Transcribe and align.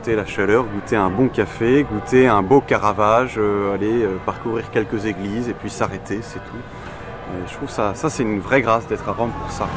goûter 0.00 0.16
la 0.16 0.24
chaleur, 0.24 0.64
goûter 0.64 0.96
un 0.96 1.10
bon 1.10 1.28
café, 1.28 1.84
goûter 1.84 2.26
un 2.26 2.40
beau 2.42 2.62
Caravage, 2.62 3.34
euh, 3.36 3.74
aller 3.74 4.02
euh, 4.02 4.16
parcourir 4.24 4.70
quelques 4.70 5.04
églises 5.04 5.50
et 5.50 5.52
puis 5.52 5.68
s'arrêter, 5.68 6.20
c'est 6.22 6.38
tout. 6.38 7.44
je 7.46 7.52
trouve 7.52 7.68
ça, 7.68 7.92
ça 7.94 8.08
c'est 8.08 8.22
une 8.22 8.40
vraie 8.40 8.62
grâce 8.62 8.86
d'être 8.88 9.06
à 9.06 9.12
Rome 9.12 9.30
pour 9.30 9.50
ça. 9.50 9.68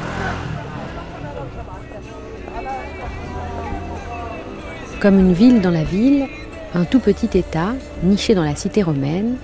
Comme 5.02 5.20
une 5.20 5.34
ville 5.34 5.60
dans 5.60 5.72
la 5.72 5.84
ville, 5.84 6.28
un 6.74 6.86
tout 6.86 7.00
petit 7.00 7.38
État, 7.38 7.74
niché 8.02 8.34
dans 8.34 8.46
la 8.46 8.56
cité 8.56 8.82
romaine, 8.82 9.36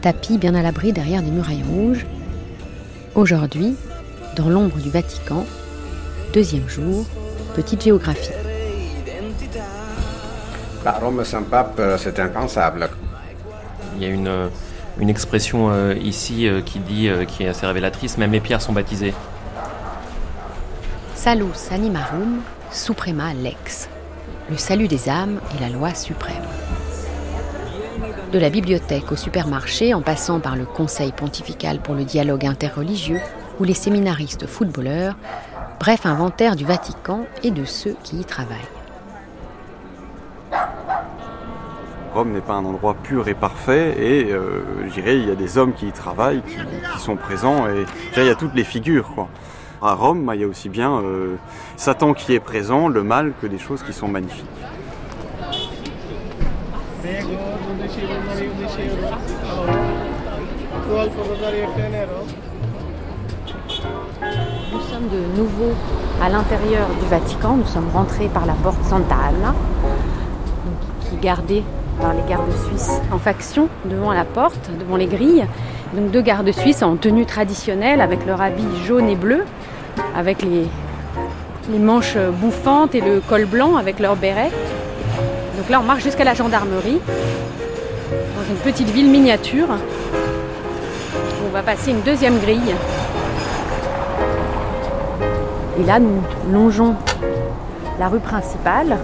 tapis 0.00 0.38
bien 0.38 0.54
à 0.54 0.62
l'abri 0.62 0.94
derrière 0.94 1.22
des 1.22 1.30
murailles 1.30 1.64
rouges. 1.68 2.06
Aujourd'hui, 3.14 3.76
dans 4.36 4.48
l'ombre 4.48 4.78
du 4.78 4.88
Vatican, 4.88 5.44
deuxième 6.32 6.66
jour, 6.66 7.04
petite 7.54 7.84
géographie. 7.84 8.43
Bah, 10.84 10.98
Rome 11.00 11.24
sans 11.24 11.42
pape, 11.44 11.76
euh, 11.78 11.96
c'est 11.96 12.20
impensable. 12.20 12.90
Il 13.96 14.02
y 14.02 14.04
a 14.04 14.08
une, 14.10 14.28
euh, 14.28 14.48
une 14.98 15.08
expression 15.08 15.70
euh, 15.70 15.94
ici 15.94 16.46
qui 16.66 16.78
dit, 16.78 17.08
qui 17.26 17.44
est 17.44 17.48
assez 17.48 17.64
révélatrice, 17.64 18.18
même 18.18 18.32
les 18.32 18.40
pierres 18.40 18.60
sont 18.60 18.74
baptisées. 18.74 19.14
Salus 21.14 21.70
animarum, 21.70 22.42
suprema 22.70 23.32
lex. 23.32 23.88
Le 24.50 24.58
salut 24.58 24.86
des 24.86 25.08
âmes 25.08 25.40
est 25.56 25.60
la 25.62 25.70
loi 25.70 25.94
suprême. 25.94 26.36
De 28.30 28.38
la 28.38 28.50
bibliothèque 28.50 29.10
au 29.10 29.16
supermarché, 29.16 29.94
en 29.94 30.02
passant 30.02 30.38
par 30.38 30.54
le 30.54 30.66
Conseil 30.66 31.12
pontifical 31.12 31.78
pour 31.78 31.94
le 31.94 32.04
dialogue 32.04 32.44
interreligieux 32.44 33.20
ou 33.58 33.64
les 33.64 33.74
séminaristes 33.74 34.46
footballeurs, 34.46 35.16
bref 35.80 36.04
inventaire 36.04 36.56
du 36.56 36.66
Vatican 36.66 37.24
et 37.42 37.52
de 37.52 37.64
ceux 37.64 37.96
qui 38.02 38.18
y 38.18 38.24
travaillent. 38.26 38.73
Rome 42.14 42.30
n'est 42.30 42.40
pas 42.40 42.52
un 42.52 42.64
endroit 42.64 42.94
pur 42.94 43.26
et 43.26 43.34
parfait 43.34 43.96
et 43.98 44.32
euh, 44.32 44.62
je 44.86 44.94
dirais 44.94 45.18
il 45.18 45.26
y 45.26 45.32
a 45.32 45.34
des 45.34 45.58
hommes 45.58 45.72
qui 45.72 45.88
y 45.88 45.92
travaillent, 45.92 46.42
qui, 46.42 47.00
sont 47.00 47.16
présents 47.16 47.66
et 47.66 47.84
il 48.16 48.24
y 48.24 48.28
a 48.28 48.36
toutes 48.36 48.54
les 48.54 48.62
figures. 48.62 49.26
À 49.82 49.94
Rome, 49.94 50.30
il 50.32 50.40
y 50.40 50.44
a 50.44 50.46
aussi 50.46 50.68
bien 50.68 51.00
euh, 51.00 51.34
Satan 51.76 52.14
qui 52.14 52.32
est 52.32 52.40
présent, 52.40 52.86
le 52.86 53.02
mal, 53.02 53.32
que 53.42 53.48
des 53.48 53.58
choses 53.58 53.82
qui 53.82 53.92
sont 53.92 54.06
magnifiques. 54.06 54.46
Nous 64.72 64.80
sommes 64.80 65.08
de 65.08 65.36
nouveau 65.36 65.72
à 66.22 66.28
l'intérieur 66.28 66.86
du 67.00 67.08
Vatican. 67.08 67.56
Nous 67.56 67.66
sommes 67.66 67.88
rentrés 67.92 68.28
par 68.28 68.46
la 68.46 68.54
porte 68.54 68.84
Santa 68.84 69.16
Anna, 69.16 69.52
qui 71.10 71.16
gardée 71.16 71.64
par 72.00 72.14
les 72.14 72.22
gardes 72.28 72.52
suisses 72.68 73.00
en 73.12 73.18
faction 73.18 73.68
devant 73.84 74.12
la 74.12 74.24
porte, 74.24 74.70
devant 74.78 74.96
les 74.96 75.06
grilles. 75.06 75.44
Donc 75.94 76.10
deux 76.10 76.22
gardes 76.22 76.50
suisses 76.52 76.82
en 76.82 76.96
tenue 76.96 77.26
traditionnelle 77.26 78.00
avec 78.00 78.26
leur 78.26 78.40
habit 78.40 78.66
jaune 78.84 79.08
et 79.08 79.16
bleu, 79.16 79.44
avec 80.16 80.42
les, 80.42 80.66
manches 81.78 82.16
bouffantes 82.40 82.94
et 82.94 83.00
le 83.00 83.20
col 83.20 83.46
blanc 83.46 83.76
avec 83.76 84.00
leur 84.00 84.16
béret. 84.16 84.50
Donc 85.56 85.68
là 85.70 85.80
on 85.80 85.84
marche 85.84 86.02
jusqu'à 86.02 86.24
la 86.24 86.34
gendarmerie, 86.34 87.00
dans 88.10 88.48
une 88.48 88.60
petite 88.62 88.90
ville 88.90 89.10
miniature. 89.10 89.68
On 91.46 91.52
va 91.52 91.62
passer 91.62 91.92
une 91.92 92.00
deuxième 92.00 92.38
grille 92.40 92.74
et 95.78 95.82
là, 95.82 95.98
nous 95.98 96.22
longeons 96.52 96.94
la 97.98 98.08
rue 98.08 98.20
principale. 98.20 98.96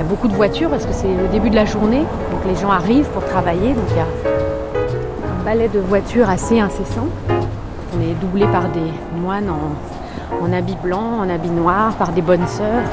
Il 0.00 0.04
y 0.04 0.06
a 0.06 0.08
beaucoup 0.08 0.28
de 0.28 0.34
voitures 0.34 0.70
parce 0.70 0.86
que 0.86 0.94
c'est 0.94 1.14
le 1.14 1.28
début 1.28 1.50
de 1.50 1.54
la 1.54 1.66
journée, 1.66 1.98
donc 1.98 2.44
les 2.46 2.56
gens 2.56 2.70
arrivent 2.70 3.08
pour 3.08 3.22
travailler. 3.22 3.74
Donc 3.74 3.84
il 3.90 3.96
y 3.98 4.00
a 4.00 4.04
un 4.04 5.44
balai 5.44 5.68
de 5.68 5.78
voitures 5.78 6.30
assez 6.30 6.58
incessant. 6.58 7.06
On 7.28 8.00
est 8.00 8.14
doublé 8.14 8.46
par 8.46 8.70
des 8.70 8.80
moines 9.20 9.50
en, 9.50 10.52
habits 10.54 10.78
blancs, 10.82 11.20
en 11.20 11.28
habits 11.28 11.50
noirs, 11.50 11.92
par 11.96 12.12
des 12.12 12.22
bonnes 12.22 12.46
sœurs 12.46 12.88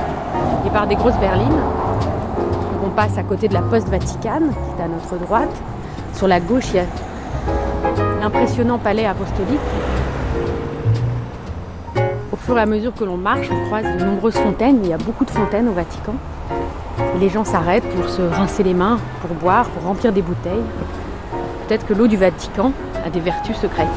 et 0.65 0.69
par 0.69 0.85
des 0.85 0.95
grosses 0.95 1.17
berlines. 1.21 1.61
on 2.85 2.89
passe 2.89 3.17
à 3.17 3.23
côté 3.23 3.47
de 3.47 3.53
la 3.53 3.61
poste 3.61 3.87
Vaticane, 3.87 4.49
qui 4.49 4.81
est 4.81 4.83
à 4.83 4.89
notre 4.89 5.15
droite. 5.25 5.55
Sur 6.13 6.27
la 6.27 6.41
gauche, 6.41 6.71
il 6.73 6.75
y 6.75 6.79
a 6.79 6.85
l'impressionnant 8.19 8.79
palais 8.79 9.05
apostolique 9.05 9.61
fur 12.47 12.57
et 12.57 12.61
à 12.61 12.65
mesure 12.65 12.93
que 12.93 13.03
l'on 13.03 13.17
marche, 13.17 13.49
on 13.51 13.65
croise 13.65 13.83
de 13.83 14.05
nombreuses 14.05 14.37
fontaines. 14.37 14.79
Il 14.81 14.89
y 14.89 14.93
a 14.93 14.97
beaucoup 14.97 15.25
de 15.25 15.31
fontaines 15.31 15.67
au 15.67 15.73
Vatican. 15.73 16.13
Les 17.19 17.29
gens 17.29 17.45
s'arrêtent 17.45 17.87
pour 17.95 18.09
se 18.09 18.21
rincer 18.21 18.63
les 18.63 18.73
mains, 18.73 18.99
pour 19.21 19.35
boire, 19.35 19.67
pour 19.69 19.83
remplir 19.83 20.13
des 20.13 20.21
bouteilles. 20.21 20.63
Peut-être 21.67 21.85
que 21.85 21.93
l'eau 21.93 22.07
du 22.07 22.17
Vatican 22.17 22.71
a 23.05 23.09
des 23.09 23.19
vertus 23.19 23.57
secrètes. 23.57 23.87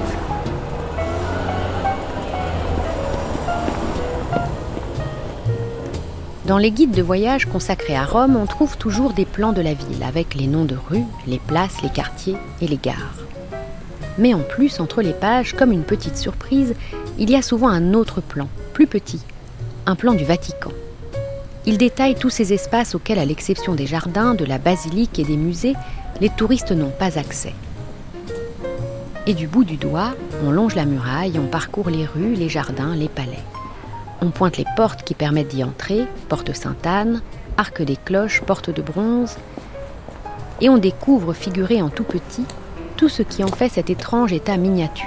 Dans 6.47 6.59
les 6.59 6.73
guides 6.73 6.91
de 6.91 7.03
voyage 7.03 7.47
consacrés 7.47 7.95
à 7.95 8.05
Rome, 8.05 8.35
on 8.35 8.47
trouve 8.47 8.77
toujours 8.77 9.13
des 9.13 9.25
plans 9.25 9.53
de 9.53 9.61
la 9.61 9.75
ville 9.75 10.03
avec 10.03 10.35
les 10.35 10.49
noms 10.49 10.65
de 10.65 10.75
rues, 10.75 11.05
les 11.29 11.39
places, 11.39 11.81
les 11.83 11.91
quartiers 11.91 12.37
et 12.61 12.67
les 12.67 12.79
gares. 12.79 13.15
Mais 14.19 14.35
en 14.35 14.41
plus, 14.41 14.81
entre 14.81 15.01
les 15.01 15.13
pages, 15.13 15.55
comme 15.55 15.71
une 15.71 15.85
petite 15.85 16.17
surprise, 16.17 16.75
il 17.19 17.31
y 17.31 17.37
a 17.37 17.43
souvent 17.43 17.69
un 17.69 17.95
autre 17.95 18.21
plan, 18.21 18.49
plus 18.73 18.89
petit, 18.89 19.21
un 19.87 19.95
plan 19.95 20.15
du 20.15 20.25
Vatican. 20.25 20.73
Il 21.71 21.79
détaille 21.79 22.17
tous 22.17 22.31
ces 22.31 22.53
espaces 22.53 22.97
auxquels, 22.97 23.21
à 23.21 23.25
l'exception 23.25 23.77
des 23.77 23.87
jardins, 23.87 24.35
de 24.35 24.45
la 24.45 24.59
basilique 24.59 25.21
et 25.21 25.25
des 25.25 25.37
musées, 25.37 25.77
les 26.21 26.29
touristes 26.29 26.73
n'ont 26.73 26.91
pas 26.91 27.17
accès. 27.17 27.55
Et 29.29 29.35
du 29.35 29.47
bout 29.47 29.63
du 29.63 29.77
doigt, 29.77 30.15
on 30.45 30.51
longe 30.51 30.75
la 30.75 30.85
muraille, 30.85 31.39
on 31.39 31.47
parcourt 31.47 31.89
les 31.89 32.07
rues, 32.07 32.35
les 32.35 32.49
jardins, 32.49 32.97
les 32.97 33.09
palais. 33.09 33.39
On 34.21 34.31
pointe 34.31 34.57
les 34.57 34.65
portes 34.77 35.05
qui 35.05 35.15
permettent 35.15 35.55
d'y 35.55 35.63
entrer, 35.63 36.07
porte 36.29 36.53
Sainte-Anne, 36.53 37.23
arc 37.57 37.81
des 37.83 37.97
cloches, 37.97 38.41
porte 38.41 38.71
de 38.71 38.83
bronze, 38.83 39.37
et 40.61 40.69
on 40.69 40.77
découvre 40.77 41.35
figuré 41.35 41.81
en 41.81 41.89
tout 41.89 42.03
petit 42.03 42.47
tout 42.97 43.09
ce 43.09 43.23
qui 43.23 43.45
en 43.45 43.47
fait 43.47 43.69
cet 43.69 43.91
étrange 43.91 44.33
état 44.33 44.57
miniature 44.57 45.07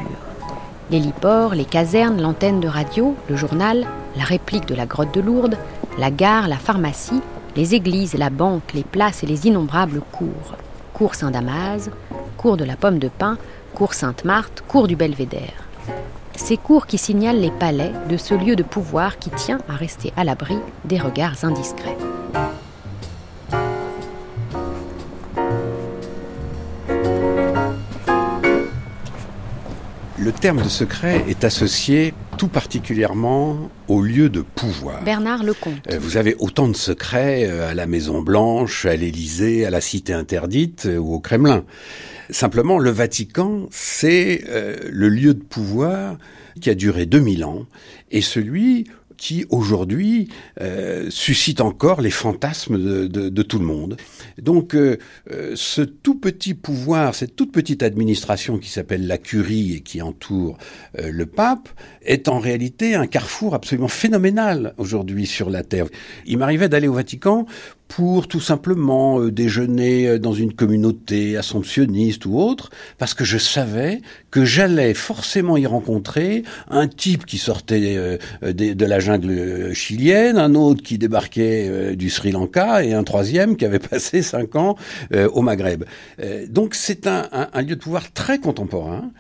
l'héliport, 0.92 1.56
les 1.56 1.66
casernes, 1.66 2.22
l'antenne 2.22 2.60
de 2.60 2.68
radio, 2.68 3.16
le 3.28 3.36
journal, 3.36 3.88
la 4.16 4.24
réplique 4.24 4.68
de 4.68 4.76
la 4.76 4.86
grotte 4.86 5.14
de 5.14 5.22
Lourdes, 5.22 5.58
la 5.98 6.12
gare, 6.12 6.48
la 6.48 6.58
pharmacie, 6.58 7.22
les 7.56 7.76
églises, 7.76 8.16
la 8.16 8.30
banque, 8.30 8.74
les 8.74 8.84
places 8.84 9.24
et 9.24 9.28
les 9.28 9.48
innombrables 9.48 10.02
cours. 10.12 10.56
Cours 10.94 11.16
Saint-Damas, 11.16 11.90
cours 12.38 12.58
de 12.58 12.66
la 12.66 12.76
Pomme 12.76 13.00
de 13.00 13.10
Pin, 13.10 13.38
cours 13.74 13.94
Sainte-Marthe, 13.94 14.64
cours 14.68 14.88
du 14.88 14.96
Belvédère. 14.96 15.68
Ces 16.36 16.58
cours 16.58 16.88
qui 16.88 16.98
signalent 16.98 17.40
les 17.40 17.52
palais 17.52 17.92
de 18.10 18.18
ce 18.18 18.34
lieu 18.34 18.56
de 18.56 18.64
pouvoir 18.64 19.20
qui 19.20 19.30
tient 19.30 19.60
à 19.70 19.74
rester 19.74 20.12
à 20.18 20.24
l'abri 20.24 20.58
des 20.86 20.98
regards 20.98 21.44
indiscrets. 21.44 21.98
Terme 30.44 30.62
de 30.62 30.68
secret 30.68 31.24
est 31.30 31.46
associé 31.46 32.14
tout 32.38 32.50
particulièrement 32.50 33.72
au 33.88 34.02
lieu 34.02 34.28
de 34.28 34.42
pouvoir. 34.42 35.02
Bernard 35.02 35.42
Lecomte. 35.42 35.90
Euh, 35.90 35.98
vous 35.98 36.18
avez 36.18 36.36
autant 36.38 36.68
de 36.68 36.76
secrets 36.76 37.46
euh, 37.48 37.70
à 37.70 37.74
la 37.74 37.88
Maison 37.88 38.22
Blanche, 38.22 38.86
à 38.86 38.98
l'Élysée, 38.98 39.66
à 39.66 39.70
la 39.70 39.80
Cité 39.80 40.12
interdite 40.12 40.86
euh, 40.86 40.98
ou 40.98 41.14
au 41.14 41.22
Kremlin. 41.22 41.64
Simplement, 42.30 42.78
le 42.78 42.90
Vatican, 42.90 43.68
c'est 43.72 44.44
le 44.90 45.08
lieu 45.08 45.34
de 45.34 45.42
pouvoir 45.42 46.18
qui 46.60 46.70
a 46.70 46.76
duré 46.76 47.06
2000 47.06 47.46
ans 47.46 47.66
et 48.12 48.22
celui 48.22 48.88
qui 49.24 49.46
aujourd'hui 49.52 50.28
euh, 50.60 51.10
suscite 51.10 51.62
encore 51.62 52.02
les 52.02 52.10
fantasmes 52.10 52.78
de, 53.08 53.42
tout 53.42 53.58
le 53.58 53.64
monde. 53.64 53.96
Donc 54.38 54.76
euh, 54.76 54.98
euh, 55.32 55.54
ce 55.56 55.82
tout 55.82 56.16
petit 56.16 56.54
pouvoir, 56.54 57.16
cette 57.16 57.38
toute 57.38 57.54
petite 57.54 57.84
administration 57.84 58.58
qui 58.58 58.70
s'appelle 58.70 59.08
la 59.08 59.18
curie 59.18 59.76
et 59.76 59.80
qui 59.80 60.02
entoure 60.02 60.58
le 61.02 61.26
pape, 61.26 61.70
est 62.02 62.28
en 62.28 62.40
réalité 62.40 62.96
un 62.96 63.08
carrefour 63.08 63.56
absolument 63.56 63.88
phénoménal 63.88 64.74
aujourd'hui 64.78 65.26
sur 65.26 65.50
la 65.50 65.64
Terre. 65.64 65.86
Il 66.26 66.38
m'arrivait 66.38 66.68
d'aller 66.68 66.90
au 66.90 66.94
Vatican 66.94 67.46
pour 67.88 68.28
tout 68.28 68.40
simplement 68.40 69.20
euh, 69.20 69.32
déjeuner 69.32 70.08
euh, 70.08 70.20
dans 70.20 70.34
une 70.34 70.54
communauté 70.54 71.38
assomptionniste 71.38 72.26
ou 72.26 72.40
autre, 72.40 72.72
parce 72.98 73.14
que 73.14 73.24
je 73.24 73.38
savais 73.38 74.02
que 74.32 74.46
j'allais 74.46 74.94
forcément 74.94 75.58
y 75.58 75.66
rencontrer 75.66 76.44
un 76.70 76.88
type 76.88 77.26
qui 77.26 77.38
sortait 77.38 77.96
euh, 77.98 78.18
de, 78.42 78.86
la 78.86 79.00
jungle 79.00 79.74
chilienne, 79.74 80.38
un 80.38 80.56
autre 80.56 80.82
qui 80.82 80.98
débarquait 80.98 81.96
du 81.96 82.10
Sri 82.10 82.32
Lanka 82.32 82.84
et 82.84 82.94
un 82.94 83.04
troisième 83.04 83.56
qui 83.56 83.66
avait 83.66 83.80
passé 83.94 84.22
cinq 84.22 84.56
ans 84.56 84.76
au 85.34 85.42
Maghreb. 85.42 85.86
donc 86.50 86.76
c'est 86.76 87.08
un, 87.08 87.30
un, 87.32 87.62
lieu 87.62 87.76
de 87.76 87.82
pouvoir 87.82 88.12
très 88.12 88.40
contemporain 88.40 89.12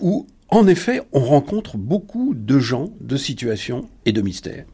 où 0.00 0.26
en 0.48 0.66
effet 0.66 1.02
on 1.12 1.20
rencontre 1.20 1.76
beaucoup 1.76 2.34
de 2.34 2.58
gens, 2.58 2.90
de 3.00 3.16
situations 3.16 3.88
et 4.04 4.12
de 4.12 4.22
mystères. 4.22 4.64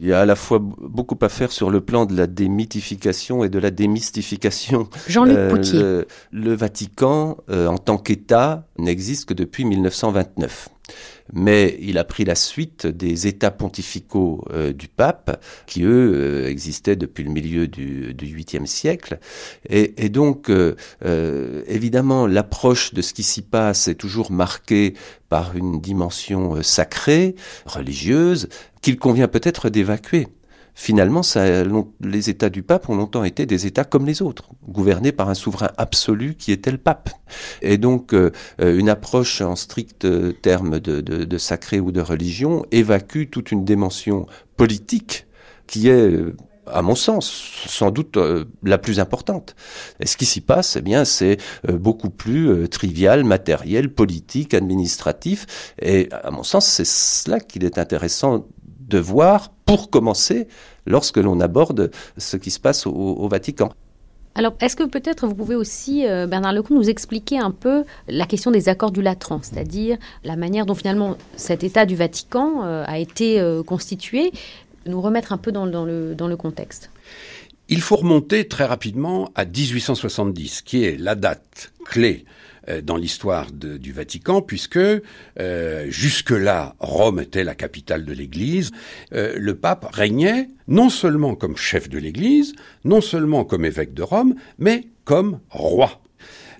Il 0.00 0.08
y 0.08 0.14
a 0.14 0.20
à 0.20 0.24
la 0.24 0.34
fois 0.34 0.58
beaucoup 0.60 1.18
à 1.20 1.28
faire 1.28 1.52
sur 1.52 1.68
le 1.68 1.82
plan 1.82 2.06
de 2.06 2.16
la 2.16 2.26
démythification 2.26 3.44
et 3.44 3.50
de 3.50 3.58
la 3.58 3.70
démystification. 3.70 4.88
Jean-Luc 5.06 5.36
euh, 5.36 5.50
Poutier. 5.50 5.82
Le, 6.32 6.54
Vatican, 6.54 7.36
euh, 7.50 7.66
en 7.66 7.76
tant 7.76 7.98
qu'État, 7.98 8.66
n'existe 8.78 9.28
que 9.28 9.34
depuis 9.34 9.66
1929 9.66 10.70
mais 11.32 11.76
il 11.80 11.98
a 11.98 12.04
pris 12.04 12.24
la 12.24 12.34
suite 12.34 12.86
des 12.86 13.26
états 13.26 13.50
pontificaux 13.50 14.44
euh, 14.52 14.72
du 14.72 14.88
pape, 14.88 15.42
qui 15.66 15.82
eux 15.82 16.12
euh, 16.14 16.48
existaient 16.48 16.96
depuis 16.96 17.24
le 17.24 17.30
milieu 17.30 17.68
du, 17.68 18.14
du 18.14 18.26
8e 18.26 18.66
siècle. 18.66 19.18
Et, 19.68 20.08
donc, 20.08 20.50
euh, 20.50 20.74
évidemment, 21.66 22.26
l'approche 22.26 22.94
de 22.94 23.02
ce 23.02 23.14
qui 23.14 23.22
s'y 23.22 23.42
passe 23.42 23.88
est 23.88 23.94
toujours 23.94 24.30
marquée 24.30 24.94
par 25.28 25.56
une 25.56 25.80
dimension 25.80 26.62
sacrée, 26.62 27.36
religieuse, 27.66 28.48
qu'il 28.82 28.98
convient 28.98 29.28
peut-être 29.28 29.68
d'évacuer 29.68 30.26
finalement, 30.80 31.22
ça, 31.22 31.44
les 32.00 32.30
États 32.30 32.48
du 32.48 32.62
pape 32.62 32.88
ont 32.88 32.96
longtemps 32.96 33.22
été 33.22 33.44
des 33.44 33.66
États 33.66 33.84
comme 33.84 34.06
les 34.06 34.22
autres, 34.22 34.48
gouvernés 34.66 35.12
par 35.12 35.28
un 35.28 35.34
souverain 35.34 35.68
absolu 35.76 36.36
qui 36.36 36.52
était 36.52 36.70
le 36.70 36.78
pape. 36.78 37.10
Et 37.60 37.76
donc, 37.76 38.14
euh, 38.14 38.30
euh, 38.62 38.78
une 38.78 38.88
approche 38.88 39.42
en 39.42 39.56
strict 39.56 40.06
terme 40.40 40.80
de, 40.80 41.38
sacré 41.38 41.80
ou 41.80 41.92
de 41.92 42.00
religion 42.00 42.64
évacue 42.70 43.24
toute 43.30 43.52
une 43.52 43.66
dimension 43.66 44.24
politique 44.56 45.26
qui 45.66 45.88
est 45.88 46.12
euh, 46.12 46.34
à 46.66 46.80
mon 46.80 46.94
sens, 46.94 47.30
sans 47.66 47.90
doute 47.90 48.16
la 48.62 48.78
plus 48.78 49.00
importante. 49.00 49.56
Et 49.98 50.06
ce 50.06 50.16
qui 50.16 50.24
s'y 50.24 50.40
passe, 50.40 50.76
eh 50.76 50.82
bien, 50.82 51.04
c'est 51.04 51.38
beaucoup 51.68 52.10
plus 52.10 52.68
trivial, 52.68 53.24
matériel, 53.24 53.92
politique, 53.92 54.54
administratif. 54.54 55.74
Et 55.82 56.08
à 56.12 56.30
mon 56.30 56.44
sens, 56.44 56.66
c'est 56.66 56.86
cela 56.86 57.40
qu'il 57.40 57.64
est 57.64 57.76
intéressant 57.76 58.46
de 58.90 58.98
voir, 58.98 59.52
pour 59.64 59.88
commencer, 59.88 60.48
lorsque 60.86 61.16
l'on 61.16 61.40
aborde 61.40 61.90
ce 62.16 62.36
qui 62.36 62.50
se 62.50 62.60
passe 62.60 62.86
au, 62.86 63.28
Vatican. 63.28 63.72
Alors, 64.34 64.54
est-ce 64.60 64.76
que 64.76 64.84
peut-être 64.84 65.26
vous 65.26 65.34
pouvez 65.34 65.56
aussi, 65.56 66.06
euh, 66.06 66.26
Bernard 66.26 66.52
Lecomte, 66.52 66.76
nous 66.76 66.88
expliquer 66.88 67.38
un 67.38 67.50
peu 67.50 67.84
la 68.08 68.26
question 68.26 68.50
des 68.50 68.68
accords 68.68 68.92
du 68.92 69.02
Latran, 69.02 69.40
c'est-à-dire 69.42 69.98
la 70.24 70.36
manière 70.36 70.66
dont 70.66 70.74
finalement 70.74 71.16
cet 71.36 71.64
État 71.64 71.84
du 71.84 71.96
Vatican 71.96 72.62
euh, 72.62 72.84
a 72.86 72.98
été 72.98 73.40
euh, 73.40 73.62
constitué, 73.62 74.32
nous 74.86 75.00
remettre 75.00 75.32
un 75.32 75.36
peu 75.36 75.52
dans, 75.52 75.66
le, 75.66 76.14
dans 76.14 76.28
le 76.28 76.36
contexte? 76.36 76.90
Il 77.68 77.80
faut 77.80 77.96
remonter 77.96 78.48
très 78.48 78.64
rapidement 78.64 79.30
à 79.36 79.44
1870, 79.44 80.62
qui 80.62 80.84
est 80.84 80.98
la 80.98 81.14
date 81.14 81.72
clé 81.84 82.24
euh, 82.24 82.39
dans 82.82 82.96
l'histoire 82.96 83.50
du 83.52 83.92
Vatican, 83.92 84.42
puisque 84.42 84.76
euh, 84.76 85.86
jusque-là, 85.88 86.74
Rome 86.78 87.20
était 87.20 87.44
la 87.44 87.54
capitale 87.54 88.04
de 88.04 88.12
l'Église. 88.12 88.70
Euh, 89.12 89.34
le 89.36 89.54
pape 89.54 89.86
régnait 89.92 90.48
non 90.68 90.88
seulement 90.88 91.34
comme 91.34 91.56
chef 91.56 91.88
de 91.88 91.98
l'Église, 91.98 92.54
non 92.84 93.00
seulement 93.00 93.44
comme 93.44 93.64
évêque 93.64 93.94
de 93.94 94.02
Rome, 94.02 94.34
mais 94.58 94.86
comme 95.04 95.40
roi. 95.48 95.99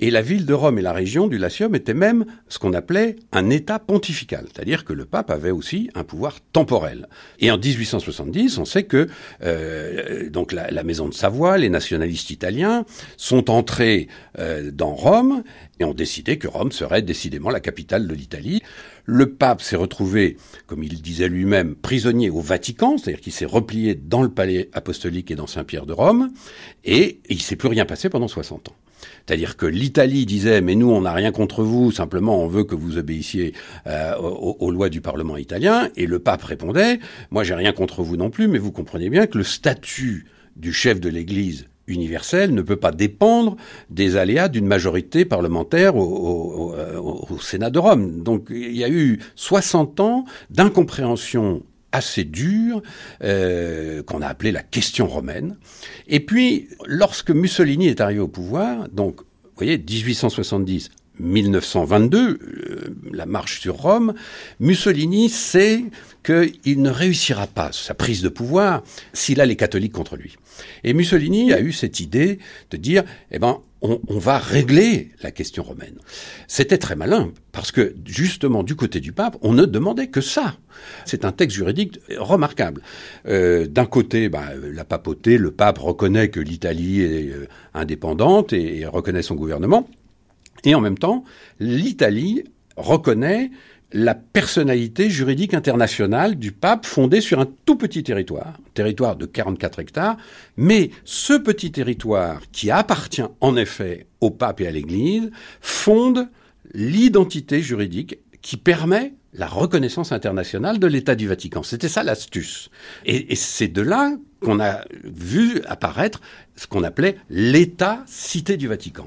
Et 0.02 0.10
la 0.10 0.22
ville 0.22 0.46
de 0.46 0.54
Rome 0.54 0.78
et 0.78 0.82
la 0.82 0.94
région 0.94 1.26
du 1.26 1.36
Latium 1.36 1.74
étaient 1.74 1.92
même 1.92 2.24
ce 2.48 2.58
qu'on 2.58 2.72
appelait 2.72 3.16
un 3.32 3.50
État 3.50 3.78
pontifical, 3.78 4.46
c'est-à-dire 4.52 4.86
que 4.86 4.94
le 4.94 5.04
pape 5.04 5.30
avait 5.30 5.50
aussi 5.50 5.90
un 5.94 6.04
pouvoir 6.04 6.38
temporel. 6.52 7.06
Et 7.38 7.50
en 7.50 7.58
1870, 7.58 8.56
on 8.56 8.64
sait 8.64 8.84
que 8.84 9.08
euh, 9.42 10.30
donc 10.30 10.52
la, 10.52 10.82
maison 10.84 11.06
de 11.06 11.14
Savoie, 11.14 11.58
les 11.58 11.68
nationalistes 11.68 12.30
italiens, 12.30 12.86
sont 13.18 13.50
entrés 13.50 14.08
euh, 14.38 14.70
dans 14.70 14.94
Rome 14.94 15.42
et 15.80 15.84
ont 15.84 15.94
décidé 15.94 16.38
que 16.38 16.48
Rome 16.48 16.72
serait 16.72 17.02
décidément 17.02 17.50
la 17.50 17.60
capitale 17.60 18.08
de 18.08 18.14
l'Italie. 18.14 18.62
Le 19.12 19.32
pape 19.32 19.60
s'est 19.60 19.74
retrouvé, 19.74 20.36
comme 20.68 20.84
il 20.84 21.02
disait 21.02 21.28
lui-même, 21.28 21.74
prisonnier 21.74 22.30
au 22.30 22.40
Vatican, 22.40 22.96
c'est-à-dire 22.96 23.20
qu'il 23.20 23.32
s'est 23.32 23.44
replié 23.44 23.96
dans 23.96 24.22
le 24.22 24.28
palais 24.28 24.70
apostolique 24.72 25.32
et 25.32 25.34
dans 25.34 25.48
Saint-Pierre 25.48 25.84
de 25.84 25.92
Rome, 25.92 26.30
et 26.84 27.18
il 27.28 27.42
s'est 27.42 27.56
plus 27.56 27.66
rien 27.66 27.86
passé 27.86 28.08
pendant 28.08 28.28
60 28.28 28.68
ans. 28.68 28.76
C'est-à-dire 29.26 29.56
que 29.56 29.66
l'Italie 29.66 30.26
disait 30.26 30.60
mais 30.60 30.76
nous 30.76 30.90
on 30.92 31.00
n'a 31.00 31.12
rien 31.12 31.32
contre 31.32 31.64
vous, 31.64 31.90
simplement 31.90 32.40
on 32.40 32.46
veut 32.46 32.62
que 32.62 32.76
vous 32.76 32.98
obéissiez 32.98 33.52
euh, 33.88 34.14
aux, 34.16 34.70
lois 34.70 34.90
du 34.90 35.00
Parlement 35.00 35.36
italien, 35.36 35.88
et 35.96 36.06
le 36.06 36.20
pape 36.20 36.44
répondait 36.44 37.00
moi 37.32 37.42
j'ai 37.42 37.54
rien 37.54 37.72
contre 37.72 38.04
vous 38.04 38.16
non 38.16 38.30
plus, 38.30 38.46
mais 38.46 38.58
vous 38.58 38.70
comprenez 38.70 39.10
bien 39.10 39.26
que 39.26 39.38
le 39.38 39.44
statut 39.44 40.26
du 40.54 40.72
chef 40.72 41.00
de 41.00 41.08
l'Église 41.08 41.66
universelle 41.90 42.54
ne 42.54 42.62
peut 42.62 42.76
pas 42.76 42.92
dépendre 42.92 43.56
des 43.90 44.16
aléas 44.16 44.48
d'une 44.48 44.66
majorité 44.66 45.24
parlementaire 45.24 45.96
au, 45.96 46.74
Sénat 47.40 47.70
de 47.70 47.78
Rome. 47.78 48.22
Donc 48.22 48.48
il 48.50 48.76
y 48.76 48.84
a 48.84 48.88
eu 48.88 49.18
60 49.34 50.00
ans 50.00 50.24
d'incompréhension 50.50 51.62
assez 51.92 52.24
dure, 52.24 52.82
euh, 53.24 54.02
qu'on 54.02 54.22
a 54.22 54.26
appelé 54.26 54.52
la 54.52 54.62
question 54.62 55.06
romaine. 55.06 55.56
Et 56.06 56.20
puis, 56.20 56.68
lorsque 56.86 57.30
Mussolini 57.30 57.88
est 57.88 58.00
arrivé 58.00 58.20
au 58.20 58.28
pouvoir, 58.28 58.88
donc, 58.90 59.20
vous 59.20 59.56
voyez, 59.56 59.76
1870, 59.76 60.90
1922, 61.20 62.18
euh, 62.18 62.96
la 63.12 63.26
marche 63.26 63.60
sur 63.60 63.76
Rome, 63.76 64.14
Mussolini 64.58 65.28
sait 65.28 65.84
qu'il 66.24 66.82
ne 66.82 66.90
réussira 66.90 67.46
pas 67.46 67.70
sa 67.72 67.94
prise 67.94 68.22
de 68.22 68.28
pouvoir 68.28 68.82
s'il 69.12 69.40
a 69.40 69.46
les 69.46 69.56
catholiques 69.56 69.92
contre 69.92 70.16
lui. 70.16 70.36
Et 70.84 70.92
Mussolini 70.92 71.52
a 71.52 71.60
eu 71.60 71.72
cette 71.72 72.00
idée 72.00 72.38
de 72.70 72.76
dire, 72.76 73.04
eh 73.30 73.38
ben, 73.38 73.60
on, 73.82 74.18
va 74.18 74.38
régler 74.38 75.10
la 75.22 75.30
question 75.30 75.62
romaine. 75.62 75.96
C'était 76.46 76.76
très 76.76 76.96
malin, 76.96 77.32
parce 77.52 77.72
que 77.72 77.94
justement, 78.04 78.62
du 78.62 78.76
côté 78.76 79.00
du 79.00 79.12
pape, 79.12 79.38
on 79.40 79.54
ne 79.54 79.64
demandait 79.64 80.08
que 80.08 80.20
ça. 80.20 80.56
C'est 81.06 81.24
un 81.24 81.32
texte 81.32 81.56
juridique 81.56 81.98
remarquable. 82.18 82.82
Euh, 83.26 83.66
d'un 83.66 83.86
côté, 83.86 84.28
bah, 84.28 84.50
la 84.54 84.84
papauté, 84.84 85.38
le 85.38 85.50
pape 85.50 85.78
reconnaît 85.78 86.28
que 86.28 86.40
l'Italie 86.40 87.00
est 87.00 87.30
euh, 87.30 87.48
indépendante 87.72 88.52
et 88.52 88.84
reconnaît 88.86 89.22
son 89.22 89.34
gouvernement. 89.34 89.88
Et 90.64 90.74
en 90.74 90.80
même 90.80 90.98
temps, 90.98 91.24
l'Italie 91.58 92.44
reconnaît 92.76 93.50
la 93.92 94.14
personnalité 94.14 95.10
juridique 95.10 95.54
internationale 95.54 96.36
du 96.36 96.52
pape 96.52 96.86
fondée 96.86 97.20
sur 97.20 97.40
un 97.40 97.46
tout 97.66 97.76
petit 97.76 98.02
territoire, 98.02 98.58
territoire 98.74 99.16
de 99.16 99.26
44 99.26 99.80
hectares, 99.80 100.16
mais 100.56 100.90
ce 101.04 101.32
petit 101.32 101.72
territoire 101.72 102.40
qui 102.52 102.70
appartient 102.70 103.24
en 103.40 103.56
effet 103.56 104.06
au 104.20 104.30
pape 104.30 104.60
et 104.60 104.68
à 104.68 104.70
l'Église 104.70 105.30
fonde 105.60 106.28
l'identité 106.72 107.62
juridique 107.62 108.18
qui 108.42 108.56
permet 108.56 109.14
la 109.32 109.46
reconnaissance 109.46 110.12
internationale 110.12 110.78
de 110.78 110.86
l'État 110.86 111.14
du 111.14 111.28
Vatican. 111.28 111.62
C'était 111.62 111.88
ça 111.88 112.02
l'astuce. 112.02 112.70
Et, 113.06 113.32
et 113.32 113.36
c'est 113.36 113.68
de 113.68 113.82
là 113.82 114.12
qu'on 114.40 114.60
a 114.60 114.84
vu 115.04 115.62
apparaître 115.66 116.20
ce 116.56 116.66
qu'on 116.66 116.82
appelait 116.82 117.16
l'État-cité 117.28 118.56
du 118.56 118.68
Vatican. 118.68 119.06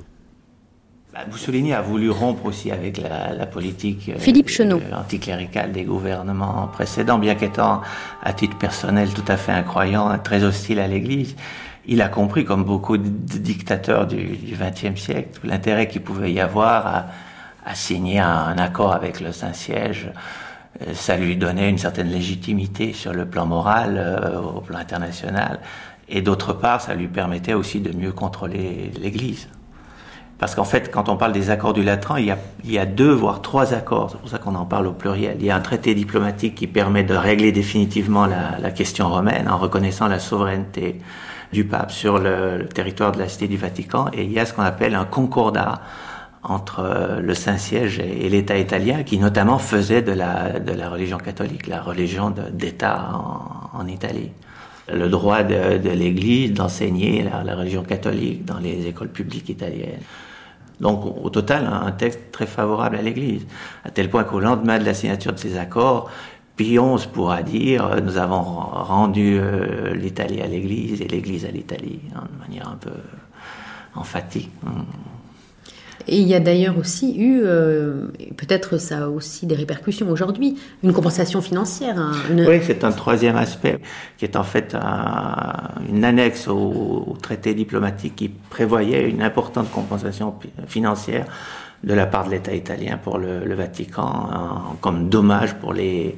Bah, 1.13 1.19
Mussolini 1.31 1.75
a 1.75 1.81
voulu 1.81 2.09
rompre 2.09 2.45
aussi 2.47 2.71
avec 2.71 2.97
la, 2.97 3.45
politique 3.45 4.09
euh, 4.09 4.17
Philippe 4.17 4.49
euh, 4.59 4.79
anticléricale 4.95 5.71
des 5.71 5.83
gouvernements 5.83 6.67
précédents, 6.73 7.19
bien 7.19 7.35
qu'étant 7.35 7.81
à 8.23 8.33
titre 8.33 8.57
personnel 8.57 9.13
tout 9.13 9.25
à 9.27 9.37
fait 9.37 9.51
incroyant, 9.51 10.17
très 10.17 10.43
hostile 10.43 10.79
à 10.79 10.87
l'Église. 10.87 11.35
Il 11.85 12.01
a 12.01 12.07
compris, 12.07 12.45
comme 12.45 12.63
beaucoup 12.63 12.97
de 12.97 13.07
dictateurs 13.07 14.07
du 14.07 14.39
XXe 14.53 14.99
siècle, 14.99 15.39
l'intérêt 15.43 15.87
qu'il 15.87 16.01
pouvait 16.01 16.33
y 16.33 16.39
avoir 16.39 16.87
à, 16.87 17.05
à 17.63 17.75
signer 17.75 18.17
un, 18.17 18.57
accord 18.57 18.93
avec 18.93 19.19
le 19.19 19.31
Saint-Siège. 19.31 20.09
Euh, 20.81 20.95
ça 20.95 21.15
lui 21.15 21.37
donnait 21.37 21.69
une 21.69 21.77
certaine 21.77 22.09
légitimité 22.09 22.91
sur 22.91 23.13
le 23.13 23.27
plan 23.27 23.45
moral, 23.45 24.41
au 24.43 24.61
plan 24.61 24.79
international. 24.79 25.59
Et 26.09 26.23
d'autre 26.23 26.53
part, 26.53 26.81
ça 26.81 26.95
lui 26.95 27.07
permettait 27.07 27.53
aussi 27.53 27.81
de 27.81 27.95
mieux 27.95 28.13
contrôler 28.13 28.91
l'Église. 28.99 29.47
Parce 30.43 30.55
qu'en 30.55 30.65
fait, 30.65 30.91
quand 30.91 31.07
on 31.07 31.15
parle 31.15 31.31
des 31.31 31.51
accords 31.51 31.71
du 31.71 31.83
Latran, 31.83 32.17
il 32.17 32.35
y 32.65 32.77
a, 32.77 32.85
deux, 32.85 33.13
voire 33.13 33.41
trois 33.41 33.73
accords. 33.73 34.09
C'est 34.11 34.17
pour 34.17 34.27
ça 34.27 34.39
qu'on 34.39 34.55
en 34.55 34.65
parle 34.65 34.87
au 34.87 34.91
pluriel. 34.91 35.37
Il 35.39 35.45
y 35.45 35.49
a 35.49 35.55
un 35.55 35.61
traité 35.61 35.95
diplomatique 35.95 36.55
qui 36.55 36.67
permet 36.67 37.05
de 37.05 37.13
régler 37.13 37.53
définitivement 37.53 38.25
la, 38.25 38.71
question 38.71 39.07
romaine 39.07 39.47
en 39.47 39.57
reconnaissant 39.57 40.09
la 40.09 40.19
souveraineté 40.19 40.99
du 41.53 41.63
pape 41.63 41.93
sur 41.93 42.19
le, 42.19 42.67
territoire 42.67 43.13
de 43.13 43.19
la 43.19 43.29
Cité 43.29 43.47
du 43.47 43.55
Vatican. 43.55 44.07
Et 44.11 44.25
il 44.25 44.33
y 44.33 44.39
a 44.41 44.45
ce 44.45 44.51
qu'on 44.51 44.63
appelle 44.63 44.95
un 44.95 45.05
concordat 45.05 45.79
entre 46.43 46.81
euh, 46.81 47.21
le 47.21 47.33
Saint-Siège 47.35 47.99
et, 47.99 48.27
l'État 48.27 48.57
italien, 48.57 49.03
qui 49.03 49.19
notamment 49.19 49.59
faisait 49.59 50.01
de 50.01 50.11
la, 50.11 50.59
de 50.59 50.73
la 50.73 50.89
religion 50.89 51.19
catholique, 51.19 51.67
la 51.67 51.81
religion 51.81 52.33
d'État 52.51 53.11
en, 53.71 53.87
Italie 53.87 54.31
le 54.93 55.07
droit 55.07 55.43
de, 55.43 55.89
l'Église 55.89 56.51
d'enseigner 56.51 57.23
la, 57.23 57.55
religion 57.55 57.83
catholique 57.83 58.43
dans 58.43 58.59
les 58.59 58.87
écoles 58.87 59.07
publiques 59.07 59.47
italiennes. 59.47 60.01
Donc 60.83 61.05
au 61.05 61.29
total, 61.29 61.65
un 61.65 61.91
texte 61.93 62.19
très 62.33 62.45
favorable 62.45 62.97
à 62.97 63.01
l'Église, 63.01 63.47
à 63.85 63.89
tel 63.89 64.09
point 64.09 64.25
qu'au 64.25 64.41
lendemain 64.41 64.79
de 64.79 64.83
la 64.83 64.93
signature 64.93 65.31
de 65.31 65.39
ces 65.39 65.57
accords, 65.57 66.11
Pie 66.57 66.77
XI 66.77 67.07
pourra 67.07 67.41
dire 67.41 67.85
euh, 67.85 68.01
nous 68.01 68.17
avons 68.17 68.41
rendu 68.41 69.39
euh, 69.39 69.95
l'Italie 69.95 70.41
à 70.41 70.47
l'Église 70.47 71.01
et 71.01 71.07
l'Église 71.07 71.45
à 71.45 71.51
l'Italie, 71.51 72.01
hein, 72.13 72.25
de 72.31 72.37
manière 72.37 72.67
un 72.67 72.75
peu 72.75 72.91
emphatique. 73.95 74.51
Et 76.07 76.17
il 76.19 76.27
y 76.27 76.33
a 76.35 76.39
d'ailleurs 76.39 76.77
aussi 76.77 77.15
eu, 77.17 77.41
euh, 77.45 78.07
peut-être 78.35 78.77
ça 78.77 79.05
a 79.05 79.07
aussi 79.07 79.45
des 79.45 79.55
répercussions 79.55 80.09
aujourd'hui, 80.09 80.55
une 80.83 80.91
compensation 80.91 81.41
financière. 81.41 81.97
hein, 81.97 82.11
Oui, 82.29 82.59
c'est 82.61 82.83
un 82.83 82.91
troisième 82.91 83.37
aspect 83.37 83.79
qui 84.17 84.25
est 84.25 84.35
en 84.35 84.43
fait 84.43 84.75
un- 84.75 85.69
une 85.89 86.03
annexe 86.03 86.47
au, 86.49 87.15
traité 87.21 87.53
diplomatique 87.53 88.15
qui 88.17 88.29
prévoyait 88.29 89.09
une 89.09 89.21
importante 89.21 89.71
compensation 89.71 90.35
financière 90.67 91.25
de 91.83 91.93
la 91.93 92.05
part 92.05 92.25
de 92.25 92.31
l'État 92.31 92.53
italien 92.53 92.97
pour 93.01 93.17
le, 93.17 93.53
Vatican 93.55 94.03
en- 94.33 94.75
comme 94.81 95.09
dommage 95.09 95.53
pour 95.55 95.71
les, 95.73 96.15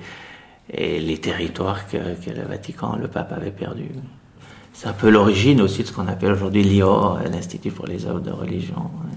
territoires 1.22 1.88
que, 1.88 1.98
que 1.98 2.32
le 2.36 2.44
Vatican, 2.48 2.96
le 3.00 3.08
pape 3.08 3.32
avait 3.34 3.52
perdus. 3.52 3.90
C'est 4.74 4.88
un 4.88 4.94
peu 4.94 5.10
l'origine 5.10 5.62
aussi 5.62 5.84
de 5.84 5.88
ce 5.88 5.94
qu'on 5.94 6.08
appelle 6.08 6.32
aujourd'hui 6.34 6.64
l'IOR, 6.64 7.20
l'Institut 7.32 7.72
pour 7.72 7.86
les 7.88 8.06
œuvres 8.08 8.20
de 8.20 8.32
religion, 8.32 8.76
hein, 8.78 9.10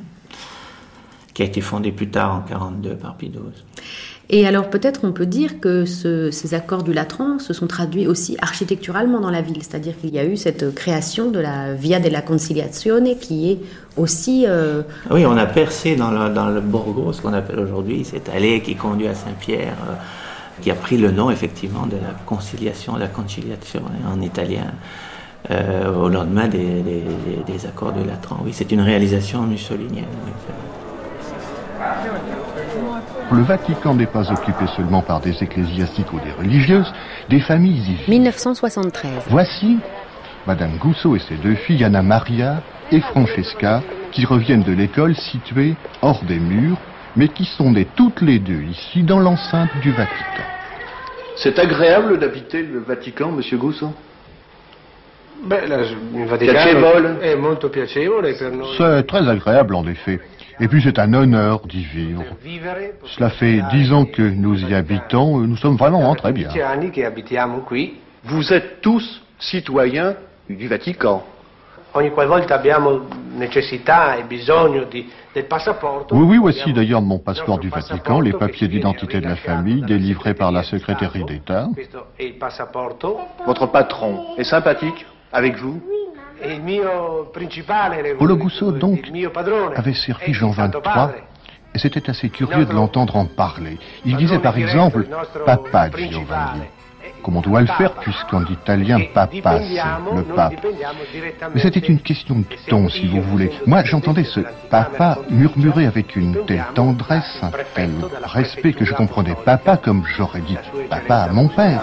qui 1.38 1.42
a 1.42 1.46
été 1.46 1.60
fondé 1.60 1.92
plus 1.92 2.08
tard 2.08 2.34
en 2.34 2.40
42 2.40 2.96
par 2.96 3.16
XII. 3.16 3.30
Et 4.28 4.44
alors 4.44 4.68
peut-être 4.70 5.02
on 5.04 5.12
peut 5.12 5.24
dire 5.24 5.60
que 5.60 5.84
ce- 5.84 6.32
ces 6.32 6.52
accords 6.52 6.82
du 6.82 6.92
Latran 6.92 7.38
se 7.38 7.52
sont 7.52 7.68
traduits 7.68 8.08
aussi 8.08 8.36
architecturalement 8.42 9.20
dans 9.20 9.30
la 9.30 9.40
ville, 9.40 9.62
c'est-à-dire 9.62 9.94
qu'il 10.00 10.12
y 10.12 10.18
a 10.18 10.24
eu 10.24 10.36
cette 10.36 10.74
création 10.74 11.30
de 11.30 11.38
la 11.38 11.74
Via 11.74 12.00
della 12.00 12.22
Conciliazione 12.22 13.16
qui 13.20 13.52
est 13.52 13.58
aussi... 13.96 14.46
euh, 14.48 14.82
Oui, 15.12 15.24
on 15.26 15.36
a 15.36 15.46
percé 15.46 15.94
dans 15.94 16.10
le, 16.10 16.34
dans 16.34 16.48
le 16.48 16.60
Borgo, 16.60 17.12
ce 17.12 17.22
qu'on 17.22 17.32
appelle 17.32 17.60
aujourd'hui 17.60 18.04
cette 18.04 18.28
allée 18.30 18.60
qui 18.60 18.74
conduit 18.74 19.06
à 19.06 19.14
Saint-Pierre, 19.14 19.76
euh, 19.88 19.94
qui 20.60 20.72
a 20.72 20.74
pris 20.74 20.98
le 20.98 21.12
nom 21.12 21.30
effectivement 21.30 21.86
de 21.86 21.92
la 22.06 22.14
conciliation, 22.26 22.96
la 22.96 23.06
conciliation 23.06 23.82
en 24.12 24.20
italien, 24.20 24.72
euh, 25.52 25.94
au 25.94 26.08
lendemain 26.08 26.48
des, 26.48 26.82
des- 26.82 27.04
des- 27.26 27.52
des 27.52 27.64
accords 27.64 27.92
de 27.92 28.02
Latran. 28.02 28.38
Oui, 28.44 28.50
c'est 28.52 28.72
une 28.72 28.80
réalisation 28.80 29.42
mussolinienne. 29.42 30.12
oui. 30.26 30.32
Le 33.30 33.42
Vatican 33.42 33.94
n'est 33.94 34.06
pas 34.06 34.30
occupé 34.32 34.64
seulement 34.76 35.02
par 35.02 35.20
des 35.20 35.42
ecclésiastiques 35.42 36.12
ou 36.12 36.18
des 36.20 36.32
religieuses, 36.32 36.92
des 37.28 37.40
familles 37.40 37.78
y 37.78 37.94
vivent. 37.94 38.08
1973. 38.08 39.10
Voici 39.28 39.78
Madame 40.46 40.76
Gousseau 40.78 41.14
et 41.16 41.18
ses 41.18 41.34
deux 41.36 41.54
filles, 41.54 41.84
Anna 41.84 42.02
Maria 42.02 42.62
et 42.90 43.00
Francesca, 43.00 43.82
qui 44.12 44.24
reviennent 44.24 44.62
de 44.62 44.72
l'école 44.72 45.14
située 45.14 45.74
hors 46.00 46.22
des 46.24 46.38
murs, 46.38 46.78
mais 47.16 47.28
qui 47.28 47.44
sont 47.44 47.70
nées 47.72 47.86
toutes 47.96 48.22
les 48.22 48.38
deux 48.38 48.62
ici 48.62 49.02
dans 49.02 49.18
l'enceinte 49.20 49.70
du 49.82 49.90
Vatican. 49.92 50.42
C'est 51.36 51.58
agréable 51.58 52.18
d'habiter 52.18 52.62
le 52.62 52.80
Vatican, 52.80 53.30
Monsieur 53.30 53.58
Gousson 53.58 53.92
Beh, 55.44 55.68
la- 55.68 55.82
il 55.82 56.36
Piacevole. 56.38 57.18
è 57.20 57.36
molto 57.36 57.68
piacevole 57.68 58.32
per 58.32 58.50
noi. 58.50 58.74
C'est 58.76 59.06
très 59.06 59.28
agréable 59.28 59.76
en 59.76 59.86
effet. 59.86 60.18
Et 60.60 60.66
puis 60.68 60.82
c'est 60.82 60.98
un 60.98 61.12
honneur 61.14 61.60
d'y 61.66 61.84
vivre. 61.84 62.24
Cela 63.04 63.30
fait 63.30 63.62
dix 63.70 63.92
ans 63.92 64.04
que 64.04 64.22
nous 64.22 64.58
y 64.60 64.74
habitons, 64.74 65.38
nous 65.38 65.56
sommes 65.56 65.76
vraiment 65.76 66.14
très 66.14 66.32
bien. 66.32 66.48
Vous 68.24 68.52
êtes 68.52 68.80
tous 68.80 69.22
citoyens 69.38 70.14
du 70.48 70.66
Vatican. 70.68 71.22
Ogni 71.94 72.10
qualvolta 72.10 72.54
abbiamo 72.56 73.00
necessità 73.38 74.14
e 74.16 74.24
bisogno 74.24 74.84
di- 74.84 75.08
del 75.32 75.44
passaporto. 75.46 76.14
Oui, 76.14 76.26
oui, 76.26 76.36
voici 76.38 76.70
d'ailleurs 76.72 77.00
mon 77.00 77.18
passeport 77.18 77.58
du 77.58 77.70
Vatican, 77.70 78.20
les 78.20 78.32
papiers 78.34 78.68
d'identité 78.68 79.20
de 79.20 79.26
la 79.26 79.36
famille, 79.36 79.80
délivrés 79.82 80.34
par 80.34 80.52
la 80.52 80.62
secrétaire 80.64 81.12
d'État. 81.24 81.66
Votre 83.46 83.66
patron 83.66 84.36
est 84.36 84.44
sympathique 84.44 85.06
avec 85.32 85.56
vous 85.56 85.80
E 86.40 88.14
Polo 88.16 88.36
Gusso, 88.36 88.72
donc, 88.72 89.10
avait 89.74 89.94
servi 89.94 90.32
Jean 90.32 90.52
Santo 90.52 90.80
23 90.80 90.94
Padre. 90.94 91.14
et 91.74 91.78
c'était 91.78 92.08
assez 92.08 92.28
curieux 92.28 92.64
de 92.64 92.72
l'entendre 92.72 93.16
en 93.16 93.26
parler. 93.26 93.78
Il 94.04 94.16
disait 94.16 94.38
par 94.38 94.56
exemple 94.56 95.06
Papa 95.44 95.90
Giovanni, 95.96 96.62
comme 97.22 97.36
on 97.36 97.40
doit 97.40 97.60
le 97.60 97.66
faire 97.66 97.94
puisqu'en 97.94 98.44
italien 98.44 99.00
Papa 99.12 99.60
c'est 99.60 100.14
le 100.14 100.22
pape. 100.22 100.54
Mais 101.54 101.60
c'était 101.60 101.80
une 101.80 102.00
question 102.00 102.36
de 102.36 102.44
ton, 102.68 102.88
si 102.88 103.08
vous 103.08 103.22
voulez. 103.22 103.50
Moi, 103.66 103.82
j'entendais 103.84 104.24
ce 104.24 104.40
papa 104.70 105.18
murmurer 105.30 105.86
avec 105.86 106.14
une 106.14 106.44
telle 106.46 106.64
tendresse, 106.74 107.40
un 107.42 107.50
tel 107.74 107.90
respect 108.22 108.74
que 108.74 108.84
je 108.84 108.94
comprenais 108.94 109.34
papa 109.44 109.76
comme 109.76 110.04
j'aurais 110.16 110.42
dit 110.42 110.56
papa 110.88 111.16
à 111.22 111.32
mon 111.32 111.48
père. 111.48 111.82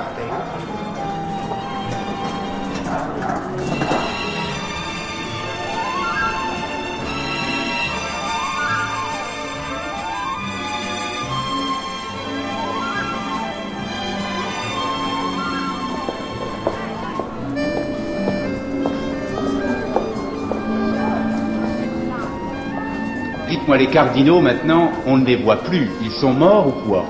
Dites-moi, 23.65 23.77
les 23.79 23.88
cardinaux, 23.88 24.41
maintenant, 24.41 24.91
on 25.07 25.17
ne 25.17 25.25
les 25.25 25.38
voit 25.38 25.55
plus. 25.55 25.89
Ils 26.03 26.12
sont 26.12 26.34
morts 26.34 26.67
ou 26.67 26.88
quoi? 26.88 27.03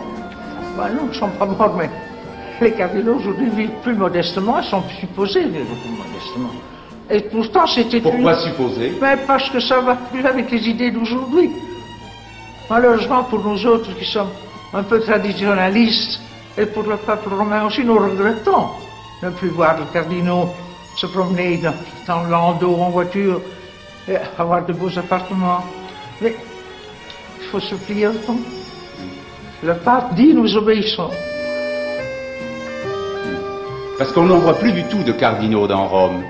Bah 0.78 0.86
non, 0.90 1.02
ils 1.04 1.10
ne 1.10 1.14
sont 1.14 1.28
pas 1.28 1.46
morts, 1.46 1.76
mais 1.78 1.90
les 2.62 2.72
cardinaux 2.72 3.16
aujourd'hui 3.16 3.50
vivent 3.50 3.72
plus 3.84 3.94
modestement, 3.94 4.60
ils 4.62 4.64
sont 4.70 4.82
supposés 5.02 5.44
vivre 5.44 5.66
plus 5.84 5.92
modestement. 5.92 6.52
Et 7.10 7.20
pourtant, 7.30 7.68
c'était 7.68 8.00
Pourquoi 8.00 8.36
une- 8.36 8.40
supposer 8.40 8.94
Mais 9.02 9.18
parce 9.28 9.50
que 9.50 9.60
ça 9.60 9.82
va 9.82 9.96
plus 9.96 10.26
avec 10.26 10.50
les 10.50 10.70
idées 10.70 10.92
d'aujourd'hui. 10.92 11.50
Malheureusement 12.70 13.24
pour 13.26 13.40
nous 13.44 13.66
autres 13.66 13.94
qui 14.00 14.06
sommes 14.06 14.30
un 14.74 14.84
peu 14.84 15.02
traditionnalistes, 15.02 16.22
et 16.58 16.66
pour 16.68 16.84
le 16.84 16.96
peuple 16.96 17.34
romain 17.34 17.66
aussi, 17.66 17.84
nous 17.84 17.98
regrettons 18.00 18.68
de 19.22 19.26
ne 19.28 19.32
plus 19.32 19.50
voir 19.50 19.76
les 19.78 19.86
cardinaux 19.92 20.48
se 20.96 21.06
promener 21.08 21.58
dans, 21.58 21.74
dans 22.08 22.24
le 22.24 22.30
landau 22.32 22.78
en 22.80 22.92
voiture 22.92 23.42
et 24.08 24.14
avoir 24.40 24.66
de 24.66 24.72
beaux 24.72 24.98
appartements. 24.98 25.62
Mais 26.22 26.36
il 27.40 27.46
faut 27.48 27.60
se 27.60 27.76
plier 27.76 28.08
au 28.08 28.14
temps. 28.14 28.38
Le 29.64 29.74
pape 29.76 30.16
dit 30.16 30.34
nous 30.34 30.56
obéissons. 30.56 31.10
Parce 33.98 34.12
qu'on 34.12 34.24
n'en 34.24 34.40
voit 34.40 34.58
plus 34.60 34.72
du 34.72 34.84
tout 34.86 35.04
de 35.04 35.12
cardinaux 35.14 35.68
dans 35.68 35.88
Rome. 35.88 36.24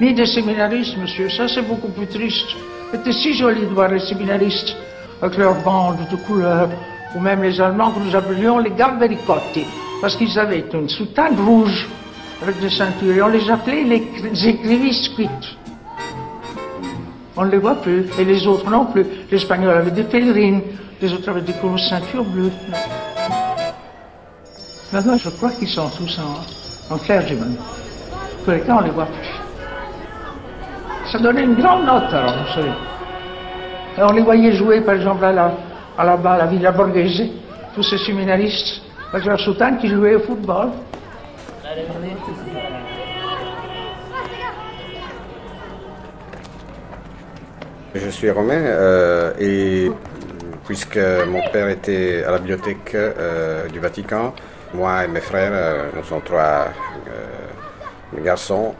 Ni 0.00 0.14
des 0.14 0.26
séminaristes, 0.26 0.96
monsieur, 0.96 1.28
ça 1.28 1.48
c'est 1.48 1.62
beaucoup 1.62 1.88
plus 1.88 2.06
triste. 2.06 2.56
C'était 2.92 3.12
si 3.12 3.34
joli 3.34 3.62
de 3.62 3.74
voir 3.74 3.88
les 3.88 4.00
séminaristes 4.00 4.76
avec 5.20 5.38
leurs 5.38 5.60
bandes 5.62 5.98
de 6.10 6.16
couleurs, 6.16 6.68
ou 7.14 7.20
même 7.20 7.42
les 7.42 7.60
Allemands 7.60 7.92
que 7.92 8.00
nous 8.00 8.14
appelions 8.14 8.58
les 8.58 8.70
Gambericotti, 8.70 9.64
parce 10.00 10.16
qu'ils 10.16 10.38
avaient 10.38 10.64
une 10.72 10.88
soutane 10.88 11.36
rouge 11.40 11.88
avec 12.42 12.60
des 12.60 12.70
ceintures, 12.70 13.16
et 13.16 13.22
on 13.22 13.28
les 13.28 13.50
appelait 13.50 13.84
les, 13.84 14.02
les 14.22 14.48
écrivisquites. 14.48 15.56
On 17.36 17.44
ne 17.44 17.50
les 17.50 17.58
voit 17.58 17.74
plus, 17.74 18.06
et 18.18 18.24
les 18.24 18.46
autres 18.46 18.70
non 18.70 18.86
plus. 18.86 19.04
Les 19.30 19.38
Espagnols 19.38 19.76
avaient 19.76 19.90
des 19.90 20.04
pèlerines, 20.04 20.62
les 21.00 21.12
autres 21.12 21.28
avaient 21.28 21.40
des 21.40 21.52
grosses 21.54 21.88
ceintures 21.88 22.24
bleues. 22.24 22.52
Maintenant, 24.92 25.16
je 25.18 25.28
crois 25.30 25.50
qu'ils 25.50 25.68
sont 25.68 25.88
tous 25.96 26.20
en, 26.20 26.94
en 26.94 26.98
clergyman. 26.98 27.56
Pour 28.44 28.52
les 28.52 28.60
cas, 28.60 28.76
on 28.76 28.80
ne 28.80 28.86
les 28.86 28.92
voit 28.92 29.06
plus. 29.06 29.28
Ça 31.10 31.18
donnait 31.18 31.42
une 31.42 31.56
grande 31.56 31.86
note, 31.86 32.12
alors, 32.12 32.34
vous 32.46 32.54
savez. 32.54 32.70
On 33.98 34.12
les 34.12 34.22
voyait 34.22 34.52
jouer, 34.52 34.80
par 34.80 34.94
exemple, 34.94 35.24
à 35.24 35.32
la, 35.32 35.52
à 35.98 36.04
la, 36.04 36.12
à 36.12 36.38
la 36.38 36.46
Villa 36.46 36.70
Borghese, 36.70 37.24
tous 37.74 37.82
ces 37.82 37.98
séminaristes, 37.98 38.80
avec 39.12 39.26
leur 39.26 39.40
soutane 39.40 39.78
qui 39.78 39.88
jouaient 39.88 40.14
au 40.14 40.20
football. 40.20 40.68
Je 47.94 48.08
suis 48.10 48.30
romain 48.30 48.60
euh, 48.60 49.32
et 49.38 49.90
puisque 50.66 50.98
mon 50.98 51.40
père 51.52 51.68
était 51.68 52.24
à 52.26 52.32
la 52.32 52.38
bibliothèque 52.38 52.92
euh, 52.94 53.68
du 53.68 53.78
Vatican, 53.78 54.34
moi 54.72 55.04
et 55.04 55.08
mes 55.08 55.20
frères, 55.20 55.52
euh, 55.54 55.88
nous 55.94 56.02
sommes 56.02 56.22
trois 56.22 56.66
euh, 57.08 58.22
garçons, 58.22 58.74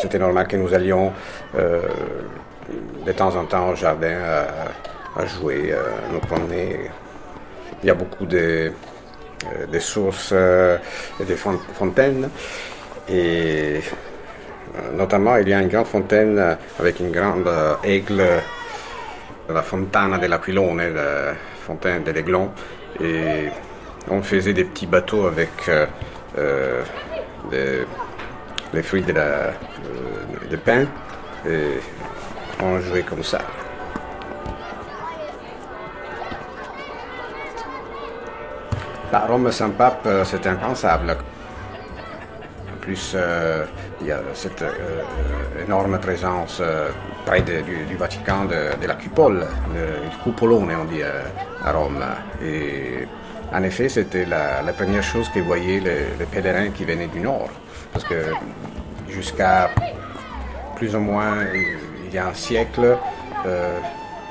c'était 0.00 0.18
normal 0.18 0.46
que 0.48 0.56
nous 0.56 0.72
allions 0.74 1.12
de 1.54 3.12
temps 3.12 3.34
en 3.36 3.44
temps 3.44 3.68
au 3.70 3.76
jardin 3.76 4.16
à, 5.16 5.20
à 5.20 5.26
jouer, 5.26 5.72
à 5.72 6.12
nous 6.12 6.18
promener. 6.18 6.90
Il 7.82 7.86
y 7.86 7.90
a 7.90 7.94
beaucoup 7.94 8.26
de, 8.26 8.72
sources 9.78 10.32
et 10.32 11.24
de 11.24 11.34
fon- 11.36 11.60
fontaines. 11.74 12.28
Et 13.08 13.80
euh, 14.76 14.92
notamment, 14.96 15.36
il 15.36 15.48
y 15.48 15.54
a 15.54 15.60
une 15.60 15.68
grande 15.68 15.86
fontaine 15.86 16.38
euh, 16.38 16.54
avec 16.78 17.00
une 17.00 17.10
grande 17.10 17.46
euh, 17.46 17.74
aigle, 17.84 18.22
la 19.48 19.62
fontana 19.62 20.18
della 20.18 20.38
Quilone, 20.38 20.94
la 20.94 21.34
fontaine 21.64 22.04
de 22.04 22.10
l'aiglon. 22.10 22.50
Et 23.00 23.48
on 24.10 24.22
faisait 24.22 24.52
des 24.52 24.64
petits 24.64 24.86
bateaux 24.86 25.26
avec 25.26 25.70
les 28.72 28.82
fruits 28.82 29.02
de, 29.02 29.12
la, 29.12 29.52
de, 30.42 30.48
de 30.50 30.56
pain. 30.56 30.84
Et 31.48 31.80
on 32.62 32.78
jouait 32.80 33.02
comme 33.02 33.22
ça. 33.22 33.38
La 39.10 39.20
Rome 39.20 39.50
sans 39.50 39.70
pape, 39.70 40.06
c'est 40.24 40.46
impensable. 40.46 41.16
En 42.70 42.76
plus, 42.80 43.16
il 44.00 44.06
y 44.06 44.12
a 44.12 44.20
cette 44.34 44.62
euh, 44.62 45.64
énorme 45.64 45.98
présence 45.98 46.62
près 47.26 47.42
du, 47.42 47.96
Vatican 47.96 48.44
de, 48.44 48.86
la 48.86 48.94
cupole, 48.94 49.46
le, 49.74 50.22
cupolone 50.22 50.70
on 50.80 50.84
dit 50.84 51.02
à 51.02 51.72
Rome. 51.72 52.04
Et 52.42 53.06
en 53.52 53.62
effet, 53.62 53.88
c'était 53.88 54.24
la, 54.24 54.72
première 54.72 55.02
chose 55.02 55.28
que 55.30 55.40
voyaient 55.40 55.80
les, 55.80 56.26
pèlerins 56.26 56.70
qui 56.70 56.84
venaient 56.84 57.08
du 57.08 57.20
nord. 57.20 57.50
Parce 57.92 58.04
que 58.04 58.32
jusqu'à 59.08 59.70
plus 60.76 60.94
ou 60.94 61.00
moins 61.00 61.36
il 61.52 62.14
y 62.14 62.18
a 62.18 62.28
un 62.28 62.34
siècle, 62.34 62.96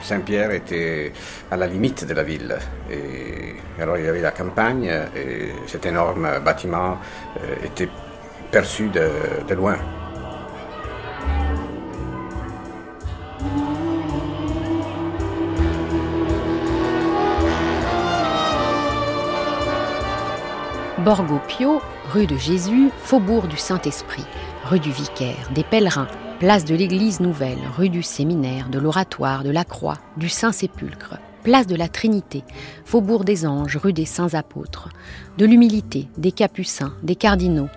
Saint-Pierre 0.02 0.52
était 0.52 1.12
à 1.52 1.58
la 1.58 1.68
limite 1.68 2.06
de 2.06 2.14
la 2.14 2.24
ville. 2.24 2.58
Et 2.90 3.56
alors 3.82 3.98
il 3.98 4.06
y 4.06 4.08
avait 4.08 4.22
la 4.22 4.32
campagne 4.32 4.90
et 5.16 5.52
cet 5.68 5.86
énorme 5.86 6.40
bâtiment 6.44 6.98
euh, 7.38 7.66
était 7.66 7.90
perçu 8.52 8.90
de, 8.90 9.54
loin. 9.54 9.78
Borgo 21.00 21.40
Pio, 21.48 21.82
rue 22.12 22.28
de 22.28 22.36
Jésus, 22.36 22.90
faubourg 23.04 23.48
du 23.48 23.56
Saint-Esprit, 23.56 24.26
rue 24.66 24.80
du 24.80 24.92
Vicaire, 24.92 25.50
des 25.54 25.64
pèlerins, 25.64 26.08
Place 26.40 26.66
de 26.66 26.76
l'Église 26.76 27.20
Nouvelle, 27.20 27.58
rue 27.76 27.90
du 27.90 28.04
Séminaire, 28.04 28.70
de 28.70 28.78
l'Oratoire, 28.78 29.44
de 29.44 29.50
la 29.50 29.64
Croix, 29.64 29.98
du 30.18 30.30
Saint-Sépulcre, 30.30 31.18
place 31.42 31.66
de 31.66 31.76
la 31.76 31.88
Trinité, 31.88 32.44
faubourg 32.86 33.24
des 33.24 33.48
Anges, 33.48 33.78
rue 33.78 33.94
des 33.94 34.06
Saints 34.06 34.36
Apôtres, 34.36 34.90
de 35.40 35.46
l'Humilité, 35.46 36.10
des 36.18 36.32
Capucins, 36.32 36.94
des 37.02 37.16
Cardinaux, 37.16 37.70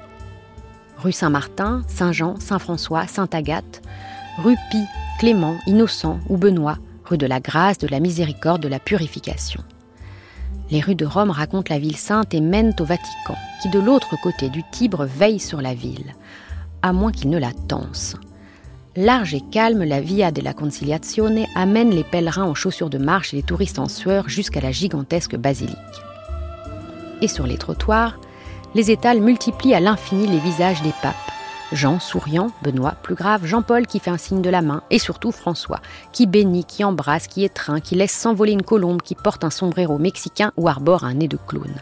rue 1.00 1.12
Saint-Martin, 1.12 1.82
Saint-Jean, 1.88 2.34
Saint-François, 2.38 3.06
Sainte-Agathe, 3.06 3.82
rue 4.38 4.56
Pie, 4.70 4.84
Clément, 5.18 5.56
Innocent 5.66 6.20
ou 6.28 6.36
Benoît, 6.36 6.76
rue 7.04 7.18
de 7.18 7.26
la 7.26 7.40
Grâce, 7.40 7.78
de 7.78 7.88
la 7.88 8.00
Miséricorde, 8.00 8.62
de 8.62 8.68
la 8.68 8.78
Purification. 8.78 9.64
Les 10.70 10.80
rues 10.80 10.94
de 10.94 11.06
Rome 11.06 11.30
racontent 11.30 11.72
la 11.72 11.80
ville 11.80 11.96
sainte 11.96 12.34
et 12.34 12.40
mènent 12.40 12.74
au 12.78 12.84
Vatican, 12.84 13.34
qui 13.60 13.70
de 13.70 13.80
l'autre 13.80 14.16
côté 14.22 14.48
du 14.50 14.62
Tibre 14.70 15.04
veille 15.06 15.40
sur 15.40 15.60
la 15.60 15.74
ville, 15.74 16.14
à 16.82 16.92
moins 16.92 17.12
qu'il 17.12 17.30
ne 17.30 17.38
la 17.38 17.52
tense. 17.52 18.16
Large 18.94 19.34
et 19.34 19.40
calme, 19.40 19.84
la 19.84 20.00
Via 20.00 20.30
della 20.30 20.52
Conciliazione 20.52 21.46
amène 21.54 21.90
les 21.90 22.04
pèlerins 22.04 22.44
en 22.44 22.54
chaussures 22.54 22.90
de 22.90 22.98
marche 22.98 23.32
et 23.32 23.36
les 23.36 23.42
touristes 23.42 23.78
en 23.78 23.88
sueur 23.88 24.28
jusqu'à 24.28 24.60
la 24.60 24.72
gigantesque 24.72 25.36
basilique. 25.36 25.76
Et 27.22 27.28
sur 27.28 27.46
les 27.46 27.58
trottoirs, 27.58 28.18
les 28.74 28.90
étals 28.90 29.20
multiplient 29.20 29.74
à 29.74 29.80
l'infini 29.80 30.26
les 30.26 30.38
visages 30.38 30.82
des 30.82 30.92
papes. 31.02 31.14
Jean 31.72 32.00
souriant, 32.00 32.48
Benoît 32.62 32.96
plus 33.02 33.14
grave, 33.14 33.44
Jean-Paul 33.44 33.86
qui 33.86 34.00
fait 34.00 34.10
un 34.10 34.16
signe 34.16 34.42
de 34.42 34.50
la 34.50 34.62
main, 34.62 34.82
et 34.90 34.98
surtout 34.98 35.30
François, 35.30 35.80
qui 36.12 36.26
bénit, 36.26 36.64
qui 36.64 36.82
embrasse, 36.82 37.28
qui 37.28 37.44
étreint, 37.44 37.80
qui 37.80 37.94
laisse 37.94 38.12
s'envoler 38.12 38.52
une 38.52 38.62
colombe, 38.62 39.02
qui 39.02 39.14
porte 39.14 39.44
un 39.44 39.50
sombrero 39.50 39.98
mexicain 39.98 40.52
ou 40.56 40.68
arbore 40.68 41.04
un 41.04 41.14
nez 41.14 41.28
de 41.28 41.38
clown. 41.46 41.72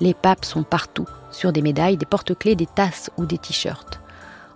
Les 0.00 0.14
papes 0.14 0.44
sont 0.44 0.62
partout, 0.62 1.06
sur 1.30 1.52
des 1.52 1.62
médailles, 1.62 1.98
des 1.98 2.06
porte-clés, 2.06 2.56
des 2.56 2.66
tasses 2.66 3.10
ou 3.18 3.26
des 3.26 3.38
t-shirts. 3.38 4.00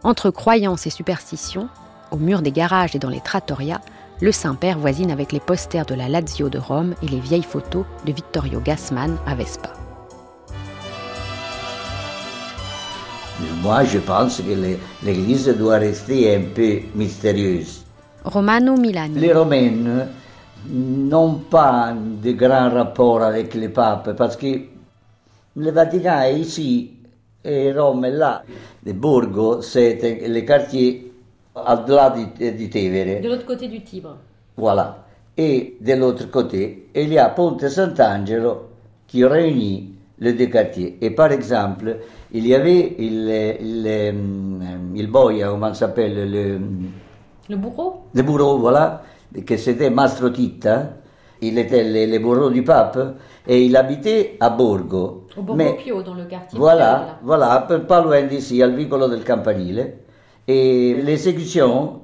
Entre 0.02 0.30
croyances 0.30 0.86
et 0.86 0.90
superstitions, 0.90 1.68
au 2.10 2.16
mur 2.16 2.40
des 2.40 2.52
garages 2.52 2.96
et 2.96 2.98
dans 2.98 3.10
les 3.10 3.20
trattoria, 3.20 3.80
le 4.20 4.32
Saint-Père 4.32 4.78
voisine 4.78 5.10
avec 5.10 5.32
les 5.32 5.40
posters 5.40 5.86
de 5.86 5.94
la 5.94 6.08
Lazio 6.08 6.48
de 6.48 6.58
Rome 6.58 6.94
et 7.02 7.08
les 7.08 7.20
vieilles 7.20 7.42
photos 7.42 7.84
de 8.06 8.12
Vittorio 8.12 8.60
Gassman 8.60 9.16
à 9.26 9.34
Vespa. 9.34 9.72
Moi, 13.62 13.84
je 13.84 13.98
pense 13.98 14.40
que 14.40 15.04
l'Église 15.04 15.48
doit 15.56 15.78
rester 15.78 16.34
un 16.34 16.42
peu 16.54 16.80
mystérieuse. 16.94 17.84
Romano 18.24 18.76
Milani. 18.76 19.18
Les 19.18 19.32
Romains 19.32 20.06
n'ont 20.68 21.34
pas 21.50 21.94
de 21.94 22.32
grand 22.32 22.70
rapport 22.70 23.22
avec 23.22 23.54
les 23.54 23.68
papes 23.68 24.14
parce 24.16 24.36
que 24.36 24.60
le 25.56 25.70
Vatican 25.70 26.20
est 26.22 26.38
ici 26.38 26.92
et 27.44 27.72
Rome 27.72 28.04
est 28.04 28.10
là. 28.10 28.42
Le 28.84 28.92
Borgo, 28.92 29.62
c'est 29.62 29.98
les 30.26 30.44
quartiers 30.44 31.12
au-delà 31.54 32.10
de 32.10 32.66
Tevere. 32.66 33.22
De 33.22 33.28
l'autre 33.28 33.46
côté 33.46 33.68
du 33.68 33.82
Tibre. 33.82 34.16
Voilà. 34.56 35.04
Et 35.36 35.76
de 35.80 35.94
l'autre 35.94 36.30
côté, 36.30 36.88
il 36.94 37.12
y 37.12 37.18
a 37.18 37.30
Ponte 37.30 37.66
Sant'Angelo 37.66 38.68
qui 39.06 39.24
réunit 39.24 39.89
les 40.20 40.34
deux 40.34 40.46
quartiers. 40.46 40.98
Et 41.00 41.10
par 41.10 41.32
exemple, 41.32 41.96
il 42.32 42.46
y 42.46 42.54
avait 42.54 42.94
il, 42.98 43.28
il, 43.60 44.14
il 44.94 45.06
boia, 45.10 45.48
comment 45.48 45.74
s'appelle 45.74 46.30
le, 46.30 46.60
le 47.48 47.56
bourreau? 47.56 48.02
Le 48.14 48.22
bourreau, 48.22 48.58
voilà, 48.58 49.02
que 49.46 49.56
c'était 49.56 49.90
Mastro 49.90 50.30
Titta. 50.30 50.94
Il 51.42 51.58
était 51.58 51.82
le, 51.84 52.12
le, 52.12 52.18
bourreau 52.18 52.50
du 52.50 52.62
pape 52.62 52.98
et 53.48 53.64
il 53.64 53.74
habitait 53.74 54.36
à 54.40 54.50
Borgo. 54.50 55.26
Au 55.36 55.42
Borgo 55.42 55.76
Pio, 55.82 56.02
dans 56.02 56.14
le 56.14 56.26
quartier. 56.26 56.58
Voilà, 56.58 57.18
voilà, 57.22 57.66
pas 57.88 58.02
loin 58.02 58.22
d'ici, 58.24 58.62
al 58.62 58.74
vicolo 58.74 59.08
del 59.08 59.24
Campanile 59.24 59.94
et 60.46 60.94
l'exécution, 60.94 62.02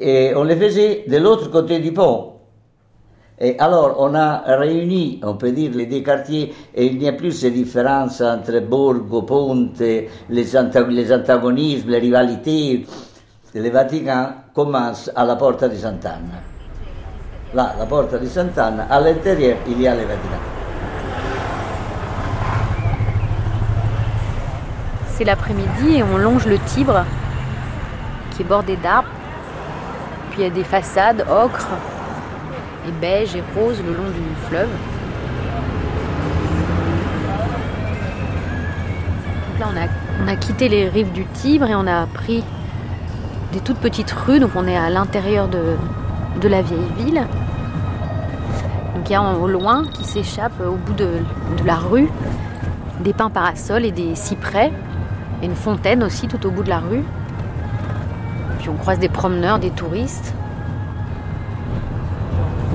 on 0.00 0.44
les 0.44 0.56
faisait 0.56 1.04
de 1.08 1.16
l'autre 1.18 1.50
côté 1.50 1.78
du 1.80 1.92
pont. 1.92 2.33
Et 3.40 3.58
alors, 3.58 3.96
on 3.98 4.14
a 4.14 4.42
réuni, 4.46 5.20
on 5.24 5.34
peut 5.34 5.50
dire, 5.50 5.72
les 5.74 5.86
deux 5.86 6.02
quartiers, 6.02 6.54
et 6.72 6.86
il 6.86 6.98
n'y 6.98 7.08
a 7.08 7.12
plus 7.12 7.32
ces 7.32 7.50
différences 7.50 8.20
entre 8.20 8.60
Borgo, 8.60 9.22
Ponte, 9.22 9.82
les, 10.28 10.56
antagonismes, 10.56 11.90
les 11.90 11.98
rivalités. 11.98 12.86
Le 13.54 13.70
Vatican 13.70 14.28
commence 14.54 15.10
à 15.16 15.24
la 15.24 15.34
porte 15.34 15.64
de 15.64 15.74
Sant'Anna. 15.74 16.42
Là, 17.54 17.74
la 17.76 17.86
porte 17.86 18.20
de 18.20 18.26
Sant'Anna, 18.26 18.86
à 18.88 19.00
l'intérieur, 19.00 19.56
il 19.66 19.80
y 19.80 19.88
a 19.88 19.94
le 19.96 20.02
Vatican. 20.02 20.38
C'est 25.08 25.24
l'après-midi 25.24 25.96
et 25.96 26.02
on 26.04 26.18
longe 26.18 26.46
le 26.46 26.58
Tibre 26.58 27.04
qui 28.30 28.42
est 28.42 28.44
bordé 28.44 28.76
d'arbres. 28.76 29.08
Puis 30.30 30.42
il 30.42 30.44
y 30.44 30.46
a 30.46 30.50
des 30.50 30.64
façades 30.64 31.24
ocre 31.30 31.68
et 32.86 32.92
beige 33.00 33.34
et 33.36 33.42
rose 33.56 33.82
le 33.84 33.92
long 33.92 34.04
du 34.04 34.46
fleuve. 34.48 34.68
Là, 39.58 39.66
on 40.22 40.28
a, 40.28 40.36
quitté 40.36 40.68
les 40.68 40.88
rives 40.88 41.12
du 41.12 41.24
Tibre 41.26 41.66
et 41.66 41.74
on 41.74 41.86
a 41.86 42.06
pris 42.06 42.42
des 43.52 43.60
toutes 43.60 43.78
petites 43.78 44.10
rues. 44.10 44.40
Donc 44.40 44.50
on 44.56 44.66
est 44.66 44.76
à 44.76 44.90
l'intérieur 44.90 45.48
de, 45.48 45.76
la 46.42 46.62
vieille 46.62 46.90
ville. 46.96 47.26
Donc 48.94 49.08
il 49.08 49.12
y 49.12 49.16
a 49.16 49.22
au 49.22 49.46
loin 49.46 49.84
qui 49.92 50.04
s'échappe 50.04 50.60
au 50.60 50.76
bout 50.76 50.94
de, 50.94 51.18
la 51.64 51.76
rue 51.76 52.08
des 53.00 53.12
pins 53.12 53.30
parasols 53.30 53.84
et 53.84 53.92
des 53.92 54.14
cyprès. 54.14 54.72
Et 55.42 55.46
une 55.46 55.56
fontaine 55.56 56.02
aussi 56.02 56.26
tout 56.26 56.44
au 56.46 56.50
bout 56.50 56.62
de 56.62 56.70
la 56.70 56.78
rue 56.78 57.04
on 58.68 58.74
croise 58.74 58.98
des 58.98 59.08
promeneurs, 59.08 59.58
des 59.58 59.70
touristes. 59.70 60.34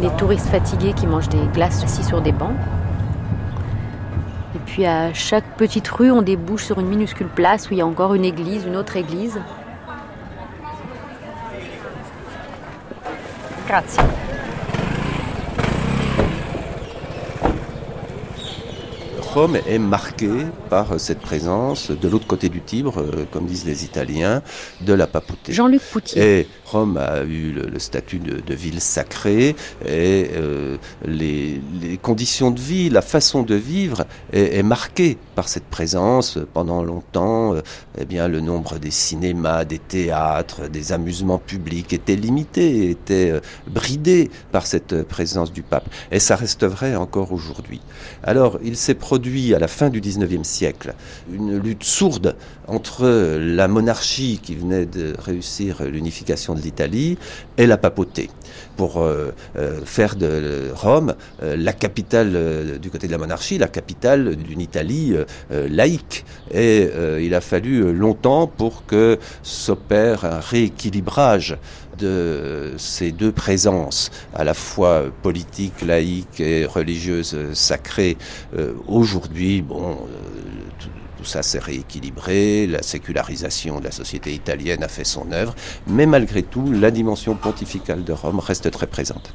Des 0.02 0.10
touristes 0.18 0.48
fatigués 0.48 0.94
qui 0.94 1.08
mangent 1.08 1.30
des 1.30 1.46
glaces 1.54 1.84
assis 1.84 2.04
sur 2.04 2.22
des 2.22 2.32
bancs. 2.32 2.56
Et 4.56 4.60
puis 4.66 4.86
à 4.86 5.14
chaque 5.14 5.58
petite 5.58 5.88
rue, 5.90 6.10
on 6.10 6.22
débouche 6.22 6.64
sur 6.64 6.80
une 6.80 6.88
minuscule 6.88 7.28
place 7.28 7.70
où 7.70 7.74
il 7.74 7.78
y 7.80 7.82
a 7.82 7.86
encore 7.86 8.14
une 8.14 8.26
église, 8.26 8.66
une 8.66 8.78
autre 8.78 8.96
église. 8.96 9.40
Grazie. 13.68 14.00
Rome 19.34 19.58
est 19.68 19.78
marqué 19.78 20.30
par 20.72 21.00
cette 21.00 21.20
présence 21.20 21.92
de 21.92 22.08
l'autre 22.10 22.26
côté 22.26 22.50
du 22.50 22.62
Tibre, 22.62 23.00
euh, 23.00 23.26
comme 23.32 23.46
disent 23.46 23.66
les 23.66 23.86
Italiens, 23.86 24.42
de 24.82 24.94
la 24.94 25.06
papauté. 25.06 25.54
Jean-Luc 25.54 25.84
Poutier. 25.84 26.40
Et 26.40 26.48
Rome 26.72 26.98
a 26.98 27.24
eu 27.24 27.52
le, 27.52 27.80
statut 27.80 28.20
de, 28.20 28.54
ville 28.54 28.82
sacrée 28.82 29.56
et 29.86 30.30
euh, 30.36 30.78
les, 31.06 31.62
conditions 32.02 32.52
de 32.52 32.60
vie, 32.60 32.90
la 32.90 33.02
façon 33.02 33.44
de 33.44 33.56
vivre 33.56 34.06
est, 34.32 34.64
marquée 34.64 35.18
par 35.36 35.48
cette 35.48 35.66
présence. 35.66 36.38
Pendant 36.54 36.84
longtemps, 36.84 37.54
euh, 37.54 37.62
eh 37.98 38.06
bien, 38.06 38.28
le 38.28 38.40
nombre 38.40 38.78
des 38.78 38.92
cinémas, 38.92 39.66
des 39.66 39.80
théâtres, 39.80 40.68
des 40.68 40.92
amusements 40.92 41.40
publics 41.40 41.94
était 41.94 42.16
limité, 42.16 42.90
était 42.90 43.40
bridé 43.68 44.30
par 44.52 44.66
cette 44.68 45.04
présence 45.04 45.52
du 45.52 45.64
pape. 45.64 45.90
Et 46.12 46.20
ça 46.20 46.36
reste 46.36 46.66
vrai 46.66 46.96
encore 46.96 47.32
aujourd'hui. 47.32 47.82
Alors, 48.24 48.60
il 48.64 48.78
s'est 48.78 48.96
produit 48.96 49.54
à 49.54 49.60
la 49.60 49.68
fin 49.68 49.90
du 49.90 50.02
XIXe 50.02 50.48
siècle 50.48 50.94
une 51.32 51.58
lutte 51.58 51.84
sourde 51.84 52.36
entre 52.68 53.08
la 53.08 53.68
monarchie 53.68 54.40
qui 54.42 54.56
venait 54.56 54.86
de 54.86 55.16
réussir 55.18 55.84
l'unification 55.84 56.56
de 56.60 56.64
l'Italie 56.64 57.18
et 57.58 57.66
la 57.66 57.78
papauté 57.78 58.30
pour 58.80 59.02
euh, 59.02 59.34
euh, 59.58 59.82
faire 59.84 60.16
de 60.16 60.72
Rome 60.74 61.14
euh, 61.44 61.58
la 61.58 61.74
capitale 61.74 62.80
du 62.80 62.90
côté 62.90 63.08
de 63.08 63.12
la 63.12 63.18
monarchie, 63.18 63.58
la 63.58 63.68
capitale 63.68 64.36
d'une 64.38 64.62
Italie 64.62 65.16
laïque. 65.50 66.26
Et 66.52 66.90
il 67.22 67.34
a 67.36 67.42
fallu 67.42 67.94
longtemps 67.94 68.48
pour 68.48 68.86
que 68.86 69.18
s'opère 69.44 70.26
un 70.26 70.40
rééquilibrage 70.40 71.58
de 71.98 72.74
ces 72.78 73.12
deux 73.12 73.32
présences, 73.32 74.12
à 74.34 74.44
la 74.44 74.54
fois 74.54 75.06
politique, 75.22 75.82
laïque 75.82 76.40
et 76.40 76.66
religieuse 76.66 77.36
sacrée. 77.54 78.18
Aujourd'hui, 78.88 79.62
bon, 79.62 79.98
tout 80.80 80.99
ça 81.24 81.44
s'est 81.44 81.60
rééquilibré, 81.60 82.68
la 82.68 82.82
sécularisation 82.82 83.80
de 83.80 83.86
la 83.86 83.92
société 83.92 84.34
italienne 84.34 84.84
a 84.84 84.88
fait 84.88 85.04
son 85.04 85.32
œuvre, 85.32 85.56
mais 85.88 86.06
malgré 86.06 86.44
tout, 86.44 86.72
la 86.72 86.92
dimension 86.92 87.36
pontificale 87.36 88.04
de 88.04 88.14
Rome 88.14 88.40
reste 88.40 88.70
très 88.72 88.88
présente. 88.88 89.34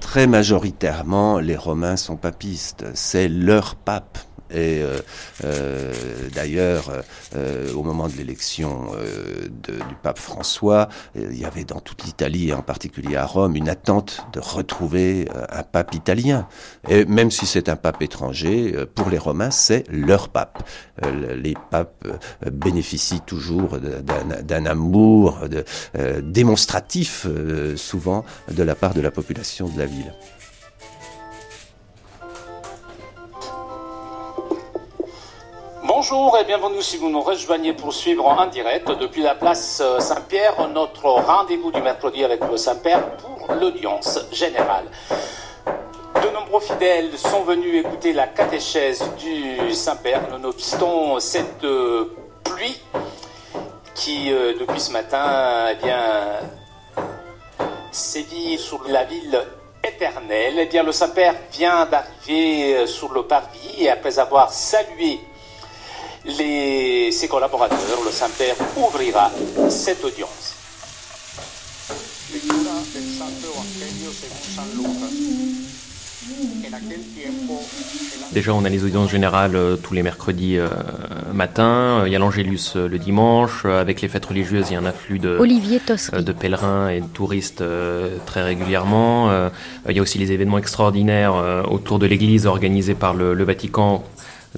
Très 0.00 0.26
majoritairement, 0.26 1.38
les 1.38 1.56
Romains 1.56 1.96
sont 1.96 2.16
papistes, 2.16 2.84
c'est 2.94 3.28
leur 3.28 3.76
pape 3.76 4.18
et 4.52 4.82
euh, 4.82 4.98
euh, 5.44 5.92
d'ailleurs, 6.34 6.90
euh, 7.34 7.72
au 7.72 7.82
moment 7.82 8.08
de 8.08 8.14
l'élection 8.14 8.90
du 9.62 9.94
pape 10.02 10.18
François, 10.18 10.88
il 11.14 11.38
y 11.38 11.44
avait 11.44 11.64
dans 11.64 11.80
toute 11.80 12.04
l'Italie, 12.04 12.50
et 12.50 12.54
en 12.54 12.62
particulier 12.62 13.16
à 13.16 13.24
Rome, 13.24 13.56
une 13.56 13.68
attente 13.68 14.26
de 14.32 14.40
retrouver 14.40 15.28
un 15.50 15.62
pape 15.62 15.94
italien. 15.94 16.46
Et 16.88 17.04
même 17.04 17.30
si 17.30 17.46
c'est 17.46 17.68
un 17.68 17.76
pape 17.76 18.02
étranger, 18.02 18.74
pour 18.94 19.10
les 19.10 19.18
Romains, 19.18 19.50
c'est 19.50 19.84
leur 19.88 20.28
pape. 20.28 20.62
les 21.02 21.54
papes 21.70 22.06
bénéficient 22.50 23.20
toujours 23.20 23.78
d'un 23.78 24.66
amour 24.66 25.40
démonstratif, 26.22 27.26
souvent, 27.76 28.24
de 28.50 28.62
la 28.62 28.74
part 28.74 28.94
de 28.94 29.00
la 29.00 29.10
population 29.10 29.68
de 29.68 29.78
la 29.78 29.86
ville. 29.86 30.12
Bonjour 36.04 36.36
et 36.36 36.42
bienvenue 36.42 36.82
si 36.82 36.96
vous 36.96 37.10
nous 37.10 37.20
rejoignez 37.20 37.74
pour 37.74 37.94
suivre 37.94 38.26
en 38.26 38.46
direct 38.46 38.90
depuis 38.90 39.22
la 39.22 39.36
place 39.36 39.80
euh, 39.80 40.00
Saint-Pierre 40.00 40.68
notre 40.70 41.04
rendez-vous 41.04 41.70
du 41.70 41.80
mercredi 41.80 42.24
avec 42.24 42.40
le 42.44 42.56
Saint-Père 42.56 43.16
pour 43.18 43.54
l'audience 43.54 44.18
générale. 44.32 44.86
De 45.64 46.28
nombreux 46.34 46.58
fidèles 46.58 47.16
sont 47.16 47.42
venus 47.42 47.86
écouter 47.86 48.12
la 48.12 48.26
catéchèse 48.26 49.08
du 49.16 49.72
Saint-Père, 49.72 50.28
nonobstant 50.28 51.20
cette 51.20 51.62
euh, 51.62 52.12
pluie 52.42 52.82
qui, 53.94 54.32
euh, 54.32 54.54
depuis 54.58 54.80
ce 54.80 54.90
matin, 54.90 55.68
eh 55.70 55.76
bien, 55.76 56.02
sévit 57.92 58.58
sur 58.58 58.82
la 58.88 59.04
ville 59.04 59.40
éternelle. 59.84 60.54
Eh 60.58 60.66
bien, 60.66 60.82
le 60.82 60.90
Saint-Père 60.90 61.36
vient 61.52 61.86
d'arriver 61.86 62.88
sur 62.88 63.12
le 63.12 63.22
parvis 63.22 63.84
et 63.84 63.88
après 63.88 64.18
avoir 64.18 64.50
salué 64.52 65.20
les, 66.26 67.10
ses 67.12 67.28
collaborateurs, 67.28 67.78
le 68.04 68.10
Saint-Père 68.10 68.56
ouvrira 68.76 69.30
cette 69.68 70.04
audience. 70.04 70.56
Déjà, 78.32 78.54
on 78.54 78.64
a 78.64 78.68
les 78.68 78.84
audiences 78.84 79.10
générales 79.10 79.56
euh, 79.56 79.76
tous 79.76 79.92
les 79.92 80.02
mercredis 80.02 80.56
euh, 80.56 80.68
matin. 81.34 82.04
Il 82.06 82.12
y 82.12 82.16
a 82.16 82.18
l'Angélus 82.18 82.72
euh, 82.76 82.88
le 82.88 82.98
dimanche. 82.98 83.66
Avec 83.66 84.00
les 84.00 84.08
fêtes 84.08 84.24
religieuses, 84.24 84.70
il 84.70 84.74
y 84.74 84.76
a 84.76 84.78
un 84.78 84.86
afflux 84.86 85.18
de, 85.18 85.38
de 85.38 86.32
pèlerins 86.32 86.88
et 86.88 87.00
de 87.00 87.06
touristes 87.06 87.62
très 88.24 88.42
régulièrement. 88.42 89.30
il 89.88 89.96
y 89.96 89.98
a 89.98 90.02
aussi 90.02 90.18
les 90.18 90.32
événements 90.32 90.58
extraordinaires 90.58 91.34
autour 91.70 91.98
de 91.98 92.06
l'Église 92.06 92.46
organisés 92.46 92.94
par 92.94 93.14
le, 93.14 93.34
le 93.34 93.44
Vatican 93.44 94.02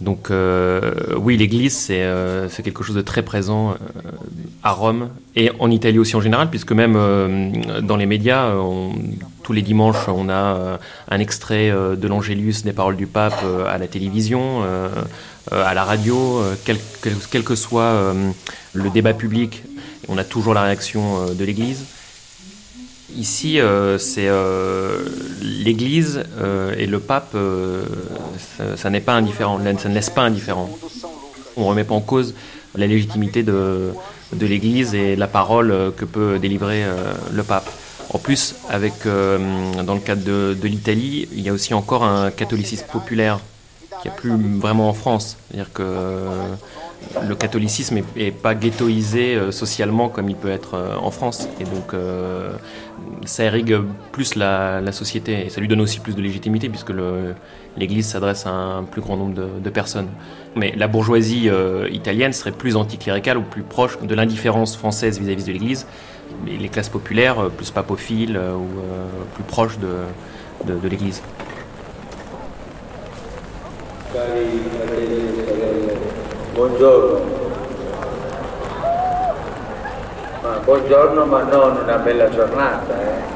donc 0.00 0.30
euh, 0.30 0.92
oui, 1.16 1.36
l'Église, 1.36 1.86
euh, 1.90 2.48
c'est 2.50 2.62
quelque 2.64 2.82
chose 2.82 2.96
de 2.96 3.00
très 3.00 3.22
présent 3.22 3.70
euh, 3.70 3.74
à 4.64 4.72
Rome 4.72 5.10
et 5.36 5.52
en 5.60 5.70
Italie 5.70 5.98
aussi 5.98 6.16
en 6.16 6.20
général, 6.20 6.50
puisque 6.50 6.72
même 6.72 6.94
dans 7.82 7.96
les 7.96 8.06
médias, 8.06 8.52
tous 9.42 9.52
les 9.52 9.62
dimanches, 9.62 10.08
on 10.08 10.28
a 10.28 10.78
un 11.08 11.18
extrait 11.20 11.70
de 11.70 12.08
l'Angélus, 12.08 12.62
des 12.64 12.72
paroles 12.72 12.96
du 12.96 13.06
pape 13.06 13.44
à 13.68 13.78
la 13.78 13.86
télévision, 13.86 14.62
à 15.50 15.74
la 15.74 15.84
radio, 15.84 16.40
quel, 16.64 16.78
quel 17.30 17.42
que 17.42 17.54
soit 17.54 18.14
le 18.72 18.90
débat 18.90 19.12
public, 19.12 19.64
on 20.08 20.18
a 20.18 20.24
toujours 20.24 20.54
la 20.54 20.62
réaction 20.62 21.34
de 21.34 21.44
l'Église. 21.44 21.84
Ici, 23.16 23.60
euh, 23.60 23.96
c'est 23.98 24.26
euh, 24.26 25.04
l'Église 25.40 26.24
euh, 26.40 26.74
et 26.76 26.86
le 26.86 26.98
pape, 26.98 27.36
ça, 28.76 28.90
n'est 28.90 29.00
pas 29.00 29.12
indifférent, 29.12 29.60
ça 29.78 29.88
ne 29.88 29.94
laisse 29.94 30.10
pas 30.10 30.22
indifférent. 30.22 30.68
On 31.56 31.62
ne 31.62 31.66
remet 31.66 31.84
pas 31.84 31.94
en 31.94 32.00
cause 32.00 32.34
la 32.74 32.86
légitimité 32.86 33.44
de, 33.44 33.92
l'Église 34.40 34.94
et 34.94 35.14
la 35.14 35.28
parole 35.28 35.92
que 35.96 36.04
peut 36.04 36.38
délivrer 36.40 36.82
le 37.32 37.42
pape. 37.44 37.70
En 38.12 38.18
plus, 38.18 38.56
avec, 38.68 38.92
dans 39.04 39.94
le 39.94 40.00
cadre 40.00 40.24
de, 40.24 40.56
l'Italie, 40.66 41.28
il 41.32 41.40
y 41.40 41.48
a 41.48 41.52
aussi 41.52 41.72
encore 41.72 42.02
un 42.02 42.32
catholicisme 42.32 42.86
populaire 42.90 43.38
qui 44.02 44.08
n'y 44.08 44.14
a 44.14 44.16
plus 44.16 44.32
vraiment 44.58 44.88
en 44.88 44.92
France. 44.92 45.36
C'est-à-dire 45.46 45.72
que 45.72 46.26
le 47.28 47.34
catholicisme 47.36 48.00
n'est 48.16 48.32
pas 48.32 48.56
ghettoisé 48.56 49.38
socialement 49.52 50.08
comme 50.08 50.28
il 50.28 50.36
peut 50.36 50.50
être 50.50 50.96
en 51.00 51.12
France. 51.12 51.46
Et 51.60 51.64
donc, 51.64 51.94
ça 53.24 53.44
irrigue 53.44 53.78
plus 54.12 54.34
la, 54.34 54.92
société 54.92 55.46
et 55.46 55.48
ça 55.50 55.60
lui 55.60 55.68
donne 55.68 55.80
aussi 55.80 56.00
plus 56.00 56.14
de 56.14 56.22
légitimité 56.22 56.68
puisque 56.68 56.92
l'Église 57.76 58.06
s'adresse 58.06 58.46
à 58.46 58.50
un 58.50 58.84
plus 58.84 59.00
grand 59.00 59.16
nombre 59.16 59.34
de, 59.34 59.70
personnes. 59.70 60.08
Mais 60.56 60.72
la 60.76 60.86
bourgeoisie 60.86 61.48
euh, 61.48 61.88
italienne 61.90 62.32
serait 62.32 62.52
plus 62.52 62.76
anticléricale 62.76 63.38
ou 63.38 63.42
plus 63.42 63.62
proche 63.62 63.98
de 64.00 64.14
l'indifférence 64.14 64.76
française 64.76 65.18
vis-à-vis 65.18 65.44
de 65.44 65.52
l'Église. 65.52 65.86
Mais 66.44 66.56
les 66.56 66.68
classes 66.68 66.88
populaires, 66.88 67.38
euh, 67.38 67.48
plus 67.48 67.70
papophiles 67.70 68.36
euh, 68.36 68.54
ou 68.54 68.68
plus 69.34 69.44
proches 69.44 69.78
de, 69.78 70.72
de, 70.72 70.88
l'Église. 70.88 71.22
Bonjour. 76.54 77.20
Ma 80.44 80.60
buongiorno 80.62 81.24
ma 81.24 81.42
non 81.44 81.78
una 81.78 81.96
bella 81.96 82.28
giornata, 82.28 82.94
eh. 83.00 83.32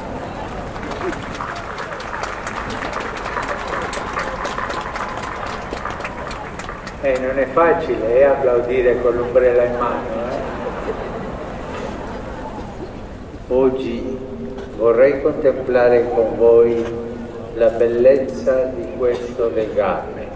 Eh, 7.01 7.19
non 7.19 7.39
è 7.39 7.47
facile 7.47 8.15
eh, 8.15 8.25
applaudire 8.25 9.01
con 9.01 9.17
l'ombrella 9.17 9.65
in 9.65 9.79
mano. 9.79 10.07
Eh. 10.29 10.95
Oggi 13.55 14.19
vorrei 14.77 15.23
contemplare 15.23 16.11
con 16.11 16.37
voi 16.37 16.85
la 17.55 17.71
bellezza 17.71 18.65
di 18.65 18.87
questo 18.99 19.49
legame 19.49 20.27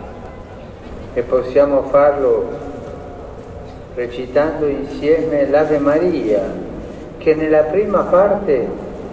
e 1.12 1.20
possiamo 1.20 1.82
farlo 1.82 2.71
recitando 3.94 4.66
insieme 4.66 5.48
l'Ave 5.48 5.78
Maria, 5.78 6.40
che 7.18 7.34
nella 7.34 7.62
prima 7.62 8.00
parte 8.02 8.66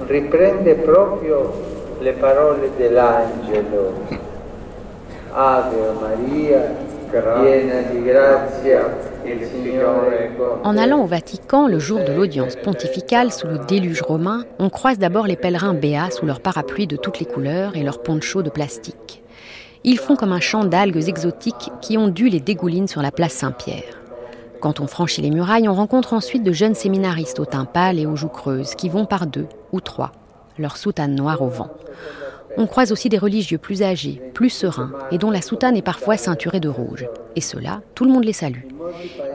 riprende 0.07 0.75
proprio 0.75 1.51
le 1.99 2.13
parole 2.13 2.71
dell'angelo. 2.77 3.93
Ave 5.31 5.91
Maria, 5.99 6.75
piena 7.11 7.81
di 7.91 8.03
grazia, 8.03 9.07
En 10.63 10.77
allant 10.77 11.01
au 11.01 11.05
Vatican 11.05 11.67
le 11.67 11.77
jour 11.77 11.99
de 11.99 12.13
l'audience 12.13 12.55
pontificale 12.55 13.31
sous 13.31 13.47
le 13.47 13.59
déluge 13.59 14.01
romain, 14.01 14.43
on 14.59 14.69
croise 14.69 14.97
d'abord 14.97 15.27
les 15.27 15.35
pèlerins 15.35 15.73
béats 15.73 16.09
sous 16.09 16.25
leur 16.25 16.39
parapluie 16.39 16.87
de 16.87 16.95
toutes 16.95 17.19
les 17.19 17.25
couleurs 17.25 17.75
et 17.75 17.83
leurs 17.83 18.01
ponchos 18.01 18.41
de 18.41 18.49
plastique. 18.49 19.21
Ils 19.83 19.99
font 19.99 20.15
comme 20.15 20.31
un 20.31 20.39
champ 20.39 20.65
d'algues 20.65 21.07
exotiques 21.07 21.71
qui 21.81 21.97
ondulent 21.97 22.35
et 22.35 22.39
dégoulinent 22.39 22.87
sur 22.87 23.01
la 23.01 23.11
place 23.11 23.33
Saint-Pierre. 23.33 23.98
Quand 24.61 24.81
on 24.81 24.87
franchit 24.87 25.21
les 25.21 25.29
murailles, 25.29 25.69
on 25.69 25.73
rencontre 25.73 26.13
ensuite 26.13 26.43
de 26.43 26.51
jeunes 26.51 26.75
séminaristes 26.75 27.39
au 27.39 27.45
teint 27.45 27.65
pâle 27.65 27.97
et 27.97 28.05
aux 28.05 28.17
joues 28.17 28.27
creuses 28.27 28.75
qui 28.75 28.89
vont 28.89 29.05
par 29.05 29.25
deux 29.25 29.47
ou 29.71 29.79
trois, 29.79 30.11
leur 30.57 30.75
soutane 30.75 31.15
noire 31.15 31.41
au 31.41 31.47
vent. 31.47 31.69
On 32.57 32.67
croise 32.67 32.91
aussi 32.91 33.07
des 33.07 33.17
religieux 33.17 33.57
plus 33.57 33.83
âgés, 33.83 34.21
plus 34.33 34.49
sereins, 34.49 34.91
et 35.11 35.17
dont 35.17 35.31
la 35.31 35.41
soutane 35.41 35.77
est 35.77 35.81
parfois 35.81 36.17
ceinturée 36.17 36.59
de 36.59 36.67
rouge. 36.67 37.07
Et 37.37 37.41
cela, 37.41 37.81
tout 37.95 38.03
le 38.03 38.11
monde 38.11 38.25
les 38.25 38.33
salue. 38.33 38.65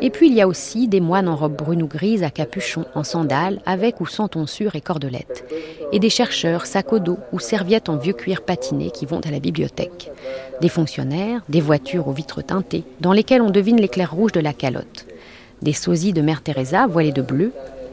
Et 0.02 0.10
puis 0.10 0.28
il 0.28 0.34
y 0.34 0.42
a 0.42 0.48
aussi 0.48 0.88
des 0.88 1.00
moines 1.00 1.28
en 1.28 1.36
robe 1.36 1.56
brune 1.56 1.82
ou 1.82 1.86
grise 1.86 2.22
à 2.22 2.30
capuchon, 2.30 2.84
en 2.94 3.04
sandales, 3.04 3.62
avec 3.64 4.00
ou 4.02 4.06
sans 4.06 4.28
tonsure 4.28 4.74
et 4.74 4.82
cordelettes. 4.82 5.50
Et 5.92 6.00
des 6.00 6.10
chercheurs, 6.10 6.66
sacs 6.66 6.92
au 6.92 6.98
dos 6.98 7.18
ou 7.32 7.38
serviettes 7.38 7.88
en 7.88 7.96
vieux 7.96 8.12
cuir 8.12 8.42
patiné 8.42 8.90
qui 8.90 9.06
vont 9.06 9.20
à 9.20 9.30
la 9.30 9.40
bibliothèque. 9.40 10.10
Des 10.60 10.68
fonctionnaires, 10.68 11.40
des 11.48 11.60
voitures 11.62 12.08
aux 12.08 12.12
vitres 12.12 12.42
teintées, 12.42 12.84
dans 13.00 13.12
lesquelles 13.12 13.42
on 13.42 13.50
devine 13.50 13.80
l'éclair 13.80 14.12
rouge 14.12 14.32
de 14.32 14.40
la 14.40 14.52
calotte. 14.52 15.06
Des 15.64 15.72
sosies 15.72 16.12
de 16.12 16.20
Mère 16.20 16.42
Teresa 16.42 16.86
voilées 16.86 17.10
de 17.10 17.22
bleu, 17.22 17.50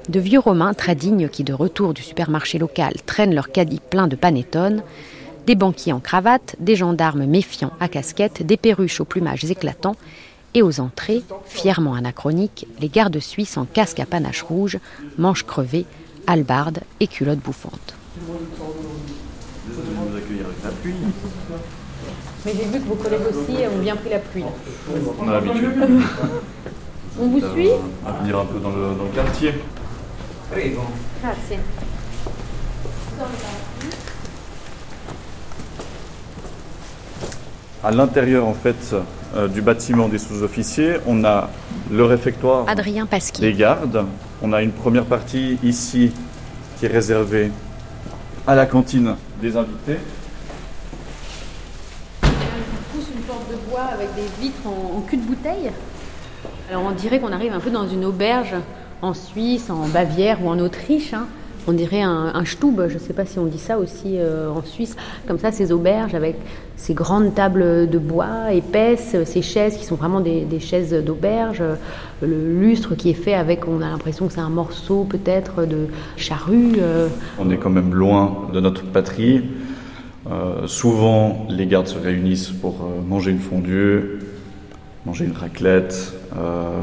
de 0.09 0.19
vieux 0.19 0.39
Romains 0.39 0.73
très 0.73 0.93
dignes 0.93 1.29
qui, 1.29 1.45
de 1.45 1.53
retour 1.53 1.93
du 1.93 2.01
supermarché 2.01 2.57
local, 2.57 2.95
traînent 3.05 3.33
leur 3.33 3.49
caddie 3.49 3.79
plein 3.79 4.09
de 4.09 4.17
panettone, 4.17 4.83
des 5.47 5.55
banquiers 5.55 5.93
en 5.93 6.01
cravate, 6.01 6.57
des 6.59 6.75
gendarmes 6.75 7.25
méfiants 7.25 7.71
à 7.79 7.87
casquette, 7.87 8.45
des 8.45 8.57
perruches 8.57 8.99
aux 8.99 9.05
plumages 9.05 9.45
éclatants, 9.45 9.95
et 10.53 10.61
aux 10.61 10.81
entrées, 10.81 11.23
fièrement 11.45 11.93
anachroniques, 11.93 12.67
les 12.81 12.89
gardes 12.89 13.19
suisses 13.19 13.55
en 13.55 13.63
casque 13.63 14.01
à 14.01 14.05
panache 14.05 14.41
rouge, 14.41 14.77
manches 15.17 15.45
crevées, 15.45 15.85
halbardes 16.27 16.81
et 16.99 17.07
culottes 17.07 17.39
bouffantes. 17.39 17.95
Mais 22.45 22.51
j'ai 22.53 22.65
vu 22.65 22.79
que 22.81 22.87
vos 22.89 22.95
collègues 22.95 23.21
aussi 23.29 23.65
ont 23.65 23.81
bien 23.81 23.95
pris 23.95 24.09
la 24.09 24.19
pluie. 24.19 24.43
On 25.21 25.29
a 25.29 25.31
l'habitude. 25.31 26.01
On 27.19 27.27
vous 27.27 27.39
suit 27.39 27.69
On 28.05 28.09
va 28.11 28.17
venir 28.19 28.39
un 28.39 28.45
peu 28.45 28.59
dans 28.59 28.69
le, 28.69 28.95
dans 28.95 29.03
le 29.03 29.09
quartier. 29.13 29.53
Grazie. 30.51 31.59
À 37.83 37.91
l'intérieur 37.91 38.47
en 38.47 38.53
fait 38.53 38.93
euh, 39.35 39.47
du 39.47 39.61
bâtiment 39.61 40.07
des 40.07 40.19
sous-officiers, 40.19 40.97
on 41.07 41.23
a 41.25 41.49
le 41.89 42.03
réfectoire 42.05 42.65
Adrien 42.69 43.05
Pasquier. 43.07 43.41
des 43.51 43.57
gardes. 43.57 44.05
On 44.43 44.53
a 44.53 44.61
une 44.61 44.71
première 44.71 45.05
partie 45.05 45.57
ici 45.63 46.11
qui 46.79 46.85
est 46.85 46.89
réservée 46.89 47.51
à 48.45 48.55
la 48.55 48.65
cantine 48.67 49.15
des 49.41 49.57
invités. 49.57 49.97
On 52.23 52.27
pousse 52.95 53.07
une 53.15 53.21
porte 53.23 53.49
de 53.49 53.55
bois 53.69 53.85
avec 53.93 54.13
des 54.15 54.27
vitres 54.41 54.61
en, 54.67 54.97
en 54.97 55.01
cul 55.01 55.17
de 55.17 55.23
bouteille. 55.23 55.71
Alors 56.71 56.85
on 56.89 56.91
dirait 56.95 57.19
qu'on 57.19 57.33
arrive 57.33 57.51
un 57.51 57.59
peu 57.59 57.69
dans 57.69 57.85
une 57.85 58.05
auberge 58.05 58.55
en 59.01 59.13
Suisse, 59.13 59.69
en 59.69 59.89
Bavière 59.89 60.37
ou 60.41 60.47
en 60.47 60.57
Autriche. 60.57 61.13
hein. 61.13 61.25
On 61.67 61.73
dirait 61.73 62.01
un, 62.01 62.31
un 62.33 62.45
Stube, 62.45 62.79
je 62.87 62.93
ne 62.93 62.99
sais 62.99 63.11
pas 63.11 63.25
si 63.25 63.39
on 63.39 63.45
dit 63.45 63.57
ça 63.59 63.77
aussi 63.77 64.15
euh, 64.15 64.49
en 64.49 64.63
Suisse. 64.63 64.95
Comme 65.27 65.37
ça, 65.37 65.51
ces 65.51 65.73
auberges 65.73 66.15
avec 66.15 66.37
ces 66.77 66.93
grandes 66.93 67.35
tables 67.35 67.89
de 67.89 67.97
bois 67.97 68.53
épaisses, 68.53 69.17
ces 69.25 69.41
chaises 69.41 69.75
qui 69.75 69.83
sont 69.83 69.95
vraiment 69.95 70.21
des, 70.21 70.47
chaises 70.61 70.93
d'auberge, 70.93 71.59
euh, 71.59 71.75
le 72.21 72.57
lustre 72.61 72.95
qui 72.95 73.09
est 73.09 73.15
fait 73.15 73.33
avec, 73.33 73.67
on 73.67 73.81
a 73.81 73.89
l'impression 73.89 74.27
que 74.27 74.33
c'est 74.33 74.39
un 74.39 74.49
morceau 74.49 75.03
peut-être 75.03 75.65
de 75.65 75.87
charrue. 76.15 76.77
euh. 76.79 77.09
On 77.37 77.49
est 77.51 77.57
quand 77.57 77.69
même 77.69 77.93
loin 77.93 78.47
de 78.53 78.61
notre 78.61 78.83
patrie. 78.85 79.43
Souvent, 80.67 81.47
les 81.49 81.65
gardes 81.65 81.87
se 81.87 81.97
réunissent 81.97 82.51
pour 82.51 82.75
manger 83.05 83.31
une 83.31 83.39
fondue, 83.39 84.19
manger 85.05 85.25
une 85.25 85.35
raclette. 85.35 86.13
Euh, 86.37 86.81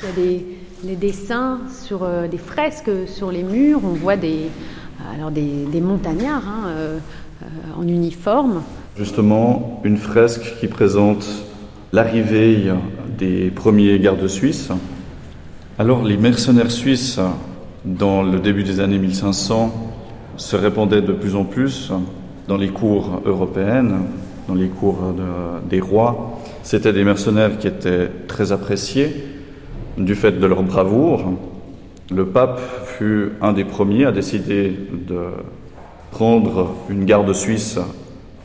Il 0.00 0.04
y 0.06 0.08
a 0.08 0.26
des, 0.26 0.46
des 0.84 0.96
dessins 0.96 1.60
sur 1.84 2.02
euh, 2.02 2.28
des 2.28 2.38
fresques 2.38 2.90
sur 3.06 3.30
les 3.30 3.42
murs. 3.42 3.80
On 3.84 3.94
voit 3.94 4.16
des, 4.16 4.48
alors 5.14 5.30
des, 5.30 5.80
montagnards 5.80 6.46
hein, 6.46 6.68
euh, 6.68 6.98
en 7.78 7.86
uniforme. 7.86 8.62
justement 8.96 9.80
une 9.84 9.96
fresque 9.98 10.54
qui 10.60 10.68
présente 10.68 11.26
l'arrivée 11.92 12.72
des 13.18 13.50
premiers 13.50 13.98
gardes 13.98 14.26
suisses. 14.26 14.70
Alors 15.78 16.02
les 16.02 16.16
mercenaires 16.16 16.70
suisses, 16.70 17.20
dans 17.84 18.22
le 18.22 18.40
début 18.40 18.64
des 18.64 18.80
années 18.80 18.98
1500, 18.98 19.72
se 20.38 20.56
répandaient 20.56 21.02
de 21.02 21.12
plus 21.12 21.34
en 21.36 21.44
plus 21.44 21.92
dans 22.48 22.56
les 22.56 22.68
cours 22.68 23.20
européennes, 23.24 23.96
dans 24.48 24.54
les 24.54 24.68
cours 24.68 25.12
de- 25.16 25.68
des 25.68 25.80
rois. 25.80 26.35
C'était 26.66 26.92
des 26.92 27.04
mercenaires 27.04 27.58
qui 27.58 27.68
étaient 27.68 28.10
très 28.26 28.50
appréciés 28.50 29.14
du 29.98 30.16
fait 30.16 30.32
de 30.32 30.46
leur 30.46 30.64
bravoure. 30.64 31.34
Le 32.10 32.26
pape 32.26 32.60
fut 32.86 33.34
un 33.40 33.52
des 33.52 33.64
premiers 33.64 34.04
à 34.04 34.10
décider 34.10 34.76
de 35.06 35.26
prendre 36.10 36.74
une 36.90 37.04
garde 37.04 37.32
suisse 37.32 37.78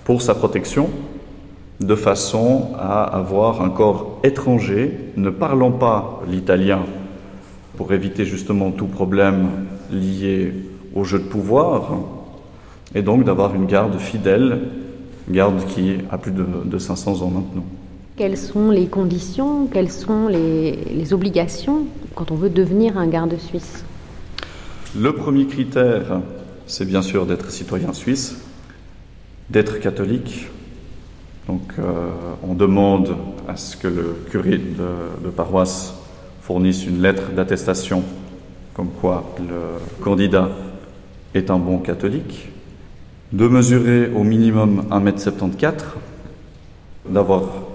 pour 0.04 0.22
sa 0.22 0.36
protection, 0.36 0.92
de 1.80 1.96
façon 1.96 2.68
à 2.78 3.02
avoir 3.06 3.64
un 3.64 3.72
corps 3.72 4.20
étranger 4.24 4.96
ne 5.18 5.32
parlant 5.32 5.72
pas 5.72 6.22
l'italien, 6.30 6.82
pour 7.76 7.92
éviter 7.92 8.24
justement 8.24 8.70
tout 8.70 8.86
problème 8.86 9.48
lié 9.92 10.54
au 10.94 11.04
jeu 11.06 11.18
de 11.18 11.24
pouvoir, 11.24 11.98
et 12.94 13.02
donc 13.02 13.24
d'avoir 13.24 13.56
une 13.56 13.66
garde 13.66 13.98
fidèle, 13.98 14.60
garde 15.28 15.66
qui 15.66 15.96
a 16.12 16.20
plus 16.20 16.34
de, 16.34 16.46
de 16.66 16.78
500 16.78 17.24
ans 17.24 17.32
maintenant. 17.32 17.66
Quelles 18.22 18.38
sont 18.38 18.70
les 18.70 18.86
conditions, 18.86 19.66
quelles 19.66 19.90
sont 19.90 20.28
les, 20.28 21.12
obligations 21.12 21.88
quand 22.14 22.30
on 22.30 22.36
veut 22.36 22.52
devenir 22.52 23.00
un 23.00 23.08
garde 23.08 23.36
suisse? 23.40 23.84
Le 24.96 25.16
premier 25.16 25.48
critère, 25.48 26.22
c'est 26.68 26.86
bien 26.86 27.02
sûr 27.02 27.26
d'être 27.26 27.50
citoyen 27.50 27.94
suisse, 27.94 28.38
d'être 29.50 29.80
catholique. 29.80 30.50
Donc 31.48 31.64
euh, 31.80 32.12
on 32.48 32.54
demande 32.54 33.16
à 33.48 33.56
ce 33.56 33.76
que 33.76 33.88
le 33.88 34.16
curé 34.30 34.60
de, 34.60 35.26
de 35.26 35.30
paroisse 35.32 35.96
fournisse 36.44 36.86
une 36.86 37.02
lettre 37.02 37.32
d'attestation 37.32 38.04
comme 38.76 38.90
quoi 39.02 39.34
le 39.40 40.04
candidat 40.04 40.50
est 41.34 41.50
un 41.50 41.58
bon 41.58 41.80
catholique, 41.80 42.50
de 43.34 43.48
mesurer 43.48 44.12
au 44.16 44.24
minimum 44.24 44.84
1m74, 44.92 45.74
d'avoir 47.10 47.71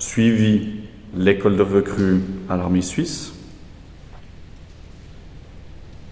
suivi 0.00 0.80
l'école 1.14 1.56
de 1.56 1.62
recrues 1.62 2.20
à 2.48 2.56
l'armée 2.56 2.82
suisse. 2.82 3.32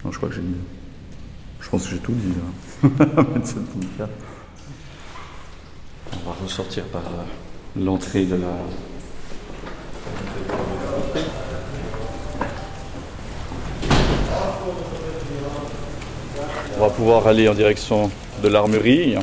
Non, 0.05 0.11
je 0.11 0.17
crois 0.17 0.29
que 0.29 0.35
j'ai 0.35 0.41
Je 1.59 1.69
pense 1.69 1.83
que 1.83 1.89
j'ai 1.89 1.97
tout 1.97 2.13
dit 2.13 2.33
là. 2.33 2.89
1m74. 2.89 4.07
On 6.13 6.29
va 6.29 6.35
ressortir 6.41 6.85
par 6.85 7.01
euh, 7.01 7.83
l'entrée 7.83 8.25
de 8.25 8.35
la. 8.35 8.47
On 16.77 16.81
va 16.81 16.89
pouvoir 16.89 17.27
aller 17.27 17.49
en 17.49 17.53
direction 17.53 18.09
de 18.41 18.47
l'armurerie. 18.47 19.17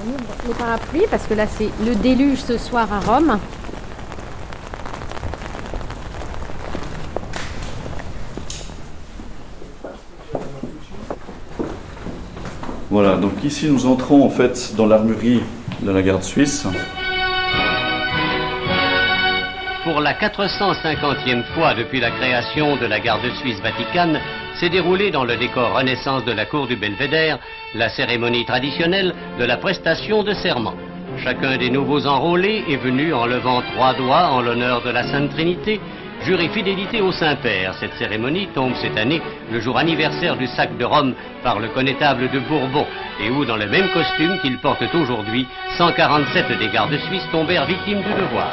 Alors 0.00 0.14
on 0.18 0.22
ouvre 0.22 0.48
le 0.48 0.54
parapluie 0.54 1.04
parce 1.10 1.26
que 1.26 1.34
là 1.34 1.46
c'est 1.46 1.70
le 1.84 1.94
déluge 1.94 2.38
ce 2.38 2.56
soir 2.56 2.88
à 2.92 3.00
Rome. 3.00 3.38
Voilà, 12.90 13.16
donc 13.16 13.44
ici 13.44 13.68
nous 13.68 13.86
entrons 13.86 14.24
en 14.24 14.30
fait 14.30 14.74
dans 14.76 14.86
l'armurerie 14.86 15.42
de 15.80 15.90
la 15.90 16.02
garde 16.02 16.22
suisse. 16.22 16.66
Pour 19.84 20.00
la 20.00 20.14
450e 20.14 21.44
fois 21.54 21.74
depuis 21.74 22.00
la 22.00 22.10
création 22.10 22.76
de 22.76 22.86
la 22.86 23.00
garde 23.00 23.28
suisse 23.40 23.60
vaticane, 23.60 24.18
s'est 24.60 24.68
déroulée 24.68 25.10
dans 25.10 25.24
le 25.24 25.38
décor 25.38 25.74
Renaissance 25.74 26.22
de 26.26 26.32
la 26.32 26.44
cour 26.44 26.66
du 26.66 26.76
Belvédère 26.76 27.38
la 27.74 27.88
cérémonie 27.88 28.44
traditionnelle 28.44 29.14
de 29.38 29.44
la 29.44 29.56
prestation 29.56 30.22
de 30.22 30.34
serment. 30.34 30.74
Chacun 31.24 31.56
des 31.56 31.70
nouveaux 31.70 32.06
enrôlés 32.06 32.64
est 32.68 32.76
venu 32.76 33.14
en 33.14 33.24
levant 33.24 33.62
trois 33.72 33.94
doigts 33.94 34.28
en 34.28 34.42
l'honneur 34.42 34.82
de 34.82 34.90
la 34.90 35.04
Sainte 35.04 35.30
Trinité, 35.30 35.80
jurer 36.26 36.48
fidélité 36.48 37.00
au 37.00 37.10
Saint-Père. 37.10 37.72
Cette 37.80 37.94
cérémonie 37.94 38.48
tombe 38.48 38.74
cette 38.82 38.98
année 38.98 39.22
le 39.50 39.60
jour 39.60 39.78
anniversaire 39.78 40.36
du 40.36 40.46
sac 40.46 40.76
de 40.76 40.84
Rome 40.84 41.14
par 41.42 41.58
le 41.58 41.68
connétable 41.68 42.30
de 42.30 42.40
Bourbon 42.40 42.86
et 43.18 43.30
où, 43.30 43.46
dans 43.46 43.56
le 43.56 43.66
même 43.66 43.88
costume 43.94 44.38
qu'ils 44.42 44.58
portent 44.58 44.94
aujourd'hui, 44.94 45.46
147 45.78 46.58
des 46.58 46.68
gardes 46.68 46.98
suisses 47.08 47.28
tombèrent 47.32 47.64
victimes 47.64 48.02
du 48.02 48.12
devoir. 48.12 48.50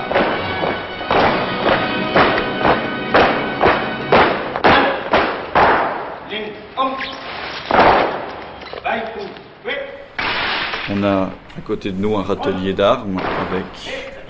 On 10.97 11.03
a 11.03 11.29
à 11.57 11.61
côté 11.63 11.91
de 11.91 12.01
nous 12.01 12.15
un 12.17 12.23
râtelier 12.23 12.73
d'armes 12.73 13.19
avec 13.19 13.65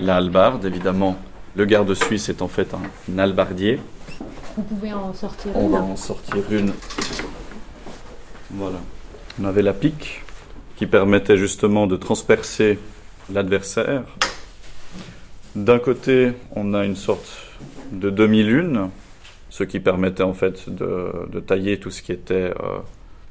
la 0.00 0.16
hallebarde, 0.16 0.66
évidemment. 0.66 1.16
Le 1.56 1.64
garde 1.64 1.94
suisse 1.94 2.28
est 2.28 2.42
en 2.42 2.48
fait 2.48 2.74
un 2.74 3.18
hallebardier. 3.18 3.80
Vous 4.54 4.62
pouvez 4.62 4.92
en 4.92 5.14
sortir 5.14 5.52
On 5.54 5.66
une. 5.66 5.72
va 5.72 5.78
en 5.78 5.96
sortir 5.96 6.42
une. 6.50 6.72
Voilà. 8.50 8.78
On 9.40 9.46
avait 9.46 9.62
la 9.62 9.72
pique 9.72 10.22
qui 10.76 10.86
permettait 10.86 11.38
justement 11.38 11.86
de 11.86 11.96
transpercer 11.96 12.78
l'adversaire. 13.32 14.02
D'un 15.56 15.78
côté, 15.78 16.32
on 16.54 16.74
a 16.74 16.84
une 16.84 16.96
sorte 16.96 17.46
de 17.92 18.10
demi-lune, 18.10 18.90
ce 19.48 19.64
qui 19.64 19.80
permettait 19.80 20.22
en 20.22 20.34
fait 20.34 20.68
de, 20.68 21.40
tailler 21.46 21.80
tout 21.80 21.90
ce 21.90 22.02
qui 22.02 22.12
était 22.12 22.52
euh, 22.60 22.78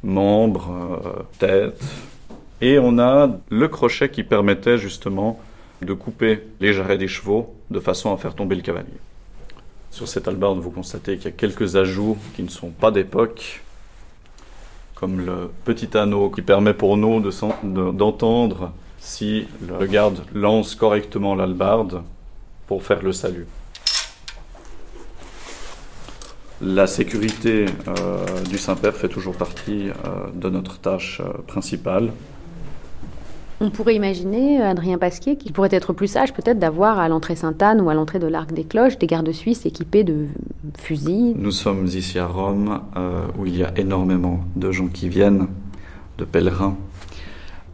membres, 0.01 1.01
euh, 1.05 1.23
tête. 1.37 1.83
Et 2.61 2.79
on 2.79 2.97
a 2.97 3.29
le 3.49 3.67
crochet 3.67 4.09
qui 4.09 4.23
permettait 4.23 4.77
justement 4.77 5.39
de 5.81 5.93
couper 5.93 6.43
les 6.59 6.73
jarrets 6.73 6.97
des 6.97 7.07
chevaux 7.07 7.53
de 7.69 7.79
façon 7.79 8.11
à 8.13 8.17
faire 8.17 8.33
tomber 8.33 8.55
le 8.55 8.61
cavalier. 8.61 8.97
Sur 9.91 10.07
cette 10.07 10.27
albarde, 10.27 10.59
vous 10.59 10.71
constatez 10.71 11.17
qu'il 11.17 11.25
y 11.25 11.27
a 11.27 11.31
quelques 11.31 11.75
ajouts 11.75 12.17
qui 12.35 12.43
ne 12.43 12.49
sont 12.49 12.69
pas 12.69 12.91
d'époque, 12.91 13.61
comme 14.95 15.25
le 15.25 15.51
petit 15.65 15.95
anneau 15.95 16.29
qui 16.29 16.41
permet 16.41 16.73
pour 16.73 16.97
nous 16.97 17.21
d'entendre 17.93 18.71
si 18.99 19.47
le 19.61 19.85
garde 19.85 20.23
lance 20.33 20.75
correctement 20.75 21.35
l'albarde 21.35 22.01
pour 22.65 22.83
faire 22.83 23.03
le 23.03 23.11
salut. 23.11 23.47
La 26.59 26.87
sécurité 26.87 27.65
euh, 27.87 28.25
du 28.49 28.57
Saint-Père 28.57 28.95
fait 28.95 29.09
toujours 29.09 29.35
partie 29.35 29.89
euh, 29.89 30.27
de 30.33 30.49
notre 30.49 30.79
tâche 30.79 31.21
euh, 31.23 31.31
principale. 31.45 32.11
On 33.59 33.71
pourrait 33.71 33.95
imaginer, 33.95 34.61
Adrien 34.61 34.99
Pasquier, 34.99 35.35
qu'il 35.35 35.51
pourrait 35.51 35.69
être 35.71 35.91
plus 35.91 36.07
sage 36.07 36.31
peut-être 36.31 36.59
d'avoir 36.59 36.99
à 36.99 37.09
l'entrée 37.09 37.35
Sainte-Anne 37.35 37.81
ou 37.81 37.89
à 37.89 37.95
l'entrée 37.95 38.19
de 38.19 38.27
l'Arc 38.27 38.53
des 38.53 38.63
Cloches 38.63 38.99
des 38.99 39.07
gardes 39.07 39.31
suisses 39.31 39.65
équipés 39.65 40.03
de 40.03 40.27
fusils. 40.77 41.33
Nous 41.35 41.51
sommes 41.51 41.87
ici 41.87 42.19
à 42.19 42.27
Rome 42.27 42.81
où 43.37 43.47
il 43.47 43.57
y 43.57 43.63
a 43.63 43.73
énormément 43.75 44.41
de 44.55 44.71
gens 44.71 44.87
qui 44.87 45.09
viennent, 45.09 45.47
de 46.19 46.25
pèlerins. 46.25 46.77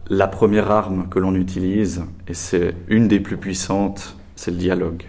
La 0.08 0.26
première 0.26 0.70
arme 0.70 1.06
que 1.10 1.18
l'on 1.18 1.34
utilise, 1.34 2.04
et 2.28 2.34
c'est 2.34 2.74
une 2.88 3.06
des 3.06 3.20
plus 3.20 3.36
puissantes, 3.36 4.16
c'est 4.36 4.52
le 4.52 4.56
dialogue. 4.56 5.04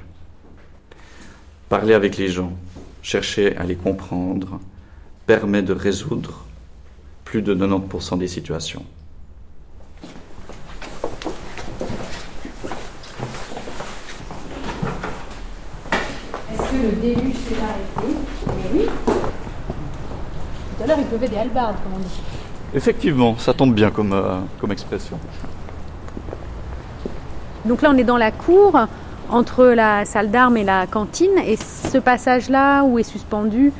Parler 1.69 1.93
avec 1.93 2.17
les 2.17 2.27
gens, 2.27 2.51
chercher 3.01 3.55
à 3.55 3.63
les 3.63 3.75
comprendre, 3.75 4.59
permet 5.25 5.61
de 5.61 5.73
résoudre 5.73 6.45
plus 7.23 7.41
de 7.41 7.55
90% 7.55 8.17
des 8.17 8.27
situations. 8.27 8.83
Est-ce 16.53 16.71
que 16.71 16.75
le 16.75 16.91
déluge 17.01 17.34
s'est 17.45 17.55
arrêté 17.61 18.15
Mais 18.47 18.79
oui. 18.79 18.85
Tout 20.77 20.83
à 20.83 20.87
l'heure, 20.87 20.97
il 20.99 21.05
pleuvait 21.05 21.27
des 21.27 21.37
halbardes, 21.37 21.75
comme 21.83 21.93
on 21.95 21.99
dit. 21.99 22.21
Effectivement, 22.73 23.37
ça 23.37 23.53
tombe 23.53 23.73
bien 23.73 23.91
comme, 23.91 24.13
euh, 24.13 24.39
comme 24.59 24.71
expression. 24.71 25.17
Donc 27.65 27.81
là, 27.81 27.91
on 27.93 27.97
est 27.97 28.03
dans 28.03 28.17
la 28.17 28.31
cour 28.31 28.77
entre 29.29 29.65
la 29.65 30.05
salle 30.05 30.29
d'armes 30.29 30.57
et 30.57 30.63
la 30.63 30.85
cantine. 30.87 31.37
Et 31.45 31.55
ce 31.55 31.97
passage-là 31.97 32.83
où 32.83 32.99
est 32.99 33.03
suspendu 33.03 33.71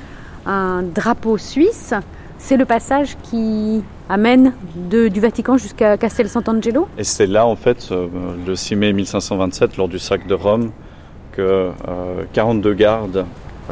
un 0.45 0.83
drapeau 0.83 1.37
suisse, 1.37 1.93
c'est 2.37 2.57
le 2.57 2.65
passage 2.65 3.17
qui 3.23 3.83
amène 4.09 4.53
de, 4.75 5.07
du 5.07 5.19
Vatican 5.19 5.57
jusqu'à 5.57 5.97
Castel 5.97 6.29
Sant'Angelo. 6.29 6.87
Et 6.97 7.03
c'est 7.03 7.27
là, 7.27 7.45
en 7.45 7.55
fait, 7.55 7.89
euh, 7.91 8.07
le 8.45 8.55
6 8.55 8.75
mai 8.75 8.93
1527, 8.93 9.77
lors 9.77 9.87
du 9.87 9.99
sac 9.99 10.27
de 10.27 10.35
Rome, 10.35 10.71
que 11.31 11.71
42 12.33 12.69
euh, 12.69 12.73
gardes, 12.73 13.25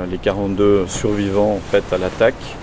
les 0.09 0.17
42 0.17 0.87
survivants 0.87 1.53
en 1.53 1.59
fait, 1.71 1.83
à 1.91 1.97
l'attaque, 1.97 2.55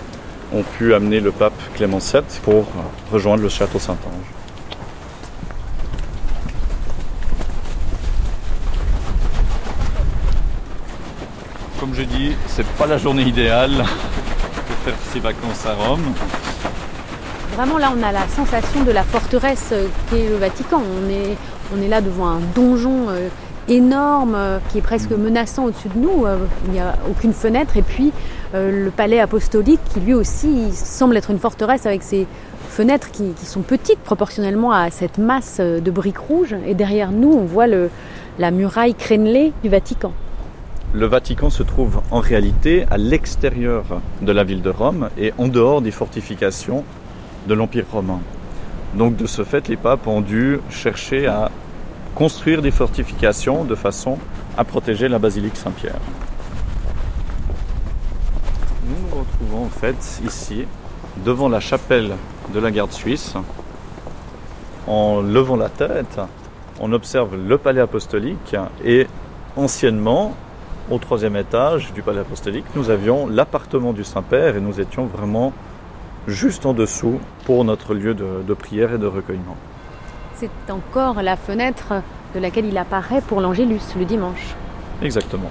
ont 0.52 0.62
pu 0.62 0.94
amener 0.94 1.20
le 1.20 1.30
pape 1.30 1.54
Clément 1.74 1.98
VII 1.98 2.22
pour 2.42 2.66
rejoindre 3.12 3.42
le 3.42 3.48
château 3.48 3.78
Saint-Ange. 3.78 4.40
comme 11.80 11.94
je 11.94 12.02
dis, 12.02 12.32
c'est 12.46 12.66
pas 12.74 12.86
la 12.86 12.98
journée 12.98 13.22
idéale 13.22 13.72
pour 13.72 14.76
faire 14.84 14.94
ses 15.12 15.18
vacances 15.18 15.64
à 15.64 15.72
Rome. 15.72 16.12
Vraiment 17.56 17.78
là, 17.78 17.90
on 17.96 18.02
a 18.02 18.12
la 18.12 18.28
sensation 18.28 18.84
de 18.84 18.92
la 18.92 19.02
forteresse 19.02 19.70
euh, 19.72 19.86
qu'est 20.08 20.28
le 20.28 20.36
Vatican. 20.36 20.80
On 20.80 21.08
est, 21.10 21.36
on 21.74 21.82
est 21.82 21.88
là 21.88 22.00
devant 22.00 22.28
un 22.28 22.40
donjon 22.54 23.08
euh, 23.08 23.28
énorme 23.70 24.34
euh, 24.34 24.58
qui 24.70 24.78
est 24.78 24.82
presque 24.82 25.10
menaçant 25.10 25.64
au-dessus 25.64 25.88
de 25.88 25.98
nous. 25.98 26.26
Il 26.66 26.72
n'y 26.72 26.80
a 26.80 26.96
aucune 27.08 27.32
fenêtre. 27.32 27.76
Et 27.76 27.82
puis 27.82 28.12
le 28.52 28.90
palais 28.90 29.20
apostolique 29.20 29.80
qui 29.92 30.00
lui 30.00 30.12
aussi 30.12 30.72
semble 30.72 31.16
être 31.16 31.30
une 31.30 31.38
forteresse 31.38 31.86
avec 31.86 32.02
ses 32.02 32.26
fenêtres 32.68 33.10
qui, 33.12 33.32
sont 33.44 33.60
petites 33.60 34.00
proportionnellement 34.00 34.72
à 34.72 34.90
cette 34.90 35.18
masse 35.18 35.60
de 35.60 35.90
briques 35.90 36.18
rouges. 36.18 36.56
Et 36.66 36.74
derrière 36.74 37.12
nous, 37.12 37.32
on 37.32 37.44
voit 37.44 37.68
le, 37.68 37.90
la 38.40 38.50
muraille 38.50 38.94
crénelée 38.94 39.52
du 39.62 39.68
Vatican. 39.68 40.12
Le 40.92 41.06
Vatican 41.06 41.50
se 41.50 41.62
trouve 41.62 42.00
en 42.10 42.18
réalité 42.18 42.84
à 42.90 42.98
l'extérieur 42.98 43.84
de 44.22 44.32
la 44.32 44.42
ville 44.42 44.60
de 44.60 44.70
Rome 44.70 45.08
et 45.16 45.32
en 45.38 45.46
dehors 45.46 45.82
des 45.82 45.92
fortifications 45.92 46.82
de 47.46 47.54
l'Empire 47.54 47.84
romain. 47.92 48.18
Donc 48.94 49.14
de 49.14 49.26
ce 49.26 49.44
fait, 49.44 49.68
les 49.68 49.76
papes 49.76 50.08
ont 50.08 50.20
dû 50.20 50.58
chercher 50.68 51.28
à 51.28 51.52
construire 52.20 52.60
des 52.60 52.70
fortifications 52.70 53.64
de 53.64 53.74
façon 53.74 54.18
à 54.58 54.64
protéger 54.64 55.08
la 55.08 55.18
basilique 55.18 55.56
Saint-Pierre. 55.56 55.96
Nous 58.86 58.94
nous 59.08 59.20
retrouvons 59.20 59.64
en 59.64 59.70
fait 59.70 60.20
ici 60.22 60.66
devant 61.24 61.48
la 61.48 61.60
chapelle 61.60 62.12
de 62.52 62.60
la 62.60 62.70
garde 62.70 62.92
suisse. 62.92 63.32
En 64.86 65.22
levant 65.22 65.56
la 65.56 65.70
tête, 65.70 66.20
on 66.78 66.92
observe 66.92 67.36
le 67.36 67.56
palais 67.56 67.80
apostolique 67.80 68.54
et 68.84 69.06
anciennement 69.56 70.34
au 70.90 70.98
troisième 70.98 71.36
étage 71.36 71.90
du 71.94 72.02
palais 72.02 72.20
apostolique, 72.20 72.66
nous 72.74 72.90
avions 72.90 73.28
l'appartement 73.28 73.94
du 73.94 74.04
Saint-Père 74.04 74.56
et 74.56 74.60
nous 74.60 74.78
étions 74.78 75.06
vraiment 75.06 75.54
juste 76.26 76.66
en 76.66 76.74
dessous 76.74 77.18
pour 77.46 77.64
notre 77.64 77.94
lieu 77.94 78.12
de, 78.12 78.52
prière 78.52 78.92
et 78.92 78.98
de 78.98 79.06
recueillement. 79.06 79.56
C'est 80.40 80.72
encore 80.72 81.20
la 81.20 81.36
fenêtre 81.36 82.02
de 82.34 82.40
laquelle 82.40 82.64
il 82.64 82.78
apparaît 82.78 83.20
pour 83.20 83.42
l'Angélus 83.42 83.82
le 83.98 84.06
dimanche. 84.06 84.54
Exactement. 85.02 85.50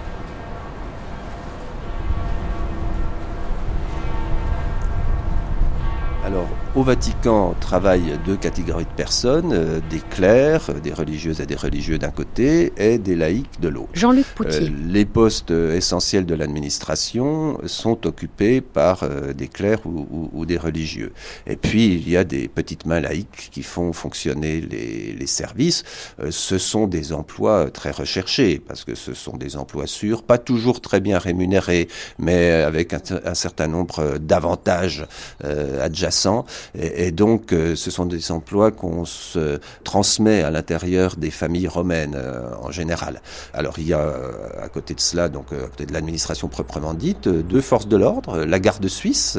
Alors, 6.25 6.47
au 6.75 6.83
Vatican 6.83 7.55
travaillent 7.59 8.19
deux 8.25 8.37
catégories 8.37 8.85
de 8.85 8.95
personnes, 8.95 9.53
euh, 9.53 9.79
des 9.89 9.99
clercs, 9.99 10.69
euh, 10.69 10.79
des 10.79 10.93
religieuses 10.93 11.41
et 11.41 11.45
des 11.45 11.55
religieux 11.55 11.97
d'un 11.97 12.11
côté, 12.11 12.73
et 12.77 12.97
des 12.99 13.15
laïcs 13.15 13.59
de 13.59 13.69
l'autre. 13.69 13.89
Jean-Luc 13.93 14.25
Poutier. 14.35 14.67
Euh, 14.67 14.69
les 14.87 15.05
postes 15.05 15.51
essentiels 15.51 16.25
de 16.25 16.35
l'administration 16.35 17.59
sont 17.65 18.05
occupés 18.05 18.61
par 18.61 19.07
des 19.35 19.47
clercs 19.47 19.85
ou, 19.85 20.45
des 20.45 20.57
religieux. 20.57 21.11
Et 21.47 21.55
puis, 21.55 21.87
il 21.87 22.09
y 22.09 22.17
a 22.17 22.23
des 22.23 22.47
petites 22.47 22.85
mains 22.85 22.99
laïques 22.99 23.49
qui 23.51 23.63
font 23.63 23.93
fonctionner 23.93 24.61
les, 24.61 25.13
les 25.13 25.27
services. 25.27 25.83
ce 26.29 26.57
sont 26.57 26.87
des 26.87 27.13
emplois 27.13 27.69
très 27.71 27.91
recherchés, 27.91 28.61
parce 28.65 28.83
que 28.83 28.95
ce 28.95 29.13
sont 29.13 29.37
des 29.37 29.57
emplois 29.57 29.87
sûrs, 29.87 30.23
pas 30.23 30.37
toujours 30.37 30.81
très 30.81 30.99
bien 30.99 31.17
rémunérés, 31.17 31.87
mais 32.17 32.51
avec 32.51 32.93
un, 32.93 33.01
un 33.25 33.33
certain 33.33 33.67
nombre 33.67 34.17
d'avantages 34.17 35.05
adjacents 35.43 36.45
et, 36.77 37.11
donc, 37.11 37.53
euh, 37.53 37.75
ce 37.75 37.91
sont 37.91 38.05
des 38.05 38.31
emplois 38.31 38.71
qu'on 38.71 39.05
se 39.05 39.59
transmet 39.83 40.43
à 40.43 40.51
l'intérieur 40.51 41.15
des 41.15 41.31
familles 41.31 41.67
romaines 41.67 42.15
euh, 42.15 42.49
en 42.61 42.71
général. 42.71 43.21
Alors, 43.53 43.79
il 43.79 43.87
y 43.87 43.93
a 43.93 43.99
euh, 43.99 44.31
à 44.61 44.69
côté 44.69 44.93
de 44.93 44.99
cela, 44.99 45.29
donc 45.29 45.51
à 45.51 45.67
côté 45.67 45.85
de 45.85 45.93
l'administration 45.93 46.47
proprement 46.47 46.93
dite, 46.93 47.27
deux 47.27 47.61
forces 47.61 47.87
de 47.87 47.97
l'ordre, 47.97 48.43
la 48.45 48.59
garde 48.59 48.87
suisse 48.87 49.37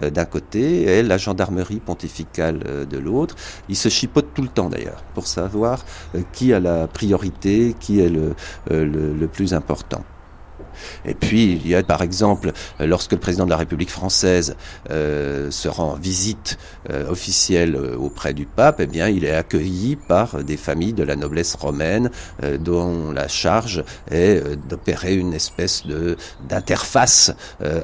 d'un 0.00 0.24
côté 0.24 0.82
et 0.82 1.02
la 1.02 1.18
gendarmerie 1.18 1.80
pontificale 1.80 2.86
de 2.88 2.98
l'autre. 2.98 3.36
Ils 3.68 3.76
se 3.76 3.88
chipotent 3.88 4.34
tout 4.34 4.42
le 4.42 4.48
temps 4.48 4.68
d'ailleurs 4.68 5.02
pour 5.14 5.26
savoir 5.26 5.84
qui 6.32 6.52
a 6.52 6.60
la 6.60 6.86
priorité, 6.86 7.74
qui 7.78 8.00
est 8.00 8.08
le, 8.08 8.34
le, 8.70 9.14
le 9.14 9.28
plus 9.28 9.54
important. 9.54 10.04
Et 11.04 11.14
puis, 11.14 11.52
il 11.52 11.66
y 11.66 11.74
a 11.74 11.82
par 11.82 12.02
exemple, 12.02 12.52
lorsque 12.80 13.12
le 13.12 13.18
président 13.18 13.44
de 13.44 13.50
la 13.50 13.56
République 13.56 13.90
française 13.90 14.56
euh, 14.90 15.50
se 15.50 15.68
rend 15.68 15.92
en 15.92 15.96
visite 15.96 16.58
euh, 16.90 17.08
officielle 17.10 17.76
euh, 17.76 17.96
auprès 17.96 18.34
du 18.34 18.46
pape, 18.46 18.80
eh 18.80 18.86
bien, 18.86 19.08
il 19.08 19.24
est 19.24 19.34
accueilli 19.34 19.96
par 19.96 20.44
des 20.44 20.56
familles 20.56 20.92
de 20.92 21.02
la 21.02 21.16
noblesse 21.16 21.54
romaine 21.54 22.10
dont 22.60 23.10
la 23.12 23.28
charge 23.28 23.84
est 24.10 24.56
d'opérer 24.68 25.14
une 25.14 25.32
espèce 25.32 25.86
de 25.86 26.16
d'interface 26.48 27.32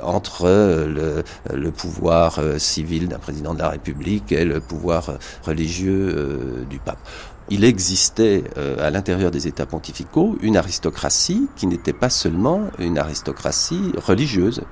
entre 0.02 0.46
le, 0.46 1.22
le, 1.52 1.70
pouvoir 1.70 2.40
civil 2.58 3.08
d'un 3.08 3.18
président 3.18 3.54
de 3.54 3.58
la 3.58 3.70
République 3.70 4.32
et 4.32 4.44
le 4.44 4.60
pouvoir 4.60 5.18
religieux 5.44 6.66
du 6.68 6.78
pape 6.78 6.98
il 7.50 7.64
existait 7.64 8.44
euh, 8.56 8.76
à 8.86 8.90
l'intérieur 8.90 9.30
des 9.30 9.46
États 9.46 9.66
pontificaux 9.66 10.36
une 10.40 10.56
aristocratie 10.56 11.46
qui 11.56 11.66
n'était 11.66 11.92
pas 11.92 12.08
seulement 12.08 12.62
une 12.78 12.98
aristocratie 12.98 13.92
religieuse, 13.96 14.62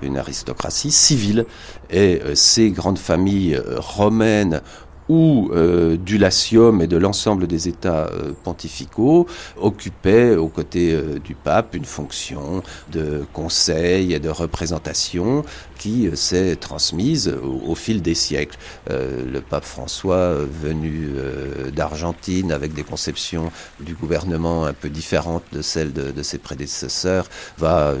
une 0.00 0.16
aristocratie 0.16 0.90
civile. 0.90 1.44
Et 1.90 2.20
euh, 2.22 2.34
ces 2.34 2.70
grandes 2.70 2.98
familles 2.98 3.54
euh, 3.54 3.78
romaines 3.78 4.62
où 5.08 5.50
euh, 5.52 5.96
du 5.96 6.18
Latium 6.18 6.80
et 6.80 6.86
de 6.86 6.96
l'ensemble 6.96 7.46
des 7.46 7.68
États 7.68 8.06
euh, 8.06 8.32
pontificaux 8.44 9.26
occupaient 9.60 10.36
aux 10.36 10.48
côtés 10.48 10.92
euh, 10.92 11.18
du 11.18 11.34
pape 11.34 11.74
une 11.74 11.84
fonction 11.84 12.62
de 12.90 13.24
conseil 13.32 14.12
et 14.12 14.20
de 14.20 14.28
représentation 14.28 15.44
qui 15.78 16.06
euh, 16.06 16.14
s'est 16.14 16.56
transmise 16.56 17.34
au, 17.66 17.74
fil 17.74 18.02
des 18.02 18.14
siècles. 18.14 18.58
Euh, 18.90 19.24
le 19.30 19.40
pape 19.40 19.64
François, 19.64 20.34
venu 20.62 21.08
d'Argentine 21.74 22.52
avec 22.52 22.74
des 22.74 22.82
conceptions 22.82 23.50
du 23.80 23.94
gouvernement 23.94 24.66
un 24.66 24.72
peu 24.72 24.88
différentes 24.88 25.44
de 25.52 25.62
celles 25.62 25.92
de, 25.92 26.22
ses 26.22 26.38
prédécesseurs, 26.38 27.26
va 27.58 27.94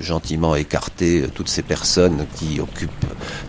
gentiment 0.00 0.54
écarter 0.54 1.26
toutes 1.34 1.48
ces 1.48 1.62
personnes 1.62 2.26
qui 2.36 2.60
occupent 2.60 2.90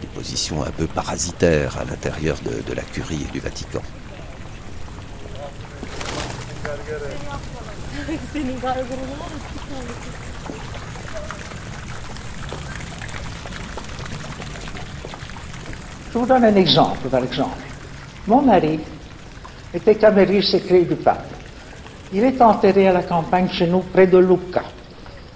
des 0.01 0.07
positions 0.07 0.63
un 0.63 0.71
peu 0.71 0.87
parasitaires 0.87 1.77
à 1.77 1.85
l'intérieur 1.85 2.37
de, 2.43 2.69
de 2.69 2.75
la 2.75 2.83
du 3.31 3.39
Vatican. 3.39 3.81
Je 16.11 16.17
vous 16.17 16.25
donne 16.25 16.45
un 16.45 16.55
exemple, 16.55 17.07
par 17.09 17.23
exemple. 17.23 17.51
Mon 18.25 18.41
mari 18.41 18.79
était 19.73 19.95
camérier 19.95 20.41
secret 20.41 20.81
du 20.81 20.95
pape. 20.95 21.27
Il 22.11 22.23
est 22.23 22.41
enterré 22.41 22.87
à 22.87 22.93
la 22.93 23.03
campagne 23.03 23.49
chez 23.49 23.67
nous, 23.67 23.81
près 23.81 24.07
de 24.07 24.17
Lucca. 24.17 24.63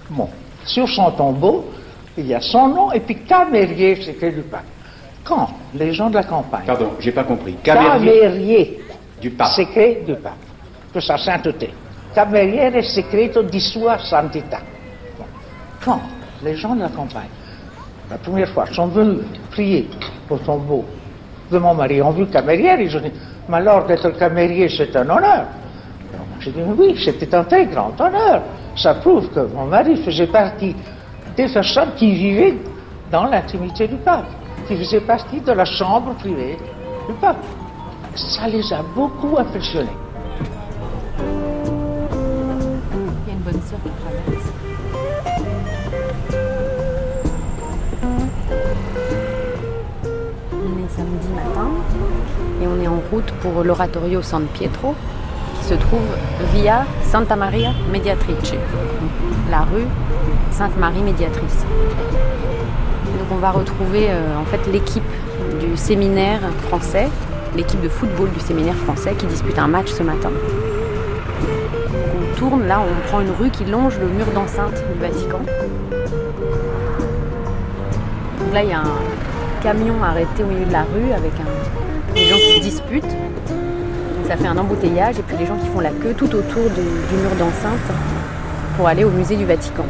Bon, 0.10 0.30
sur 0.66 0.90
son 0.90 1.12
tombeau, 1.12 1.72
il 2.18 2.28
y 2.28 2.34
a 2.34 2.42
son 2.42 2.70
nom 2.70 2.92
et 2.92 3.02
puis 3.02 3.24
camérier 3.24 4.02
secret 4.02 4.32
du 4.32 4.42
pape. 4.42 4.66
Quand? 5.24 5.50
Les 5.74 5.94
gens 5.94 6.10
de 6.10 6.16
la 6.16 6.24
campagne. 6.24 6.66
Pardon, 6.66 6.92
j'ai 7.00 7.12
pas 7.12 7.24
compris. 7.24 7.56
Camérier, 7.64 8.80
du 9.20 9.30
pape. 9.32 9.50
secret 9.50 10.02
du 10.06 10.16
pape, 10.16 10.34
de 10.94 11.00
sa 11.00 11.18
sainteté. 11.18 11.70
Cameriere 12.14 12.82
secreto 12.82 13.42
di 13.42 13.60
sua 13.60 13.98
santità. 14.00 14.60
Quand? 15.84 16.02
Les 16.44 16.56
gens 16.56 16.76
de 16.76 16.82
la 16.82 16.90
campagne 16.90 17.30
la 18.12 18.18
première 18.18 18.50
fois, 18.50 18.66
sont 18.68 18.88
venus 18.88 19.20
prier 19.52 19.88
au 20.30 20.38
tombeau 20.38 20.86
de 21.50 21.58
mon 21.58 21.74
mari, 21.74 22.02
ont 22.02 22.12
vu 22.12 22.26
camérière, 22.28 22.80
ils 22.80 22.96
ont 22.96 23.00
dit, 23.00 23.12
mais 23.48 23.58
alors 23.58 23.86
d'être 23.86 24.10
camérier, 24.18 24.68
c'est 24.70 24.94
un 24.96 25.10
honneur. 25.10 25.46
J'ai 26.42 26.52
dit, 26.52 26.60
oui, 26.78 26.96
c'était 27.04 27.34
un 27.34 27.44
très 27.44 27.66
grand 27.68 27.94
honneur. 28.00 28.42
Ça 28.76 28.96
prouve 28.96 29.30
que 29.30 29.40
mon 29.54 29.66
mari 29.66 29.96
faisait 30.04 30.28
partie 30.28 30.76
des 31.38 31.48
personnes 31.48 31.92
qui 31.96 32.12
vivaient 32.14 32.58
dans 33.12 33.26
l'intimité 33.26 33.88
du 33.88 33.96
pape, 33.96 34.26
qui 34.68 34.78
faisaient 34.78 35.02
partie 35.02 35.42
de 35.42 35.52
la 35.52 35.66
chambre 35.66 36.14
privée 36.16 36.58
du 37.08 37.14
pape. 37.16 37.44
Ça 38.16 38.48
les 38.48 38.74
a 38.74 38.82
beaucoup 38.96 39.38
impressionnés. 39.38 39.98
Il 43.26 43.28
y 43.28 43.32
a 43.32 43.34
une 43.34 43.40
bonne 43.40 43.60
qui 43.60 43.90
traverse. 44.02 44.52
et 52.62 52.68
on 52.68 52.80
est 52.80 52.88
en 52.88 53.02
route 53.12 53.32
pour 53.42 53.64
l'oratorio 53.64 54.22
San 54.22 54.46
Pietro 54.46 54.94
qui 55.60 55.66
se 55.66 55.74
trouve 55.74 56.02
via 56.54 56.86
Santa 57.04 57.36
Maria 57.36 57.72
Mediatrice, 57.92 58.54
la 59.50 59.62
rue 59.62 59.88
Sainte 60.52 60.78
Marie 60.78 61.02
Médiatrice. 61.02 61.66
Donc 63.18 63.28
on 63.32 63.36
va 63.36 63.52
retrouver 63.52 64.08
euh, 64.10 64.38
en 64.38 64.46
fait 64.46 64.60
l'équipe 64.72 65.04
du 65.60 65.76
séminaire 65.78 66.42
français, 66.68 67.10
l'équipe 67.56 67.82
de 67.82 67.90
football 67.90 68.30
du 68.32 68.40
séminaire 68.40 68.76
français 68.76 69.14
qui 69.18 69.26
dispute 69.26 69.58
un 69.60 69.68
match 69.68 69.92
ce 69.92 70.04
matin. 70.04 70.32
On 72.16 72.38
tourne 72.38 72.68
là, 72.68 72.82
on 72.82 73.08
prend 73.08 73.22
une 73.22 73.32
rue 73.32 73.50
qui 73.50 73.66
longe 73.66 73.98
le 74.00 74.08
mur 74.08 74.28
d'enceinte 74.34 74.82
du 74.94 75.00
Vatican. 75.00 75.40
Donc 78.40 78.54
là 78.54 78.64
il 78.64 78.70
y 78.70 78.74
a 78.74 78.80
un 78.80 79.62
camion 79.62 80.02
arrêté 80.04 80.44
au 80.44 80.48
milieu 80.48 80.66
de 80.66 80.74
la 80.74 80.84
rue 80.84 81.12
avec 81.16 81.32
des 82.16 82.26
gens 82.26 82.36
qui 82.38 82.58
se 82.58 82.62
disputent. 82.62 83.16
Ça 84.28 84.38
fait 84.38 84.48
un 84.48 84.58
embouteillage 84.58 85.20
et 85.20 85.24
puis 85.24 85.36
les 85.38 85.46
gens 85.46 85.58
qui 85.58 85.68
font 85.68 85.82
la 85.82 85.90
queue 85.90 86.14
tout 86.18 86.34
autour 86.34 86.70
du 86.70 86.82
mur 87.18 87.36
d'enceinte 87.38 87.92
pour 88.78 88.88
aller 88.88 89.04
au 89.04 89.10
musée 89.10 89.36
du 89.36 89.46
Vatican. 89.46 89.84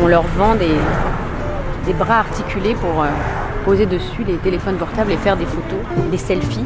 on 0.00 0.06
leur 0.06 0.22
vend 0.38 0.54
des, 0.54 0.70
des 1.86 1.92
bras 1.92 2.20
articulés 2.20 2.74
pour 2.74 3.02
euh, 3.02 3.08
poser 3.64 3.86
dessus 3.86 4.24
les 4.24 4.36
téléphones 4.36 4.76
portables 4.76 5.12
et 5.12 5.16
faire 5.16 5.36
des 5.36 5.46
photos, 5.46 5.78
des 6.10 6.18
selfies 6.18 6.64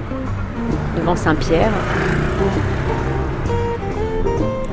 devant 0.97 1.17
Saint-Pierre. 1.17 1.71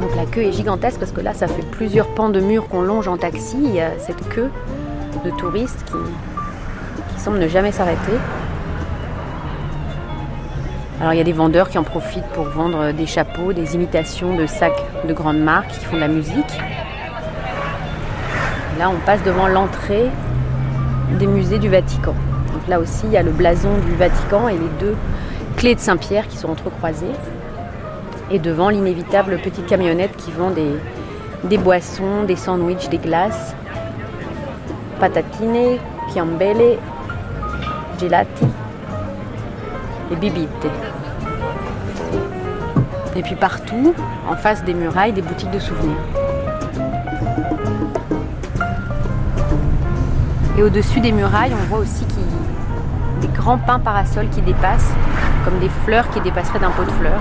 Donc 0.02 0.16
la 0.16 0.26
queue 0.26 0.44
est 0.44 0.52
gigantesque 0.52 1.00
parce 1.00 1.12
que 1.12 1.22
là 1.22 1.34
ça 1.34 1.48
fait 1.48 1.66
plusieurs 1.72 2.08
pans 2.08 2.30
de 2.30 2.40
mur 2.40 2.68
qu'on 2.68 2.82
longe 2.82 3.08
en 3.08 3.18
taxi. 3.18 3.58
Il 3.60 3.74
y 3.74 3.82
a 3.82 3.98
cette 4.00 4.28
queue 4.30 4.52
de 5.24 5.32
touristes 5.32 5.84
qui, 5.86 7.14
qui 7.14 7.20
semble 7.20 7.40
ne 7.40 7.48
jamais 7.48 7.72
s'arrêter. 7.72 8.14
Alors 11.02 11.14
il 11.14 11.18
y 11.18 11.22
a 11.22 11.26
des 11.26 11.34
vendeurs 11.34 11.70
qui 11.70 11.78
en 11.78 11.84
profitent 11.84 12.28
pour 12.34 12.46
vendre 12.46 12.92
des 12.92 13.06
chapeaux, 13.06 13.52
des 13.52 13.76
imitations 13.76 14.36
de 14.36 14.46
sacs 14.46 14.82
de 15.08 15.14
grandes 15.14 15.40
marques 15.40 15.70
qui 15.70 15.86
font 15.86 15.96
de 15.96 16.02
la 16.02 16.08
musique. 16.08 16.60
là 18.80 18.90
on 18.90 19.06
passe 19.06 19.24
devant 19.24 19.48
l'entrée 19.48 20.10
des 21.20 21.28
musées 21.28 21.60
du 21.60 21.70
Vatican. 21.70 22.14
Donc 22.54 22.68
là 22.68 22.80
aussi 22.80 23.06
il 23.06 23.12
y 23.12 23.18
a 23.18 23.24
le 23.24 23.32
blason 23.32 23.78
du 23.86 23.96
Vatican 23.96 24.48
et 24.48 24.54
les 24.54 24.70
deux 24.80 24.96
clés 25.58 25.76
de 25.76 25.80
Saint-Pierre 25.80 26.28
qui 26.28 26.38
sont 26.38 26.50
entrecroisées. 26.50 27.06
Et 28.32 28.40
devant 28.40 28.70
l'inévitable 28.70 29.38
petite 29.38 29.68
camionnette 29.68 30.16
qui 30.18 30.32
vend 30.32 30.52
des, 30.52 31.58
boissons, 31.58 32.24
des 32.28 32.36
sandwichs, 32.36 32.90
des 32.90 32.98
glaces, 32.98 33.56
patatine, 35.00 35.78
chiambelle, 36.12 36.80
gelati 38.00 38.46
et 40.12 40.16
bibite. 40.16 40.50
Et 43.16 43.22
puis 43.22 43.36
partout, 43.36 43.94
en 44.30 44.36
face 44.36 44.64
des 44.64 44.74
murailles, 44.74 45.14
des 45.14 45.22
boutiques 45.22 45.52
de 45.52 45.60
souvenirs. 45.60 46.25
Et 50.58 50.64
au-dessus 50.64 51.02
des 51.02 51.12
murailles, 51.12 51.54
on 51.54 51.66
voit 51.68 51.80
aussi 51.80 52.06
des 53.20 53.28
grands 53.28 53.58
pins 53.58 53.80
parasols 53.80 54.30
qui 54.30 54.42
dépassent, 54.42 54.94
comme 55.44 55.60
des 55.60 55.70
fleurs 55.84 56.10
qui 56.12 56.22
dépasseraient 56.22 56.60
d'un 56.60 56.72
pot 56.72 56.86
de 56.86 56.92
fleurs. 56.92 57.20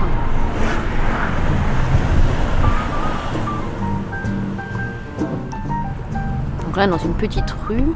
Donc 6.65 6.77
là, 6.77 6.87
dans 6.87 6.97
une 6.97 7.13
petite 7.13 7.53
rue, 7.67 7.93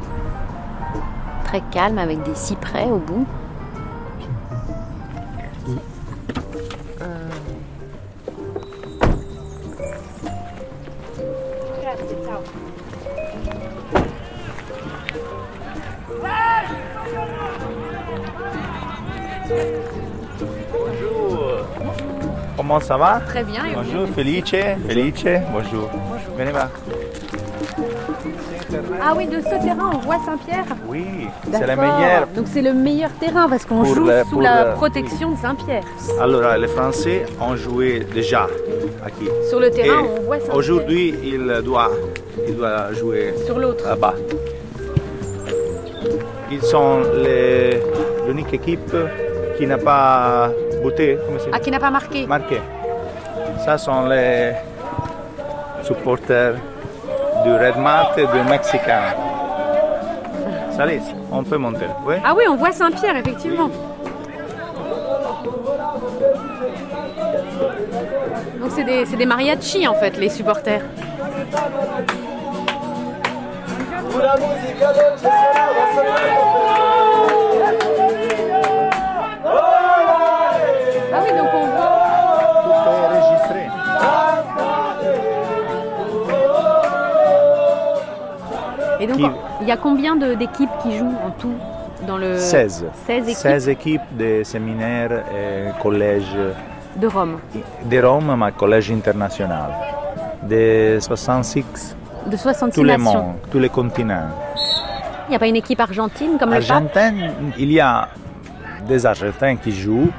très 1.44 1.62
calme, 1.70 1.98
avec 1.98 2.22
des 2.22 2.34
cyprès 2.34 2.90
au 2.90 2.98
bout. 2.98 3.26
Ça 22.90 22.96
va? 22.96 23.20
Très 23.24 23.44
bien. 23.44 23.62
Bonjour, 23.72 24.08
Felice. 24.16 24.50
Felice, 24.88 25.24
bonjour. 25.52 25.88
Bonjour. 25.92 26.36
Venez 26.36 26.50
voir. 26.50 26.70
Ah 29.00 29.12
oui, 29.16 29.28
de 29.28 29.40
ce 29.40 29.64
terrain, 29.64 29.90
on 29.94 29.98
voit 29.98 30.18
Saint-Pierre 30.26 30.64
Oui, 30.88 31.28
c'est 31.52 31.66
la 31.68 31.76
meilleure. 31.76 32.26
Donc 32.34 32.46
c'est 32.52 32.62
le 32.62 32.72
meilleur 32.72 33.10
terrain 33.20 33.48
parce 33.48 33.64
qu'on 33.64 33.84
joue 33.84 34.10
sous 34.28 34.40
la 34.40 34.72
protection 34.72 35.30
de 35.30 35.36
Saint-Pierre. 35.38 35.84
Alors, 36.20 36.56
les 36.56 36.66
Français 36.66 37.26
ont 37.40 37.54
joué 37.54 38.04
déjà 38.12 38.48
ici. 39.06 39.30
Sur 39.48 39.60
le 39.60 39.70
terrain, 39.70 40.02
on 40.18 40.22
voit 40.22 40.38
Saint-Pierre. 40.40 40.56
Aujourd'hui, 40.56 41.14
il 41.22 41.62
doit, 41.64 41.92
il 42.48 42.56
doit 42.56 42.92
jouer 42.92 43.34
sur 43.46 43.60
l'autre 43.60 43.84
là-bas. 43.86 44.14
Ils 46.50 46.62
sont 46.62 47.02
l'unique 48.26 48.52
équipe 48.52 48.96
qui 49.56 49.64
n'a 49.68 49.78
pas. 49.78 50.50
Ah, 51.52 51.60
qui 51.60 51.70
n'a 51.70 51.78
pas 51.78 51.90
marqué 51.90 52.26
Marqué. 52.26 52.58
Ça 53.64 53.76
sont 53.78 54.06
les 54.06 54.52
supporters 55.82 56.54
du 57.44 57.52
Red 57.52 57.76
Mat 57.76 58.12
et 58.16 58.26
du 58.26 58.42
Mexicain. 58.48 59.14
Salut, 60.70 61.00
on 61.30 61.44
peut 61.44 61.58
monter. 61.58 61.86
Oui? 62.06 62.14
Ah 62.24 62.34
oui, 62.36 62.44
on 62.48 62.56
voit 62.56 62.72
Saint-Pierre, 62.72 63.16
effectivement. 63.16 63.68
Donc 68.60 68.70
c'est 68.70 68.84
des, 68.84 69.04
des 69.04 69.26
mariachis 69.26 69.86
en 69.86 69.94
fait, 69.94 70.16
les 70.16 70.30
supporters. 70.30 70.82
Il 89.60 89.68
y 89.68 89.72
a 89.72 89.76
combien 89.76 90.16
d'équipes 90.16 90.70
qui 90.82 90.96
jouent 90.96 91.16
en 91.26 91.30
tout 91.38 91.54
dans 92.06 92.16
le 92.16 92.38
16. 92.38 92.86
16 93.06 93.22
équipes 93.28 93.36
16 93.36 93.68
équipes 93.68 94.16
de 94.18 94.42
séminaires 94.44 95.24
et 95.34 95.82
collèges. 95.82 96.36
De 96.96 97.06
Rome 97.06 97.38
De 97.84 98.02
Rome, 98.02 98.34
mais 98.38 98.52
collège 98.52 98.90
international. 98.90 99.70
De 100.42 100.98
66. 101.00 101.96
De 102.26 102.36
66 102.36 102.74
tous 102.74 102.84
les 102.84 102.96
mondes, 102.96 103.34
tous 103.50 103.58
les 103.58 103.68
continents. 103.68 104.28
Il 105.26 105.30
n'y 105.30 105.36
a 105.36 105.38
pas 105.38 105.46
une 105.46 105.56
équipe 105.56 105.80
argentine 105.80 106.36
comme 106.38 106.52
Argentine, 106.52 107.20
le 107.20 107.48
pape? 107.48 107.54
Il 107.58 107.72
y 107.72 107.80
a 107.80 108.08
des 108.86 109.06
Argentins 109.06 109.56
qui 109.56 109.72
jouent 109.72 110.10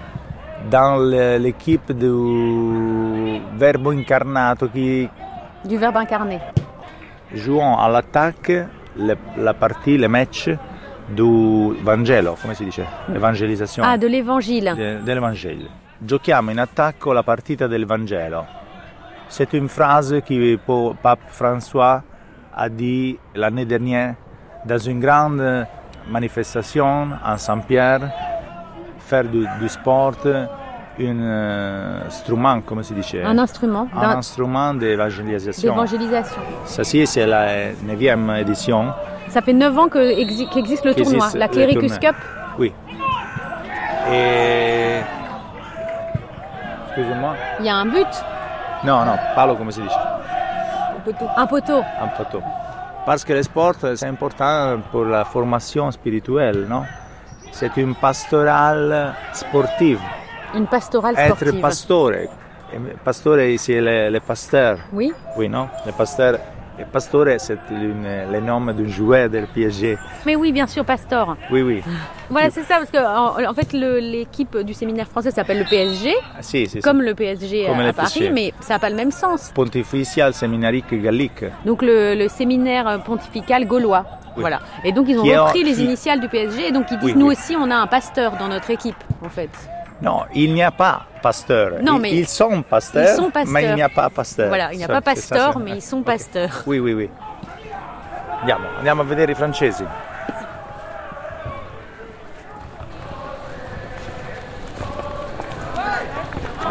dans 0.70 0.96
l'équipe 1.40 1.92
du 1.92 3.42
Verbo 3.58 3.92
Incarnato 3.92 4.68
qui 4.68 5.10
du 5.66 5.78
Verbe 5.78 5.98
incarné. 5.98 6.40
Jouons 7.34 7.78
à 7.78 7.88
l'attaque 7.88 8.52
la 9.36 9.54
partie, 9.54 9.98
le 9.98 10.08
match 10.08 10.50
du 11.08 11.78
Vangelo, 11.82 12.38
come 12.40 12.54
si 12.54 12.64
dice? 12.64 12.86
Evangelizzazione. 13.14 13.88
Ah, 13.88 13.98
de 13.98 14.08
l'évangile. 14.08 14.74
De, 14.74 15.00
dell'Evangelo. 15.04 15.68
Giochiamo 15.98 16.52
in 16.52 16.60
attacco 16.60 17.12
la 17.12 17.24
partita 17.24 17.68
del 17.68 17.86
Vangelo. 17.86 18.46
C'est 19.28 19.54
une 19.54 19.70
phrase 19.70 20.22
que 20.26 20.58
Pape 21.02 21.22
François 21.28 22.04
a 22.54 22.70
dit 22.70 23.18
l'année 23.34 23.66
dernière 23.66 24.16
dans 24.66 24.78
une 24.78 25.00
grande 25.00 25.68
manifestation 26.10 27.12
à 27.24 27.38
Saint-Pierre, 27.38 28.12
faire 29.00 29.24
du, 29.24 29.46
du 29.60 29.70
sport 29.70 30.16
un 31.08 32.04
instrument, 32.08 32.62
come 32.62 32.84
si 32.84 32.94
dice? 32.94 33.18
Un 33.24 33.38
instrument. 33.38 33.88
Un 33.96 34.18
instrument 34.18 34.74
d'évangélisation. 34.74 35.74
D'évangélisation. 35.74 36.42
Ceci, 36.66 37.08
c'est 37.08 37.26
la 37.26 37.72
9e 37.74 38.40
édition. 38.40 38.94
Ça 39.30 39.42
fait 39.42 39.54
9 39.54 39.78
ans 39.78 39.88
qu'existe 39.88 40.52
qu 40.52 40.60
existe 40.60 40.86
le 40.86 40.94
tournoi, 40.94 41.30
la 41.36 41.48
Clericus 41.48 41.98
Cup. 42.00 42.16
Oui. 42.58 42.74
Et. 44.12 45.00
Excusez-moi. 46.88 47.36
Il 47.60 47.66
y 47.66 47.70
a 47.70 47.78
un 47.78 47.86
but 47.86 48.08
Non, 48.84 49.06
non, 49.06 49.18
parlo 49.36 49.56
come 49.56 49.72
si 49.72 49.82
dice. 49.82 49.94
Un 49.94 51.00
poteau. 51.00 51.26
Un 51.38 51.48
poteau. 51.48 51.84
Un 52.02 52.08
poteau. 52.08 52.42
Parce 53.06 53.24
que 53.24 53.34
le 53.34 53.44
sport, 53.44 53.74
c'est 53.96 54.08
important 54.08 54.80
pour 54.92 55.06
la 55.06 55.24
formation 55.24 55.90
spirituelle, 55.92 56.68
non? 56.70 56.84
C'est 57.52 57.78
une 57.78 57.96
pastorale 57.96 59.14
sportive. 59.34 60.00
Une 60.56 60.68
pastorale 60.68 61.16
sportive. 61.16 61.48
Être 61.48 61.62
pastore. 61.62 62.12
Pastore, 63.04 63.38
c'est 63.58 63.82
le, 63.82 64.10
le, 64.10 64.20
pasteur. 64.20 64.78
Oui. 64.94 65.12
Oui, 65.38 65.50
non 65.50 65.68
Le 65.86 65.92
pasteur. 65.92 66.38
Le 66.80 66.86
pastore, 66.86 67.28
c'est 67.38 67.58
le 67.70 68.40
nom 68.40 68.62
d'un 68.62 68.88
joueur 68.88 69.30
del 69.30 69.46
PSG. 69.48 69.98
Mais 70.26 70.36
oui, 70.36 70.52
bien 70.52 70.66
sûr, 70.68 70.84
Pastor. 70.86 71.36
Oui, 71.52 71.62
oui. 71.62 71.84
Voilà, 72.30 72.50
c'est 72.50 72.64
ça, 72.64 72.78
parce 72.78 72.90
que 72.90 72.98
en, 72.98 73.50
en 73.50 73.54
fait, 73.54 73.74
l'équipe 73.74 74.58
du 74.60 74.74
séminaire 74.74 75.08
français 75.08 75.32
s'appelle 75.32 75.60
le 75.60 75.66
PSG. 75.66 76.14
Ah, 76.34 76.42
si, 76.42 76.68
si, 76.68 76.80
comme 76.80 77.02
le 77.02 77.14
PSG 77.14 77.68
comme 77.68 77.80
à, 77.80 77.88
le 77.88 77.94
Paris, 77.94 78.12
PSG. 78.20 78.32
mais 78.32 78.54
ça 78.62 78.76
n'a 78.76 78.80
pas 78.80 78.90
le 78.90 78.96
même 78.96 79.12
sens. 79.12 79.52
Pontificial 79.54 80.34
Seminarique 80.34 80.94
Gallique. 80.94 81.44
Donc 81.66 81.82
le, 81.82 82.16
le, 82.16 82.28
séminaire 82.30 83.04
pontifical 83.04 83.66
gaulois. 83.68 84.06
Oui. 84.38 84.42
Voilà. 84.42 84.62
Et 84.86 84.94
donc 84.94 85.08
ils 85.10 85.20
ont 85.20 85.24
Qui 85.24 85.36
repris 85.36 85.64
les 85.64 85.82
initiales 85.84 86.22
du 86.22 86.30
PSG 86.30 86.70
et 86.70 86.72
donc 86.72 86.86
ils 86.90 86.98
disent 86.98 87.10
Oui, 87.10 87.16
nous 87.16 87.28
oui. 87.28 87.36
aussi 87.38 87.56
on 87.58 87.70
a 87.70 87.76
un 87.76 87.88
pasteur 87.88 88.38
dans 88.38 88.48
notre 88.48 88.72
équipe 88.72 88.96
en 89.22 89.30
fait. 89.30 89.50
Non, 90.02 90.24
il 90.34 90.54
n'y 90.54 90.64
a 90.64 90.72
pas 90.72 91.06
pasteur. 91.22 91.74
Non, 91.82 91.96
Ils- 91.98 92.02
mais 92.02 92.12
ils 92.12 92.28
sont 92.28 92.64
pasteurs, 92.64 93.04
ils 93.14 93.16
sont 93.16 93.30
pasteurs. 93.30 93.54
mais 93.54 93.64
il 93.66 93.76
n'y 93.76 93.82
a 93.84 93.90
pas 93.90 94.10
pasteur. 94.10 94.48
Voilà, 94.48 94.74
il 94.74 94.78
n'y 94.78 94.84
a 94.84 94.88
pas 94.88 95.02
pasteur, 95.02 95.60
mais 95.60 95.72
ils 95.72 95.82
sont 95.82 96.02
pasteurs. 96.02 96.64
Oui, 96.66 96.80
oui, 96.80 96.94
oui. 96.94 97.10
Andiamo, 98.42 98.66
andiamo 98.80 99.02
a 99.02 99.06
vedere 99.06 99.32
i 99.32 99.36
francesi. 99.36 99.86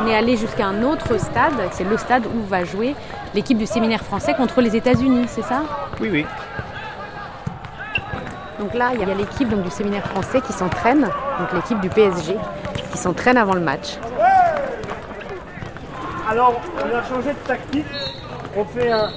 On 0.03 0.07
est 0.07 0.15
allé 0.15 0.37
jusqu'à 0.37 0.67
un 0.67 0.83
autre 0.83 1.19
stade, 1.19 1.53
c'est 1.73 1.85
le 1.85 1.97
stade 1.97 2.25
où 2.27 2.47
va 2.47 2.65
jouer 2.65 2.95
l'équipe 3.35 3.59
du 3.59 3.67
séminaire 3.67 4.03
français 4.03 4.35
contre 4.35 4.61
les 4.61 4.75
États-Unis, 4.77 5.27
c'est 5.29 5.43
ça? 5.43 5.63
Oui, 6.01 6.09
oui. 6.11 6.27
Donc 8.61 8.75
là, 8.75 8.91
il 8.93 9.01
y 9.01 9.11
a 9.11 9.15
l'équipe 9.15 9.49
donc, 9.49 9.63
du 9.63 9.71
séminaire 9.71 10.07
français 10.07 10.43
qui 10.43 10.53
s'entraîne, 10.53 11.01
donc 11.01 11.53
l'équipe 11.55 11.81
du 11.81 11.89
PSG, 11.89 12.37
qui 12.93 12.99
s'entraîne 12.99 13.39
avant 13.39 13.55
le 13.55 13.61
match. 13.61 13.97
Alors, 16.29 16.61
on 16.77 16.95
a 16.95 17.03
changé 17.03 17.31
de 17.31 17.39
tactique. 17.49 17.87
On 18.55 18.65
fait 18.67 18.93
un 18.93 19.09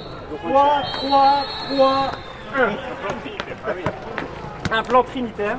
3, 0.48 0.82
3, 0.94 1.42
3, 1.74 2.10
1. 4.72 4.76
Un 4.78 4.82
plan 4.82 5.02
trinitaire. 5.02 5.58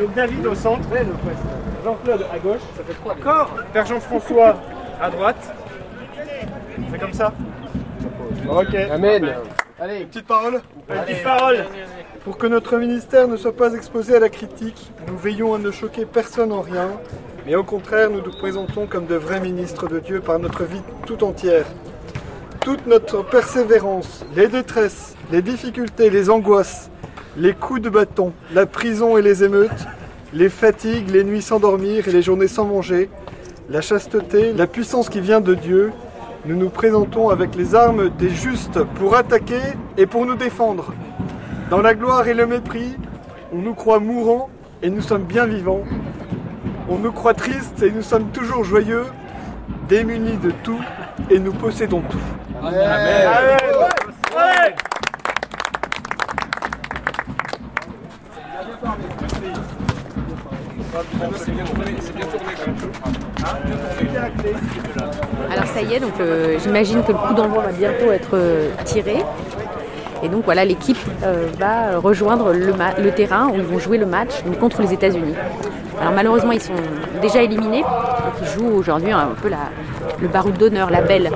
Donc 0.00 0.14
David 0.14 0.46
au 0.46 0.54
centre, 0.54 0.88
Jean-Claude 1.84 2.26
à 2.32 2.38
gauche, 2.38 2.62
ça 2.74 2.82
fait 2.82 2.94
3. 2.94 3.16
Corps, 3.16 3.50
Père 3.74 3.84
Jean-François 3.84 4.56
à 5.02 5.10
droite. 5.10 5.54
On 6.78 6.90
fait 6.90 6.98
comme 6.98 7.12
ça 7.12 7.30
Ok. 8.48 8.74
Amen. 8.74 9.34
Allez. 9.78 10.00
Une 10.00 10.06
petite 10.06 10.26
parole 10.26 10.62
Une 10.88 11.02
petite 11.02 11.22
parole 11.22 11.66
Pour 12.24 12.38
que 12.38 12.46
notre 12.46 12.76
ministère 12.78 13.26
ne 13.26 13.36
soit 13.36 13.56
pas 13.56 13.74
exposé 13.74 14.14
à 14.14 14.20
la 14.20 14.28
critique, 14.28 14.92
nous 15.08 15.16
veillons 15.16 15.54
à 15.54 15.58
ne 15.58 15.72
choquer 15.72 16.06
personne 16.06 16.52
en 16.52 16.60
rien, 16.60 16.88
mais 17.44 17.56
au 17.56 17.64
contraire, 17.64 18.10
nous 18.10 18.20
nous 18.20 18.30
présentons 18.30 18.86
comme 18.86 19.06
de 19.06 19.16
vrais 19.16 19.40
ministres 19.40 19.88
de 19.88 19.98
Dieu 19.98 20.20
par 20.20 20.38
notre 20.38 20.62
vie 20.62 20.82
tout 21.04 21.24
entière. 21.24 21.66
Toute 22.60 22.86
notre 22.86 23.28
persévérance, 23.28 24.24
les 24.36 24.46
détresses, 24.46 25.16
les 25.32 25.42
difficultés, 25.42 26.10
les 26.10 26.30
angoisses, 26.30 26.90
les 27.36 27.54
coups 27.54 27.80
de 27.80 27.90
bâton, 27.90 28.32
la 28.54 28.66
prison 28.66 29.18
et 29.18 29.22
les 29.22 29.42
émeutes, 29.42 29.88
les 30.32 30.48
fatigues, 30.48 31.10
les 31.10 31.24
nuits 31.24 31.42
sans 31.42 31.58
dormir 31.58 32.06
et 32.06 32.12
les 32.12 32.22
journées 32.22 32.46
sans 32.46 32.66
manger, 32.66 33.10
la 33.68 33.80
chasteté, 33.80 34.52
la 34.52 34.68
puissance 34.68 35.08
qui 35.08 35.20
vient 35.20 35.40
de 35.40 35.54
Dieu, 35.54 35.90
nous 36.46 36.56
nous 36.56 36.70
présentons 36.70 37.30
avec 37.30 37.56
les 37.56 37.74
armes 37.74 38.10
des 38.10 38.30
justes 38.30 38.80
pour 38.94 39.16
attaquer 39.16 39.60
et 39.96 40.06
pour 40.06 40.24
nous 40.24 40.36
défendre. 40.36 40.92
Dans 41.72 41.80
la 41.80 41.94
gloire 41.94 42.28
et 42.28 42.34
le 42.34 42.46
mépris, 42.46 42.98
on 43.50 43.56
nous 43.56 43.72
croit 43.72 43.98
mourants 43.98 44.50
et 44.82 44.90
nous 44.90 45.00
sommes 45.00 45.22
bien 45.22 45.46
vivants. 45.46 45.80
On 46.90 46.98
nous 46.98 47.12
croit 47.12 47.32
tristes 47.32 47.82
et 47.82 47.90
nous 47.90 48.02
sommes 48.02 48.26
toujours 48.30 48.62
joyeux, 48.62 49.06
démunis 49.88 50.36
de 50.36 50.50
tout 50.50 50.82
et 51.30 51.38
nous 51.38 51.54
possédons 51.54 52.02
tout. 52.02 52.18
Amen. 52.62 52.74
Amen. 52.76 54.74
Alors 65.50 65.66
ça 65.68 65.80
y 65.80 65.94
est, 65.94 66.00
donc 66.00 66.20
euh, 66.20 66.58
j'imagine 66.62 67.02
que 67.02 67.12
le 67.12 67.18
coup 67.18 67.32
d'envoi 67.32 67.62
va 67.62 67.72
bientôt 67.72 68.12
être 68.12 68.34
euh, 68.34 68.68
tiré. 68.84 69.24
Et 70.22 70.28
donc 70.28 70.44
voilà, 70.44 70.64
l'équipe 70.64 70.98
euh, 71.24 71.48
va 71.58 71.98
rejoindre 71.98 72.52
le, 72.52 73.10
terrain 73.10 73.48
où 73.48 73.56
ils 73.56 73.62
vont 73.62 73.78
jouer 73.78 73.98
le 73.98 74.06
match 74.06 74.42
contre 74.60 74.82
les 74.82 74.92
États-Unis. 74.92 75.34
Alors 76.00 76.12
malheureusement, 76.12 76.52
ils 76.52 76.60
sont 76.60 76.72
déjà 77.20 77.42
éliminés. 77.42 77.84
Ils 78.40 78.48
jouent 78.48 78.74
aujourd'hui 78.74 79.12
un 79.12 79.28
peu 79.40 79.50
le 80.20 80.28
baroud 80.28 80.56
d'honneur, 80.56 80.90
la 80.90 81.02
belle. 81.02 81.30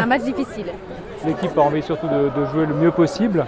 Un 0.00 0.06
match 0.06 0.22
difficile. 0.22 0.66
L'équipe 1.26 1.56
a 1.56 1.60
envie 1.60 1.82
surtout 1.82 2.08
de, 2.08 2.30
de 2.40 2.46
jouer 2.46 2.66
le 2.66 2.74
mieux 2.74 2.90
possible, 2.90 3.44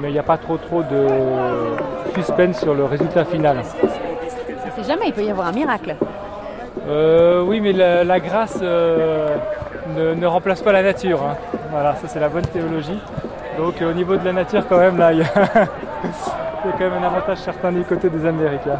mais 0.00 0.08
il 0.10 0.12
n'y 0.12 0.18
a 0.18 0.22
pas 0.22 0.36
trop 0.36 0.56
trop 0.56 0.82
de 0.82 1.06
suspense 2.14 2.60
sur 2.60 2.74
le 2.74 2.84
résultat 2.84 3.24
final. 3.24 3.58
C'est 4.76 4.86
jamais, 4.86 5.06
il 5.08 5.12
peut 5.12 5.24
y 5.24 5.30
avoir 5.30 5.48
un 5.48 5.52
miracle. 5.52 5.96
Euh, 6.88 7.42
oui, 7.42 7.60
mais 7.60 7.72
la, 7.72 8.04
la 8.04 8.20
grâce 8.20 8.58
euh, 8.62 9.36
ne, 9.96 10.14
ne 10.14 10.26
remplace 10.26 10.62
pas 10.62 10.72
la 10.72 10.82
nature. 10.82 11.20
hein. 11.22 11.36
Voilà, 11.70 11.94
ça 11.96 12.06
c'est 12.08 12.20
la 12.20 12.28
bonne 12.28 12.46
théologie. 12.46 12.98
Donc 13.58 13.80
euh, 13.82 13.90
au 13.90 13.94
niveau 13.94 14.16
de 14.16 14.24
la 14.24 14.32
nature, 14.32 14.62
quand 14.68 14.78
même, 14.78 14.98
là, 14.98 15.12
il 15.12 15.18
y, 15.18 15.22
a 15.22 15.24
il 16.64 16.70
y 16.70 16.72
a 16.72 16.72
quand 16.72 16.78
même 16.90 17.02
un 17.02 17.06
avantage 17.06 17.38
certain 17.38 17.72
du 17.72 17.82
côté 17.82 18.08
des 18.08 18.24
Américains. 18.24 18.78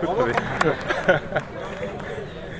peu 0.00 0.06
crevé. 0.06 0.32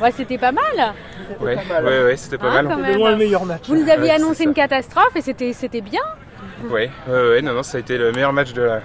ouais, 0.00 0.12
c'était 0.28 0.38
pas 0.38 0.52
mal. 0.52 0.94
Ouais, 1.40 1.56
ouais, 1.56 2.04
ouais, 2.04 2.16
c'était 2.16 2.38
pas 2.38 2.48
Ah, 2.50 2.62
mal. 2.62 2.78
même. 2.80 2.96
loin 2.96 3.10
le 3.12 3.16
meilleur 3.16 3.44
match. 3.46 3.62
Vous 3.68 3.76
nous 3.76 3.88
aviez 3.88 4.08
Ouais, 4.08 4.16
annoncé 4.16 4.44
une 4.44 4.54
catastrophe 4.54 5.16
et 5.16 5.22
c'était 5.22 5.52
c'était 5.52 5.80
bien. 5.80 6.02
Ouais, 6.70 6.90
ouais, 7.08 7.28
ouais, 7.30 7.42
non, 7.42 7.54
non, 7.54 7.62
ça 7.62 7.78
a 7.78 7.80
été 7.80 7.96
le 7.96 8.12
meilleur 8.12 8.32
match 8.32 8.52
de 8.52 8.62
la, 8.62 8.76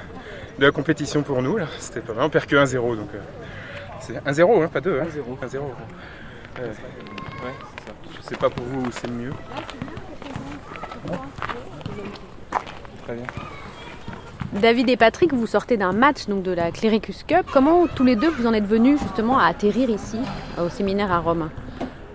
de 0.59 0.65
la 0.65 0.71
compétition 0.71 1.21
pour 1.23 1.41
nous. 1.41 1.57
là. 1.57 1.65
C'était 1.79 1.99
pas 2.01 2.13
mal. 2.13 2.25
On 2.25 2.29
perd 2.29 2.45
que 2.45 2.55
1-0, 2.55 2.95
donc 2.95 3.09
euh, 3.13 3.19
c'est 3.99 4.13
1-0, 4.25 4.63
hein, 4.63 4.69
pas 4.71 4.79
2. 4.81 4.91
1-0. 4.91 5.01
1-0. 5.01 5.01
Ouais, 5.03 5.59
ouais, 6.61 6.69
c'est 6.71 6.73
ça. 7.85 7.93
Je 8.21 8.27
sais 8.29 8.35
pas 8.35 8.49
pour 8.49 8.63
vous 8.65 8.81
où 8.85 8.91
c'est 8.91 9.07
le 9.07 9.13
mieux. 9.13 9.31
Très 13.05 13.13
bien. 13.15 13.25
David 14.53 14.87
et 14.89 14.97
Patrick, 14.97 15.33
vous 15.33 15.47
sortez 15.47 15.77
d'un 15.77 15.93
match 15.93 16.27
donc 16.27 16.43
de 16.43 16.51
la 16.51 16.71
Cléricus 16.71 17.23
Cup. 17.23 17.47
Comment 17.51 17.87
tous 17.87 18.03
les 18.03 18.15
deux 18.15 18.29
vous 18.29 18.45
en 18.45 18.53
êtes 18.53 18.67
venus 18.67 18.99
justement 19.01 19.39
à 19.39 19.45
atterrir 19.47 19.89
ici, 19.89 20.19
au 20.59 20.69
séminaire 20.69 21.11
à 21.11 21.19
Rome 21.19 21.49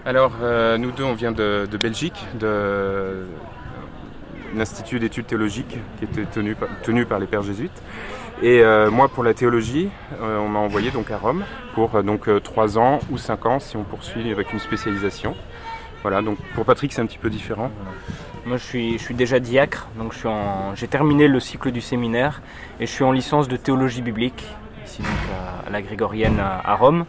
Alors, 0.05 0.33
euh, 0.43 0.79
nous 0.79 0.91
deux, 0.91 1.05
on 1.05 1.15
vient 1.15 1.33
de, 1.33 1.67
de 1.71 1.77
Belgique, 1.77 2.25
de 2.39 3.27
l'Institut 4.55 4.99
d'études 4.99 5.27
théologiques 5.27 5.79
qui 5.99 6.05
était 6.05 6.25
tenu, 6.25 6.55
par- 6.55 6.69
tenu 6.83 7.05
par 7.05 7.19
les 7.19 7.27
pères 7.27 7.43
jésuites. 7.43 7.83
Et 8.41 8.63
euh, 8.63 8.91
moi, 8.91 9.09
pour 9.09 9.25
la 9.25 9.35
théologie, 9.35 9.91
euh, 10.23 10.39
on 10.39 10.49
m'a 10.49 10.61
envoyé 10.61 10.91
donc 10.91 11.11
à 11.11 11.19
Rome 11.19 11.45
pour 11.75 11.97
euh, 11.97 12.03
donc 12.03 12.29
euh, 12.29 12.39
trois 12.41 12.79
ans 12.79 13.01
ou 13.11 13.19
cinq 13.19 13.47
ans 13.47 13.59
si 13.59 13.77
on 13.77 13.83
poursuit 13.83 14.31
avec 14.31 14.53
une 14.53 14.61
spécialisation. 14.61 15.35
Voilà, 16.03 16.23
donc 16.23 16.39
pour 16.55 16.65
Patrick, 16.65 16.93
c'est 16.93 17.03
un 17.03 17.07
petit 17.07 17.19
peu 17.19 17.31
différent. 17.31 17.71
Moi, 18.47 18.57
je 18.57 18.63
suis, 18.65 18.93
je 18.99 19.03
suis 19.03 19.15
déjà 19.15 19.41
diacre, 19.41 19.89
donc 19.99 20.13
je 20.13 20.19
suis 20.19 20.29
en- 20.29 20.75
j'ai 20.77 20.87
terminé 20.87 21.27
le 21.27 21.41
cycle 21.41 21.73
du 21.73 21.81
séminaire 21.81 22.41
et 22.79 22.87
je 22.87 22.93
suis 22.93 23.03
en 23.05 23.11
licence 23.11 23.49
de 23.49 23.57
théologie 23.57 24.01
biblique, 24.03 24.47
ici 24.87 25.03
donc 25.03 25.11
à, 25.35 25.67
à 25.67 25.71
la 25.71 25.83
Grégorienne 25.83 26.39
à, 26.39 26.61
à 26.65 26.77
Rome. 26.77 27.05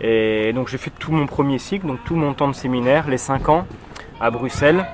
Et 0.00 0.52
donc 0.52 0.68
j'ai 0.68 0.78
fait 0.78 0.92
tout 0.98 1.12
mon 1.12 1.26
premier 1.26 1.58
cycle, 1.58 1.86
donc 1.86 1.98
tout 2.04 2.16
mon 2.16 2.34
temps 2.34 2.48
de 2.48 2.54
séminaire, 2.54 3.08
les 3.08 3.18
5 3.18 3.48
ans, 3.48 3.66
à 4.20 4.30
Bruxelles. 4.30 4.86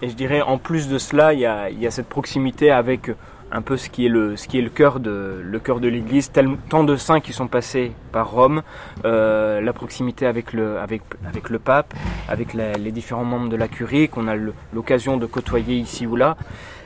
Et 0.00 0.08
je 0.08 0.14
dirais, 0.14 0.42
en 0.42 0.58
plus 0.58 0.88
de 0.88 0.98
cela, 0.98 1.32
il 1.32 1.40
y 1.40 1.46
a, 1.46 1.70
il 1.70 1.80
y 1.80 1.86
a 1.86 1.90
cette 1.90 2.08
proximité 2.08 2.70
avec 2.70 3.10
un 3.52 3.62
peu 3.62 3.76
ce 3.76 3.90
qui 3.90 4.06
est 4.06 4.08
le, 4.08 4.36
ce 4.36 4.48
qui 4.48 4.58
est 4.58 4.62
le 4.62 4.70
cœur 4.70 4.98
de, 4.98 5.40
le 5.44 5.58
cœur 5.60 5.78
de 5.78 5.86
l'Église, 5.86 6.32
tant 6.68 6.84
de 6.84 6.96
saints 6.96 7.20
qui 7.20 7.32
sont 7.32 7.48
passés 7.48 7.92
par 8.10 8.30
Rome, 8.30 8.62
euh, 9.04 9.60
la 9.60 9.72
proximité 9.74 10.26
avec 10.26 10.54
le, 10.54 10.78
avec, 10.78 11.02
avec 11.26 11.50
le 11.50 11.58
pape, 11.58 11.92
avec 12.28 12.54
les 12.54 12.92
différents 12.92 13.24
membres 13.24 13.50
de 13.50 13.56
la 13.56 13.68
curie 13.68 14.08
qu'on 14.08 14.26
a 14.26 14.34
l'occasion 14.72 15.18
de 15.18 15.26
côtoyer 15.26 15.76
ici 15.76 16.06
ou 16.06 16.16
là. 16.16 16.36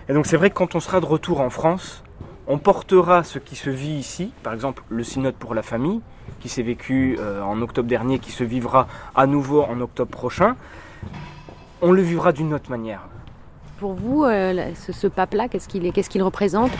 Et 0.09 0.13
donc 0.13 0.27
c'est 0.27 0.37
vrai 0.37 0.51
que 0.51 0.57
quand 0.57 0.75
on 0.75 0.81
sera 0.81 1.01
de 1.01 1.07
retour 1.07 1.41
en 1.41 1.51
France, 1.51 2.03
on 2.49 2.59
portera 2.59 3.25
ce 3.25 3.39
qui 3.39 3.57
se 3.57 3.71
vit 3.71 3.95
ici, 3.95 4.33
par 4.43 4.53
exemple 4.55 4.83
le 4.89 5.03
synode 5.05 5.35
pour 5.35 5.55
la 5.55 5.63
famille, 5.63 6.01
qui 6.41 6.49
s'est 6.49 6.63
vécu 6.63 7.17
euh, 7.21 7.43
en 7.43 7.61
octobre 7.63 7.89
dernier, 7.89 8.19
qui 8.19 8.33
se 8.33 8.45
vivra 8.45 8.87
à 9.15 9.27
nouveau 9.27 9.63
en 9.63 9.81
octobre 9.81 10.11
prochain, 10.11 10.57
on 11.83 11.93
le 11.93 12.03
vivra 12.03 12.33
d'une 12.33 12.55
autre 12.55 12.71
manière. 12.71 13.03
Pour 13.79 13.95
vous, 13.95 14.25
euh, 14.25 14.71
ce, 14.75 14.93
ce 14.93 15.07
pape-là, 15.07 15.49
qu'est-ce 15.49 15.69
qu'il 15.69 15.85
est, 15.87 15.93
qu'est-ce 15.93 16.09
qu'il 16.11 16.23
représente? 16.23 16.71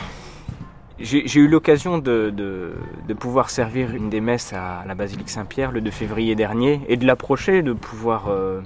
J'ai 0.99 1.39
eu 1.39 1.47
l'occasion 1.47 1.99
de, 1.99 2.31
de- 2.31 2.73
de 3.07 3.13
pouvoir 3.13 3.51
servir 3.51 3.93
une 3.93 4.09
des 4.09 4.19
messes 4.19 4.51
à 4.53 4.83
la 4.87 4.95
basilique 4.95 5.29
Saint-Pierre 5.29 5.71
le 5.71 5.79
2 5.79 5.91
février 5.91 6.33
dernier 6.33 6.81
et 6.87 6.97
de 6.97 7.05
l'approcher, 7.05 7.61
de 7.61 7.71
pouvoir 7.73 8.29
euh, 8.29 8.61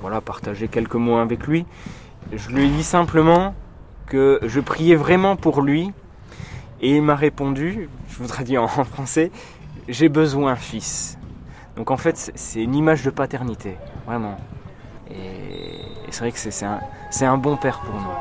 voilà, 0.00 0.20
partager 0.20 0.68
quelques 0.68 0.94
mots 0.94 1.16
avec 1.16 1.48
lui. 1.48 1.66
Je 2.32 2.50
lui 2.50 2.68
dit 2.68 2.84
simplement 2.84 3.56
que 4.10 4.40
je 4.42 4.60
priais 4.60 4.96
vraiment 4.96 5.36
pour 5.36 5.62
lui 5.62 5.92
et 6.82 6.96
il 6.96 7.02
m'a 7.02 7.14
répondu, 7.14 7.88
je 8.08 8.16
voudrais 8.18 8.44
dire 8.44 8.62
en 8.62 8.68
français, 8.68 9.30
j'ai 9.88 10.08
besoin 10.08 10.56
fils. 10.56 11.16
Donc 11.76 11.90
en 11.90 11.96
fait 11.96 12.32
c'est- 12.34 12.62
une 12.62 12.74
image 12.74 13.02
de 13.04 13.10
paternité, 13.10 13.76
vraiment. 14.06 14.36
Et, 15.10 15.80
c'est 16.10 16.20
vrai 16.20 16.32
que 16.32 16.38
c'est 16.38 17.24
un, 17.24 17.38
bon 17.38 17.56
père 17.56 17.80
pour 17.80 17.94
nous. 17.94 18.16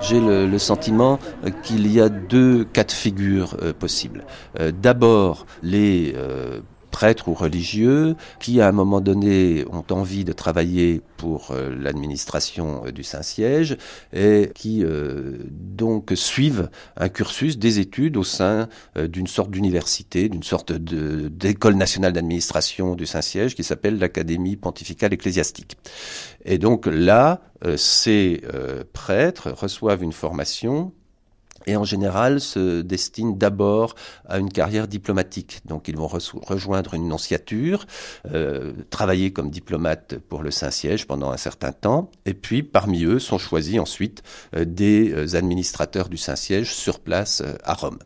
J'ai 0.00 0.20
le, 0.20 0.58
sentiment 0.58 1.18
qu'il 1.62 1.86
y 1.92 2.00
a 2.00 2.08
deux 2.08 2.64
cas 2.64 2.84
de 2.84 2.92
figure 2.92 3.56
euh, 3.62 3.72
possibles. 3.72 4.24
Euh, 4.58 4.72
D'abord, 4.72 5.46
les 5.62 6.14
euh, 6.16 6.60
prêtres 6.96 7.28
ou 7.28 7.34
religieux 7.34 8.16
qui, 8.40 8.62
à 8.62 8.68
un 8.68 8.72
moment 8.72 9.02
donné, 9.02 9.66
ont 9.70 9.84
envie 9.90 10.24
de 10.24 10.32
travailler 10.32 11.02
pour 11.18 11.50
euh, 11.50 11.68
l'administration 11.78 12.86
euh, 12.86 12.90
du 12.90 13.04
Saint-Siège 13.04 13.76
et 14.14 14.50
qui 14.54 14.82
euh, 14.82 15.36
donc 15.50 16.12
suivent 16.14 16.70
un 16.96 17.10
cursus 17.10 17.58
des 17.58 17.80
études 17.80 18.16
au 18.16 18.24
sein 18.24 18.70
d'une 18.96 19.26
sorte 19.26 19.50
d'université, 19.50 20.30
d'une 20.30 20.42
sorte 20.42 20.72
d'école 20.72 21.74
nationale 21.74 22.14
d'administration 22.14 22.94
du 22.94 23.04
Saint-Siège 23.04 23.54
qui 23.54 23.62
s'appelle 23.62 23.98
l'Académie 23.98 24.56
pontificale 24.56 25.12
ecclésiastique. 25.12 25.76
Et 26.46 26.56
donc 26.56 26.86
là, 26.86 27.42
ces 27.76 28.40
prêtres 28.94 29.50
reçoivent 29.50 30.02
une 30.02 30.12
formation 30.12 30.92
et 31.66 31.76
en 31.76 31.84
général 31.84 32.40
se 32.40 32.80
destinent 32.80 33.32
d'abord 33.32 33.94
à 34.28 34.38
une 34.38 34.50
carrière 34.50 34.88
diplomatique. 34.88 35.60
Donc 35.64 35.88
ils 35.88 35.96
vont 35.96 36.08
rejoindre 36.08 36.94
une 36.94 37.08
nonciature, 37.08 37.86
euh, 38.32 38.72
travailler 38.90 39.32
comme 39.32 39.50
diplomate 39.50 40.18
pour 40.28 40.42
le 40.42 40.50
Saint-Siège 40.50 41.06
pendant 41.06 41.30
un 41.30 41.36
certain 41.36 41.72
temps, 41.72 42.10
et 42.24 42.34
puis 42.34 42.62
parmi 42.62 43.04
eux 43.04 43.18
sont 43.18 43.38
choisis 43.38 43.78
ensuite 43.78 44.22
euh, 44.54 44.64
des 44.64 45.12
euh, 45.12 45.36
administrateurs 45.36 46.08
du 46.08 46.16
Saint-Siège 46.16 46.74
sur 46.74 47.00
place 47.00 47.42
euh, 47.44 47.54
à 47.64 47.74
Rome. 47.74 47.98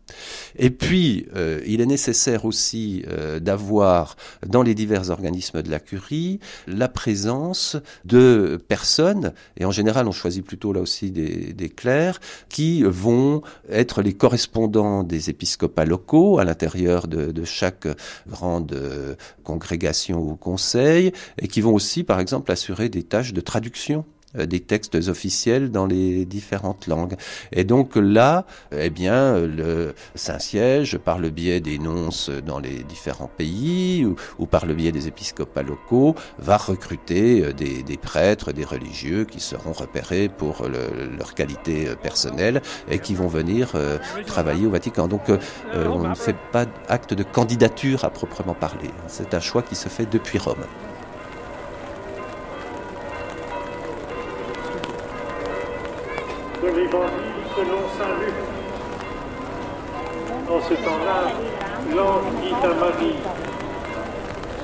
Et 0.57 0.71
puis 0.71 1.27
il 1.67 1.81
est 1.81 1.87
nécessaire 1.87 2.45
aussi 2.45 3.05
d'avoir 3.41 4.17
dans 4.47 4.63
les 4.63 4.75
divers 4.75 5.11
organismes 5.11 5.63
de 5.63 5.71
la 5.71 5.81
curie 5.81 6.41
la 6.67 6.89
présence 6.89 7.77
de 8.05 8.61
personnes, 8.69 9.33
et 9.57 9.65
en 9.65 9.71
général 9.71 10.09
on 10.09 10.13
choisit 10.13 10.45
plutôt 10.45 10.73
là 10.73 10.81
aussi 10.81 11.11
des, 11.11 11.53
des 11.53 11.69
clercs, 11.69 12.21
qui 12.49 12.83
vont 12.83 13.43
être 13.71 14.03
les 14.03 14.13
correspondants 14.13 15.03
des 15.03 15.31
épiscopats 15.31 15.85
locaux 15.85 16.39
à 16.39 16.45
l'intérieur 16.45 17.07
de, 17.07 17.45
chaque 17.45 17.89
grande 18.29 18.73
euh, 18.73 19.15
congrégation 19.45 20.21
ou 20.21 20.37
conseil, 20.37 21.13
et 21.41 21.49
qui 21.49 21.61
vont 21.61 21.75
aussi 21.75 22.05
par 22.05 22.21
exemple 22.21 22.53
assurer 22.53 22.89
des 22.89 23.03
tâches 23.03 23.33
de 23.33 23.41
traduction 23.41 24.05
des 24.35 24.61
textes 24.61 24.95
officiels 25.09 25.71
dans 25.71 25.87
les 25.87 26.25
différentes 26.25 26.87
langues. 26.87 27.17
Et 27.53 27.65
donc 27.65 27.97
là, 27.97 28.45
eh 28.73 28.91
bien, 28.91 29.39
le 29.39 29.95
Saint-Siège, 30.15 30.99
par 30.99 31.19
le 31.19 31.31
biais 31.31 31.61
des 31.61 31.79
nonces 31.79 32.31
dans 32.31 32.59
les 32.59 32.85
différents 32.85 33.31
pays 33.37 34.05
ou, 34.05 34.17
ou 34.39 34.47
par 34.47 34.67
le 34.67 34.75
biais 34.75 34.93
des 34.93 35.09
épiscopats 35.09 35.63
locaux, 35.63 36.15
va 36.39 36.57
recruter 36.57 37.43
euh, 37.45 37.53
des, 37.53 37.83
des 37.83 37.97
prêtres, 37.97 38.53
des 38.53 38.65
religieux 38.65 39.25
qui 39.25 39.41
seront 39.41 39.73
repérés 39.73 40.29
pour 40.29 40.69
le- 40.69 41.17
leur 41.19 41.35
qualité 41.35 41.89
euh, 41.89 41.95
personnelle 41.97 42.63
et 42.89 42.99
qui 42.99 43.15
vont 43.15 43.29
venir 43.29 43.73
euh, 43.75 43.99
travailler 44.27 44.67
au 44.67 44.71
Vatican. 44.71 45.09
Donc 45.09 45.29
euh, 45.29 45.39
euh, 45.75 45.87
on 45.89 46.09
ne 46.09 46.15
fait 46.15 46.37
pas 46.53 46.67
acte 46.89 47.15
de 47.15 47.23
candidature 47.23 48.05
à 48.05 48.11
proprement 48.11 48.55
parler. 48.55 48.91
C'est 49.09 49.35
un 49.35 49.41
choix 49.41 49.63
qui 49.63 49.75
se 49.75 49.89
fait 49.89 50.07
depuis 50.07 50.39
Rome. 50.39 50.65
Selon 56.91 57.83
saint 57.97 58.19
Luc. 58.21 58.35
En 60.49 60.61
ce 60.61 60.75
temps-là, 60.75 61.31
l'ange 61.95 62.25
dit 62.43 62.55
à 62.63 62.75
Marie, 62.75 63.17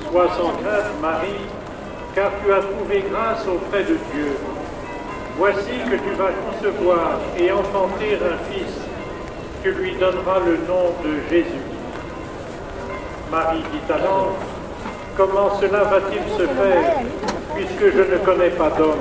Sois 0.09 0.27
sans 0.37 0.51
crainte, 0.61 1.01
Marie, 1.01 1.45
car 2.15 2.31
tu 2.43 2.51
as 2.51 2.59
trouvé 2.59 3.05
grâce 3.09 3.47
auprès 3.47 3.83
de 3.83 3.97
Dieu. 4.13 4.37
Voici 5.37 5.71
que 5.89 5.95
tu 5.95 6.15
vas 6.17 6.31
concevoir 6.31 7.19
et 7.37 7.51
enfanter 7.51 8.15
un 8.15 8.51
fils. 8.51 8.73
Tu 9.63 9.71
lui 9.71 9.95
donneras 9.95 10.39
le 10.45 10.57
nom 10.67 10.91
de 11.03 11.29
Jésus. 11.29 11.63
Marie 13.31 13.63
dit 13.71 13.93
à 13.93 13.97
l'ange, 13.99 14.35
Comment 15.15 15.59
cela 15.59 15.83
va-t-il 15.83 16.21
se 16.37 16.45
faire, 16.45 16.99
puisque 17.55 17.95
je 17.95 18.13
ne 18.13 18.17
connais 18.19 18.51
pas 18.51 18.69
d'homme? 18.69 18.99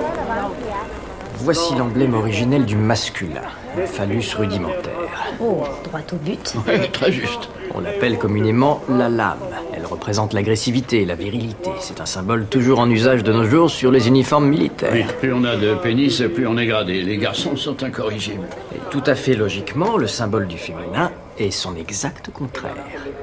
Voici 1.38 1.74
l'emblème 1.74 2.14
originel 2.14 2.64
du 2.64 2.76
masculin, 2.76 3.42
le 3.76 3.86
phallus 3.86 4.34
rudimentaire. 4.36 4.92
Oh, 5.40 5.64
droit 5.84 6.00
au 6.12 6.16
but. 6.16 6.54
très 6.92 7.12
juste. 7.12 7.48
On 7.74 7.80
l'appelle 7.80 8.18
communément 8.18 8.82
la 8.88 9.08
lame. 9.08 9.38
Elle 9.74 9.84
représente 9.84 10.32
l'agressivité, 10.32 11.04
la 11.04 11.14
virilité. 11.14 11.70
C'est 11.80 12.00
un 12.00 12.06
symbole 12.06 12.46
toujours 12.46 12.78
en 12.78 12.88
usage 12.88 13.22
de 13.22 13.32
nos 13.32 13.44
jours 13.44 13.70
sur 13.70 13.90
les 13.90 14.08
uniformes 14.08 14.48
militaires. 14.48 14.92
Oui, 14.92 15.04
plus 15.20 15.32
on 15.32 15.44
a 15.44 15.56
de 15.56 15.74
pénis, 15.74 16.22
plus 16.34 16.46
on 16.46 16.56
est 16.56 16.66
gradé. 16.66 17.02
Les 17.02 17.18
garçons 17.18 17.56
sont 17.56 17.82
incorrigibles. 17.84 18.46
Et 18.74 18.78
tout 18.90 19.02
à 19.06 19.14
fait 19.14 19.34
logiquement, 19.34 19.98
le 19.98 20.06
symbole 20.06 20.46
du 20.46 20.56
féminin 20.56 21.12
est 21.38 21.50
son 21.50 21.76
exact 21.76 22.30
contraire. 22.32 22.76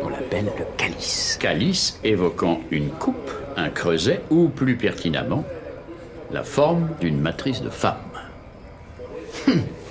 On 0.04 0.10
l'appelle 0.10 0.52
le 0.58 0.66
calice. 0.78 1.38
Calice 1.42 2.00
évoquant 2.04 2.62
une 2.70 2.90
coupe, 2.90 3.32
un 3.58 3.70
creuset 3.70 4.22
ou 4.30 4.50
plus 4.50 4.76
pertinemment, 4.76 5.44
la 6.34 6.44
forme 6.44 6.90
d'une 7.00 7.22
matrice 7.22 7.62
de 7.62 7.70
femme. 7.70 7.96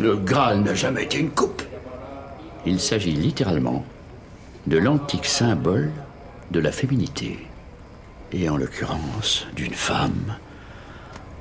Le 0.00 0.16
Graal 0.16 0.60
n'a 0.60 0.74
jamais 0.74 1.04
été 1.04 1.18
une 1.18 1.30
coupe. 1.30 1.62
Il 2.66 2.80
s'agit 2.80 3.12
littéralement 3.12 3.84
de 4.66 4.76
l'antique 4.76 5.26
symbole 5.26 5.92
de 6.50 6.58
la 6.58 6.72
féminité, 6.72 7.38
et 8.32 8.48
en 8.48 8.56
l'occurrence 8.56 9.46
d'une 9.54 9.74
femme 9.74 10.36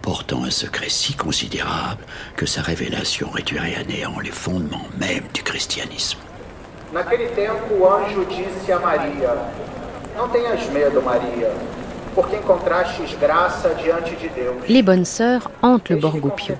portant 0.04 0.44
un 0.44 0.52
secret 0.52 0.90
si 0.90 1.14
considérable 1.14 2.04
que 2.36 2.46
sa 2.46 2.62
révélation 2.62 3.30
réduirait 3.30 3.76
à 3.76 3.84
néant 3.84 4.20
les 4.20 4.32
fondements 4.32 4.88
même 5.00 5.24
du 5.34 5.44
christianisme. 5.44 6.20
Naquele 6.94 7.30
tempo, 7.30 7.76
o 7.80 7.88
anjo 7.88 8.26
disse 8.26 8.72
a 8.72 8.80
Maria: 8.80 9.36
Não 10.18 10.28
tenhas 10.28 10.70
medo, 10.74 11.02
Maria, 11.02 11.50
Les 14.68 14.82
bonnes 14.82 15.06
sœurs 15.06 15.52
hantent 15.62 15.90
le 15.90 15.96
Borgo-Pio. 15.98 16.56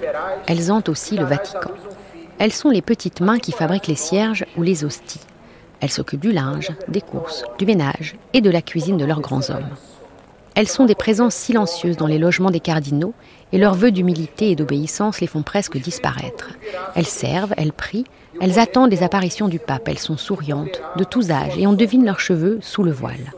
Elles 0.48 0.72
hantent 0.72 0.90
aussi 0.90 1.18
le 1.18 1.26
Vatican. 1.26 1.72
Elles 2.40 2.54
sont 2.54 2.70
les 2.70 2.82
petites 2.82 3.22
mains 3.22 3.40
qui 3.40 3.52
fabriquent 3.52 3.88
les 3.88 3.96
cierges 3.96 4.46
ou 4.58 4.64
les 4.64 4.84
hosties. 4.84 5.22
Elles 5.80 5.92
s'occupent 5.92 6.22
du 6.22 6.32
linge, 6.32 6.70
des 6.88 7.02
courses, 7.02 7.44
du 7.58 7.66
ménage 7.66 8.16
et 8.34 8.42
de 8.42 8.50
la 8.50 8.62
cuisine 8.62 8.98
de 8.98 9.06
leurs 9.06 9.22
grands 9.22 9.50
hommes. 9.50 9.70
Elles 10.54 10.68
sont 10.68 10.86
des 10.86 10.96
présences 10.96 11.36
silencieuses 11.36 11.98
dans 11.98 12.08
les 12.08 12.18
logements 12.18 12.52
des 12.52 12.60
cardinaux 12.60 13.14
et 13.52 13.58
leurs 13.58 13.74
vœux 13.74 13.92
d'humilité 13.92 14.52
et 14.52 14.56
d'obéissance 14.56 15.22
les 15.22 15.28
font 15.28 15.44
presque 15.44 15.78
disparaître. 15.78 16.50
Elles 16.96 17.06
servent, 17.06 17.54
elles 17.58 17.74
prient, 17.74 18.06
elles 18.42 18.60
attendent 18.60 18.92
les 18.92 19.04
apparitions 19.04 19.48
du 19.48 19.60
pape, 19.60 19.88
elles 19.88 20.00
sont 20.00 20.18
souriantes, 20.18 20.82
de 20.98 21.04
tous 21.04 21.32
âges, 21.32 21.58
et 21.58 21.68
on 21.68 21.74
devine 21.74 22.06
leurs 22.06 22.20
cheveux 22.20 22.60
sous 22.62 22.84
le 22.84 22.92
voile. 22.92 23.34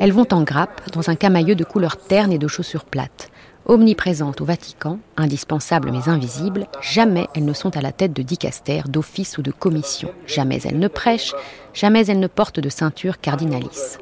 Elles 0.00 0.12
vont 0.12 0.26
en 0.30 0.42
grappe, 0.42 0.92
dans 0.92 1.10
un 1.10 1.16
camailleux 1.16 1.56
de 1.56 1.64
couleur 1.64 1.96
terne 1.96 2.32
et 2.32 2.38
de 2.38 2.46
chaussures 2.46 2.84
plates. 2.84 3.30
Omniprésentes 3.66 4.40
au 4.40 4.44
Vatican, 4.44 5.00
indispensables 5.16 5.90
mais 5.90 6.08
invisibles, 6.08 6.68
jamais 6.80 7.26
elles 7.34 7.44
ne 7.44 7.52
sont 7.52 7.76
à 7.76 7.80
la 7.80 7.90
tête 7.90 8.12
de 8.12 8.22
dicastères, 8.22 8.88
d'offices 8.88 9.38
ou 9.38 9.42
de 9.42 9.50
commissions. 9.50 10.12
Jamais 10.26 10.60
elles 10.64 10.78
ne 10.78 10.86
prêchent, 10.86 11.34
jamais 11.74 12.06
elles 12.06 12.20
ne 12.20 12.28
portent 12.28 12.60
de 12.60 12.68
ceinture 12.68 13.20
cardinalice. 13.20 13.98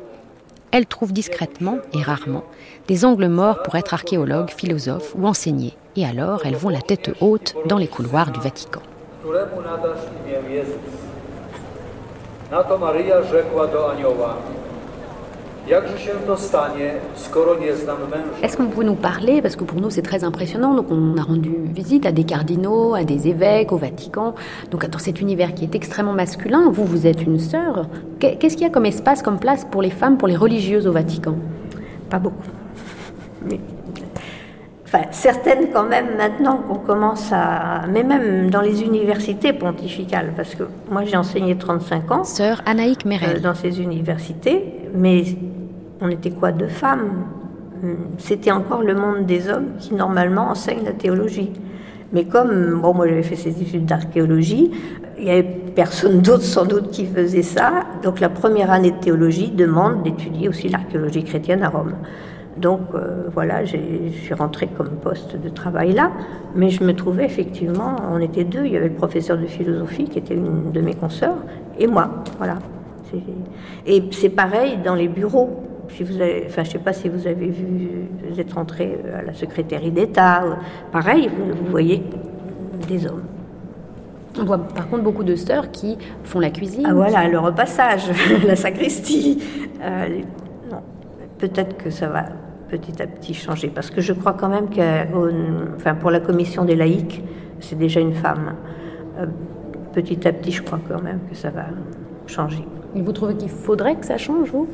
Elles 0.71 0.87
trouvent 0.87 1.15
discrètement 1.15 1.79
et 1.95 2.03
rarement 2.03 2.45
des 2.89 3.07
angles 3.07 3.29
morts 3.29 3.63
pour 3.63 3.77
être 3.77 3.95
archéologues, 3.95 4.51
philosophes 4.51 5.15
ou 5.17 5.27
enseigner. 5.27 5.75
Et 5.97 6.05
alors 6.05 6.45
elles 6.45 6.57
vont 6.57 6.69
la 6.69 6.83
tête 6.83 7.11
haute 7.23 7.55
dans 7.65 7.79
les 7.79 7.89
couloirs 7.89 8.31
du 8.33 8.41
Vatican. 8.41 8.83
Est-ce 18.43 18.57
que 18.57 18.63
vous 18.63 18.69
pouvez 18.69 18.87
nous 18.87 18.95
parler, 18.95 19.43
parce 19.43 19.57
que 19.57 19.65
pour 19.65 19.81
nous 19.81 19.91
c'est 19.91 20.03
très 20.03 20.23
impressionnant, 20.23 20.75
donc 20.75 20.93
on 20.93 21.17
a 21.17 21.23
rendu 21.23 21.51
visite 21.75 22.07
à 22.07 22.13
des 22.13 22.23
cardinaux, 22.23 22.95
à 22.95 23.03
des 23.03 23.27
évêques, 23.27 23.73
au 23.73 23.77
Vatican, 23.77 24.37
donc 24.71 24.89
dans 24.89 25.01
cet 25.01 25.21
univers 25.21 25.55
qui 25.55 25.65
est 25.65 25.75
extrêmement 25.75 26.13
masculin, 26.13 26.71
vous, 26.71 26.85
vous 26.85 27.09
êtes 27.09 27.23
une 27.23 27.41
sœur, 27.41 27.87
qu'est-ce 28.21 28.57
qu'il 28.57 28.63
y 28.63 28.71
a 28.71 28.71
comme 28.71 28.87
espace, 28.87 29.23
comme 29.23 29.41
place 29.41 29.65
pour 29.65 29.83
les 29.83 29.91
femmes, 29.91 30.19
pour 30.19 30.29
les 30.29 30.37
religieuses 30.37 30.87
au 30.87 30.93
Vatican? 30.93 31.35
Pas 32.11 32.21
beaucoup. 32.21 32.45
Mais... 33.51 33.59
Enfin, 34.85 35.03
certaines 35.11 35.71
quand 35.73 35.87
même 35.87 36.17
maintenant 36.17 36.59
qu'on 36.59 36.79
commence 36.79 37.33
à... 37.33 37.87
Mais 37.93 38.05
même 38.05 38.51
dans 38.51 38.61
les 38.61 38.85
universités 38.85 39.53
pontificales, 39.53 40.33
parce 40.37 40.55
que 40.55 40.63
moi 40.93 41.03
j'ai 41.05 41.17
enseigné 41.17 41.59
35 41.59 42.11
ans. 42.13 42.23
Sœur 42.23 42.63
Anaïk 42.67 43.05
Merel. 43.05 43.39
Euh, 43.39 43.41
dans 43.41 43.55
ces 43.57 43.81
universités, 43.81 44.76
mais 44.95 45.25
on 46.01 46.09
était 46.09 46.31
quoi 46.31 46.53
Deux 46.53 46.69
femmes? 46.69 47.25
C'était 48.19 48.53
encore 48.53 48.83
le 48.83 48.95
monde 48.95 49.27
des 49.27 49.49
hommes 49.49 49.69
qui 49.79 49.95
normalement 49.95 50.51
enseignent 50.51 50.85
la 50.85 50.93
théologie. 50.93 51.53
Mais 52.13 52.25
comme, 52.25 52.81
bon, 52.81 52.95
moi 52.95 53.09
j'avais 53.09 53.23
fait 53.23 53.37
ces 53.37 53.61
études 53.61 53.85
d'archéologie, 53.85 54.71
il 55.19 55.25
n'y 55.25 55.31
avait 55.31 55.43
personne 55.43 56.21
d'autre 56.21 56.43
sans 56.43 56.65
doute 56.65 56.91
qui 56.91 57.07
faisait 57.07 57.43
ça. 57.43 57.85
Donc 58.03 58.21
la 58.21 58.29
première 58.29 58.71
année 58.71 58.93
de 58.93 58.99
théologie 58.99 59.51
demande 59.51 60.03
d'étudier 60.03 60.49
aussi 60.49 60.69
l'archéologie 60.69 61.25
chrétienne 61.25 61.63
à 61.63 61.69
Rome. 61.69 61.95
Donc 62.57 62.81
euh, 62.95 63.25
voilà, 63.35 63.65
je 63.65 63.77
suis 64.13 64.35
rentrée 64.35 64.69
comme 64.69 64.89
poste 64.89 65.37
de 65.39 65.49
travail 65.49 65.93
là, 65.93 66.11
mais 66.55 66.71
je 66.71 66.83
me 66.85 66.95
trouvais 66.95 67.25
effectivement, 67.27 67.97
on 68.11 68.19
était 68.19 68.45
deux, 68.45 68.65
il 68.65 68.73
y 68.73 68.77
avait 68.77 68.89
le 68.89 68.95
professeur 68.95 69.37
de 69.37 69.47
philosophie 69.47 70.05
qui 70.05 70.19
était 70.19 70.35
une 70.35 70.73
de 70.73 70.81
mes 70.81 70.95
consoeurs, 70.95 71.37
et 71.79 71.87
moi, 71.87 72.09
voilà. 72.39 72.57
Et 73.87 74.03
c'est 74.13 74.31
pareil 74.31 74.79
dans 74.85 74.95
les 74.95 75.09
bureaux. 75.09 75.63
Si 75.89 76.03
vous 76.03 76.21
avez, 76.21 76.45
enfin, 76.47 76.65
je 76.65 76.69
ne 76.69 76.73
sais 76.73 76.79
pas 76.79 76.93
si 76.93 77.09
vous 77.09 77.27
avez 77.27 77.49
vu, 77.49 78.09
vous 78.29 78.41
êtes 78.41 78.53
rentré 78.53 78.99
à 79.17 79.23
la 79.23 79.33
secrétaire 79.33 79.81
d'État, 79.91 80.43
pareil, 80.91 81.29
vous, 81.29 81.71
voyez 81.71 82.03
des 82.89 83.07
hommes. 83.07 83.23
On 84.39 84.45
voit 84.45 84.59
par 84.59 84.89
contre 84.89 85.05
beaucoup 85.05 85.25
de 85.25 85.37
sœurs 85.37 85.71
qui 85.71 85.97
font 86.25 86.41
la 86.41 86.51
cuisine. 86.51 86.85
Ah 86.87 86.93
voilà, 86.95 87.29
le 87.29 87.39
repassage, 87.39 88.11
la 88.47 88.57
sacristie. 88.57 89.43
Euh, 89.83 90.23
non, 90.71 90.83
peut-être 91.39 91.77
que 91.77 91.91
ça 91.91 92.09
va 92.09 92.25
petit 92.69 93.01
à 93.01 93.07
petit 93.07 93.33
changer, 93.33 93.69
parce 93.69 93.91
que 93.91 94.01
je 94.01 94.13
crois 94.13 94.33
quand 94.33 94.49
même 94.49 94.69
que, 94.69 95.77
enfin, 95.77 95.95
pour 95.95 96.11
la 96.11 96.21
commission 96.21 96.65
des 96.65 96.75
laïcs, 96.75 97.23
c'est 97.61 97.79
déjà 97.79 98.01
une 98.01 98.15
femme. 98.15 98.55
Euh, 99.19 99.27
petit 99.93 100.27
à 100.27 100.33
petit, 100.33 100.53
je 100.53 100.63
crois 100.63 100.81
quand 100.87 101.03
même 101.03 101.21
que 101.31 101.37
ça 101.37 101.51
va 101.51 101.67
changer. 102.27 102.65
Vous 103.03 103.13
trouvez 103.13 103.35
qu'il 103.35 103.49
faudrait 103.49 103.97
que 103.97 104.07
ça 104.07 104.19
change, 104.19 104.51
vous? 104.51 104.69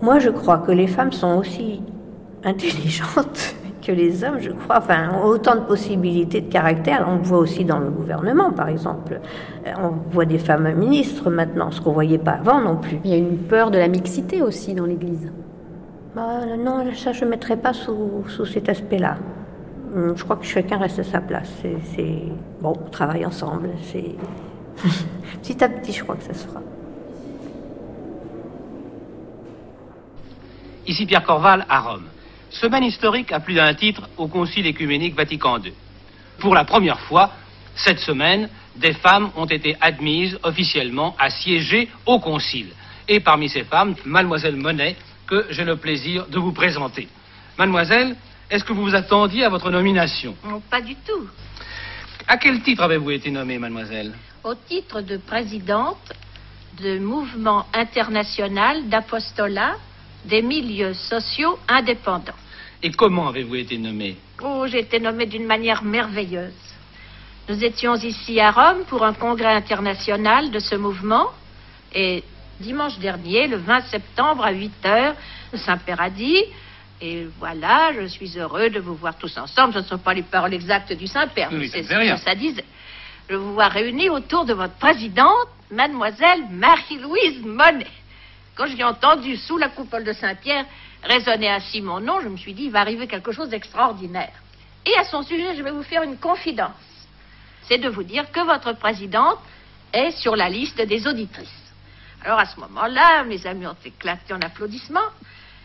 Moi, 0.00 0.18
je 0.18 0.30
crois 0.30 0.58
que 0.58 0.72
les 0.72 0.86
femmes 0.86 1.12
sont 1.12 1.38
aussi 1.38 1.80
intelligentes 2.44 3.54
que 3.82 3.92
les 3.92 4.24
hommes, 4.24 4.38
je 4.38 4.50
crois. 4.50 4.78
Enfin, 4.78 5.10
ont 5.12 5.26
autant 5.26 5.54
de 5.54 5.60
possibilités 5.60 6.40
de 6.40 6.50
caractère. 6.50 7.06
On 7.08 7.16
le 7.16 7.22
voit 7.22 7.38
aussi 7.38 7.64
dans 7.64 7.78
le 7.78 7.90
gouvernement, 7.90 8.52
par 8.52 8.68
exemple. 8.68 9.20
On 9.78 9.90
voit 10.10 10.24
des 10.24 10.38
femmes 10.38 10.72
ministres 10.74 11.30
maintenant, 11.30 11.70
ce 11.70 11.80
qu'on 11.80 11.90
ne 11.90 11.94
voyait 11.94 12.18
pas 12.18 12.32
avant 12.32 12.60
non 12.60 12.76
plus. 12.76 12.98
Il 13.04 13.10
y 13.10 13.14
a 13.14 13.16
une 13.16 13.38
peur 13.38 13.70
de 13.70 13.78
la 13.78 13.88
mixité 13.88 14.42
aussi 14.42 14.74
dans 14.74 14.86
l'Église. 14.86 15.30
Bah, 16.14 16.40
non, 16.58 16.84
ça 16.94 17.12
je 17.12 17.24
ne 17.24 17.30
mettrais 17.30 17.56
pas 17.56 17.72
sous, 17.72 18.24
sous 18.28 18.44
cet 18.44 18.68
aspect-là. 18.68 19.16
Hum, 19.94 20.14
je 20.16 20.24
crois 20.24 20.36
que 20.36 20.44
chacun 20.44 20.78
reste 20.78 20.98
à 20.98 21.04
sa 21.04 21.20
place. 21.20 21.50
C'est 21.94 22.22
bon, 22.60 22.74
on 22.86 22.90
travaille 22.90 23.24
ensemble. 23.24 23.70
C'est 23.82 24.14
petit 25.42 25.62
à 25.62 25.68
petit, 25.68 25.92
je 25.92 26.02
crois 26.02 26.16
que 26.16 26.24
ça 26.24 26.34
se 26.34 26.46
fera. 26.46 26.60
Ici 30.86 31.06
Pierre 31.06 31.22
Corval 31.22 31.64
à 31.68 31.80
Rome. 31.80 32.08
Semaine 32.50 32.84
historique 32.84 33.32
a 33.32 33.40
plus 33.40 33.54
d'un 33.54 33.72
titre 33.74 34.08
au 34.16 34.26
Concile 34.26 34.66
écuménique 34.66 35.14
Vatican 35.14 35.58
II. 35.58 35.72
Pour 36.38 36.54
la 36.54 36.64
première 36.64 37.00
fois, 37.00 37.30
cette 37.74 38.00
semaine, 38.00 38.48
des 38.76 38.92
femmes 38.92 39.30
ont 39.36 39.46
été 39.46 39.76
admises 39.80 40.38
officiellement 40.42 41.14
à 41.18 41.30
siéger 41.30 41.88
au 42.04 42.18
Concile. 42.18 42.72
Et 43.08 43.20
parmi 43.20 43.48
ces 43.48 43.64
femmes, 43.64 43.94
Mademoiselle 44.04 44.56
Monet, 44.56 44.96
que 45.26 45.46
j'ai 45.50 45.64
le 45.64 45.76
plaisir 45.76 46.26
de 46.26 46.38
vous 46.38 46.52
présenter. 46.52 47.08
Mademoiselle, 47.58 48.16
est-ce 48.50 48.64
que 48.64 48.72
vous 48.72 48.82
vous 48.82 48.94
attendiez 48.94 49.44
à 49.44 49.48
votre 49.48 49.70
nomination? 49.70 50.34
Pas 50.68 50.80
du 50.80 50.94
tout. 50.96 51.28
À 52.26 52.36
quel 52.36 52.60
titre 52.62 52.82
avez-vous 52.82 53.12
été 53.12 53.30
nommée, 53.30 53.58
mademoiselle? 53.58 54.12
Au 54.44 54.54
titre 54.54 55.00
de 55.00 55.16
présidente 55.16 56.12
du 56.80 56.98
mouvement 56.98 57.66
international 57.72 58.88
d'apostolat 58.88 59.76
des 60.24 60.42
milieux 60.42 60.94
sociaux 60.94 61.58
indépendants. 61.68 62.32
Et 62.82 62.90
comment 62.90 63.28
avez-vous 63.28 63.56
été 63.56 63.78
nommée 63.78 64.16
Oh, 64.42 64.66
j'ai 64.66 64.80
été 64.80 64.98
nommée 64.98 65.26
d'une 65.26 65.46
manière 65.46 65.82
merveilleuse. 65.84 66.52
Nous 67.48 67.64
étions 67.64 67.94
ici 67.96 68.40
à 68.40 68.50
Rome 68.50 68.84
pour 68.88 69.04
un 69.04 69.12
congrès 69.12 69.54
international 69.54 70.50
de 70.50 70.58
ce 70.58 70.74
mouvement 70.74 71.30
et 71.94 72.22
dimanche 72.60 72.98
dernier, 72.98 73.48
le 73.48 73.56
20 73.56 73.80
septembre 73.82 74.44
à 74.44 74.52
8 74.52 74.86
heures, 74.86 75.14
Saint-Père 75.54 76.00
a 76.00 76.10
dit 76.10 76.44
et 77.00 77.26
voilà, 77.40 77.92
je 78.00 78.06
suis 78.06 78.38
heureux 78.38 78.70
de 78.70 78.78
vous 78.78 78.94
voir 78.94 79.18
tous 79.18 79.36
ensemble. 79.36 79.74
Ce 79.74 79.78
ne 79.80 79.84
sont 79.84 79.98
pas 79.98 80.14
les 80.14 80.22
paroles 80.22 80.54
exactes 80.54 80.92
du 80.92 81.08
Saint-Père, 81.08 81.50
mais 81.50 81.66
c'est 81.66 81.82
ce 81.82 81.88
que 81.88 82.16
ça 82.16 82.34
disait. 82.36 82.64
Je 83.28 83.34
vous 83.34 83.54
vois 83.54 83.68
réunis 83.68 84.08
autour 84.08 84.44
de 84.44 84.54
votre 84.54 84.74
présidente, 84.74 85.48
mademoiselle 85.70 86.44
Marie-Louise 86.50 87.44
Monet. 87.44 87.86
Quand 88.62 88.68
je 88.68 88.76
l'ai 88.76 88.84
entendu 88.84 89.36
sous 89.38 89.58
la 89.58 89.70
coupole 89.70 90.04
de 90.04 90.12
Saint-Pierre 90.12 90.64
résonner 91.02 91.50
ainsi 91.50 91.80
mon 91.80 91.98
nom, 91.98 92.20
je 92.20 92.28
me 92.28 92.36
suis 92.36 92.54
dit, 92.54 92.66
il 92.66 92.70
va 92.70 92.78
arriver 92.78 93.08
quelque 93.08 93.32
chose 93.32 93.48
d'extraordinaire. 93.48 94.30
Et 94.86 94.96
à 94.98 95.02
son 95.02 95.24
sujet, 95.24 95.56
je 95.56 95.64
vais 95.64 95.72
vous 95.72 95.82
faire 95.82 96.04
une 96.04 96.16
confidence. 96.16 96.70
C'est 97.64 97.78
de 97.78 97.88
vous 97.88 98.04
dire 98.04 98.30
que 98.30 98.38
votre 98.38 98.74
présidente 98.74 99.40
est 99.92 100.12
sur 100.12 100.36
la 100.36 100.48
liste 100.48 100.80
des 100.80 101.08
auditrices. 101.08 101.72
Alors 102.24 102.38
à 102.38 102.44
ce 102.44 102.60
moment-là, 102.60 103.24
mes 103.24 103.44
amis 103.48 103.66
ont 103.66 103.74
éclaté 103.84 104.32
en 104.32 104.40
applaudissements, 104.40 105.10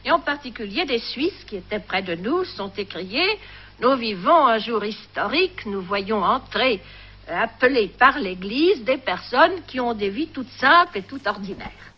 et 0.03 0.09
en 0.09 0.19
particulier 0.19 0.85
des 0.85 0.97
Suisses 0.97 1.43
qui 1.45 1.57
étaient 1.57 1.77
près 1.77 2.01
de 2.01 2.15
nous 2.15 2.45
sont 2.45 2.71
écriés 2.75 3.37
Nous 3.79 3.95
vivons 3.95 4.47
un 4.47 4.57
jour 4.57 4.83
historique, 4.83 5.67
nous 5.67 5.83
voyons 5.83 6.23
entrer, 6.23 6.81
euh, 7.29 7.43
appelés 7.43 7.89
par 7.89 8.17
l'Église, 8.17 8.83
des 8.83 8.97
personnes 8.97 9.61
qui 9.67 9.79
ont 9.79 9.93
des 9.93 10.09
vies 10.09 10.29
toutes 10.29 10.49
simples 10.57 10.97
et 10.97 11.03
toutes 11.03 11.27
ordinaires. 11.27 11.93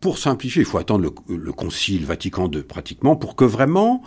Pour 0.00 0.18
simplifier, 0.18 0.62
il 0.62 0.64
faut 0.64 0.78
attendre 0.78 1.12
le, 1.28 1.52
Concile 1.52 2.04
Vatican 2.04 2.48
II 2.50 2.62
pratiquement 2.62 3.16
pour 3.16 3.34
que 3.34 3.44
vraiment 3.44 4.02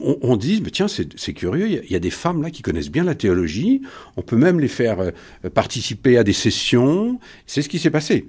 on, 0.00 0.36
dise, 0.36 0.60
mais 0.60 0.70
tiens, 0.70 0.88
c'est 0.88 1.32
curieux, 1.32 1.68
il 1.68 1.90
y, 1.90 1.94
a 1.94 2.00
des 2.00 2.10
femmes 2.10 2.42
là 2.42 2.50
qui 2.50 2.62
connaissent 2.62 2.90
bien 2.90 3.04
la 3.04 3.14
théologie, 3.14 3.82
on 4.16 4.22
peut 4.22 4.36
même 4.36 4.60
les 4.60 4.68
faire 4.68 5.00
euh, 5.00 5.10
participer 5.54 6.18
à 6.18 6.24
des 6.24 6.32
sessions. 6.32 7.18
C'est 7.46 7.62
ce 7.62 7.68
qui 7.68 7.78
s'est 7.78 7.90
passé. 7.90 8.26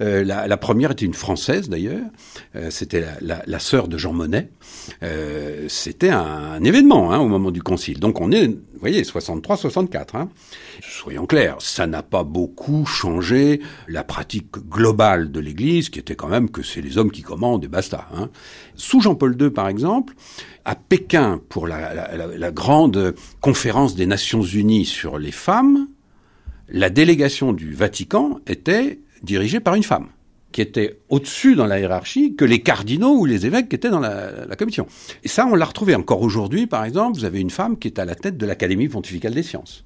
Euh, 0.00 0.24
la, 0.24 0.56
première 0.56 0.90
était 0.90 1.06
une 1.06 1.14
française 1.14 1.68
d'ailleurs, 1.70 2.04
euh, 2.54 2.70
c'était 2.70 3.04
la, 3.22 3.58
sœur 3.58 3.88
de 3.88 3.96
Jean 3.96 4.12
Monnet. 4.12 4.50
Euh, 5.02 5.66
c'était 5.68 6.10
un, 6.10 6.62
événement 6.62 7.12
hein, 7.12 7.18
au 7.18 7.28
moment 7.28 7.50
du 7.50 7.62
concile. 7.62 7.98
Donc 7.98 8.20
on 8.20 8.30
est, 8.30 8.48
vous 8.48 8.80
voyez, 8.80 9.02
63-64. 9.02 10.16
Hein. 10.16 10.28
Soyons 10.82 11.26
clairs, 11.26 11.56
ça 11.60 11.86
n'a 11.86 12.02
pas 12.02 12.24
beaucoup 12.24 12.84
changé 12.84 13.60
la 13.88 14.04
pratique 14.04 14.52
globale 14.68 15.32
de 15.32 15.40
l'Église, 15.40 15.88
qui 15.88 15.98
était 15.98 16.16
quand 16.16 16.28
même 16.28 16.50
que 16.50 16.62
c'est 16.62 16.82
les 16.82 16.98
hommes 16.98 17.10
qui 17.10 17.22
commandent 17.22 17.64
et 17.64 17.68
basta. 17.68 18.06
Hein. 18.14 18.28
Sous 18.74 19.00
Jean-Paul 19.00 19.36
II, 19.40 19.50
par 19.50 19.68
exemple, 19.68 20.14
à 20.66 20.74
Pékin, 20.74 21.40
pour 21.48 21.66
la 21.66 22.50
grande 22.50 23.14
conférence 23.40 23.94
des 23.94 24.06
Nations 24.06 24.42
Unies 24.42 24.84
sur 24.84 25.18
les 25.18 25.32
femmes, 25.32 25.88
la 26.68 26.90
délégation 26.90 27.52
du 27.52 27.72
Vatican 27.72 28.40
était 28.46 28.98
dirigée 29.22 29.60
par 29.60 29.74
une 29.74 29.82
femme, 29.82 30.08
qui 30.52 30.60
était 30.60 31.00
au-dessus 31.08 31.54
dans 31.54 31.66
la 31.66 31.78
hiérarchie 31.80 32.34
que 32.36 32.44
les 32.44 32.62
cardinaux 32.62 33.16
ou 33.18 33.26
les 33.26 33.46
évêques 33.46 33.68
qui 33.68 33.76
étaient 33.76 33.90
dans 33.90 34.00
la, 34.00 34.46
la 34.46 34.56
commission. 34.56 34.86
Et 35.24 35.28
ça, 35.28 35.46
on 35.46 35.54
l'a 35.54 35.64
retrouvé 35.64 35.94
encore 35.94 36.22
aujourd'hui, 36.22 36.66
par 36.66 36.84
exemple, 36.84 37.18
vous 37.18 37.24
avez 37.24 37.40
une 37.40 37.50
femme 37.50 37.78
qui 37.78 37.88
est 37.88 37.98
à 37.98 38.04
la 38.04 38.14
tête 38.14 38.36
de 38.36 38.46
l'Académie 38.46 38.88
pontificale 38.88 39.34
des 39.34 39.42
sciences. 39.42 39.84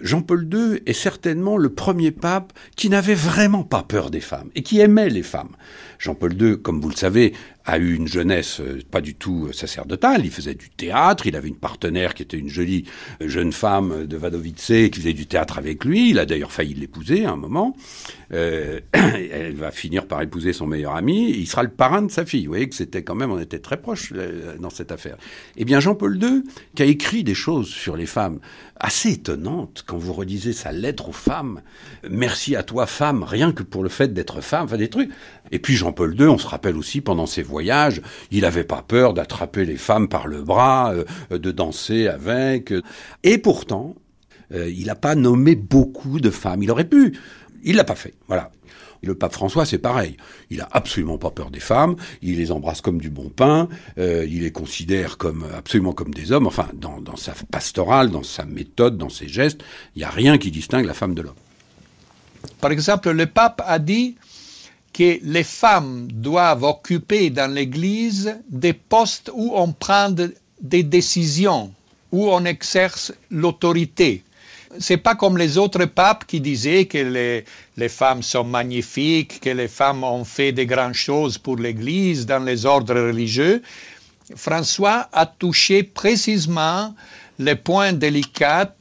Jean-Paul 0.00 0.48
II 0.52 0.80
est 0.86 0.92
certainement 0.92 1.56
le 1.56 1.70
premier 1.70 2.10
pape 2.10 2.52
qui 2.76 2.88
n'avait 2.88 3.14
vraiment 3.14 3.64
pas 3.64 3.82
peur 3.82 4.10
des 4.10 4.20
femmes 4.20 4.50
et 4.54 4.62
qui 4.62 4.80
aimait 4.80 5.08
les 5.08 5.22
femmes. 5.22 5.56
Jean-Paul 5.98 6.40
II, 6.40 6.62
comme 6.62 6.80
vous 6.80 6.90
le 6.90 6.96
savez, 6.96 7.32
a 7.68 7.78
eu 7.78 7.94
une 7.94 8.08
jeunesse 8.08 8.60
euh, 8.60 8.80
pas 8.90 9.00
du 9.00 9.14
tout 9.14 9.46
euh, 9.46 9.52
sacerdotale. 9.52 10.22
Il 10.24 10.30
faisait 10.30 10.54
du 10.54 10.70
théâtre. 10.70 11.26
Il 11.26 11.36
avait 11.36 11.48
une 11.48 11.58
partenaire 11.58 12.14
qui 12.14 12.22
était 12.22 12.38
une 12.38 12.48
jolie 12.48 12.84
euh, 13.22 13.28
jeune 13.28 13.52
femme 13.52 14.06
de 14.06 14.16
Wadowice 14.16 14.90
qui 14.90 14.90
faisait 14.92 15.12
du 15.12 15.26
théâtre 15.26 15.58
avec 15.58 15.84
lui. 15.84 16.10
Il 16.10 16.18
a 16.18 16.24
d'ailleurs 16.24 16.50
failli 16.50 16.74
l'épouser 16.74 17.26
à 17.26 17.32
un 17.32 17.36
moment. 17.36 17.76
Elle 18.30 19.54
va 19.54 19.70
finir 19.70 20.06
par 20.06 20.20
épouser 20.20 20.52
son 20.52 20.66
meilleur 20.66 20.94
ami. 20.94 21.30
il 21.30 21.46
sera 21.46 21.62
le 21.62 21.70
parrain 21.70 22.02
de 22.02 22.10
sa 22.10 22.26
fille. 22.26 22.44
Vous 22.44 22.52
voyez 22.52 22.68
que 22.68 22.74
c'était 22.74 23.02
quand 23.02 23.14
même, 23.14 23.30
on 23.30 23.38
était 23.38 23.58
très 23.58 23.78
proches 23.78 24.12
dans 24.58 24.68
cette 24.68 24.92
affaire. 24.92 25.16
Eh 25.56 25.64
bien, 25.64 25.80
Jean-Paul 25.80 26.22
II, 26.22 26.42
qui 26.74 26.82
a 26.82 26.86
écrit 26.86 27.24
des 27.24 27.34
choses 27.34 27.68
sur 27.68 27.96
les 27.96 28.04
femmes 28.04 28.38
assez 28.80 29.12
étonnantes, 29.12 29.84
quand 29.86 29.96
vous 29.96 30.12
relisez 30.12 30.52
sa 30.52 30.72
lettre 30.72 31.08
aux 31.08 31.12
femmes, 31.12 31.62
merci 32.08 32.54
à 32.54 32.62
toi 32.62 32.86
femme, 32.86 33.22
rien 33.22 33.52
que 33.52 33.62
pour 33.62 33.82
le 33.82 33.88
fait 33.88 34.12
d'être 34.12 34.40
femme, 34.40 34.66
enfin 34.66 34.76
des 34.76 34.88
trucs. 34.88 35.10
Et 35.50 35.58
puis 35.58 35.74
Jean-Paul 35.74 36.14
II, 36.18 36.26
on 36.26 36.38
se 36.38 36.46
rappelle 36.46 36.76
aussi 36.76 37.00
pendant 37.00 37.26
ses 37.26 37.42
voyages, 37.42 37.57
il 37.60 38.40
n'avait 38.42 38.64
pas 38.64 38.82
peur 38.82 39.14
d'attraper 39.14 39.64
les 39.64 39.76
femmes 39.76 40.08
par 40.08 40.26
le 40.26 40.42
bras, 40.42 40.94
euh, 40.94 41.38
de 41.38 41.50
danser 41.50 42.08
avec. 42.08 42.72
Et 43.22 43.38
pourtant, 43.38 43.94
euh, 44.52 44.70
il 44.70 44.86
n'a 44.86 44.94
pas 44.94 45.14
nommé 45.14 45.54
beaucoup 45.54 46.20
de 46.20 46.30
femmes. 46.30 46.62
Il 46.62 46.70
aurait 46.70 46.88
pu. 46.88 47.18
Il 47.64 47.76
l'a 47.76 47.84
pas 47.84 47.94
fait. 47.94 48.14
Voilà. 48.28 48.50
Le 49.02 49.14
pape 49.14 49.32
François, 49.32 49.64
c'est 49.64 49.78
pareil. 49.78 50.16
Il 50.50 50.60
a 50.60 50.68
absolument 50.72 51.18
pas 51.18 51.30
peur 51.30 51.50
des 51.50 51.60
femmes. 51.60 51.94
Il 52.20 52.36
les 52.36 52.50
embrasse 52.50 52.80
comme 52.80 53.00
du 53.00 53.10
bon 53.10 53.28
pain. 53.28 53.68
Euh, 53.98 54.26
il 54.28 54.42
les 54.42 54.50
considère 54.50 55.18
comme 55.18 55.46
absolument 55.56 55.92
comme 55.92 56.12
des 56.12 56.32
hommes. 56.32 56.48
Enfin, 56.48 56.68
dans, 56.74 57.00
dans 57.00 57.16
sa 57.16 57.32
pastorale, 57.50 58.10
dans 58.10 58.24
sa 58.24 58.44
méthode, 58.44 58.98
dans 58.98 59.08
ses 59.08 59.28
gestes, 59.28 59.60
il 59.94 60.00
n'y 60.00 60.04
a 60.04 60.10
rien 60.10 60.36
qui 60.36 60.50
distingue 60.50 60.84
la 60.84 60.94
femme 60.94 61.14
de 61.14 61.22
l'homme. 61.22 61.34
Par 62.60 62.72
exemple, 62.72 63.10
le 63.10 63.26
pape 63.26 63.62
a 63.64 63.78
dit 63.78 64.16
que 64.98 65.20
les 65.22 65.44
femmes 65.44 66.08
doivent 66.10 66.64
occuper 66.64 67.30
dans 67.30 67.48
l'Église 67.48 68.36
des 68.48 68.72
postes 68.72 69.30
où 69.32 69.52
on 69.54 69.70
prend 69.70 70.12
des 70.60 70.82
décisions, 70.82 71.72
où 72.10 72.28
on 72.28 72.44
exerce 72.44 73.12
l'autorité. 73.30 74.24
C'est 74.80 74.96
pas 74.96 75.14
comme 75.14 75.38
les 75.38 75.56
autres 75.56 75.84
papes 75.84 76.24
qui 76.26 76.40
disaient 76.40 76.86
que 76.86 77.44
les, 77.76 77.88
femmes 77.88 78.24
sont 78.24 78.42
magnifiques, 78.42 79.38
que 79.40 79.50
les 79.50 79.68
femmes 79.68 80.02
ont 80.02 80.24
fait 80.24 80.50
de 80.50 80.64
grandes 80.64 80.94
choses 80.94 81.38
pour 81.38 81.56
l'Église 81.58 82.26
dans 82.26 82.42
les 82.42 82.66
ordres 82.66 83.00
religieux. 83.00 83.62
François 84.34 85.08
a 85.12 85.26
touché 85.26 85.84
précisément 85.84 86.92
les 87.38 87.54
points 87.54 87.92
délicats 87.92 88.74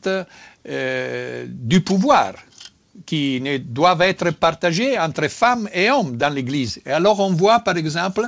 euh, 0.67 1.45
du 1.47 1.81
pouvoir 1.81 2.33
qui 3.07 3.41
ne 3.41 3.57
doivent 3.57 4.03
être 4.03 4.29
partagés 4.31 4.99
entre 4.99 5.27
femmes 5.29 5.67
et 5.73 5.89
hommes 5.89 6.17
dans 6.17 6.29
l'Église. 6.29 6.79
Et 6.85 6.91
alors 6.91 7.19
on 7.19 7.31
voit 7.31 7.61
par 7.61 7.77
exemple 7.77 8.27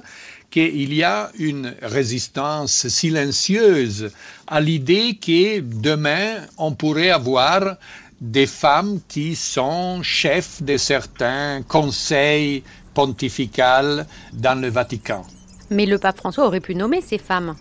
qu'il 0.50 0.92
y 0.94 1.04
a 1.04 1.30
une 1.38 1.76
résistance 1.84 2.88
silencieuse 2.88 4.12
à 4.48 4.60
l'idée 4.60 5.20
que 5.22 5.60
demain 5.60 6.38
on 6.58 6.74
pourrait 6.74 7.12
avoir 7.12 7.76
des 8.20 8.48
femmes 8.48 9.00
qui 9.08 9.36
sont 9.36 10.02
chefs 10.02 10.64
de 10.64 10.78
certains 10.78 11.62
conseils 11.68 12.64
pontificaux 12.94 14.04
dans 14.34 14.60
le 14.60 14.70
Vatican. 14.70 15.24
Mais 15.70 15.86
le 15.86 16.00
pape 16.00 16.18
François 16.18 16.48
aurait 16.48 16.62
pu 16.62 16.74
nommer 16.74 17.02
ces 17.02 17.20
femmes. 17.20 17.56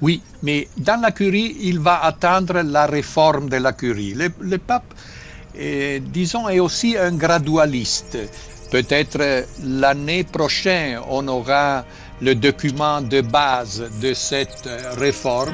Oui, 0.00 0.22
mais 0.42 0.68
dans 0.76 1.00
la 1.00 1.10
curie, 1.10 1.56
il 1.60 1.78
va 1.78 2.04
attendre 2.04 2.62
la 2.62 2.86
réforme 2.86 3.48
de 3.48 3.56
la 3.56 3.72
curie. 3.72 4.14
Le, 4.14 4.58
pape, 4.58 4.94
disons, 5.54 6.48
est 6.48 6.60
aussi 6.60 6.96
un 6.96 7.12
gradualiste. 7.12 8.18
Peut-être 8.70 9.46
l'année 9.62 10.24
prochaine, 10.24 10.98
on 11.08 11.26
aura 11.28 11.84
le 12.20 12.34
document 12.34 13.02
de 13.02 13.20
base 13.20 13.84
de 14.00 14.14
cette 14.14 14.68
réforme. 14.96 15.52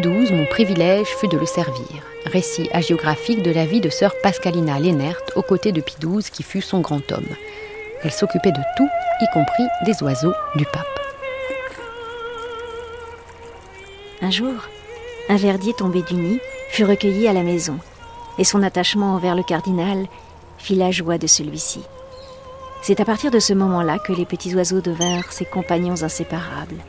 XII, 0.00 0.32
mon 0.32 0.46
privilège 0.46 1.06
fut 1.06 1.28
de 1.28 1.38
le 1.38 1.46
servir. 1.46 1.86
Récit 2.26 2.68
hagiographique 2.72 3.42
de 3.42 3.50
la 3.50 3.66
vie 3.66 3.80
de 3.80 3.88
sœur 3.88 4.14
Pascalina 4.22 4.78
Lénert 4.78 5.20
aux 5.36 5.42
côtés 5.42 5.72
de 5.72 5.80
Pie 5.80 5.96
qui 6.32 6.42
fut 6.42 6.60
son 6.60 6.80
grand 6.80 7.12
homme. 7.12 7.28
Elle 8.02 8.12
s'occupait 8.12 8.52
de 8.52 8.60
tout, 8.76 8.88
y 9.20 9.26
compris 9.32 9.64
des 9.84 10.02
oiseaux 10.02 10.34
du 10.56 10.64
pape. 10.66 10.86
Un 14.22 14.30
jour, 14.30 14.54
un 15.28 15.36
verdier 15.36 15.72
tombé 15.74 16.02
du 16.02 16.14
nid 16.14 16.40
fut 16.70 16.84
recueilli 16.84 17.28
à 17.28 17.32
la 17.32 17.42
maison, 17.42 17.78
et 18.38 18.44
son 18.44 18.62
attachement 18.62 19.14
envers 19.14 19.34
le 19.34 19.42
cardinal 19.42 20.06
fit 20.58 20.74
la 20.74 20.90
joie 20.90 21.18
de 21.18 21.26
celui-ci. 21.26 21.80
C'est 22.82 23.00
à 23.00 23.04
partir 23.04 23.30
de 23.30 23.38
ce 23.40 23.52
moment-là 23.52 23.98
que 23.98 24.12
les 24.12 24.26
petits 24.26 24.54
oiseaux 24.54 24.80
devinrent 24.80 25.32
ses 25.32 25.44
compagnons 25.44 26.02
inséparables. 26.02 26.82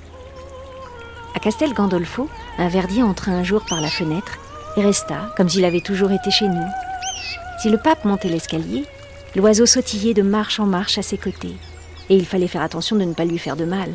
À 1.36 1.40
Castel 1.40 1.74
Gandolfo, 1.74 2.28
un 2.58 2.68
verdier 2.70 3.04
entra 3.04 3.32
un 3.32 3.44
jour 3.44 3.64
par 3.70 3.82
la 3.82 3.90
fenêtre 3.90 4.38
et 4.78 4.82
resta 4.82 5.32
comme 5.38 5.50
s'il 5.50 5.66
avait 5.66 5.82
toujours 5.82 6.12
été 6.12 6.32
chez 6.32 6.48
nous. 6.48 6.66
Si 7.62 7.70
le 7.70 7.78
pape 7.78 8.06
montait 8.06 8.30
l'escalier, 8.30 8.86
l'oiseau 9.36 9.66
sautillait 9.66 10.14
de 10.14 10.22
marche 10.22 10.60
en 10.60 10.66
marche 10.66 10.98
à 10.98 11.02
ses 11.02 11.18
côtés, 11.18 11.56
et 12.10 12.16
il 12.16 12.26
fallait 12.26 12.48
faire 12.48 12.62
attention 12.62 12.96
de 12.96 13.04
ne 13.04 13.14
pas 13.14 13.26
lui 13.26 13.38
faire 13.38 13.56
de 13.56 13.66
mal. 13.66 13.90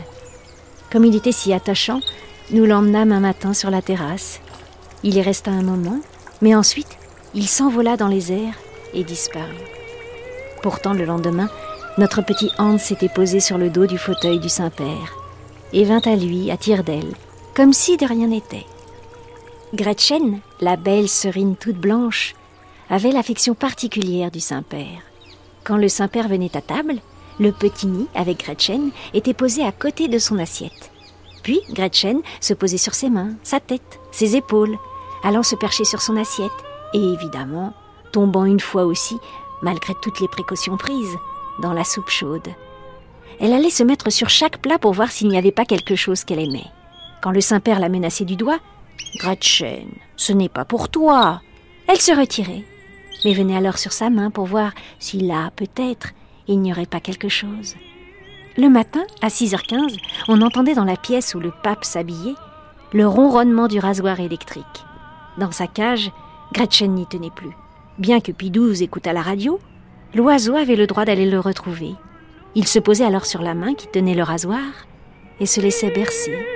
Comme 0.93 1.05
il 1.05 1.17
était 1.17 1.33
si 1.33 1.53
attachant, 1.53 2.01
nous 2.51 2.67
l'emmenâmes 2.67 3.13
un 3.13 3.21
matin 3.21 3.53
sur 3.53 3.71
la 3.71 3.83
terrasse. 3.83 4.41
Il 5.03 5.17
y 5.17 5.23
resta 5.23 5.51
un 5.51 5.63
moment, 5.63 5.99
mais 6.41 6.55
ensuite 6.55 6.99
il 7.35 7.49
s'envola 7.49 7.97
dans 7.97 8.09
les 8.09 8.33
airs 8.33 8.55
et 8.93 9.03
disparut. 9.03 9.55
Pourtant, 10.63 10.93
le 10.93 11.05
lendemain, 11.05 11.51
notre 11.99 12.23
petit 12.23 12.51
Hans 12.59 12.79
s'était 12.79 13.09
posé 13.09 13.41
sur 13.41 13.59
le 13.59 13.71
dos 13.71 13.87
du 13.87 13.99
fauteuil 13.99 14.39
du 14.39 14.49
Saint-Père 14.49 15.24
et 15.75 15.85
vint 15.85 16.01
à 16.07 16.17
lui 16.17 16.51
à 16.51 16.57
tire 16.57 16.85
d'aile, 16.85 17.13
comme 17.55 17.75
si 17.75 17.99
de 17.99 18.07
rien 18.07 18.29
n'était. 18.29 18.65
Gretchen, 19.75 20.41
la 20.61 20.77
belle 20.77 21.09
serine 21.09 21.57
toute 21.57 21.77
blanche, 21.77 22.35
avait 22.89 23.13
l'affection 23.13 23.55
particulière 23.55 24.31
du 24.31 24.41
Saint-Père. 24.41 25.03
Quand 25.65 25.77
le 25.77 25.89
Saint-Père 25.89 26.29
venait 26.29 26.57
à 26.57 26.61
table, 26.61 26.97
le 27.41 27.51
petit 27.51 27.89
nid 27.89 28.07
avec 28.15 28.45
Gretchen 28.45 28.91
était 29.13 29.35
posé 29.35 29.65
à 29.65 29.73
côté 29.73 30.09
de 30.09 30.19
son 30.19 30.39
assiette. 30.39 30.91
Puis 31.43 31.61
Gretchen 31.71 32.21
se 32.41 32.55
posait 32.55 32.79
sur 32.79 32.95
ses 32.95 33.11
mains, 33.11 33.35
sa 33.43 33.61
tête, 33.61 34.01
ses 34.13 34.37
épaules, 34.37 34.79
allant 35.25 35.43
se 35.43 35.57
percher 35.57 35.85
sur 35.85 36.01
son 36.01 36.17
assiette, 36.17 36.53
et 36.95 36.99
évidemment 36.99 37.75
tombant 38.13 38.45
une 38.45 38.61
fois 38.61 38.85
aussi, 38.85 39.19
malgré 39.61 39.93
toutes 40.01 40.21
les 40.21 40.29
précautions 40.29 40.77
prises, 40.77 41.17
dans 41.61 41.73
la 41.73 41.83
soupe 41.83 42.11
chaude. 42.11 42.49
Elle 43.41 43.53
allait 43.53 43.71
se 43.71 43.83
mettre 43.83 44.11
sur 44.11 44.29
chaque 44.29 44.59
plat 44.59 44.79
pour 44.79 44.93
voir 44.93 45.11
s'il 45.11 45.29
n'y 45.29 45.39
avait 45.39 45.53
pas 45.53 45.65
quelque 45.65 45.97
chose 45.97 46.25
qu'elle 46.25 46.41
aimait. 46.41 46.71
Quand 47.23 47.31
le 47.31 47.41
Saint-Père 47.41 47.81
la 47.81 47.89
menaçait 47.89 48.25
du 48.25 48.37
doigt, 48.37 48.59
Gretchen, 49.19 49.89
ce 50.17 50.33
n'est 50.33 50.49
pas 50.49 50.65
pour 50.65 50.89
toi. 50.89 51.41
Elle 51.87 52.01
se 52.01 52.13
retirait, 52.13 52.65
mais 53.25 53.35
venait 53.35 53.57
alors 53.57 53.79
sur 53.79 53.93
sa 53.93 54.11
main 54.11 54.31
pour 54.31 54.47
voir 54.47 54.73
si 54.99 55.21
là, 55.21 55.51
peut-être, 55.57 56.11
il 56.47 56.61
n'y 56.61 56.73
aurait 56.73 56.87
pas 56.87 57.01
quelque 57.01 57.29
chose. 57.29 57.75
Le 58.57 58.69
matin, 58.69 59.03
à 59.23 59.29
6h15, 59.29 59.97
on 60.29 60.41
entendait 60.41 60.75
dans 60.75 60.85
la 60.85 60.97
pièce 60.97 61.35
où 61.35 61.41
le 61.41 61.53
pape 61.63 61.85
s'habillait 61.85 62.35
le 62.93 63.09
ronronnement 63.09 63.67
du 63.67 63.81
rasoir 63.81 64.21
électrique. 64.21 64.65
Dans 65.37 65.51
sa 65.51 65.67
cage, 65.67 66.13
Gretchen 66.53 66.95
n'y 66.95 67.07
tenait 67.07 67.33
plus. 67.35 67.51
Bien 67.99 68.21
que 68.21 68.31
Pidouze 68.31 68.83
écoutât 68.83 69.13
la 69.13 69.23
radio, 69.23 69.59
l'oiseau 70.15 70.55
avait 70.55 70.77
le 70.77 70.87
droit 70.87 71.05
d'aller 71.05 71.29
le 71.29 71.41
retrouver. 71.41 71.95
Il 72.57 72.69
se 72.69 72.79
posait 72.79 73.05
alors 73.05 73.27
sur 73.27 73.43
la 73.43 73.55
main 73.55 73.75
qui 73.75 73.89
tenait 73.89 74.15
le 74.15 74.23
rasoir 74.23 74.63
et 75.41 75.47
se 75.47 75.61
laissait 75.61 75.91
bercer. 75.91 76.47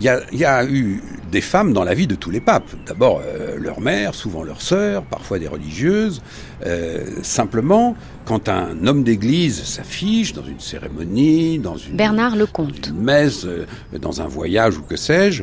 Il 0.00 0.06
y, 0.32 0.44
a, 0.44 0.64
eu 0.64 1.00
des 1.32 1.40
femmes 1.40 1.72
dans 1.72 1.82
la 1.82 1.94
vie 1.94 2.06
de 2.06 2.14
tous 2.14 2.30
les 2.30 2.40
papes. 2.40 2.70
D'abord 2.86 3.20
euh, 3.24 3.56
leur 3.58 3.80
mère, 3.80 4.14
souvent 4.14 4.44
leur 4.44 4.60
sœur, 4.60 5.02
parfois 5.02 5.38
des 5.38 5.48
religieuses. 5.48 6.22
Euh, 6.66 7.04
simplement, 7.22 7.96
quand 8.26 8.48
un 8.48 8.86
homme 8.86 9.02
d'église 9.02 9.64
s'affiche 9.64 10.34
dans 10.34 10.44
une 10.44 10.60
cérémonie, 10.60 11.58
dans 11.58 11.76
une, 11.76 11.96
Bernard 11.96 12.36
Lecomte. 12.36 12.82
Dans 12.82 12.90
une 12.90 13.02
messe, 13.02 13.44
euh, 13.46 13.66
dans 13.98 14.20
un 14.20 14.28
voyage 14.28 14.76
ou 14.76 14.82
que 14.82 14.96
sais-je, 14.96 15.42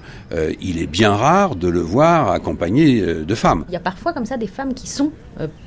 il 0.61 0.79
est 0.79 0.87
bien 0.87 1.13
rare 1.13 1.55
de 1.55 1.67
le 1.67 1.79
voir 1.79 2.29
accompagné 2.29 3.01
de 3.01 3.35
femmes. 3.35 3.65
Il 3.67 3.73
y 3.73 3.77
a 3.77 3.79
parfois 3.79 4.13
comme 4.13 4.25
ça 4.25 4.37
des 4.37 4.47
femmes 4.47 4.75
qui 4.75 4.87
sont 4.87 5.11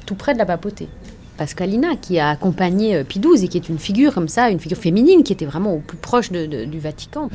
tout 0.06 0.14
près 0.14 0.34
de 0.34 0.38
la 0.38 0.46
papauté. 0.46 0.88
Pascalina, 1.36 1.96
qui 1.96 2.20
a 2.20 2.28
accompagné 2.30 3.02
Pie 3.02 3.20
et 3.42 3.48
qui 3.48 3.56
est 3.56 3.68
une 3.68 3.78
figure 3.78 4.14
comme 4.14 4.28
ça, 4.28 4.50
une 4.50 4.60
figure 4.60 4.78
féminine, 4.78 5.24
qui 5.24 5.32
était 5.32 5.46
vraiment 5.46 5.74
au 5.74 5.78
plus 5.78 5.96
proche 5.96 6.30
du 6.30 6.78
Vatican. 6.78 7.28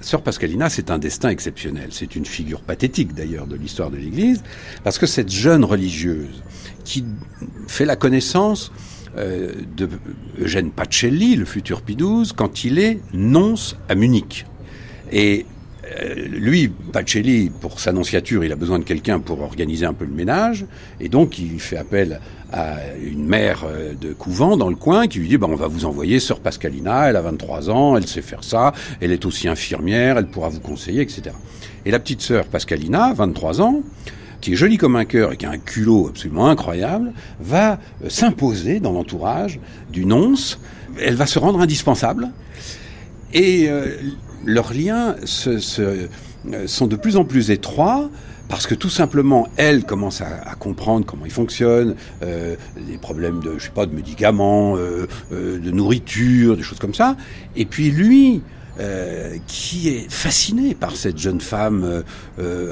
Sœur 0.00 0.22
Pascalina, 0.22 0.68
c'est 0.68 0.90
un 0.90 0.98
destin 0.98 1.30
exceptionnel. 1.30 1.88
C'est 1.90 2.16
une 2.16 2.26
figure 2.26 2.60
pathétique 2.60 3.14
d'ailleurs 3.14 3.46
de 3.46 3.56
l'histoire 3.56 3.90
de 3.90 3.96
l'Église, 3.96 4.42
parce 4.84 4.98
que 4.98 5.06
cette 5.06 5.30
jeune 5.30 5.64
religieuse 5.64 6.42
qui 6.84 7.04
fait 7.66 7.84
la 7.84 7.96
connaissance 7.96 8.72
euh, 9.16 9.52
de 9.76 9.88
Eugène 10.38 10.70
Pacelli, 10.70 11.36
le 11.36 11.44
futur 11.46 11.80
Pie 11.80 11.96
quand 12.36 12.64
il 12.64 12.78
est 12.78 13.00
nonce 13.14 13.76
à 13.88 13.94
Munich. 13.94 14.44
Lui, 16.16 16.68
Pacelli, 16.68 17.50
pour 17.60 17.80
sa 17.80 17.92
nonciature, 17.92 18.44
il 18.44 18.52
a 18.52 18.56
besoin 18.56 18.78
de 18.78 18.84
quelqu'un 18.84 19.20
pour 19.20 19.40
organiser 19.40 19.86
un 19.86 19.92
peu 19.92 20.04
le 20.04 20.12
ménage, 20.12 20.66
et 21.00 21.08
donc 21.08 21.38
il 21.38 21.60
fait 21.60 21.76
appel 21.76 22.20
à 22.52 22.76
une 23.02 23.26
mère 23.26 23.64
euh, 23.66 23.94
de 23.94 24.12
couvent 24.12 24.56
dans 24.56 24.68
le 24.68 24.76
coin 24.76 25.08
qui 25.08 25.18
lui 25.18 25.28
dit 25.28 25.36
bah, 25.36 25.48
on 25.50 25.56
va 25.56 25.66
vous 25.66 25.84
envoyer 25.84 26.20
sœur 26.20 26.40
Pascalina, 26.40 27.08
elle 27.08 27.16
a 27.16 27.22
23 27.22 27.70
ans, 27.70 27.96
elle 27.96 28.06
sait 28.06 28.22
faire 28.22 28.44
ça, 28.44 28.72
elle 29.00 29.12
est 29.12 29.24
aussi 29.24 29.48
infirmière, 29.48 30.16
elle 30.18 30.28
pourra 30.28 30.48
vous 30.48 30.60
conseiller, 30.60 31.02
etc. 31.02 31.22
Et 31.84 31.90
la 31.90 31.98
petite 31.98 32.20
sœur 32.20 32.46
Pascalina, 32.46 33.12
23 33.14 33.60
ans, 33.60 33.82
qui 34.40 34.52
est 34.52 34.56
jolie 34.56 34.76
comme 34.76 34.96
un 34.96 35.04
cœur 35.04 35.32
et 35.32 35.36
qui 35.36 35.46
a 35.46 35.50
un 35.50 35.58
culot 35.58 36.08
absolument 36.08 36.48
incroyable, 36.48 37.12
va 37.40 37.80
euh, 38.04 38.08
s'imposer 38.08 38.80
dans 38.80 38.92
l'entourage 38.92 39.58
du 39.90 40.04
nonce. 40.04 40.60
Elle 41.00 41.16
va 41.16 41.26
se 41.26 41.38
rendre 41.38 41.60
indispensable. 41.60 42.30
Et 43.32 43.68
euh, 43.68 43.96
leurs 44.44 44.72
liens 44.72 45.16
se, 45.24 45.58
sont 46.66 46.86
de 46.86 46.96
plus 46.96 47.16
en 47.16 47.24
plus 47.24 47.50
étroits 47.50 48.10
parce 48.48 48.66
que 48.66 48.74
tout 48.74 48.90
simplement, 48.90 49.48
elle 49.56 49.84
commence 49.84 50.20
à, 50.20 50.54
comprendre 50.58 51.04
comment 51.04 51.24
il 51.24 51.32
fonctionne, 51.32 51.96
euh, 52.22 52.54
des 52.86 52.98
problèmes 52.98 53.40
de, 53.40 53.58
je 53.58 53.64
sais 53.64 53.70
pas, 53.70 53.86
de 53.86 53.94
médicaments, 53.94 54.76
euh, 54.76 55.06
euh, 55.32 55.58
de 55.58 55.70
nourriture, 55.70 56.56
des 56.56 56.62
choses 56.62 56.78
comme 56.78 56.94
ça. 56.94 57.16
Et 57.56 57.64
puis 57.64 57.90
lui, 57.90 58.42
euh, 58.78 59.36
qui 59.46 59.88
est 59.88 60.10
fasciné 60.10 60.74
par 60.74 60.96
cette 60.96 61.18
jeune 61.18 61.40
femme 61.40 62.02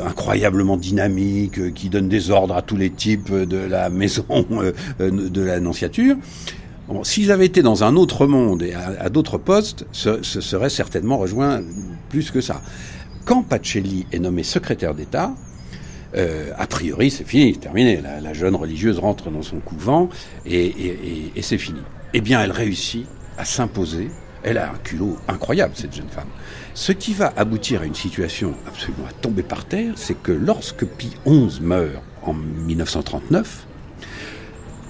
incroyablement 0.05 0.77
dynamique, 0.77 1.75
qui 1.75 1.89
donne 1.89 2.09
des 2.09 2.31
ordres 2.31 2.55
à 2.55 2.63
tous 2.63 2.77
les 2.77 2.91
types 2.91 3.33
de 3.33 3.57
la 3.57 3.91
maison 3.91 4.25
de 5.01 5.41
la 5.41 5.61
nonciature. 5.61 6.17
Bon, 6.89 7.03
S'ils 7.03 7.33
avaient 7.33 7.47
été 7.47 7.63
dans 7.63 7.83
un 7.85 7.97
autre 7.97 8.27
monde 8.27 8.63
et 8.63 8.75
à, 8.75 9.09
d'autres 9.09 9.39
postes, 9.39 9.87
ce, 9.93 10.23
ce 10.23 10.41
serait 10.41 10.71
certainement 10.71 11.17
rejoint 11.17 11.63
plus 12.11 12.31
que 12.31 12.41
ça. 12.41 12.61
Quand 13.25 13.43
Pacelli 13.43 14.07
est 14.13 14.19
nommé 14.19 14.43
secrétaire 14.43 14.95
d'État, 14.95 15.35
euh, 16.17 16.51
a 16.57 16.67
priori, 16.67 17.11
c'est 17.11 17.27
fini, 17.27 17.57
terminé. 17.57 18.01
La, 18.01 18.33
jeune 18.33 18.55
religieuse 18.55 18.99
rentre 18.99 19.31
dans 19.31 19.43
son 19.43 19.61
couvent 19.61 20.09
et, 20.47 21.33
c'est 21.41 21.59
fini. 21.59 21.81
Eh 22.13 22.21
bien, 22.21 22.43
elle 22.43 22.53
réussit 22.53 23.07
à 23.39 23.45
s'imposer. 23.45 24.11
Elle 24.43 24.59
a 24.59 24.71
un 24.71 24.77
culot 24.77 25.17
incroyable, 25.27 25.73
cette 25.75 25.95
jeune 25.95 26.09
femme. 26.09 26.29
Ce 26.75 26.93
qui 26.93 27.15
va 27.15 27.33
aboutir 27.37 27.81
à 27.81 27.87
une 27.87 27.95
situation 27.95 28.53
absolument 28.67 29.07
à 29.09 29.13
tomber 29.13 29.43
par 29.43 29.65
terre, 29.65 29.95
c'est 29.97 30.21
que 30.21 30.33
lorsque 30.33 30.85
Pie 30.85 31.17
XI 31.27 31.61
meurt 31.63 32.03
en 32.23 32.35
1939, 32.35 33.67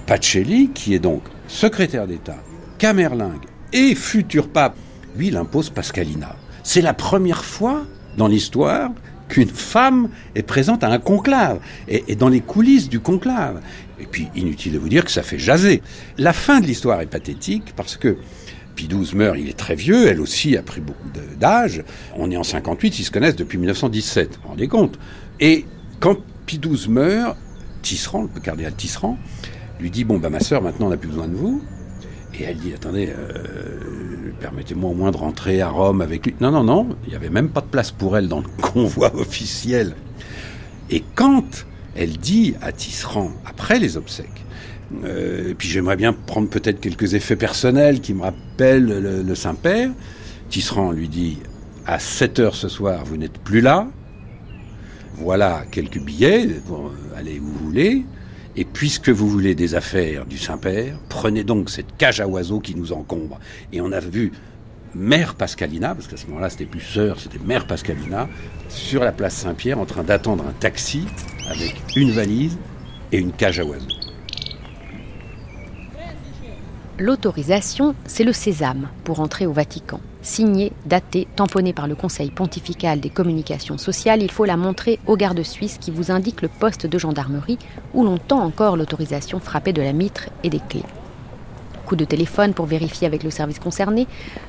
Pacelli, 0.05 0.71
qui 0.73 0.93
est 0.93 0.99
donc 0.99 1.23
secrétaire 1.47 2.07
d'État, 2.07 2.37
camerlingue 2.77 3.45
et 3.73 3.95
futur 3.95 4.49
pape, 4.49 4.75
lui, 5.17 5.27
il 5.27 5.37
impose 5.37 5.69
Pascalina. 5.69 6.35
C'est 6.63 6.81
la 6.81 6.93
première 6.93 7.45
fois 7.45 7.85
dans 8.17 8.27
l'histoire 8.27 8.91
qu'une 9.27 9.49
femme 9.49 10.09
est 10.35 10.43
présente 10.43 10.83
à 10.83 10.89
un 10.89 10.99
conclave 10.99 11.59
et, 11.87 12.15
dans 12.15 12.29
les 12.29 12.41
coulisses 12.41 12.89
du 12.89 12.99
conclave. 12.99 13.61
Et 13.99 14.05
puis, 14.05 14.27
inutile 14.35 14.73
de 14.73 14.79
vous 14.79 14.89
dire 14.89 15.05
que 15.05 15.11
ça 15.11 15.23
fait 15.23 15.39
jaser. 15.39 15.81
La 16.17 16.33
fin 16.33 16.59
de 16.59 16.67
l'histoire 16.67 17.01
est 17.01 17.07
pathétique 17.07 17.73
parce 17.75 17.97
que 17.97 18.17
Pie 18.75 18.87
XII 18.87 19.15
meurt, 19.15 19.37
il 19.39 19.49
est 19.49 19.57
très 19.57 19.75
vieux, 19.75 20.07
elle 20.07 20.19
aussi 20.19 20.57
a 20.57 20.61
pris 20.61 20.81
beaucoup 20.81 21.07
d'âge. 21.39 21.83
On 22.15 22.29
est 22.29 22.37
en 22.37 22.43
58, 22.43 22.99
ils 22.99 23.03
se 23.05 23.11
connaissent 23.11 23.37
depuis 23.37 23.57
1917, 23.57 24.35
vous 24.35 24.41
vous 24.41 24.47
rendez 24.49 24.67
compte 24.67 24.99
Et 25.39 25.65
quand 25.99 26.17
Pie 26.45 26.59
XII 26.59 26.89
meurt, 26.89 27.37
Tisserand, 27.81 28.27
le 28.33 28.41
cardinal 28.41 28.73
Tisserand, 28.73 29.17
lui 29.79 29.91
dit 29.91 30.03
Bon, 30.03 30.17
ben 30.17 30.29
ma 30.29 30.39
sœur, 30.39 30.61
maintenant 30.61 30.87
on 30.87 30.89
n'a 30.89 30.97
plus 30.97 31.09
besoin 31.09 31.27
de 31.27 31.35
vous. 31.35 31.61
Et 32.39 32.43
elle 32.43 32.57
dit 32.57 32.73
Attendez, 32.73 33.09
euh, 33.17 34.31
permettez-moi 34.39 34.91
au 34.91 34.93
moins 34.93 35.11
de 35.11 35.17
rentrer 35.17 35.61
à 35.61 35.69
Rome 35.69 36.01
avec 36.01 36.25
lui. 36.25 36.35
Non, 36.41 36.51
non, 36.51 36.63
non, 36.63 36.89
il 37.05 37.09
n'y 37.09 37.15
avait 37.15 37.29
même 37.29 37.49
pas 37.49 37.61
de 37.61 37.67
place 37.67 37.91
pour 37.91 38.17
elle 38.17 38.27
dans 38.27 38.39
le 38.39 38.47
convoi 38.61 39.15
officiel. 39.15 39.95
Et 40.89 41.03
quand 41.15 41.65
elle 41.95 42.17
dit 42.17 42.55
à 42.61 42.71
Tisserand, 42.71 43.31
après 43.45 43.79
les 43.79 43.97
obsèques, 43.97 44.45
euh, 45.03 45.51
et 45.51 45.55
puis 45.55 45.67
j'aimerais 45.67 45.95
bien 45.95 46.13
prendre 46.13 46.49
peut-être 46.49 46.79
quelques 46.79 47.13
effets 47.15 47.35
personnels 47.35 48.01
qui 48.01 48.13
me 48.13 48.21
rappellent 48.21 48.85
le, 48.85 49.35
Saint-Père, 49.35 49.89
Tisserand 50.49 50.91
lui 50.91 51.09
dit, 51.09 51.39
à 51.87 51.99
7 51.99 52.39
heures 52.39 52.55
ce 52.55 52.67
soir, 52.67 53.03
vous 53.05 53.17
n'êtes 53.17 53.37
plus 53.39 53.61
là, 53.61 53.87
voilà 55.17 55.63
quelques 55.71 55.99
billets, 55.99 56.47
pour 56.67 56.91
aller 57.15 57.39
où 57.39 57.45
vous 57.45 57.65
voulez, 57.65 58.05
et 58.57 58.65
puisque 58.65 59.09
vous 59.09 59.27
voulez 59.27 59.55
des 59.55 59.75
affaires 59.75 60.25
du 60.25 60.37
Saint-Père, 60.37 60.97
prenez 61.09 61.43
donc 61.43 61.69
cette 61.69 61.97
cage 61.97 62.21
à 62.21 62.27
oiseaux 62.27 62.59
qui 62.59 62.75
nous 62.75 62.93
encombre. 62.93 63.39
Et 63.73 63.81
on 63.81 63.91
a 63.91 63.99
vu 63.99 64.31
Mère 64.93 65.35
Pascalina, 65.35 65.93
parce 65.93 66.07
qu'à 66.07 66.17
ce 66.17 66.25
moment-là 66.27 66.49
c'était 66.49 66.65
plus 66.65 66.79
sœur, 66.79 67.19
c'était 67.19 67.39
Mère 67.39 67.67
Pascalina, 67.67 68.29
sur 68.69 69.03
la 69.03 69.11
place 69.11 69.35
Saint-Pierre 69.35 69.79
en 69.79 69.85
train 69.85 70.03
d'attendre 70.03 70.45
un 70.47 70.53
taxi 70.53 71.05
avec 71.49 71.75
une 71.95 72.11
valise 72.11 72.57
et 73.11 73.17
une 73.17 73.33
cage 73.33 73.59
à 73.59 73.65
oiseaux. 73.65 73.87
L'autorisation, 76.97 77.93
c'est 78.05 78.23
le 78.23 78.31
sésame 78.31 78.87
pour 79.03 79.19
entrer 79.19 79.45
au 79.45 79.51
Vatican. 79.51 79.99
Signée, 80.25 80.71
datée, 80.87 81.27
tamponnée 81.35 81.71
par 81.71 81.87
le 81.87 81.93
Conseil 81.93 82.31
pontifical 82.31 82.99
des 82.99 83.11
communications 83.11 83.77
sociales, 83.77 84.23
il 84.23 84.31
faut 84.31 84.45
la 84.45 84.57
montrer 84.57 84.99
au 85.05 85.17
garde 85.17 85.43
suisse 85.43 85.77
qui 85.79 85.91
vous 85.91 86.09
indique 86.09 86.41
le 86.41 86.47
poste 86.47 86.87
de 86.87 86.97
gendarmerie 86.97 87.59
où 87.93 88.03
l'on 88.03 88.17
tend 88.17 88.39
encore 88.39 88.75
l'autorisation 88.75 89.39
frappée 89.39 89.71
de 89.71 89.83
la 89.83 89.93
mitre 89.93 90.29
et 90.43 90.49
des 90.49 90.59
clés. 90.67 90.81
Coup 91.85 91.95
de 91.95 92.05
téléphone 92.05 92.55
pour 92.55 92.65
vérifier 92.65 93.05
avec 93.05 93.21
le 93.21 93.29
service 93.29 93.59
concerné, 93.59 94.07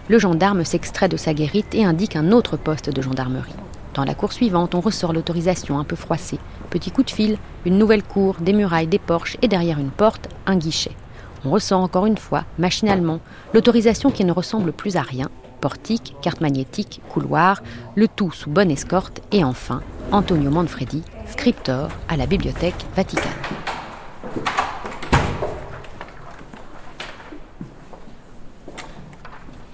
le 0.08 0.18
gendarme 0.18 0.64
s'extrait 0.64 1.10
de 1.10 1.18
sa 1.18 1.34
guérite 1.34 1.74
et 1.74 1.84
indique 1.84 2.16
un 2.16 2.32
autre 2.32 2.56
poste 2.56 2.88
de 2.88 3.02
gendarmerie. 3.02 3.52
Dans 3.92 4.04
la 4.04 4.14
cour 4.14 4.32
suivante, 4.32 4.74
on 4.74 4.80
ressort 4.80 5.12
l'autorisation 5.12 5.78
un 5.78 5.84
peu 5.84 5.94
froissée. 5.94 6.38
Petit 6.70 6.90
coup 6.90 7.02
de 7.02 7.10
fil, 7.10 7.36
une 7.66 7.76
nouvelle 7.76 8.02
cour, 8.02 8.36
des 8.40 8.54
murailles, 8.54 8.86
des 8.86 8.98
porches 8.98 9.36
et 9.42 9.48
derrière 9.48 9.78
une 9.78 9.90
porte, 9.90 10.30
un 10.46 10.56
guichet. 10.56 10.96
On 11.44 11.50
ressent 11.50 11.82
encore 11.82 12.06
une 12.06 12.16
fois, 12.16 12.44
machinalement, 12.58 13.20
l'autorisation 13.52 14.10
qui 14.10 14.24
ne 14.24 14.32
ressemble 14.32 14.72
plus 14.72 14.96
à 14.96 15.02
rien. 15.02 15.28
Portique, 15.60 16.14
carte 16.22 16.40
magnétique, 16.40 17.00
couloir, 17.08 17.62
le 17.94 18.08
tout 18.08 18.30
sous 18.30 18.50
bonne 18.50 18.70
escorte 18.70 19.20
et 19.32 19.44
enfin 19.44 19.82
Antonio 20.12 20.50
Manfredi, 20.50 21.02
scriptor 21.28 21.88
à 22.08 22.16
la 22.16 22.26
Bibliothèque 22.26 22.84
Vaticane. 22.94 23.32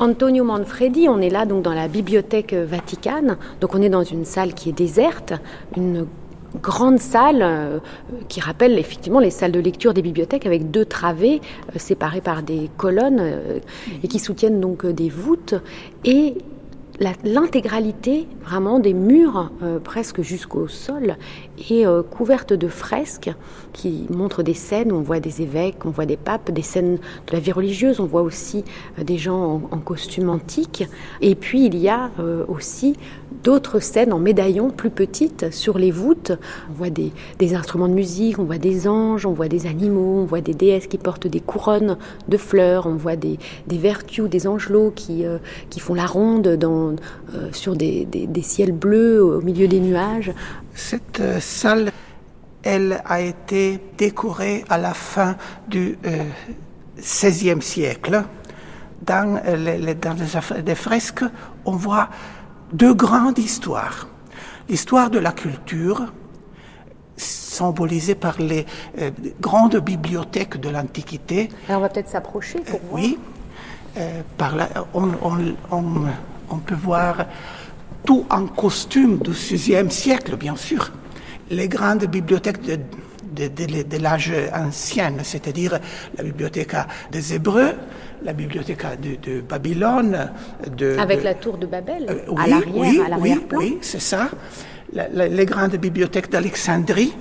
Antonio 0.03 0.43
Manfredi, 0.43 1.09
on 1.09 1.21
est 1.21 1.31
là 1.31 1.47
donc 1.47 1.63
dans 1.63 1.75
la 1.75 1.87
bibliothèque 1.87 2.55
Vaticane. 2.55 3.37
Donc 3.61 3.77
on 3.77 3.81
est 3.81 3.89
dans 3.89 4.03
une 4.03 4.25
salle 4.25 4.53
qui 4.53 4.71
est 4.71 4.73
déserte, 4.73 5.35
une 5.77 6.09
grande 6.61 6.99
salle 6.99 7.43
euh, 7.43 7.79
qui 8.29 8.41
rappelle 8.41 8.79
effectivement 8.79 9.21
les 9.21 9.31
salles 9.31 9.53
de 9.53 9.61
lecture 9.61 9.95
des 9.95 10.03
bibliothèques 10.03 10.47
avec 10.47 10.71
deux 10.71 10.85
travées 10.85 11.41
euh, 11.69 11.79
séparées 11.79 12.21
par 12.21 12.43
des 12.43 12.71
colonnes 12.77 13.21
euh, 13.21 13.59
et 14.03 14.09
qui 14.09 14.19
soutiennent 14.19 14.61
donc 14.61 14.87
des 14.87 15.09
voûtes 15.09 15.55
et 16.05 16.37
l'intégralité 17.25 18.29
vraiment 18.45 18.79
des 18.79 18.93
murs 18.93 19.51
presque 19.83 20.21
jusqu'au 20.21 20.69
sol 20.69 21.17
est 21.59 21.85
couverte 22.11 22.53
de 22.53 22.69
fresques 22.69 23.31
qui 23.73 24.07
montrent 24.11 24.43
des 24.43 24.55
scènes 24.55 24.93
on 24.93 25.01
voit 25.01 25.19
des 25.19 25.41
évêques, 25.41 25.85
on 25.87 25.91
voit 25.91 26.05
des 26.05 26.19
papes, 26.19 26.51
des 26.51 26.63
scènes 26.63 26.97
de 26.97 27.33
la 27.33 27.41
vie 27.41 27.51
religieuse, 27.51 27.99
on 27.99 28.05
voit 28.05 28.21
aussi 28.21 28.63
des 29.03 29.17
gens 29.17 29.63
en, 29.71 29.79
costume 29.79 30.29
antique. 30.29 30.85
Et 31.23 31.35
puis 31.35 31.65
il 31.65 31.77
y 31.77 31.89
a 31.89 32.11
aussi 32.47 32.95
d'autres 33.43 33.81
scènes 33.81 34.13
en 34.13 34.19
médaillons 34.19 34.71
plus 34.71 34.91
petites 34.91 35.53
sur 35.53 35.79
les 35.79 35.91
voûtes. 35.91 36.33
On 36.71 36.75
voit 36.75 36.91
des, 36.91 37.13
instruments 37.55 37.89
de 37.89 37.95
musique, 37.95 38.39
on 38.39 38.45
voit 38.45 38.59
des 38.59 38.89
anges, 38.89 39.27
on 39.27 39.33
voit 39.33 39.49
des 39.49 39.67
animaux, 39.67 40.21
on 40.21 40.25
voit 40.25 40.41
des 40.41 40.55
déesses 40.55 40.87
qui 40.87 40.99
portent 40.99 41.27
des 41.27 41.41
couronnes 41.41 41.97
de 42.29 42.37
fleurs, 42.37 42.87
on 42.87 42.95
voit 42.95 43.17
des, 43.17 43.39
des 43.67 43.79
vertus, 43.79 44.29
des 44.29 44.47
angelots 44.47 44.93
qui, 44.95 45.25
euh, 45.25 45.39
qui 45.71 45.81
font 45.81 45.95
la 45.95 46.07
ronde 46.07 46.49
dans, 46.57 46.95
sur 47.53 47.77
des, 47.77 48.05
des, 48.05 48.43
ciels 48.43 48.73
bleus 48.73 49.23
au 49.23 49.41
milieu 49.41 49.69
des 49.69 49.81
nuages. 49.81 50.33
Cette 50.75 51.23
salle 51.41 51.91
elle 52.63 53.03
a 53.05 53.21
été 53.21 53.81
décorée 53.99 54.65
à 54.69 54.79
la 54.79 54.95
fin 54.95 55.37
du 55.69 55.99
XVIe 56.99 57.51
euh, 57.51 57.61
siècle. 57.61 58.25
Dans, 59.03 59.41
les, 59.57 59.95
dans 59.97 60.17
les 60.65 60.75
fresques, 60.77 61.25
on 61.65 61.73
voit 61.73 62.09
deux 62.73 62.95
grandes 62.95 63.39
histoires. 63.39 64.09
L'histoire 64.69 65.11
de 65.11 65.19
la 65.19 65.33
culture, 65.33 66.13
symbolisée 67.17 68.15
par 68.15 68.41
les 68.41 68.67
euh, 68.99 69.11
grandes 69.41 69.77
bibliothèques 69.77 70.59
de 70.59 70.69
l'Antiquité. 70.71 71.51
on 71.69 71.81
va 71.81 71.89
peut-être 71.89 72.09
s'approcher 72.09 72.61
pour 72.61 72.81
voir. 72.81 72.95
Oui. 72.95 73.19
Euh, 73.99 74.23
par 74.39 74.57
là, 74.57 74.69
on, 74.95 75.11
on, 75.23 76.07
on, 76.51 76.57
peut 76.59 76.75
voir 76.75 77.27
tout 78.07 78.25
en 78.31 78.47
costume 78.47 79.19
du 79.19 79.33
VIe 79.33 79.91
siècle, 79.91 80.37
bien 80.37 80.57
sûr 80.57 80.91
les 81.53 81.69
grandes 81.69 82.07
bibliothèques 82.07 82.63
de, 82.63 82.79
de, 83.35 83.99
l'âge 84.03 84.33
ancien, 84.55 85.15
c'est-à-dire 85.23 85.79
la 86.17 86.25
bibliothèque 86.25 86.75
des 87.11 87.35
Hébreux, 87.35 87.73
la 88.25 88.33
bibliothèque 88.33 88.85
de, 89.01 89.41
Babylone. 89.41 90.31
De, 90.77 90.97
Avec 90.99 91.23
la 91.23 91.35
tour 91.35 91.59
de 91.59 91.67
Babel, 91.67 92.07
euh, 92.09 92.35
à 92.37 92.47
l'arrière, 92.47 92.73
oui, 92.75 93.01
à 93.01 93.19
oui, 93.19 93.41
oui, 93.53 93.79
c'est 93.81 94.01
ça. 94.01 94.31
les 94.93 95.47
grandes 95.47 95.77
bibliothèques 95.77 96.31
d'Alexandrie. 96.31 97.15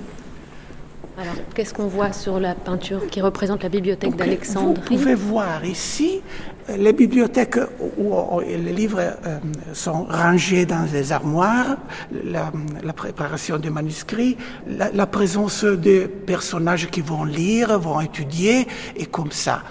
Alors, 1.22 1.36
qu'est-ce 1.54 1.72
qu'on 1.72 1.86
voit 1.86 2.14
sur 2.14 2.40
la 2.40 2.56
peinture 2.56 3.06
qui 3.06 3.22
représente 3.22 3.62
la 3.62 3.70
bibliothèque 3.70 4.16
d'Alexandrie 4.16 4.82
Vous 4.82 4.98
pouvez 4.98 5.14
voir 5.14 5.64
ici 5.64 6.20
les 6.76 6.94
bibliothèques 6.94 7.60
où 8.00 8.40
les 8.40 8.74
livres 8.74 9.00
euh, 9.00 9.38
sont 9.74 10.06
rangés 10.06 10.66
dans 10.66 10.86
des 10.86 11.12
armoires, 11.12 11.78
la, 12.24 12.52
préparation 12.94 13.60
des 13.60 13.70
manuscrits, 13.70 14.36
la, 14.68 15.06
présence 15.06 15.64
de 15.64 16.08
personnages 16.08 16.90
qui 16.90 17.02
vont 17.02 17.24
lire, 17.24 17.78
vont 17.78 18.02
étudier, 18.02 18.68
et 18.96 19.06
comme 19.06 19.32
ça. 19.32 19.62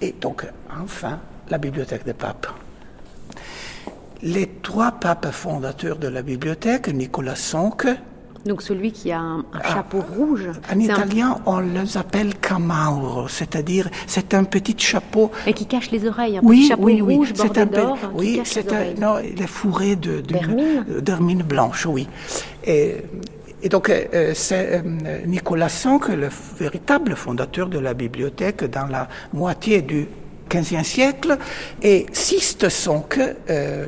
Et 0.00 0.14
donc, 0.20 0.46
enfin, 0.80 1.18
la 1.50 1.58
bibliothèque 1.58 2.04
des 2.04 2.14
papes. 2.14 2.46
Les 4.22 4.48
trois 4.62 4.92
papes 4.92 5.32
fondateurs 5.32 5.96
de 5.96 6.06
la 6.06 6.22
bibliothèque, 6.22 6.88
Nicolas 6.88 7.36
Sonck, 7.36 7.86
donc 8.44 8.62
celui 8.62 8.92
qui 8.92 9.12
a 9.12 9.20
un, 9.20 9.44
ah. 9.52 9.74
chapeau 9.74 10.00
rouge. 10.00 10.48
En 10.72 10.78
italien, 10.78 11.38
on 11.46 11.58
les 11.58 11.96
appelle 11.96 12.34
camauro, 12.36 13.28
c'est-à-dire 13.28 13.88
c'est 14.06 14.34
un 14.34 14.44
petit 14.44 14.74
chapeau. 14.78 15.30
Et 15.46 15.52
qui 15.52 15.66
cache 15.66 15.90
les 15.90 16.06
oreilles, 16.06 16.38
un 16.38 16.42
petit 16.42 16.68
chapeau 16.68 16.88
rouge 17.04 17.32
bordé 17.34 17.66
d'or. 17.66 17.98
Oui, 18.14 18.40
c'est 18.44 18.72
un, 18.72 18.94
non, 18.98 19.18
il 19.18 19.40
est 19.42 19.46
fourré 19.46 19.96
de, 19.96 20.22
d'hermine 21.00 21.42
blanche, 21.42 21.86
oui. 21.86 22.08
Et, 22.64 22.96
et 23.62 23.68
donc, 23.68 23.90
euh, 23.90 24.32
c'est 24.34 24.82
euh, 24.84 25.26
Nicolas 25.26 25.68
Sanck, 25.68 26.08
le 26.08 26.28
véritable 26.58 27.16
fondateur 27.16 27.68
de 27.68 27.78
la 27.78 27.92
bibliothèque 27.92 28.64
dans 28.64 28.86
la 28.86 29.08
moitié 29.32 29.82
du 29.82 30.06
XVe 30.48 30.84
siècle, 30.84 31.36
et 31.82 32.06
Siste 32.12 32.68
Sanck, 32.68 33.18
euh, 33.50 33.86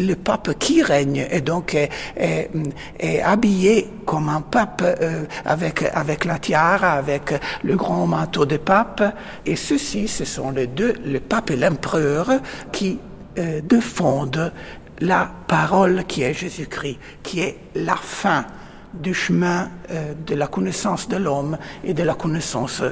le 0.00 0.14
pape 0.16 0.58
qui 0.58 0.82
règne 0.82 1.26
et 1.30 1.40
donc 1.40 1.74
est, 1.74 3.22
habillé 3.22 3.88
comme 4.06 4.28
un 4.28 4.40
pape 4.40 4.82
euh, 4.82 5.24
avec, 5.44 5.84
avec 5.92 6.24
la 6.24 6.38
tiara, 6.38 6.92
avec 6.92 7.34
le 7.62 7.76
grand 7.76 8.06
manteau 8.06 8.46
de 8.46 8.56
pape. 8.56 9.02
Et 9.46 9.56
ceux-ci, 9.56 10.08
ce 10.08 10.24
sont 10.24 10.50
les 10.50 10.66
deux, 10.66 10.94
le 11.04 11.20
pape 11.20 11.50
et 11.50 11.56
l'empereur, 11.56 12.30
qui 12.72 12.98
euh, 13.38 13.60
défendent 13.62 14.52
la 15.00 15.30
parole 15.46 16.04
qui 16.06 16.22
est 16.22 16.34
Jésus-Christ, 16.34 16.98
qui 17.22 17.40
est 17.40 17.58
la 17.74 17.96
fin 17.96 18.44
du 18.92 19.14
chemin 19.14 19.70
euh, 19.90 20.14
de 20.26 20.34
la 20.34 20.46
connaissance 20.46 21.08
de 21.08 21.16
l'homme 21.16 21.56
et 21.84 21.94
de 21.94 22.02
la 22.02 22.14
connaissance 22.14 22.82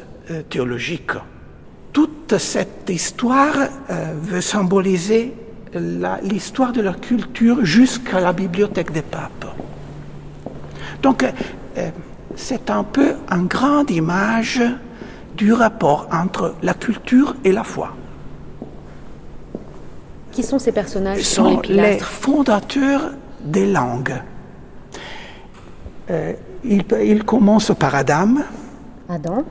théologique. 0.50 1.12
Toute 1.90 2.36
cette 2.36 2.90
histoire 2.90 3.54
veut 4.20 4.42
symboliser 4.42 5.32
l'histoire 5.74 6.72
de 6.72 6.80
la 6.80 6.94
culture 6.94 7.64
jusqu'à 7.64 8.20
la 8.20 8.32
bibliothèque 8.32 8.92
des 8.92 9.02
papes. 9.02 9.46
Donc, 11.02 11.22
euh, 11.22 11.90
c'est 12.34 12.70
un 12.70 12.84
peu 12.84 13.14
une 13.30 13.46
grande 13.46 13.90
image 13.90 14.62
du 15.36 15.52
rapport 15.52 16.08
entre 16.12 16.54
la 16.62 16.74
culture 16.74 17.36
et 17.44 17.52
la 17.52 17.64
foi. 17.64 17.94
Qui 20.32 20.42
sont 20.42 20.58
ces 20.58 20.72
personnages 20.72 21.18
Ils 21.20 21.24
sont 21.24 21.60
les, 21.62 21.98
fondateurs 21.98 23.12
des 23.40 23.70
langues. 23.70 24.14
Euh, 26.10 26.32
ils, 26.64 27.24
commencent 27.24 27.72
par 27.78 27.94
Adam. 27.94 28.36
Adam. 29.08 29.44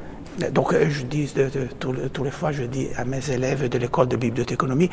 Donc, 0.51 0.74
euh, 0.74 0.88
je 0.89 1.03
dis, 1.03 1.32
de, 1.36 1.49
tous 1.80 2.24
les 2.24 2.32
fois, 2.32 2.51
je 2.51 2.63
dis 2.63 2.88
à 2.97 3.05
mes 3.05 3.30
élèves 3.30 3.70
de 3.70 3.78
l'école 3.78 4.07
de 4.07 4.18
bibliothéconomie, 4.18 4.89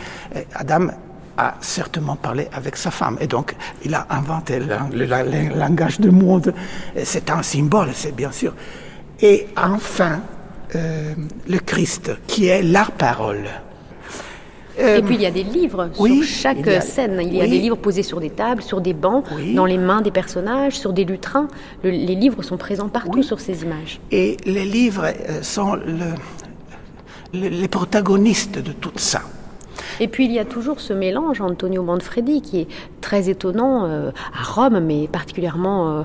Adam 0.55 0.89
a 1.37 1.55
certainement 1.61 2.17
parlé 2.17 2.49
avec 2.53 2.77
sa 2.77 2.91
femme. 2.91 3.17
Et 3.21 3.27
donc, 3.27 3.55
il 3.85 3.95
a 3.95 4.07
inventé 4.11 4.61
le, 4.61 5.57
langage 5.57 6.01
du 6.01 6.11
monde. 6.11 6.55
C'est 7.03 7.31
un 7.31 7.43
symbole, 7.43 7.91
c'est 7.95 8.15
bien 8.15 8.33
sûr. 8.33 8.55
Et 9.21 9.47
enfin, 9.57 10.21
euh, 10.75 11.15
le 11.49 11.59
Christ, 11.59 12.13
qui 12.27 12.47
est 12.47 12.63
la 12.63 12.85
parole. 12.85 13.45
et 14.77 15.03
puis 15.03 15.15
il 15.15 15.21
y 15.21 15.27
a 15.27 15.31
des 15.31 15.45
livres 15.45 15.91
sur 15.95 16.23
chaque 16.25 16.83
scène. 16.83 17.21
Il 17.23 17.35
y 17.35 17.41
a 17.41 17.47
des 17.47 17.59
livres 17.59 17.77
posés 17.77 18.03
sur 18.03 18.21
des 18.21 18.31
tables, 18.31 18.63
sur 18.63 18.81
des 18.81 18.93
bancs, 18.93 19.25
dans 19.55 19.67
les 19.67 19.79
mains 19.79 20.01
des 20.01 20.11
personnages, 20.11 20.79
sur 20.79 20.93
des 20.93 21.05
lutrins. 21.05 21.49
les 21.85 22.15
livres 22.15 22.43
sont 22.43 22.57
présents 22.57 22.89
partout 22.89 23.23
sur 23.23 23.41
ces 23.41 23.63
images. 23.63 24.01
Et 24.11 24.37
les 24.45 24.65
livres 24.65 25.07
euh, 25.07 25.43
sont 25.43 25.79
les 27.33 27.69
protagonistes 27.69 28.59
de 28.59 28.73
tout 28.73 28.93
ça. 28.97 29.23
Et 30.01 30.09
puis 30.09 30.25
il 30.25 30.33
y 30.33 30.39
a 30.39 30.45
toujours 30.45 30.81
ce 30.81 30.93
mélange, 30.93 31.41
Antonio 31.41 31.83
Manfredi, 31.83 32.43
qui 32.43 32.61
est 32.61 32.69
très 33.01 33.29
étonnant 33.29 33.85
euh, 33.85 34.11
à 34.33 34.43
Rome, 34.43 34.81
mais 34.81 35.09
particulièrement 35.09 35.89
euh, 35.89 36.03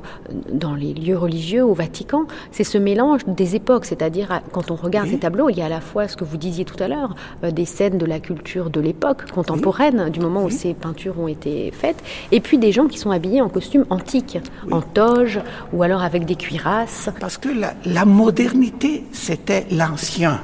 dans 0.51 0.75
les 0.75 0.93
lieux 0.93 1.17
religieux 1.17 1.63
au 1.63 1.73
Vatican. 1.73 2.25
C'est 2.51 2.63
ce 2.63 2.77
mélange 2.77 3.21
des 3.27 3.55
époques, 3.55 3.85
c'est-à-dire 3.85 4.41
quand 4.51 4.71
on 4.71 4.75
regarde 4.75 5.09
ces 5.09 5.19
tableaux, 5.19 5.49
il 5.49 5.57
y 5.57 5.61
a 5.61 5.65
à 5.65 5.69
la 5.69 5.81
fois 5.81 6.07
ce 6.07 6.15
que 6.15 6.23
vous 6.23 6.37
disiez 6.37 6.65
tout 6.65 6.81
à 6.81 6.87
l'heure, 6.87 7.15
euh, 7.43 7.51
des 7.51 7.65
scènes 7.65 7.97
de 7.97 8.05
la 8.05 8.19
culture 8.19 8.69
de 8.69 8.79
l'époque 8.79 9.31
contemporaine, 9.31 10.09
du 10.09 10.19
moment 10.19 10.43
où 10.43 10.49
ces 10.49 10.73
peintures 10.73 11.19
ont 11.19 11.27
été 11.27 11.71
faites, 11.71 12.03
et 12.31 12.39
puis 12.39 12.57
des 12.57 12.71
gens 12.71 12.87
qui 12.87 12.97
sont 12.97 13.11
habillés 13.11 13.41
en 13.41 13.49
costume 13.49 13.85
antique, 13.89 14.39
en 14.71 14.81
toge, 14.81 15.39
ou 15.73 15.83
alors 15.83 16.03
avec 16.03 16.25
des 16.25 16.35
cuirasses. 16.35 17.09
Parce 17.19 17.37
que 17.37 17.49
la 17.85 18.05
modernité, 18.05 19.03
c'était 19.11 19.65
l'ancien 19.71 20.41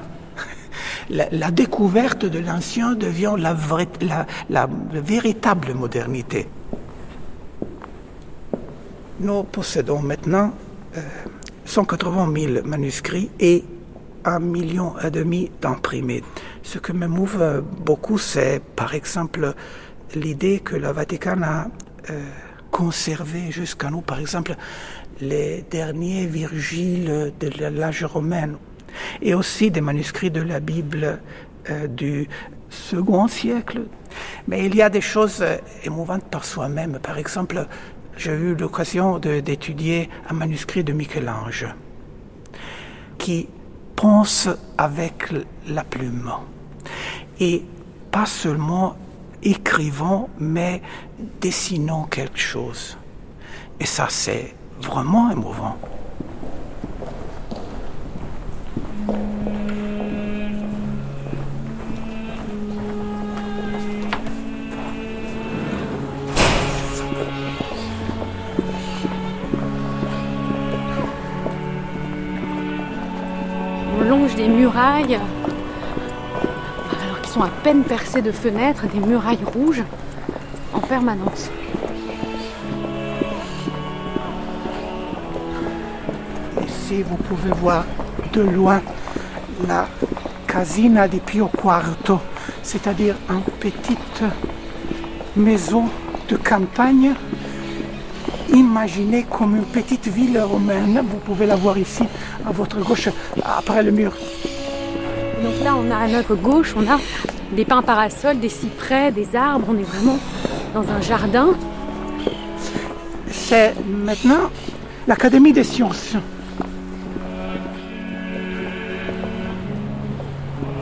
la, 1.10 1.52
découverte 1.52 2.26
de 2.26 2.40
l'ancien 2.40 2.94
devient 2.94 3.36
la, 3.38 4.68
véritable 4.94 5.74
modernité. 5.74 6.48
Nous 9.20 9.44
possédons 9.44 10.02
maintenant 10.02 10.54
180 11.66 12.28
euh, 12.28 12.54
000 12.54 12.68
manuscrits 12.68 13.30
et 13.40 13.64
un 14.26 14.40
million 14.40 14.94
et 15.00 15.12
demi 15.12 15.52
d'imprimés. 15.62 16.24
Ce 16.64 16.80
qui 16.80 16.94
me 16.94 17.08
mouve 17.08 17.64
beaucoup, 17.86 18.18
c'est 18.18 18.62
par 18.76 18.96
exemple 18.96 19.54
l'idée 20.16 20.60
que 20.60 20.76
le 20.76 20.90
Vatican 20.92 21.42
a 21.44 21.68
euh, 22.10 22.24
conservé 22.72 23.52
jusqu'à 23.52 23.90
nous, 23.90 24.02
par 24.02 24.20
exemple, 24.20 24.56
les 25.22 25.64
derniers 25.70 26.26
Virgiles 26.26 27.34
de 27.40 27.70
l'âge 27.70 28.04
romain 28.04 28.50
et 29.22 29.34
aussi 29.34 29.72
des 29.72 29.82
manuscrits 29.82 30.32
de 30.32 30.42
la 30.42 30.60
Bible 30.60 31.20
euh, 31.70 31.88
du 31.88 32.28
second 32.70 33.28
siècle. 33.28 33.82
Mais 34.48 34.66
il 34.66 34.76
y 34.76 34.82
a 34.82 34.90
des 34.90 35.02
choses 35.02 35.44
émouvantes 35.84 36.26
par 36.26 36.46
soi-même. 36.46 37.00
Par 37.00 37.18
exemple, 37.18 37.68
j'ai 38.18 38.32
eu 38.32 38.56
l'occasion 38.56 39.20
d'étudier 39.20 40.10
un 40.30 40.34
manuscrit 40.34 40.84
de 40.84 40.94
Michel-Ange 40.94 41.68
qui 43.18 43.48
pense 43.96 44.50
avec 44.78 45.34
la 45.68 45.84
plume. 45.84 46.32
Et 47.40 47.64
pas 48.12 48.26
seulement 48.26 48.96
écrivant, 49.44 50.30
mais 50.40 50.82
dessinant 51.42 52.04
quelque 52.06 52.40
chose. 52.40 52.98
Et 53.80 53.86
ça, 53.86 54.08
c'est 54.10 54.56
vraiment 54.80 55.32
émouvant. 55.32 55.78
Alors 74.86 75.18
qu'ils 77.22 77.32
sont 77.32 77.42
à 77.42 77.50
peine 77.64 77.84
percées 77.84 78.22
de 78.22 78.32
fenêtres, 78.32 78.86
des 78.88 79.00
murailles 79.00 79.44
rouges 79.44 79.84
en 80.74 80.80
permanence. 80.80 81.50
Ici, 86.68 87.02
vous 87.02 87.18
pouvez 87.18 87.52
voir 87.62 87.86
de 88.34 88.42
loin 88.42 88.82
la 89.68 89.88
Casina 90.48 91.08
di 91.08 91.20
Pio 91.20 91.50
IV, 91.64 92.20
c'est-à-dire 92.62 93.16
une 93.30 93.42
petite 93.60 94.24
maison 95.36 95.86
de 96.30 96.36
campagne 96.36 97.14
imaginée 98.54 99.26
comme 99.30 99.56
une 99.56 99.66
petite 99.66 100.08
ville 100.08 100.40
romaine. 100.40 101.04
Vous 101.10 101.18
pouvez 101.18 101.48
la 101.48 101.56
voir 101.56 101.78
ici, 101.80 102.04
à 102.48 102.52
votre 102.52 102.80
gauche, 102.82 103.10
après 103.44 103.82
le 103.82 103.92
mur. 103.92 104.14
Donc 105.46 105.64
là, 105.64 105.76
on 105.78 105.92
a 105.92 105.98
à 105.98 106.08
notre 106.08 106.34
gauche, 106.34 106.74
on 106.76 106.90
a 106.92 106.98
des 107.52 107.66
pins 107.66 107.84
parasols, 107.84 108.40
des 108.40 108.50
cyprès, 108.50 109.12
des 109.12 109.36
arbres. 109.36 109.68
On 109.70 109.78
est 109.78 109.84
vraiment 109.84 110.18
dans 110.74 110.90
un 110.90 111.00
jardin. 111.02 111.50
C'est 113.28 113.76
maintenant 113.88 114.50
l'Académie 115.08 115.54
des 115.54 115.64
sciences. 115.64 116.16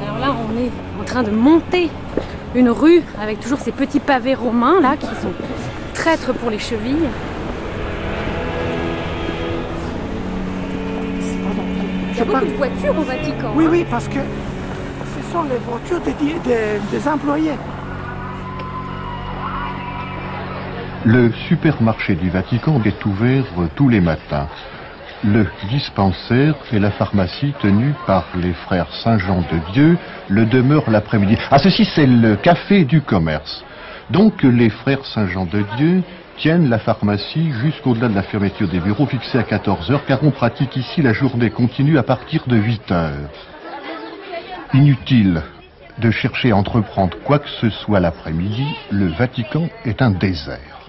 Alors 0.02 0.18
là, 0.20 0.34
on 0.34 0.58
est 0.58 0.72
en 1.02 1.04
train 1.04 1.24
de 1.24 1.32
monter 1.32 1.90
une 2.56 2.70
rue 2.70 3.02
avec 3.22 3.42
toujours 3.42 3.60
ces 3.60 3.74
petits 3.74 4.00
pavés 4.00 4.34
romains 4.34 4.80
là 4.80 4.96
qui 4.96 5.08
sont 5.08 5.34
traîtres 5.94 6.34
pour 6.36 6.50
les 6.50 6.60
chevilles. 6.60 7.10
Il 12.12 12.18
y 12.18 12.22
a 12.22 12.26
beaucoup 12.26 12.46
de 12.46 12.52
voitures 12.52 12.98
au 12.98 13.04
Vatican. 13.04 13.52
Oui, 13.56 13.66
hein. 13.66 13.70
oui, 13.72 13.86
parce 13.90 14.08
que 14.08 14.20
Le 21.06 21.32
supermarché 21.48 22.14
du 22.14 22.30
Vatican 22.30 22.80
est 22.86 23.04
ouvert 23.04 23.44
tous 23.76 23.90
les 23.90 24.00
matins. 24.00 24.48
Le 25.24 25.48
dispensaire 25.70 26.54
et 26.72 26.78
la 26.78 26.92
pharmacie 26.92 27.56
tenus 27.62 27.96
par 28.06 28.26
les 28.36 28.54
frères 28.54 28.94
Saint-Jean 29.04 29.40
de 29.40 29.72
Dieu 29.72 29.98
le 30.30 30.46
demeurent 30.46 30.92
l'après-midi. 30.92 31.36
Ah, 31.50 31.58
ceci, 31.58 31.86
c'est 31.96 32.06
le 32.06 32.36
café 32.36 32.86
du 32.86 33.02
commerce. 33.02 33.66
Donc, 34.12 34.44
les 34.44 34.70
frères 34.70 35.04
Saint-Jean 35.04 35.46
de 35.46 35.64
Dieu 35.78 36.04
tiennent 36.38 36.70
la 36.70 36.78
pharmacie 36.78 37.52
jusqu'au-delà 37.54 38.08
de 38.08 38.16
la 38.16 38.24
fermeture 38.24 38.68
des 38.68 38.80
bureaux 38.80 39.08
fixés 39.08 39.40
à 39.40 39.44
14 39.44 39.90
heures, 39.90 40.06
car 40.06 40.20
on 40.24 40.30
pratique 40.30 40.76
ici 40.76 41.02
la 41.02 41.14
journée 41.14 41.50
continue 41.50 41.98
à 41.98 42.04
partir 42.04 42.44
de 42.46 42.56
8 42.56 42.92
heures. 42.92 43.53
Inutile 44.74 45.44
de 46.00 46.10
chercher 46.10 46.50
à 46.50 46.56
entreprendre 46.56 47.16
quoi 47.26 47.38
que 47.38 47.50
ce 47.62 47.70
soit 47.70 48.00
l'après-midi, 48.00 48.66
le 48.90 49.06
Vatican 49.08 49.70
est 49.86 50.02
un 50.02 50.10
désert. 50.10 50.80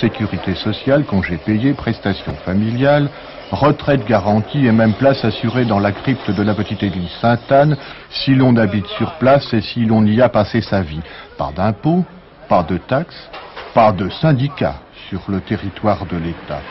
Sécurité 0.00 0.54
sociale, 0.54 1.04
congés 1.04 1.36
payés, 1.36 1.74
prestations 1.74 2.34
familiales, 2.46 3.10
retraite 3.50 4.06
garantie 4.06 4.66
et 4.66 4.72
même 4.72 4.94
place 4.94 5.22
assurée 5.26 5.66
dans 5.66 5.78
la 5.78 5.92
crypte 5.92 6.30
de 6.30 6.42
la 6.42 6.54
petite 6.54 6.82
église 6.82 7.10
Sainte-Anne 7.20 7.76
si 8.08 8.34
l'on 8.34 8.56
habite 8.56 8.86
sur 8.86 9.12
place 9.16 9.52
et 9.52 9.60
si 9.60 9.84
l'on 9.84 10.06
y 10.06 10.22
a 10.22 10.30
passé 10.30 10.62
sa 10.62 10.80
vie. 10.80 11.02
Pas 11.36 11.52
d'impôts, 11.54 12.06
pas 12.48 12.62
de 12.62 12.78
taxes, 12.78 13.28
pas 13.74 13.92
de 13.92 14.08
syndicats 14.08 14.80
sur 15.10 15.20
le 15.28 15.42
territoire 15.42 16.06
de 16.06 16.16
l'État. 16.16 16.62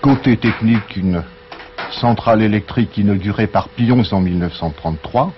Côté 0.00 0.36
technique, 0.36 0.96
une 0.96 1.24
centrale 1.92 2.42
électrique 2.42 2.96
inaugurée 2.98 3.46
par 3.46 3.68
Pillons 3.68 4.02
en 4.12 4.20
1933. 4.20 5.32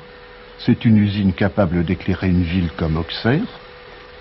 C'est 0.59 0.85
une 0.85 0.99
usine 0.99 1.33
capable 1.33 1.85
d'éclairer 1.85 2.29
une 2.29 2.43
ville 2.43 2.71
comme 2.77 2.97
Auxerre, 2.97 3.61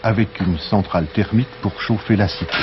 avec 0.04 0.40
une 0.40 0.58
centrale 0.58 1.08
thermique 1.08 1.48
pour 1.62 1.80
chauffer 1.82 2.16
la 2.16 2.28
cité. 2.28 2.58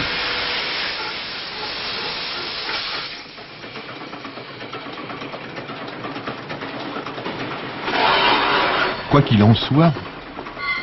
Quoi 9.11 9.23
qu'il 9.23 9.43
en 9.43 9.55
soit, 9.55 9.93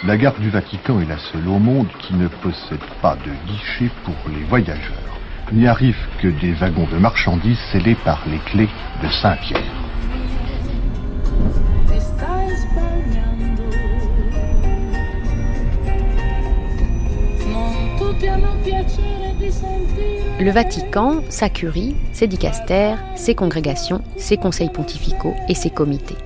la 0.04 0.18
gare 0.18 0.40
du 0.40 0.50
Vatican 0.50 1.00
est 1.00 1.06
la 1.06 1.18
seule 1.18 1.48
au 1.48 1.60
monde 1.60 1.88
qui 2.00 2.14
ne 2.16 2.28
possède 2.28 2.84
pas 3.02 3.16
de 3.16 3.32
guichet 3.48 3.92
pour 4.04 4.16
les 4.32 4.44
voyageurs. 4.44 5.15
N'y 5.52 5.68
arrive 5.68 5.96
que 6.22 6.28
des 6.28 6.54
wagons 6.54 6.88
de 6.92 6.98
marchandises 6.98 7.60
scellés 7.72 7.96
par 8.04 8.24
les 8.28 8.40
clés 8.40 8.70
de 9.04 9.08
Saint-Pierre. 9.22 9.62
Le 20.40 20.52
Vatican, 20.52 21.22
sa 21.30 21.50
curie, 21.50 21.96
ses 22.12 22.28
dicastères, 22.28 22.98
ses 23.16 23.36
congrégations, 23.36 24.02
ses 24.18 24.38
conseils 24.38 24.70
pontificaux 24.70 25.36
et 25.48 25.54
ses 25.54 25.70
comités. 25.70 26.18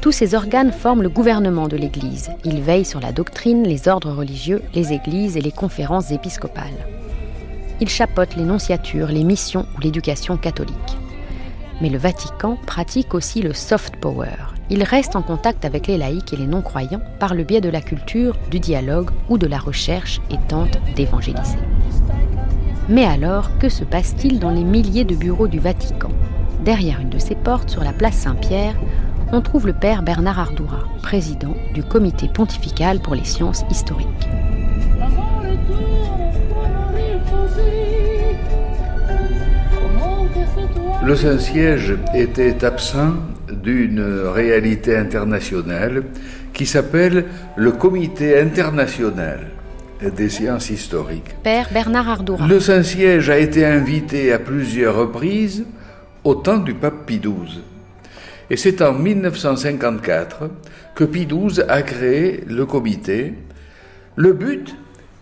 Tous 0.00 0.12
ces 0.12 0.36
organes 0.36 0.72
forment 0.72 1.02
le 1.02 1.08
gouvernement 1.08 1.66
de 1.66 1.76
l'Église. 1.76 2.30
Ils 2.44 2.62
veillent 2.62 2.84
sur 2.84 3.00
la 3.00 3.10
doctrine, 3.10 3.64
les 3.64 3.88
ordres 3.88 4.12
religieux, 4.12 4.62
les 4.72 4.92
églises 4.92 5.36
et 5.36 5.40
les 5.40 5.52
conférences 5.52 6.12
épiscopales. 6.12 6.95
Ils 7.80 7.88
chapeautent 7.88 8.36
les 8.36 8.44
nonciatures, 8.44 9.08
les 9.08 9.24
missions 9.24 9.66
ou 9.76 9.80
l'éducation 9.80 10.36
catholique. 10.36 10.98
Mais 11.80 11.90
le 11.90 11.98
Vatican 11.98 12.56
pratique 12.66 13.14
aussi 13.14 13.42
le 13.42 13.52
soft 13.52 13.96
power. 13.96 14.54
Il 14.70 14.82
reste 14.82 15.14
en 15.14 15.22
contact 15.22 15.64
avec 15.64 15.86
les 15.86 15.98
laïcs 15.98 16.32
et 16.32 16.36
les 16.36 16.46
non-croyants 16.46 17.02
par 17.20 17.34
le 17.34 17.44
biais 17.44 17.60
de 17.60 17.68
la 17.68 17.82
culture, 17.82 18.36
du 18.50 18.60
dialogue 18.60 19.10
ou 19.28 19.36
de 19.36 19.46
la 19.46 19.58
recherche 19.58 20.20
et 20.30 20.38
tente 20.48 20.78
d'évangéliser. 20.96 21.58
Mais 22.88 23.04
alors, 23.04 23.56
que 23.58 23.68
se 23.68 23.84
passe-t-il 23.84 24.38
dans 24.38 24.50
les 24.50 24.64
milliers 24.64 25.04
de 25.04 25.14
bureaux 25.14 25.48
du 25.48 25.58
Vatican? 25.58 26.10
Derrière 26.64 27.00
une 27.00 27.10
de 27.10 27.18
ces 27.18 27.34
portes, 27.34 27.68
sur 27.68 27.84
la 27.84 27.92
place 27.92 28.14
Saint-Pierre, 28.14 28.74
on 29.32 29.40
trouve 29.40 29.66
le 29.66 29.72
père 29.72 30.02
Bernard 30.02 30.38
Ardoura, 30.38 30.84
président 31.02 31.54
du 31.74 31.82
comité 31.82 32.28
pontifical 32.28 33.00
pour 33.00 33.14
les 33.14 33.24
sciences 33.24 33.64
historiques. 33.70 34.06
Le 41.06 41.14
Saint-Siège 41.14 41.94
était 42.16 42.64
absent 42.64 43.14
d'une 43.48 44.02
réalité 44.02 44.96
internationale 44.96 46.02
qui 46.52 46.66
s'appelle 46.66 47.26
le 47.54 47.70
Comité 47.70 48.40
international 48.40 49.38
des 50.02 50.28
sciences 50.28 50.68
historiques. 50.70 51.36
Père 51.44 51.68
Bernard 51.72 52.08
Ardoura. 52.08 52.48
Le 52.48 52.58
Saint-Siège 52.58 53.30
a 53.30 53.38
été 53.38 53.64
invité 53.64 54.32
à 54.32 54.40
plusieurs 54.40 54.96
reprises 54.96 55.64
au 56.24 56.34
temps 56.34 56.58
du 56.58 56.74
pape 56.74 57.06
Pie 57.06 57.20
XII. 57.20 57.62
Et 58.50 58.56
c'est 58.56 58.82
en 58.82 58.92
1954 58.92 60.50
que 60.96 61.04
Pie 61.04 61.28
XII 61.28 61.62
a 61.68 61.82
créé 61.82 62.42
le 62.48 62.66
comité. 62.66 63.34
Le 64.16 64.32
but, 64.32 64.74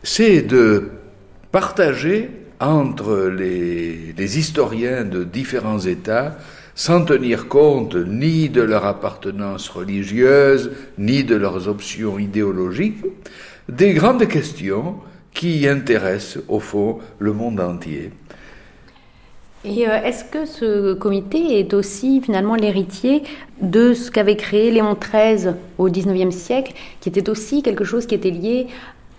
c'est 0.02 0.40
de 0.40 0.92
partager 1.52 2.30
entre 2.60 3.28
les, 3.28 4.38
historiens 4.38 5.04
de 5.04 5.24
différents 5.24 5.80
États, 5.80 6.36
sans 6.74 7.04
tenir 7.04 7.48
compte 7.48 7.94
ni 7.94 8.48
de 8.48 8.62
leur 8.62 8.84
appartenance 8.84 9.68
religieuse, 9.68 10.72
ni 10.98 11.24
de 11.24 11.36
leurs 11.36 11.68
options 11.68 12.18
idéologiques, 12.18 13.04
des 13.68 13.94
grandes 13.94 14.26
questions 14.26 14.96
qui 15.32 15.66
intéressent 15.68 16.42
au 16.48 16.60
fond 16.60 16.98
le 17.18 17.32
monde 17.32 17.60
entier. 17.60 18.10
Et 19.64 19.88
euh, 19.88 20.02
est-ce 20.02 20.24
que 20.24 20.44
ce 20.44 20.92
comité 20.92 21.58
est 21.58 21.72
aussi 21.72 22.20
finalement 22.20 22.54
l'héritier 22.54 23.22
de 23.62 23.94
ce 23.94 24.10
qu'avait 24.10 24.36
créé 24.36 24.70
Léon 24.70 24.94
XIII 24.94 25.54
au 25.78 25.88
XIXe 25.88 26.34
siècle, 26.34 26.74
qui 27.00 27.08
était 27.08 27.30
aussi 27.30 27.62
quelque 27.62 27.84
chose 27.84 28.06
qui 28.06 28.14
était 28.14 28.30
lié 28.30 28.66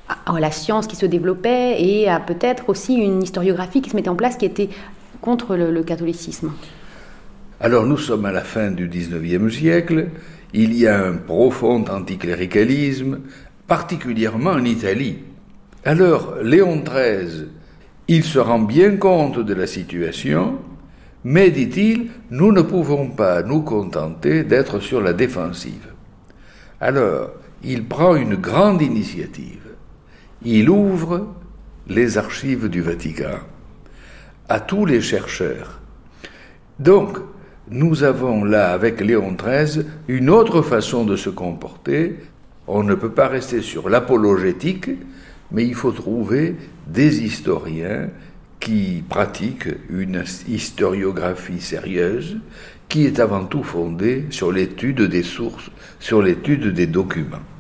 à 0.08 0.40
la 0.40 0.52
science 0.52 0.88
qui 0.88 0.96
se 0.96 1.06
développait 1.06 1.82
et 1.82 2.10
à 2.10 2.20
peut-être 2.20 2.70
aussi 2.70 2.96
une 2.96 3.24
historiographie 3.24 3.82
qui 3.82 3.90
se 3.90 3.96
mettait 3.96 4.10
en 4.10 4.16
place 4.16 4.38
qui 4.38 4.46
était 4.46 4.70
contre 5.22 5.56
le, 5.56 5.72
le 5.72 5.84
catholicisme 5.84 6.52
Alors 7.60 7.86
nous 7.86 7.98
sommes 7.98 8.26
à 8.26 8.32
la 8.32 8.42
fin 8.42 8.72
du 8.72 8.88
XIXe 8.88 9.54
siècle, 9.54 10.08
il 10.54 10.74
y 10.74 10.88
a 10.88 11.04
un 11.06 11.14
profond 11.14 11.84
anticléricalisme, 11.90 13.20
particulièrement 13.68 14.52
en 14.52 14.64
Italie. 14.64 15.18
Alors 15.84 16.36
Léon 16.44 16.84
XIII 16.84 17.48
il 18.08 18.24
se 18.24 18.38
rend 18.38 18.60
bien 18.60 18.98
compte 18.98 19.40
de 19.40 19.54
la 19.54 19.66
situation, 19.66 20.60
mais, 21.24 21.50
dit-il, 21.50 22.10
nous 22.30 22.52
ne 22.52 22.62
pouvons 22.62 23.10
pas 23.10 23.42
nous 23.42 23.62
contenter 23.62 24.44
d'être 24.44 24.80
sur 24.80 25.02
la 25.02 25.14
défensive. 25.14 25.88
Alors, 26.80 27.32
il 27.64 27.86
prend 27.86 28.16
une 28.16 28.36
grande 28.36 28.84
initiative. 28.84 29.65
Il 30.48 30.70
ouvre 30.70 31.34
les 31.88 32.20
archives 32.20 32.70
du 32.70 32.80
Vatican 32.82 33.40
à 34.48 34.60
tous 34.60 34.86
les 34.86 35.02
chercheurs. 35.02 35.80
Donc, 36.78 37.18
nous 37.72 38.04
avons 38.04 38.44
là, 38.44 38.72
avec 38.72 39.02
Léon 39.02 39.36
XIII, 39.36 39.88
une 40.08 40.30
autre 40.30 40.62
façon 40.62 41.04
de 41.04 41.16
se 41.16 41.32
comporter. 41.32 42.20
On 42.68 42.84
ne 42.84 42.94
peut 42.94 43.10
pas 43.10 43.28
rester 43.28 43.64
sur 43.64 43.90
l'apologétique, 43.90 44.92
mais 45.52 45.66
il 45.66 45.74
faut 45.74 45.92
trouver 45.92 46.56
des 46.86 47.24
historiens 47.24 48.10
qui 48.60 49.04
pratiquent 49.10 49.70
une 49.90 50.24
historiographie 50.48 51.60
sérieuse 51.60 52.38
qui 52.88 53.08
est 53.08 53.20
avant 53.20 53.46
tout 53.46 53.64
fondée 53.64 54.26
sur 54.30 54.52
l'étude 54.52 55.02
des 55.02 55.24
sources, 55.24 55.72
sur 56.00 56.22
l'étude 56.22 56.68
des 56.68 56.86
documents. 56.86 57.55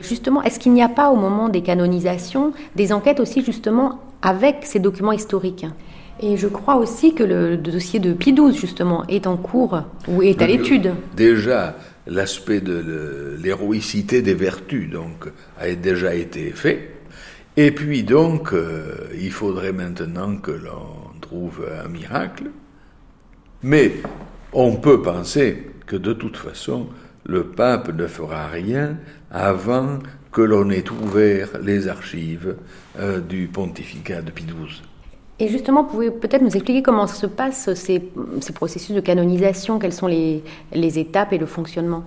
Justement, 0.00 0.42
est-ce 0.42 0.58
qu'il 0.58 0.72
n'y 0.72 0.82
a 0.82 0.88
pas 0.88 1.10
au 1.10 1.16
moment 1.16 1.48
des 1.48 1.62
canonisations 1.62 2.52
des 2.76 2.92
enquêtes 2.92 3.20
aussi 3.20 3.44
justement 3.44 4.00
avec 4.22 4.64
ces 4.64 4.78
documents 4.78 5.12
historiques? 5.12 5.66
Et 6.22 6.36
je 6.36 6.48
crois 6.48 6.76
aussi 6.76 7.14
que 7.14 7.22
le 7.22 7.56
dossier 7.56 7.98
de 7.98 8.12
Pie 8.12 8.34
XII, 8.34 8.54
justement, 8.54 9.06
est 9.08 9.26
en 9.26 9.36
cours 9.36 9.82
ou 10.06 10.22
est 10.22 10.42
à 10.42 10.46
l'étude. 10.46 10.92
Déjà, 11.16 11.76
l'aspect 12.06 12.60
de 12.60 13.38
l'héroïcité 13.42 14.20
des 14.20 14.34
vertus 14.34 14.90
donc, 14.90 15.28
a 15.58 15.74
déjà 15.74 16.14
été 16.14 16.50
fait. 16.50 16.90
Et 17.56 17.70
puis 17.70 18.02
donc, 18.02 18.52
euh, 18.52 19.08
il 19.18 19.32
faudrait 19.32 19.72
maintenant 19.72 20.36
que 20.36 20.50
l'on 20.50 21.18
trouve 21.20 21.66
un 21.82 21.88
miracle. 21.88 22.50
Mais 23.62 23.92
on 24.52 24.76
peut 24.76 25.00
penser 25.00 25.70
que 25.86 25.96
de 25.96 26.12
toute 26.12 26.36
façon, 26.36 26.86
le 27.24 27.44
pape 27.44 27.94
ne 27.94 28.06
fera 28.06 28.46
rien 28.48 28.96
avant 29.30 29.98
que 30.32 30.42
l'on 30.42 30.70
ait 30.70 30.88
ouvert 30.90 31.48
les 31.62 31.88
archives 31.88 32.56
euh, 32.98 33.20
du 33.20 33.48
pontificat 33.48 34.22
de 34.22 34.30
Pie 34.30 34.44
XII. 34.44 34.82
Et 35.38 35.48
justement, 35.48 35.84
pouvez 35.84 36.10
peut-être 36.10 36.42
nous 36.42 36.54
expliquer 36.54 36.82
comment 36.82 37.06
se 37.06 37.26
passent 37.26 37.72
ces, 37.74 38.00
processus 38.54 38.94
de 38.94 39.00
canonisation, 39.00 39.78
quelles 39.78 39.92
sont 39.92 40.06
les, 40.06 40.44
les 40.72 40.98
étapes 40.98 41.32
et 41.32 41.38
le 41.38 41.46
fonctionnement? 41.46 42.04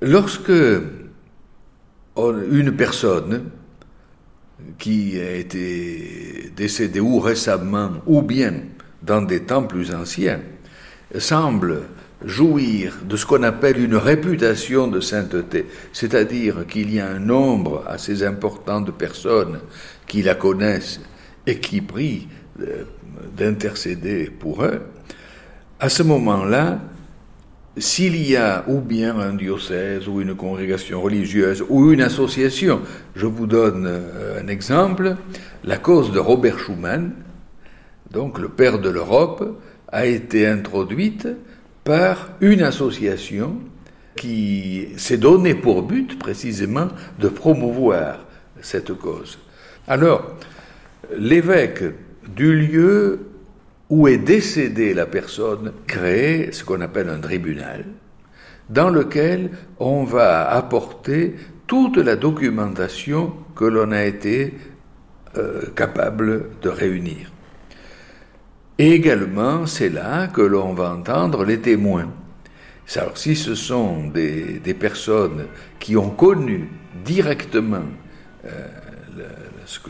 Lorsque 0.00 0.52
une 2.50 2.72
personne 2.72 3.50
qui 4.78 5.20
a 5.20 5.34
été 5.34 6.50
décédée 6.56 7.00
ou 7.00 7.20
récemment 7.20 7.92
ou 8.06 8.22
bien 8.22 8.54
dans 9.02 9.22
des 9.22 9.40
temps 9.40 9.64
plus 9.64 9.94
anciens 9.94 10.40
semble 11.18 11.82
jouir 12.24 12.98
de 13.08 13.16
ce 13.16 13.26
qu'on 13.26 13.42
appelle 13.42 13.82
une 13.82 13.96
réputation 13.96 14.88
de 14.88 15.00
sainteté, 15.00 15.66
c'est-à-dire 15.92 16.66
qu'il 16.66 16.92
y 16.92 17.00
a 17.00 17.08
un 17.08 17.18
nombre 17.18 17.84
assez 17.86 18.22
important 18.22 18.80
de 18.80 18.90
personnes 18.90 19.60
qui 20.06 20.22
la 20.22 20.34
connaissent 20.34 21.00
et 21.46 21.58
qui 21.58 21.80
prient 21.80 22.28
euh, 22.60 22.84
d'intercéder 23.36 24.30
pour 24.30 24.64
eux, 24.64 24.82
à 25.78 25.88
ce 25.88 26.02
moment-là, 26.02 26.80
s'il 27.76 28.16
y 28.16 28.36
a 28.36 28.64
ou 28.66 28.80
bien 28.80 29.18
un 29.18 29.32
diocèse 29.32 30.08
ou 30.08 30.20
une 30.20 30.34
congrégation 30.34 31.00
religieuse 31.00 31.64
ou 31.68 31.92
une 31.92 32.02
association, 32.02 32.82
je 33.14 33.26
vous 33.26 33.46
donne 33.46 33.86
euh, 33.86 34.42
un 34.42 34.48
exemple, 34.48 35.16
la 35.64 35.78
cause 35.78 36.12
de 36.12 36.18
Robert 36.18 36.58
Schuman, 36.58 37.12
donc 38.10 38.38
le 38.38 38.48
père 38.48 38.78
de 38.78 38.90
l'Europe, 38.90 39.58
a 39.88 40.06
été 40.06 40.46
introduite 40.46 41.28
par 41.84 42.30
une 42.40 42.62
association 42.62 43.56
qui 44.16 44.88
s'est 44.96 45.18
donnée 45.18 45.54
pour 45.54 45.82
but 45.82 46.18
précisément 46.18 46.88
de 47.18 47.28
promouvoir 47.28 48.20
cette 48.60 48.92
cause. 48.94 49.38
Alors, 49.88 50.36
l'évêque 51.16 51.84
du 52.36 52.54
lieu 52.54 53.20
où 53.88 54.06
est 54.06 54.18
décédée 54.18 54.94
la 54.94 55.06
personne 55.06 55.72
crée 55.86 56.50
ce 56.52 56.64
qu'on 56.64 56.80
appelle 56.80 57.08
un 57.08 57.18
tribunal, 57.18 57.84
dans 58.68 58.90
lequel 58.90 59.50
on 59.78 60.04
va 60.04 60.48
apporter 60.48 61.34
toute 61.66 61.96
la 61.96 62.16
documentation 62.16 63.32
que 63.56 63.64
l'on 63.64 63.90
a 63.90 64.04
été 64.04 64.54
euh, 65.36 65.62
capable 65.74 66.50
de 66.62 66.68
réunir. 66.68 67.30
Et 68.80 68.92
également, 68.92 69.66
c'est 69.66 69.90
là 69.90 70.26
que 70.26 70.40
l'on 70.40 70.72
va 70.72 70.94
entendre 70.94 71.44
les 71.44 71.60
témoins. 71.60 72.08
Alors, 72.96 73.18
si 73.18 73.36
ce 73.36 73.54
sont 73.54 74.08
des, 74.08 74.58
personnes 74.72 75.48
qui 75.78 75.98
ont 75.98 76.08
connu 76.08 76.66
directement 77.04 77.84
euh, 78.46 78.66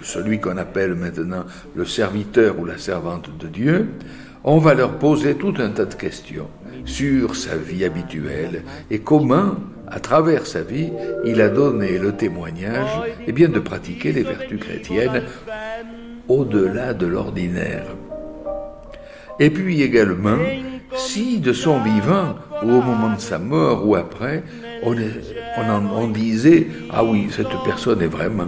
celui 0.02 0.40
qu'on 0.40 0.56
appelle 0.56 0.96
maintenant 0.96 1.44
le 1.76 1.84
serviteur 1.84 2.58
ou 2.58 2.64
la 2.64 2.78
servante 2.78 3.30
de 3.38 3.46
Dieu, 3.46 3.90
on 4.42 4.58
va 4.58 4.74
leur 4.74 4.98
poser 4.98 5.36
tout 5.36 5.54
un 5.58 5.70
tas 5.70 5.84
de 5.84 5.94
questions 5.94 6.48
sur 6.84 7.36
sa 7.36 7.56
vie 7.56 7.84
habituelle 7.84 8.64
et 8.90 8.98
comment, 8.98 9.54
à 9.86 10.00
travers 10.00 10.48
sa 10.48 10.62
vie, 10.62 10.90
il 11.24 11.40
a 11.40 11.48
donné 11.48 11.96
le 11.96 12.16
témoignage 12.16 12.90
eh 13.24 13.30
bien, 13.30 13.50
de 13.50 13.60
pratiquer 13.60 14.10
les 14.10 14.24
vertus 14.24 14.58
chrétiennes 14.58 15.22
au-delà 16.26 16.92
de 16.92 17.06
l'ordinaire. 17.06 17.84
Et 19.40 19.48
puis 19.48 19.82
également, 19.82 20.36
si 20.94 21.40
de 21.40 21.54
son 21.54 21.80
vivant, 21.80 22.34
ou 22.62 22.72
au 22.72 22.82
moment 22.82 23.14
de 23.14 23.20
sa 23.20 23.38
mort 23.38 23.88
ou 23.88 23.96
après, 23.96 24.42
on, 24.82 26.08
disait 26.08 26.66
Ah 26.92 27.02
oui, 27.02 27.28
cette 27.30 27.48
personne 27.64 28.02
est 28.02 28.06
vraiment 28.06 28.44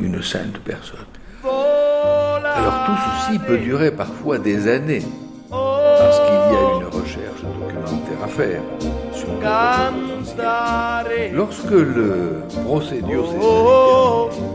une, 0.00 0.22
sainte 0.22 0.58
personne. 0.64 1.04
Alors 1.44 2.84
tout 2.86 2.92
ceci 3.26 3.38
peut 3.40 3.58
durer 3.58 3.90
parfois 3.90 4.38
des 4.38 4.68
années, 4.68 5.02
parce 5.50 6.18
qu'il 6.20 6.34
y 6.34 6.56
a 6.56 6.76
une 6.78 6.86
recherche 6.86 7.42
documentaire 7.42 8.24
à 8.24 8.28
faire 8.28 8.62
sur 9.12 9.28
Lorsque 11.34 11.70
le 11.70 12.42
procédure 12.64 13.26
s'est 13.26 13.38
terminé, 13.38 14.48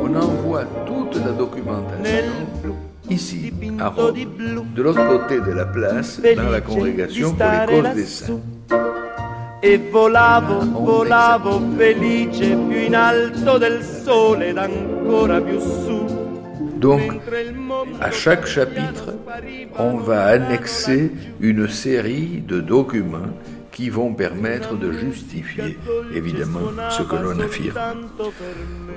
on 0.00 0.14
envoie 0.16 0.64
toute 0.86 1.24
la 1.24 1.32
documentation 1.32 2.89
ici, 3.10 3.52
à 3.78 3.88
Rome, 3.88 4.14
de 4.74 4.82
l'autre 4.82 5.06
côté 5.06 5.40
de 5.40 5.52
la 5.52 5.66
place, 5.66 6.20
dans 6.36 6.50
la 6.50 6.60
congrégation 6.60 7.34
pour 7.34 7.46
les 7.46 7.82
causes 7.82 7.94
des 7.94 8.06
saints. 8.06 8.40
e 9.62 9.78
volavo, 9.90 10.64
volavo 10.72 11.60
felice 11.76 12.56
più 12.56 12.78
in 12.78 12.94
alto 12.94 13.58
del 13.58 13.82
sole 13.82 14.48
ed 14.48 14.56
ancora 14.56 15.40
più 15.40 15.58
su. 15.58 16.04
Donc, 16.78 17.20
à 18.00 18.10
chaque 18.10 18.46
chapitre, 18.46 19.14
on 19.76 19.98
va 19.98 20.24
annexer 20.28 21.12
une 21.40 21.68
série 21.68 22.42
de 22.46 22.60
documents 22.62 23.36
qui 23.70 23.90
vont 23.90 24.14
permettre 24.14 24.76
de 24.76 24.90
justifier, 24.90 25.78
évidemment, 26.14 26.72
ce 26.88 27.02
que 27.02 27.16
l'on 27.16 27.38
affirme. 27.38 27.78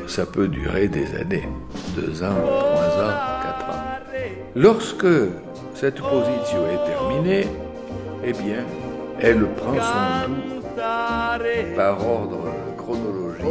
Ça 0.08 0.26
peut 0.26 0.48
durer 0.48 0.88
des 0.88 1.14
années, 1.16 1.50
deux 1.98 2.24
ans, 2.24 2.40
trois 2.42 3.04
ans, 3.04 3.16
quatre 3.44 3.70
ans. 3.70 3.83
Lorsque 4.56 5.08
cette 5.74 6.00
position 6.00 6.60
est 6.72 6.86
terminée, 6.86 7.48
eh 8.24 8.32
bien, 8.32 8.64
elle 9.20 9.46
prend 9.56 9.74
son 9.74 10.32
tour 10.32 10.70
par 11.76 12.08
ordre 12.08 12.46
chronologique. 12.78 13.46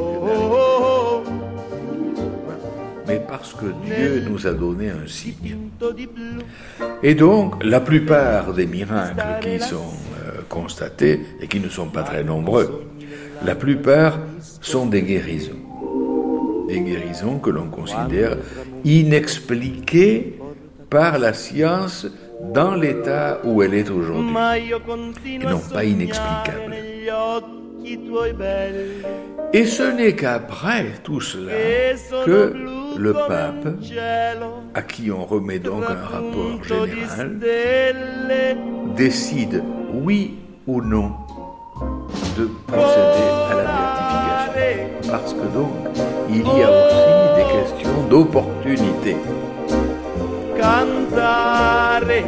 Mais 3.08 3.20
parce 3.28 3.52
que 3.52 3.66
Dieu 3.84 4.24
nous 4.28 4.46
a 4.46 4.52
donné 4.52 4.90
un 4.90 5.06
signe. 5.06 5.56
Et 7.02 7.14
donc, 7.14 7.62
la 7.64 7.80
plupart 7.80 8.54
des 8.54 8.66
miracles 8.66 9.40
qui 9.40 9.58
sont 9.58 9.92
euh, 10.24 10.42
constatés, 10.48 11.20
et 11.40 11.48
qui 11.48 11.58
ne 11.58 11.68
sont 11.68 11.88
pas 11.88 12.04
très 12.04 12.22
nombreux, 12.22 12.84
la 13.44 13.56
plupart 13.56 14.20
sont 14.60 14.86
des 14.86 15.02
guérisons. 15.02 15.58
Des 16.68 16.80
guérisons 16.80 17.38
que 17.38 17.50
l'on 17.50 17.66
considère 17.68 18.36
inexpliquées 18.84 20.38
par 20.92 21.18
la 21.18 21.32
science 21.32 22.06
dans 22.52 22.74
l'état 22.74 23.38
où 23.44 23.62
elle 23.62 23.72
est 23.72 23.88
aujourd'hui, 23.88 24.36
et 25.24 25.38
non 25.38 25.62
pas 25.72 25.84
inexplicable. 25.84 26.74
Et 29.54 29.64
ce 29.64 29.82
n'est 29.82 30.14
qu'après 30.14 30.84
tout 31.02 31.22
cela 31.22 31.52
que 32.26 32.52
le 32.98 33.12
pape, 33.14 33.68
à 34.74 34.82
qui 34.82 35.10
on 35.10 35.24
remet 35.24 35.58
donc 35.58 35.84
un 35.84 36.04
rapport 36.04 36.62
général, 36.62 37.38
décide 38.94 39.62
oui 39.94 40.34
ou 40.66 40.82
non 40.82 41.12
de 42.36 42.50
procéder 42.66 43.28
à 43.50 43.54
la 43.60 43.64
béatification. 43.72 45.10
Parce 45.10 45.32
que 45.32 45.46
donc, 45.54 45.72
il 46.28 46.46
y 46.58 46.62
a 46.62 46.70
aussi 46.70 47.04
des 47.38 47.48
questions 47.58 48.08
d'opportunité. 48.10 49.16
Cantare. 50.58 52.24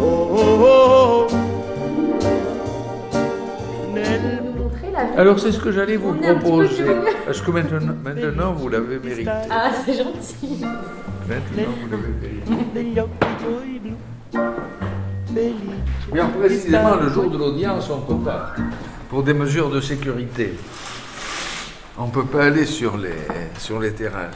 Oh, 0.00 0.28
oh, 0.32 0.58
oh. 0.60 1.26
Alors 5.16 5.38
c'est 5.38 5.52
ce 5.52 5.58
que 5.58 5.72
j'allais 5.72 5.96
vous 5.96 6.14
proposer. 6.14 6.84
Parce 7.26 7.40
que 7.40 7.50
maintenant, 7.50 7.94
maintenant 8.04 8.52
vous 8.52 8.68
l'avez 8.68 8.98
mérité. 8.98 9.30
Ah, 9.50 9.70
c'est 9.84 9.94
gentil. 9.94 10.64
Maintenant 11.28 11.72
vous 11.80 11.88
l'avez 11.90 12.12
mérité. 12.20 13.02
Bien 16.12 16.26
précisément, 16.26 16.96
le 16.96 17.08
jour 17.10 17.30
de 17.30 17.36
l'audience, 17.36 17.90
on 17.90 17.98
ne 17.98 18.18
peut 18.18 18.24
pas, 18.24 18.54
pour 19.10 19.22
des 19.22 19.34
mesures 19.34 19.70
de 19.70 19.80
sécurité, 19.80 20.54
on 21.98 22.06
ne 22.06 22.10
peut 22.10 22.24
pas 22.24 22.44
aller 22.44 22.64
sur 22.64 22.96
les, 22.96 23.14
sur 23.58 23.78
les 23.78 23.92
terrasses. 23.92 24.34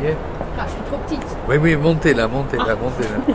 Voyez 0.00 0.16
Ah, 0.58 0.62
je 0.66 0.72
suis 0.72 0.82
trop 0.82 0.96
petite. 1.06 1.36
Oui, 1.48 1.56
oui, 1.60 1.76
montez 1.76 2.14
là, 2.14 2.28
montez 2.28 2.56
là, 2.56 2.74
montez 2.80 3.04
là. 3.04 3.34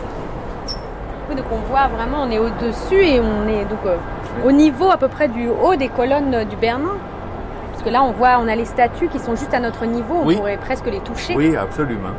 Oui, 1.28 1.36
donc 1.36 1.46
on 1.50 1.56
voit 1.70 1.88
vraiment, 1.88 2.24
on 2.24 2.30
est 2.30 2.38
au-dessus 2.38 3.02
et 3.02 3.18
on 3.18 3.48
est 3.48 3.64
donc 3.64 3.78
euh, 3.86 3.96
au 4.46 4.52
niveau 4.52 4.90
à 4.90 4.98
peu 4.98 5.08
près 5.08 5.26
du 5.26 5.48
haut 5.48 5.74
des 5.74 5.88
colonnes 5.88 6.44
du 6.50 6.56
Bernin. 6.56 6.96
Parce 7.72 7.82
que 7.82 7.88
là, 7.88 8.02
on 8.04 8.12
voit, 8.12 8.38
on 8.42 8.46
a 8.46 8.54
les 8.54 8.66
statues 8.66 9.08
qui 9.08 9.18
sont 9.18 9.34
juste 9.34 9.54
à 9.54 9.60
notre 9.60 9.86
niveau, 9.86 10.16
on 10.22 10.26
Oui. 10.26 10.36
pourrait 10.36 10.58
presque 10.58 10.84
les 10.86 11.00
toucher. 11.00 11.34
Oui, 11.34 11.56
absolument. 11.56 12.10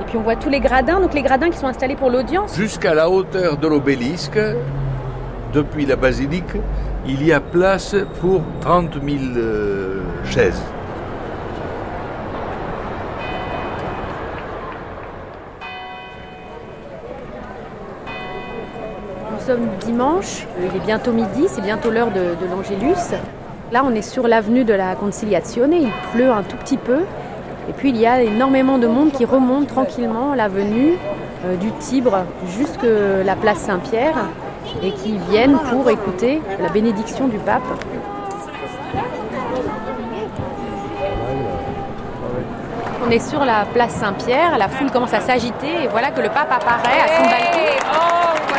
Et 0.00 0.04
puis 0.06 0.16
on 0.16 0.22
voit 0.22 0.36
tous 0.36 0.48
les 0.48 0.60
gradins, 0.60 0.98
donc 0.98 1.12
les 1.12 1.20
gradins 1.22 1.50
qui 1.50 1.58
sont 1.58 1.66
installés 1.66 1.94
pour 1.96 2.08
l'audience. 2.08 2.56
Jusqu'à 2.56 2.94
la 2.94 3.10
hauteur 3.10 3.58
de 3.58 3.68
l'obélisque, 3.68 4.38
depuis 5.52 5.84
la 5.84 5.96
basilique, 5.96 6.54
il 7.06 7.22
y 7.22 7.34
a 7.34 7.40
place 7.40 7.94
pour 8.22 8.40
30 8.62 8.94
000 8.94 9.16
euh, 9.36 10.00
chaises. 10.24 10.62
Sommes 19.46 19.68
dimanche, 19.84 20.44
il 20.58 20.76
est 20.76 20.84
bientôt 20.84 21.12
midi, 21.12 21.46
c'est 21.46 21.60
bientôt 21.60 21.90
l'heure 21.90 22.10
de, 22.10 22.34
de 22.34 22.50
l'Angélus. 22.50 23.14
Là, 23.70 23.82
on 23.84 23.94
est 23.94 24.02
sur 24.02 24.26
l'avenue 24.26 24.64
de 24.64 24.74
la 24.74 24.96
Conciliazione, 24.96 25.72
il 25.72 25.88
pleut 26.12 26.32
un 26.32 26.42
tout 26.42 26.56
petit 26.56 26.76
peu. 26.76 27.02
Et 27.68 27.72
puis 27.72 27.90
il 27.90 27.96
y 27.96 28.06
a 28.06 28.22
énormément 28.22 28.78
de 28.78 28.88
monde 28.88 29.12
qui 29.12 29.24
remonte 29.24 29.68
tranquillement 29.68 30.34
l'avenue 30.34 30.94
euh, 31.44 31.56
du 31.56 31.70
Tibre 31.78 32.24
jusque 32.58 32.86
la 33.24 33.36
place 33.36 33.58
Saint-Pierre 33.58 34.16
et 34.82 34.90
qui 34.90 35.16
viennent 35.30 35.58
pour 35.70 35.88
écouter 35.90 36.40
la 36.60 36.68
bénédiction 36.68 37.28
du 37.28 37.38
pape. 37.38 37.62
On 43.06 43.10
est 43.10 43.30
sur 43.30 43.44
la 43.44 43.64
place 43.72 43.92
Saint-Pierre, 43.92 44.58
la 44.58 44.68
foule 44.68 44.90
commence 44.90 45.14
à 45.14 45.20
s'agiter 45.20 45.84
et 45.84 45.88
voilà 45.88 46.10
que 46.10 46.20
le 46.20 46.28
pape 46.28 46.50
apparaît 46.50 47.00
à 47.00 47.16
son 47.16 47.22
balcon. 47.30 48.15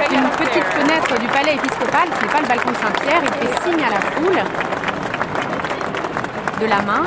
Une 0.10 0.30
petite 0.38 0.64
fenêtre 0.64 1.20
du 1.20 1.28
palais 1.28 1.56
épiscopal, 1.56 2.08
ce 2.18 2.26
n'est 2.26 2.32
pas 2.32 2.42
le 2.42 2.48
balcon 2.48 2.74
Saint-Pierre, 2.82 3.22
il 3.24 3.34
fait 3.34 3.62
signe 3.64 3.84
à 3.84 3.90
la 3.90 4.00
foule 4.00 4.42
de 6.62 6.66
la 6.66 6.82
main. 6.82 7.04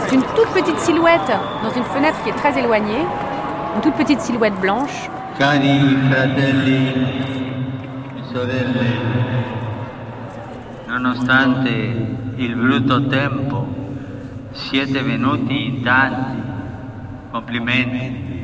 C'est 0.00 0.14
une 0.16 0.22
toute 0.22 0.48
petite 0.48 0.78
silhouette 0.78 1.32
dans 1.62 1.70
une 1.70 1.84
fenêtre 1.84 2.18
qui 2.22 2.30
est 2.30 2.34
très 2.34 2.58
éloignée, 2.58 3.04
une 3.76 3.80
toute 3.80 3.94
petite 3.94 4.20
silhouette 4.20 4.58
blanche. 4.60 5.08
Cari 5.38 5.96
fratelli 6.10 6.92
sorelle, 8.32 8.98
nonostante 10.88 11.70
il 12.36 12.54
brutto 12.56 13.06
tempo, 13.06 13.66
siete 14.52 15.02
venuti 15.02 15.82
tanti. 15.84 16.46
Complimenti. 17.30 18.37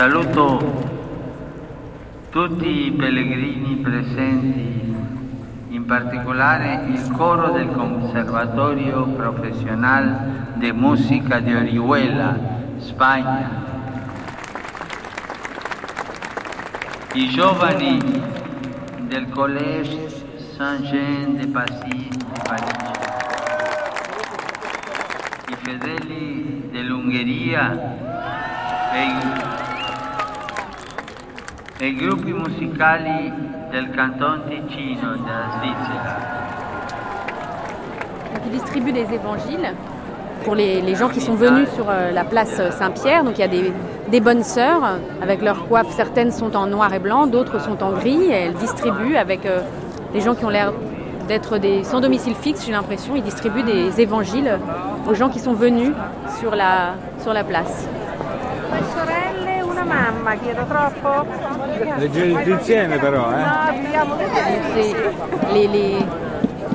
Saluto 0.00 0.56
tutti 2.30 2.86
i 2.86 2.90
pellegrini 2.92 3.76
presenti, 3.82 4.96
in 5.68 5.84
particolare 5.84 6.86
il 6.86 7.10
coro 7.10 7.50
del 7.50 7.70
Conservatorio 7.70 9.04
Professional 9.08 10.54
de 10.54 10.72
Música 10.72 11.38
de 11.40 11.54
Orihuela, 11.54 12.34
Spagna. 12.78 13.50
I 17.12 17.28
giovani 17.28 17.98
del 19.06 19.28
Collège 19.28 20.08
Saint-Jean 20.56 21.36
de 21.36 21.46
Passy 21.48 22.08
di 22.08 22.40
Parigi. 22.48 22.92
I 25.48 25.56
fedeli 25.56 26.68
dell'Ungheria 26.72 27.98
e 28.94 29.39
e 31.82 31.94
gruppi 31.94 32.32
musicali 32.32 33.32
del 33.70 33.88
Canton 33.90 34.42
Ticino 34.48 35.16
della 35.16 35.48
Svizzera. 35.56 36.16
Donc, 38.34 38.42
il 38.44 38.50
distribue 38.50 38.92
des 38.92 39.10
évangiles 39.12 39.74
pour 40.44 40.54
les, 40.54 40.82
les 40.82 40.94
gens 40.94 41.08
qui 41.08 41.22
sont 41.22 41.34
venus 41.34 41.68
sur 41.70 41.88
euh, 41.88 42.10
la 42.10 42.24
place 42.24 42.60
Saint-Pierre. 42.72 43.24
Donc 43.24 43.38
il 43.38 43.40
y 43.40 43.44
a 43.44 43.48
des, 43.48 43.72
des 44.08 44.20
bonnes 44.20 44.42
sœurs 44.42 44.98
avec 45.22 45.40
leurs 45.40 45.66
coiffes. 45.68 45.90
Certaines 45.90 46.32
sont 46.32 46.54
en 46.54 46.66
noir 46.66 46.92
et 46.92 46.98
blanc, 46.98 47.26
d'autres 47.26 47.60
sont 47.60 47.82
en 47.82 47.92
gris. 47.92 48.24
Et 48.24 48.32
elles 48.32 48.54
distribuent 48.54 49.16
avec 49.16 49.46
euh, 49.46 49.60
les 50.12 50.20
gens 50.20 50.34
qui 50.34 50.44
ont 50.44 50.50
l'air 50.50 50.72
d'être 51.28 51.56
des 51.56 51.84
sans 51.84 52.00
domicile 52.00 52.34
fixe, 52.34 52.66
j'ai 52.66 52.72
l'impression. 52.72 53.16
Ils 53.16 53.22
distribuent 53.22 53.62
des 53.62 54.00
évangiles 54.00 54.58
aux 55.08 55.14
gens 55.14 55.30
qui 55.30 55.38
sont 55.38 55.54
venus 55.54 55.92
sur 56.40 56.54
la, 56.54 56.94
sur 57.22 57.32
la 57.32 57.44
place. 57.44 57.88
Una 58.70 59.29
mamma, 59.94 60.36
chiedo 60.36 60.64
troppo? 60.64 61.26
Leggete 61.96 62.50
insieme 62.50 62.98
però, 62.98 63.30
eh. 63.32 63.36
No, 63.36 63.52
abbiamo 63.68 64.14
C'est- 64.74 64.94
les, 65.52 65.66
les, 65.66 66.06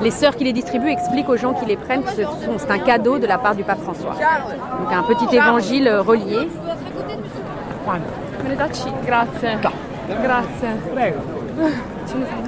les 0.02 0.10
sœurs 0.10 0.36
qui 0.36 0.44
les 0.44 0.52
distribuent 0.52 0.90
expliquent 0.92 1.28
aux 1.28 1.36
gens 1.38 1.54
qui 1.54 1.64
les 1.66 1.76
prennent 1.76 2.02
que 2.02 2.10
ce 2.12 2.22
sont- 2.22 2.58
c'est 2.58 2.70
un 2.70 2.78
cadeau 2.78 3.18
de 3.18 3.26
la 3.26 3.38
part 3.38 3.54
du 3.54 3.62
pape 3.64 3.80
François. 3.80 4.14
Donc 4.14 4.92
un 4.92 5.02
petit 5.02 5.34
évangile 5.36 5.88
relié. 6.00 6.48
Grazie. 9.06 9.58
Grazie. 10.22 10.68
Prego. 10.92 11.20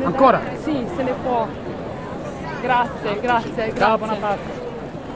Ancora? 0.04 0.40
Sì, 0.64 0.86
se 0.96 1.02
ne 1.02 1.12
può. 1.22 1.46
Grazie, 2.62 3.20
grazie, 3.22 3.72
grazie. 3.72 4.57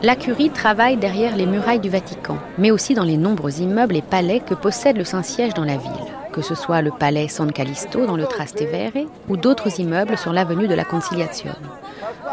La 0.05 0.17
curie 0.17 0.51
travaille 0.51 0.97
derrière 0.97 1.37
les 1.37 1.47
murailles 1.47 1.79
du 1.79 1.89
Vatican, 1.89 2.37
mais 2.59 2.73
aussi 2.73 2.95
dans 2.95 3.05
les 3.05 3.17
nombreux 3.17 3.61
immeubles 3.61 3.95
et 3.95 4.03
palais 4.03 4.41
que 4.41 4.55
possède 4.55 4.97
le 4.97 5.05
Saint-Siège 5.05 5.55
dans 5.55 5.65
la 5.65 5.77
ville, 5.77 5.93
que 6.33 6.43
ce 6.43 6.57
soit 6.57 6.83
le 6.83 6.91
palais 6.91 7.29
San 7.29 7.53
Callisto 7.53 8.05
dans 8.05 8.17
le 8.17 8.27
Trastevere 8.27 9.07
ou 9.29 9.37
d'autres 9.37 9.79
immeubles 9.79 10.19
sur 10.19 10.33
l'avenue 10.33 10.67
de 10.67 10.75
la 10.75 10.85
Conciliazione. 10.85 11.55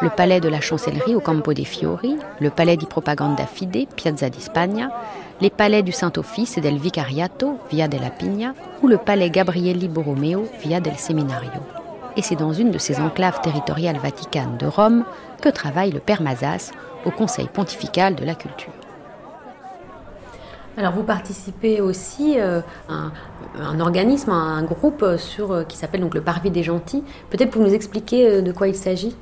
Le 0.02 0.10
palais 0.10 0.40
de 0.40 0.50
la 0.50 0.62
Chancellerie 0.62 1.16
au 1.16 1.20
Campo 1.20 1.54
dei 1.54 1.64
Fiori, 1.64 2.18
le 2.40 2.50
palais 2.50 2.76
di 2.76 2.88
Propaganda 2.88 3.46
Fide, 3.46 3.86
Piazza 3.96 4.30
di 4.30 4.42
Spagna, 4.42 4.90
les 5.40 5.52
palais 5.52 5.84
du 5.84 5.92
Saint-Office 5.92 6.58
et 6.58 6.62
del 6.62 6.80
Vicariato, 6.80 7.60
Via 7.72 7.88
della 7.88 8.10
Pigna, 8.10 8.56
ou 8.82 8.88
le 8.88 8.98
palais 8.98 9.30
Gabrielli 9.30 9.88
Borromeo, 9.88 10.48
Via 10.64 10.80
del 10.80 10.96
Seminario. 10.96 11.62
Et 12.18 12.24
c'est 12.24 12.36
dans 12.36 12.52
une 12.52 12.72
de 12.72 12.80
ces 12.80 13.00
enclaves 13.00 13.42
territoriales 13.42 14.00
vaticanes 14.00 14.58
de 14.58 14.66
Rome 14.66 15.06
que 15.42 15.50
travaille 15.50 15.92
le 15.92 16.00
Père 16.00 16.24
Mazas 16.24 16.72
au 17.06 17.12
Conseil 17.12 17.48
pontifical 17.52 18.16
de 18.16 18.26
la 18.26 18.36
culture. 18.36 18.74
Alors 20.78 20.94
vous 20.94 21.04
participez 21.04 21.82
aussi 21.82 22.40
euh, 22.40 22.62
à 22.88 22.94
un, 22.94 23.12
un 23.60 23.80
organisme, 23.80 24.32
à 24.32 24.34
un 24.34 24.64
groupe 24.64 25.04
euh, 25.04 25.18
sur, 25.18 25.52
euh, 25.52 25.64
qui 25.64 25.76
s'appelle 25.78 26.02
donc 26.02 26.16
le 26.16 26.22
Parvis 26.22 26.52
des 26.52 26.64
Gentils. 26.64 27.04
Peut-être 27.30 27.52
pour 27.52 27.62
nous 27.62 27.74
expliquer 27.74 28.30
euh, 28.30 28.42
de 28.42 28.52
quoi 28.54 28.68
il 28.70 28.76
s'agit? 28.76 29.16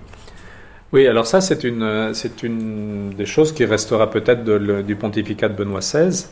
Oui, 0.93 1.05
alors 1.05 1.27
ça, 1.27 1.41
c'est 1.41 1.65
une, 1.65 1.83
euh, 1.83 2.13
c'est 2.13 2.43
une 2.43 3.09
des 3.09 3.25
choses 3.25 3.51
qui 3.51 3.65
restera 3.65 4.09
peut-être 4.09 4.43
du 4.83 4.95
pontificat 4.95 5.49
de 5.49 5.53
Benoît 5.53 5.81
XVI, 5.81 6.27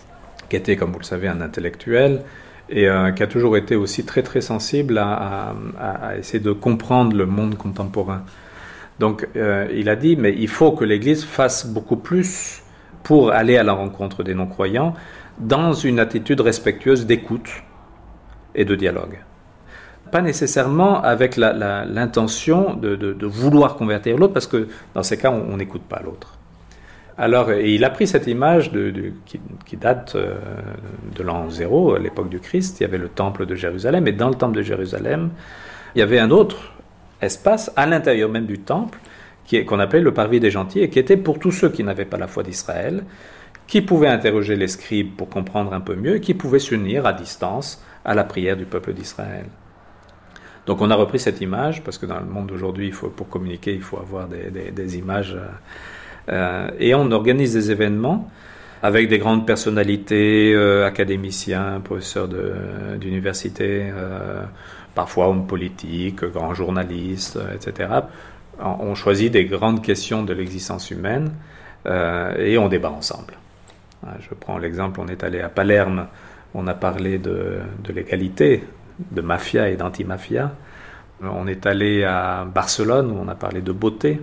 qui 0.50 0.56
était, 0.56 0.78
comme 0.78 0.94
vous 0.94 1.00
le 1.00 1.06
savez, 1.06 1.28
un 1.28 1.42
intellectuel 1.42 2.22
et 2.70 2.88
euh, 2.88 3.12
qui 3.12 3.22
a 3.22 3.28
toujours 3.28 3.58
été 3.58 3.76
aussi 3.76 4.06
très 4.06 4.24
très 4.24 4.42
sensible 4.42 4.98
à, 4.98 5.54
à, 5.80 6.18
essayer 6.18 6.40
de 6.40 6.52
comprendre 6.52 7.16
le 7.16 7.26
monde 7.26 7.58
contemporain. 7.58 8.24
Donc 9.00 9.28
euh, 9.36 9.68
il 9.74 9.90
a 9.90 9.96
dit, 9.96 10.16
mais 10.16 10.34
il 10.38 10.48
faut 10.48 10.72
que 10.72 10.86
l'Église 10.86 11.26
fasse 11.26 11.66
beaucoup 11.66 11.98
plus 11.98 12.62
pour 13.04 13.32
aller 13.32 13.58
à 13.58 13.64
la 13.64 13.74
rencontre 13.74 14.24
des 14.24 14.34
non-croyants 14.34 14.94
dans 15.38 15.74
une 15.74 16.00
attitude 16.00 16.42
respectueuse 16.42 17.06
d'écoute 17.06 17.50
et 18.56 18.66
de 18.66 18.76
dialogue. 18.76 19.20
Pas 20.12 20.22
nécessairement 20.22 21.02
avec 21.02 21.36
l'intention 21.36 22.74
de, 22.76 23.26
vouloir 23.26 23.76
convertir 23.76 24.18
l'autre, 24.18 24.34
parce 24.34 24.48
que 24.48 24.70
dans 24.94 25.04
ces 25.04 25.18
cas, 25.18 25.32
on 25.32 25.58
n'écoute 25.58 25.82
pas 25.82 26.02
l'autre. 26.04 26.38
Alors, 27.18 27.52
il 27.52 27.84
a 27.84 27.90
pris 27.90 28.08
cette 28.08 28.28
image 28.28 28.72
de, 28.72 29.14
qui, 29.26 29.78
date 29.78 30.16
euh, 30.16 30.36
de 31.16 31.24
l'an 31.24 31.50
zéro, 31.50 31.96
à 31.96 32.00
l'époque 32.00 32.30
du 32.30 32.40
Christ. 32.40 32.80
Il 32.80 32.84
y 32.84 32.86
avait 32.86 32.98
le 32.98 33.08
temple 33.08 33.46
de 33.46 33.56
Jérusalem, 33.56 34.08
et 34.08 34.12
dans 34.12 34.30
le 34.30 34.36
temple 34.36 34.58
de 34.58 34.62
Jérusalem, 34.62 35.32
il 35.96 36.00
y 36.00 36.02
avait 36.02 36.20
un 36.20 36.30
autre 36.30 36.75
espace 37.26 37.72
à 37.76 37.86
l'intérieur 37.86 38.30
même 38.30 38.46
du 38.46 38.60
temple, 38.60 39.00
qu'on 39.68 39.80
appelait 39.80 40.02
le 40.02 40.14
parvis 40.14 40.40
des 40.40 40.52
gentils, 40.52 40.80
et 40.80 40.90
qui 40.90 41.00
était 41.00 41.18
pour 41.18 41.40
tous 41.40 41.52
ceux 41.52 41.70
qui 41.70 41.84
n'avaient 41.84 42.06
pas 42.06 42.18
la 42.18 42.28
foi 42.28 42.44
d'Israël, 42.44 43.04
qui 43.68 43.82
pouvaient 43.82 44.08
interroger 44.08 44.56
les 44.56 44.68
scribes 44.68 45.16
pour 45.16 45.30
comprendre 45.30 45.74
un 45.74 45.82
peu 45.82 45.96
mieux, 45.96 46.18
et 46.18 46.20
qui 46.22 46.34
pouvaient 46.34 46.60
s'unir 46.60 47.06
à 47.06 47.14
distance 47.14 47.84
à 48.04 48.16
la 48.16 48.24
prière 48.24 48.58
du 48.58 48.66
peuple 48.66 48.94
d'Israël. 48.94 49.46
Donc 50.66 50.82
on 50.82 50.90
a 50.90 50.96
repris 50.96 51.20
cette 51.20 51.42
image, 51.42 51.84
parce 51.84 51.98
que 51.98 52.06
dans 52.06 52.20
le 52.20 52.26
monde 52.26 52.48
d'aujourd'hui, 52.48 52.92
pour 52.92 53.30
communiquer, 53.30 53.74
il 53.74 53.82
faut 53.82 53.98
avoir 53.98 54.28
des, 54.28 54.98
images. 54.98 55.36
Euh, 55.36 55.48
euh, 56.30 56.70
et 56.80 56.96
on 56.96 57.12
organise 57.12 57.54
des 57.54 57.72
événements 57.72 58.30
avec 58.82 59.08
des 59.08 59.20
grandes 59.20 59.46
personnalités, 59.46 60.54
euh, 60.54 60.86
académiciens, 60.86 61.82
professeurs 61.84 62.28
d'université, 63.00 63.92
parfois 64.96 65.30
hommes 65.30 65.46
politiques, 65.46 66.24
grands 66.24 66.54
journalistes, 66.54 67.38
etc. 67.54 67.90
On 68.60 68.96
choisit 68.96 69.32
des 69.32 69.46
grandes 69.46 69.84
questions 69.84 70.24
de 70.24 70.34
l'existence 70.34 70.90
humaine 70.90 71.34
et 71.86 72.58
on 72.58 72.70
débat 72.70 72.90
ensemble. 72.92 73.34
Je 74.20 74.34
prends 74.34 74.58
l'exemple, 74.58 75.02
on 75.02 75.08
est 75.08 75.24
allé 75.24 75.42
à 75.42 75.50
Palerme, 75.50 76.08
on 76.54 76.66
a 76.68 76.74
parlé 76.74 77.18
de, 77.18 77.60
de 77.84 77.94
l'égalité, 77.94 78.64
de 79.12 79.22
mafia 79.22 79.70
et 79.70 79.76
d'anti-mafia. 79.76 80.52
On 81.22 81.48
est 81.48 81.66
allé 81.66 82.04
à 82.04 82.46
Barcelone 82.46 83.12
où 83.12 83.18
on 83.22 83.28
a 83.28 83.36
parlé 83.36 83.62
de 83.62 83.72
beauté, 83.72 84.22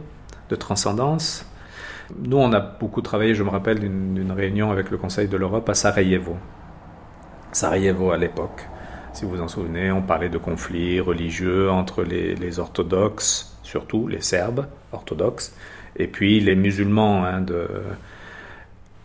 de 0.49 0.57
transcendance. 0.57 1.47
Nous, 2.19 2.36
on 2.36 2.53
a 2.53 2.61
beaucoup 2.61 3.01
travaillé, 3.01 3.35
je 3.35 3.43
me 3.43 3.49
rappelle 3.49 3.81
d'une 3.81 4.32
réunion 4.32 4.70
avec 4.70 4.90
le 4.90 4.99
Conseil 4.99 5.28
de 5.28 5.36
l'Europe 5.36 5.69
à 5.69 5.74
Sarajevo. 5.74 6.36
Sarajevo 7.53 8.12
à 8.12 8.19
l'époque. 8.19 8.69
Si 9.12 9.24
vous 9.24 9.32
vous 9.32 9.40
en 9.43 9.48
souvenez, 9.48 9.93
on 9.93 10.02
parlait 10.02 10.28
de 10.28 10.39
conflits 10.39 10.98
religieux 11.01 11.70
entre 11.70 12.02
les, 12.02 12.59
orthodoxes, 12.59 13.59
surtout 13.62 14.09
les 14.09 14.20
Serbes 14.20 14.66
orthodoxes, 14.93 15.55
et 15.97 16.06
puis 16.06 16.40
les 16.40 16.56
musulmans. 16.56 17.24
Hein. 17.24 17.44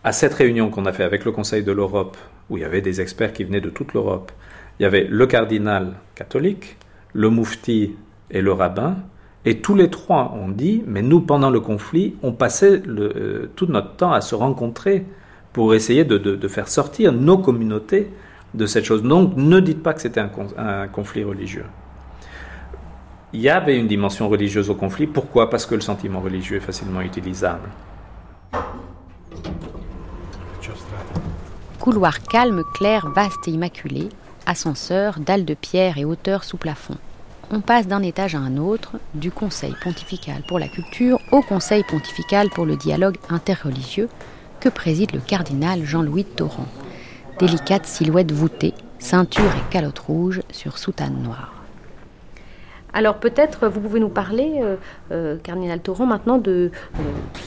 À 0.04 0.14
cette 0.14 0.34
réunion 0.34 0.70
qu'on 0.70 0.86
a 0.86 0.94
fait 0.94 1.04
avec 1.04 1.26
le 1.26 1.32
Conseil 1.32 1.64
de 1.64 1.72
l'Europe, 1.72 2.16
où 2.50 2.58
il 2.58 2.62
y 2.62 2.66
avait 2.66 2.82
des 2.82 3.02
experts 3.02 3.34
qui 3.34 3.44
venaient 3.44 3.62
de 3.62 3.70
toute 3.70 3.94
l'Europe, 3.94 4.32
il 4.80 4.84
y 4.84 4.86
avait 4.86 5.04
le 5.04 5.28
cardinal 5.28 5.94
catholique, 6.16 6.78
le 7.14 7.30
moufti 7.30 7.96
et 8.32 8.42
le 8.42 8.54
rabbin, 8.54 8.98
et 9.44 9.60
tous 9.60 9.76
les 9.76 9.90
trois 9.90 10.34
ont 10.36 10.50
dit, 10.50 10.84
mais 10.88 11.02
nous, 11.02 11.22
pendant 11.22 11.50
le 11.50 11.60
conflit, 11.60 12.16
on 12.22 12.32
passait 12.32 12.82
euh, 12.88 13.50
tout 13.56 13.66
notre 13.68 13.96
temps 13.96 14.12
à 14.12 14.22
se 14.22 14.36
rencontrer 14.36 15.06
pour 15.54 15.74
essayer 15.74 16.04
de, 16.04 16.48
faire 16.48 16.68
sortir 16.68 17.14
nos 17.14 17.38
communautés 17.38 18.10
de 18.58 18.66
cette 18.66 18.86
chose. 18.86 19.04
Donc, 19.04 19.34
ne 19.36 19.60
dites 19.60 19.82
pas 19.82 19.94
que 19.94 20.02
c'était 20.02 20.20
un, 20.20 20.88
conflit 20.88 21.24
religieux. 21.24 21.66
Il 23.34 23.42
y 23.42 23.50
avait 23.50 23.78
une 23.78 23.88
dimension 23.88 24.30
religieuse 24.30 24.70
au 24.70 24.76
conflit. 24.76 25.08
Pourquoi? 25.08 25.50
Parce 25.50 25.66
que 25.66 25.76
le 25.76 25.82
sentiment 25.82 26.20
religieux 26.20 26.58
est 26.58 26.62
facilement 26.62 27.02
utilisable. 27.02 27.70
Couloir 31.80 32.22
calme, 32.24 32.64
clair, 32.74 33.08
vaste 33.16 33.48
et 33.48 33.52
immaculé, 33.52 34.10
ascenseur, 34.46 35.20
dalles 35.20 35.46
de 35.46 35.54
pierre 35.54 35.98
et 35.98 36.06
hauteur 36.06 36.44
sous 36.44 36.58
plafond 36.58 36.98
on 37.52 37.62
passe 37.62 37.88
d'un 37.88 38.04
étage 38.04 38.36
à 38.36 38.40
un 38.40 38.58
autre, 38.58 38.98
du 39.14 39.32
Conseil 39.32 39.74
pontifical 39.82 40.44
pour 40.48 40.60
la 40.60 40.68
culture 40.68 41.20
au 41.32 41.42
Conseil 41.42 41.84
pontifical 41.84 42.50
pour 42.50 42.66
le 42.66 42.76
dialogue 42.76 43.18
interreligieux 43.30 44.10
que 44.60 44.70
préside 44.70 45.14
le 45.14 45.20
cardinal 45.20 45.86
Jean-Louis 45.86 46.26
Torrent. 46.26 46.68
Délicate 47.40 47.86
silhouette 47.86 48.32
voûtée, 48.32 48.74
ceinture 49.00 49.46
et 49.46 49.72
calotte 49.72 50.00
rouge 50.00 50.42
sur 50.52 50.78
soutane 50.78 51.22
noire. 51.22 51.54
Alors 52.94 53.18
peut-être 53.18 53.68
vous 53.68 53.80
pouvez 53.80 54.00
nous 54.00 54.10
parler, 54.10 54.54
euh, 54.62 54.76
euh, 55.12 55.38
cardinal 55.38 55.80
Torrent, 55.80 56.08
maintenant 56.08 56.40
de 56.40 56.72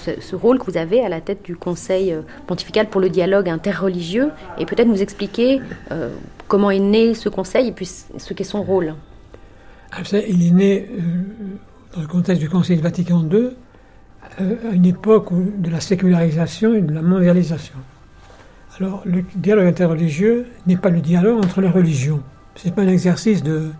euh, 0.06 0.14
ce, 0.20 0.36
rôle 0.36 0.58
que 0.58 0.70
vous 0.70 0.76
avez 0.76 1.04
à 1.04 1.08
la 1.08 1.20
tête 1.20 1.42
du 1.42 1.56
Conseil 1.56 2.16
pontifical 2.46 2.88
pour 2.88 3.00
le 3.00 3.08
dialogue 3.08 3.48
interreligieux 3.48 4.30
et 4.58 4.66
peut-être 4.66 4.86
nous 4.86 5.02
expliquer 5.02 5.60
comment 6.46 6.70
est 6.70 6.78
né 6.78 7.14
ce 7.14 7.28
conseil 7.28 7.68
et 7.68 7.72
puis 7.72 7.86
ce 7.86 8.34
qu'est 8.34 8.44
son 8.44 8.62
rôle. 8.62 8.94
Ah, 9.92 10.02
il 10.28 10.46
est 10.46 10.50
né 10.50 10.88
euh, 10.88 11.00
dans 11.94 12.02
le 12.02 12.06
contexte 12.06 12.40
du 12.40 12.48
Conseil 12.48 12.76
Vatican 12.78 13.24
II, 13.30 13.50
euh, 14.40 14.70
à 14.70 14.74
une 14.74 14.86
époque 14.86 15.30
de 15.32 15.68
la 15.68 15.80
sécularisation 15.80 16.74
et 16.74 16.80
de 16.80 16.92
la 16.92 17.02
mondialisation. 17.02 17.74
Alors, 18.80 19.02
le 19.04 19.22
dialogue 19.36 19.66
interreligieux 19.66 20.46
n'est 20.66 20.78
pas 20.78 20.88
le 20.88 21.02
dialogue 21.02 21.44
entre 21.44 21.60
les 21.60 21.68
religions. 21.68 22.22
Ce 22.54 22.66
n'est 22.66 22.74
pas 22.74 22.80
un 22.80 22.88
exercice 22.88 23.42
de, 23.42 23.72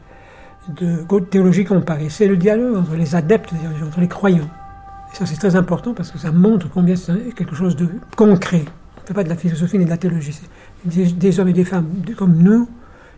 de 0.77 1.19
théologie 1.31 1.65
comparée. 1.65 2.11
C'est 2.11 2.27
le 2.27 2.37
dialogue 2.37 2.77
entre 2.77 2.97
les 2.97 3.15
adeptes, 3.15 3.51
entre 3.83 4.01
les 4.01 4.09
croyants. 4.09 4.51
Et 5.11 5.17
ça, 5.17 5.25
c'est 5.25 5.37
très 5.37 5.57
important 5.57 5.95
parce 5.95 6.11
que 6.11 6.19
ça 6.19 6.33
montre 6.33 6.69
combien 6.69 6.97
c'est 6.97 7.35
quelque 7.35 7.55
chose 7.55 7.77
de 7.77 7.89
concret. 8.15 8.65
On 8.99 9.01
ne 9.01 9.07
fait 9.07 9.15
pas 9.15 9.25
de 9.25 9.31
la 9.31 9.37
philosophie 9.37 9.79
ni 9.79 9.87
de 9.87 9.91
la 9.91 9.97
théologie. 9.97 10.39
C'est 10.91 11.19
des 11.19 11.41
hommes 11.41 11.49
et 11.49 11.55
des 11.55 11.65
femmes 11.65 11.87
comme 12.19 12.37
nous 12.37 12.69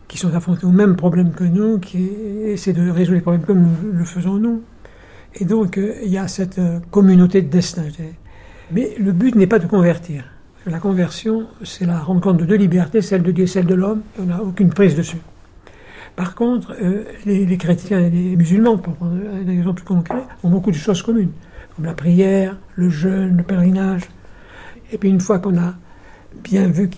qui 0.06 0.18
sont 0.18 0.32
affrontés 0.36 0.66
aux 0.66 0.70
mêmes 0.70 0.94
problèmes 0.94 1.32
que 1.32 1.42
nous, 1.42 1.80
qui 1.80 2.08
essaient 2.44 2.74
de 2.74 2.88
résoudre 2.90 3.16
les 3.16 3.22
problèmes 3.22 3.42
comme 3.42 3.60
nous 3.60 3.92
le 3.92 4.04
faisons 4.04 4.34
nous. 4.34 4.62
Et 5.34 5.44
donc, 5.44 5.78
euh, 5.78 5.94
il 6.04 6.10
y 6.10 6.18
a 6.18 6.28
cette 6.28 6.58
euh, 6.58 6.78
communauté 6.90 7.42
de 7.42 7.48
destin. 7.48 7.82
Mais 8.70 8.94
le 9.00 9.10
but 9.12 9.34
n'est 9.34 9.46
pas 9.46 9.58
de 9.58 9.66
convertir. 9.66 10.31
La 10.66 10.78
conversion, 10.78 11.48
c'est 11.64 11.86
la 11.86 11.98
rencontre 11.98 12.38
de 12.38 12.44
deux 12.44 12.54
libertés, 12.56 13.02
celle 13.02 13.22
de 13.22 13.32
Dieu 13.32 13.44
et 13.44 13.48
celle 13.48 13.66
de 13.66 13.74
l'homme, 13.74 14.02
et 14.16 14.22
on 14.22 14.26
n'a 14.26 14.42
aucune 14.42 14.70
prise 14.70 14.94
dessus. 14.94 15.18
Par 16.14 16.34
contre, 16.36 16.74
euh, 16.80 17.04
les, 17.26 17.56
chrétiens 17.56 17.98
et 17.98 18.10
les 18.10 18.36
musulmans, 18.36 18.78
pour 18.78 18.94
prendre 18.94 19.14
un 19.14 19.48
exemple 19.48 19.82
concret, 19.82 20.22
ont 20.44 20.50
beaucoup 20.50 20.70
de 20.70 20.76
choses 20.76 21.02
communes, 21.02 21.32
comme 21.74 21.84
la 21.84 21.94
prière, 21.94 22.56
le 22.76 22.90
jeûne, 22.90 23.36
le 23.36 23.42
pèlerinage. 23.42 24.02
Et 24.92 24.98
puis 24.98 25.08
une 25.08 25.20
fois 25.20 25.40
qu'on 25.40 25.58
a 25.58 25.74
bien 26.44 26.68
vu 26.68 26.90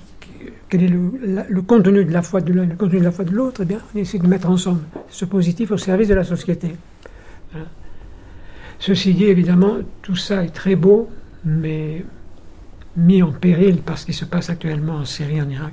quel 0.68 0.82
est 0.82 0.88
le, 0.88 1.62
contenu 1.62 2.04
de 2.04 2.12
la 2.12 2.22
foi 2.22 2.40
de 2.40 2.52
l'un, 2.52 2.66
le 2.66 2.74
contenu 2.74 2.98
de 2.98 3.04
la 3.04 3.12
foi 3.12 3.24
de 3.24 3.30
l'autre, 3.30 3.62
eh 3.62 3.66
bien, 3.66 3.78
on 3.94 3.98
essaie 3.98 4.18
de 4.18 4.26
mettre 4.26 4.50
ensemble 4.50 4.80
ce 5.08 5.24
positif 5.24 5.70
au 5.70 5.78
service 5.78 6.08
de 6.08 6.14
la 6.14 6.24
société. 6.24 6.74
Ceci 8.78 9.14
dit, 9.14 9.24
évidemment, 9.24 9.76
tout 10.02 10.16
ça 10.16 10.44
est 10.44 10.54
très 10.54 10.74
beau, 10.74 11.08
mais 11.44 12.04
mis 12.96 13.22
en 13.22 13.32
péril 13.32 13.78
par 13.78 13.98
ce 13.98 14.06
qui 14.06 14.12
se 14.12 14.24
passe 14.24 14.50
actuellement 14.50 14.94
en 14.94 15.04
Syrie, 15.04 15.40
en 15.42 15.48
Irak. 15.48 15.72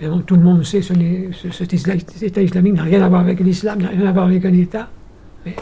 Évidemment, 0.00 0.22
tout 0.22 0.36
le 0.36 0.42
monde 0.42 0.64
sait 0.64 0.80
que 0.80 1.52
cet 1.52 1.74
État 2.22 2.42
islamique 2.42 2.74
n'a 2.74 2.84
rien 2.84 3.02
à 3.02 3.08
voir 3.08 3.20
avec 3.20 3.40
l'islam, 3.40 3.82
n'a 3.82 3.88
rien 3.88 4.06
à 4.06 4.12
voir 4.12 4.26
avec 4.26 4.44
un 4.44 4.52
État. 4.52 4.88
Mais 5.44 5.54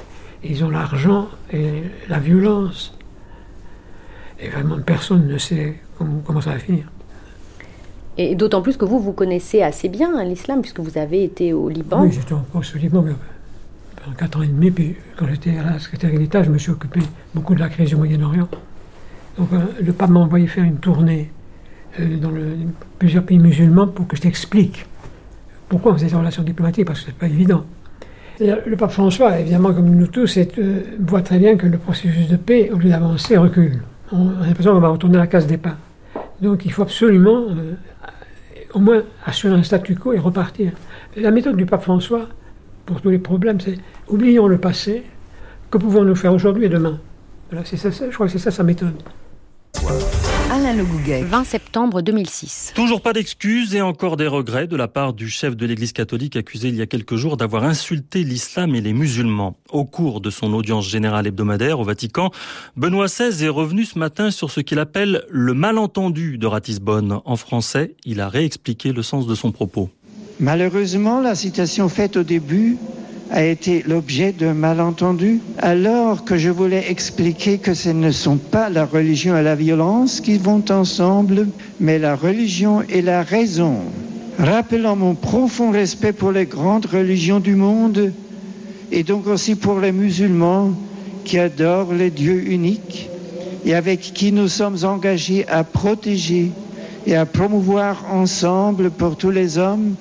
ils 0.45 0.65
ont 0.65 0.71
l'argent 0.71 1.29
et 1.53 1.83
la 2.09 2.21
violence. 2.21 2.95
Et 4.39 4.49
vraiment, 4.49 4.79
personne 4.81 5.27
ne 5.27 5.39
sait 5.39 5.81
comment 5.97 6.41
ça 6.41 6.51
va 6.51 6.59
finir. 6.59 6.85
Et 8.17 8.37
d'autant 8.37 8.63
plus 8.63 8.77
que 8.77 8.85
vous, 8.85 9.01
vous 9.01 9.13
connaissez 9.13 9.63
assez 9.63 9.89
bien 9.89 10.17
hein, 10.17 10.25
l'islam, 10.25 10.61
puisque 10.61 10.81
vous 10.81 10.99
avez 10.99 11.25
été 11.25 11.53
au 11.53 11.69
Liban. 11.69 12.03
Oui, 12.03 12.13
j'étais 12.13 12.33
en 12.33 12.41
poste 12.41 12.77
au 12.77 12.79
Liban 12.79 13.05
pendant 13.97 14.17
4 14.17 14.39
ans 14.39 14.43
et 14.43 14.49
demi. 14.49 14.71
Puis 14.71 14.95
quand 15.17 15.27
j'étais 15.29 15.57
à 15.59 15.65
la 15.65 15.79
secrétaire 15.81 16.17
d'État, 16.17 16.45
je 16.45 16.51
me 16.51 16.59
suis 16.59 16.71
occupé 16.71 17.01
beaucoup 17.35 17.57
de 17.57 17.61
la 17.61 17.69
crise 17.69 17.89
du 17.89 17.97
Moyen-Orient. 17.97 18.49
Donc 19.39 19.53
euh, 19.53 19.59
le 19.81 19.93
pape 19.93 20.11
m'a 20.11 20.21
envoyé 20.21 20.47
faire 20.47 20.65
une 20.65 20.79
tournée 20.79 21.31
euh, 22.01 22.17
dans 22.17 22.33
plusieurs 22.99 23.25
pays 23.25 23.39
musulmans 23.39 23.87
pour 23.87 24.07
que 24.07 24.17
je 24.17 24.23
t'explique 24.23 24.87
pourquoi 25.69 25.93
on 25.93 25.95
faisait 25.95 26.07
des 26.07 26.17
relations 26.17 26.43
diplomatiques, 26.43 26.87
parce 26.87 27.01
que 27.01 27.07
ce 27.07 27.11
n'est 27.11 27.19
pas 27.19 27.27
évident. 27.27 27.65
Le 28.41 28.75
pape 28.77 28.93
François, 28.93 29.39
évidemment, 29.39 29.75
comme 29.75 29.91
nous 29.91 30.07
tous, 30.07 30.39
euh, 30.39 30.83
voit 31.01 31.21
très 31.21 31.39
bien 31.39 31.57
que 31.57 31.67
le 31.67 31.77
processus 31.77 32.29
de 32.29 32.37
paix, 32.37 32.71
au 32.73 32.79
lieu 32.79 32.89
d'avancer, 32.89 33.37
recule. 33.37 33.83
On 34.13 34.31
a 34.43 34.47
l'impression 34.47 34.73
qu'on 34.73 34.81
va 34.81 34.89
retourner 34.89 35.17
à 35.17 35.21
la 35.21 35.27
case 35.27 35.47
des 35.47 35.59
pas. 35.59 35.77
Donc 36.41 36.65
il 36.65 36.73
faut 36.73 36.83
absolument 36.83 37.47
au 38.73 38.79
moins 38.79 39.03
assurer 39.27 39.55
un 39.55 39.63
statu 39.63 39.97
quo 39.97 40.13
et 40.13 40.19
repartir. 40.19 40.73
La 41.17 41.31
méthode 41.31 41.57
du 41.57 41.67
pape 41.67 41.83
François, 41.83 42.29
pour 42.87 43.01
tous 43.01 43.11
les 43.11 43.19
problèmes, 43.19 43.61
c'est 43.61 43.77
oublions 44.09 44.47
le 44.47 44.57
passé, 44.57 45.03
que 45.71 45.77
pouvons-nous 45.77 46.15
faire 46.15 46.33
aujourd'hui 46.33 46.67
et 46.67 46.69
demain? 46.69 46.99
Voilà, 47.51 47.65
ça, 47.67 47.91
Je 47.91 48.15
crois 48.15 48.27
que 48.27 48.33
c'est 48.33 48.39
ça 48.39 48.51
sa 48.51 48.63
méthode. 48.63 48.95
Alain 50.51 50.73
Le 50.73 50.85
Gouguet. 50.85 51.23
20 51.23 51.45
septembre 51.45 52.01
2006. 52.01 52.73
Toujours 52.75 53.01
pas 53.01 53.13
d'excuses 53.13 53.75
et 53.75 53.81
encore 53.81 54.17
des 54.17 54.27
regrets 54.27 54.67
de 54.67 54.77
la 54.77 54.89
part 54.89 55.13
du 55.13 55.29
chef 55.29 55.57
de 55.57 55.67
l'Église 55.67 55.93
catholique 55.93 56.37
accusé 56.37 56.69
il 56.69 56.77
y 56.77 56.83
a 56.83 56.87
quelques 56.87 57.17
jours 57.17 57.37
d'avoir 57.37 57.65
insulté 57.65 58.25
l'islam 58.25 58.75
et 58.75 58.81
les 58.81 58.93
musulmans. 58.93 59.57
Au 59.71 59.85
cours 59.85 60.21
de 60.21 60.31
son 60.31 60.53
audience 60.55 60.89
générale 60.89 61.27
hebdomadaire 61.27 61.81
au 61.81 61.85
Vatican, 61.85 62.31
Benoît 62.77 63.07
XVI 63.07 63.45
est 63.45 63.49
revenu 63.49 63.85
ce 63.85 63.99
matin 63.99 64.31
sur 64.31 64.51
ce 64.51 64.61
qu'il 64.61 64.79
appelle 64.79 65.25
le 65.31 65.55
malentendu 65.55 66.39
de 66.39 66.47
Ratisbonne. 66.47 67.21
En 67.25 67.37
français, 67.37 67.95
il 68.05 68.21
a 68.21 68.29
réexpliqué 68.29 68.93
le 68.93 69.03
sens 69.03 69.27
de 69.27 69.35
son 69.35 69.53
propos. 69.53 69.91
Malheureusement, 70.41 71.21
la 71.21 71.35
citation 71.35 71.89
faite 71.89 72.17
au 72.17 72.23
début 72.23 72.79
a 73.31 73.45
été 73.45 73.83
l'objet 73.87 74.33
d'un 74.33 74.55
malentendu, 74.55 75.41
alors 75.59 76.25
que 76.25 76.39
je 76.39 76.51
voulais 76.51 76.85
expliquer 76.91 77.59
que 77.59 77.75
ce 77.75 77.91
ne 77.91 78.11
sont 78.11 78.37
pas 78.39 78.71
la 78.71 78.85
religion 78.85 79.37
et 79.37 79.43
la 79.43 79.55
violence 79.55 80.21
qui 80.21 80.39
vont 80.39 80.65
ensemble, 80.71 81.49
mais 81.81 81.99
la 81.99 82.17
religion 82.17 82.83
et 82.89 83.03
la 83.03 83.23
raison. 83.23 83.77
Rappelant 84.39 84.97
mon 84.97 85.15
profond 85.15 85.71
respect 85.71 86.13
pour 86.13 86.33
les 86.33 86.47
grandes 86.47 86.87
religions 86.87 87.41
du 87.41 87.55
monde, 87.55 88.13
et 88.93 89.03
donc 89.03 89.27
aussi 89.27 89.55
pour 89.55 89.81
les 89.81 89.93
musulmans 89.93 90.73
qui 91.25 91.39
adorent 91.39 91.93
les 91.93 92.11
dieux 92.11 92.51
uniques 92.51 93.11
et 93.65 93.75
avec 93.75 94.01
qui 94.01 94.33
nous 94.33 94.49
sommes 94.49 94.79
engagés 94.85 95.47
à 95.49 95.65
protéger 95.65 96.51
et 97.07 97.17
à 97.17 97.27
promouvoir 97.27 98.05
ensemble 98.11 98.91
pour 98.91 99.17
tous 99.17 99.31
les 99.31 99.59
hommes 99.59 99.95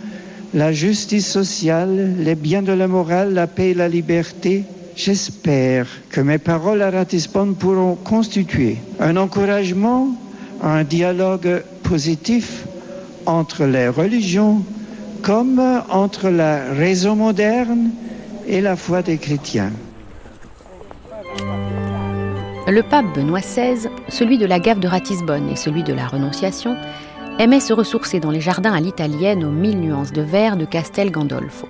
la 0.54 0.72
justice 0.72 1.28
sociale, 1.28 2.16
les 2.20 2.36
biens 2.36 2.62
de 2.62 2.72
la 2.72 2.88
morale, 2.88 3.34
la 3.34 3.48
paix 3.48 3.72
et 3.72 3.74
la 3.74 3.90
liberté, 3.90 4.64
j'espère 4.96 5.88
que 6.10 6.22
mes 6.22 6.38
paroles 6.38 6.82
à 6.82 6.90
Ratisbonne 6.90 7.56
pourront 7.56 7.96
constituer 7.96 8.78
un 9.00 9.18
encouragement 9.18 10.16
à 10.62 10.74
un 10.74 10.84
dialogue 10.84 11.64
positif 11.84 12.66
entre 13.26 13.66
les 13.66 13.88
religions 13.90 14.64
comme 15.22 15.62
entre 15.90 16.30
la 16.30 16.74
raison 16.74 17.16
moderne 17.16 17.92
et 18.48 18.62
la 18.62 18.76
foi 18.76 19.02
des 19.02 19.18
chrétiens. 19.18 19.72
Le 22.70 22.82
pape 22.82 23.06
Benoît 23.16 23.40
XVI, 23.40 23.90
celui 24.10 24.38
de 24.38 24.46
la 24.46 24.60
gaffe 24.60 24.80
de 24.80 24.88
Ratisbonne 24.88 25.50
et 25.50 25.56
celui 25.56 25.84
de 25.84 25.94
la 25.94 26.08
Renonciation, 26.08 26.76
aimait 27.40 27.60
se 27.60 27.74
ressourcer 27.74 28.20
dans 28.20 28.32
les 28.32 28.42
jardins 28.42 28.74
à 28.74 28.80
l'italienne 28.80 29.44
aux 29.44 29.52
mille 29.52 29.80
nuances 29.80 30.12
de 30.12 30.22
vert 30.22 30.58
de 30.58 30.66
Castel 30.66 31.12
Gandolfo. 31.12 31.68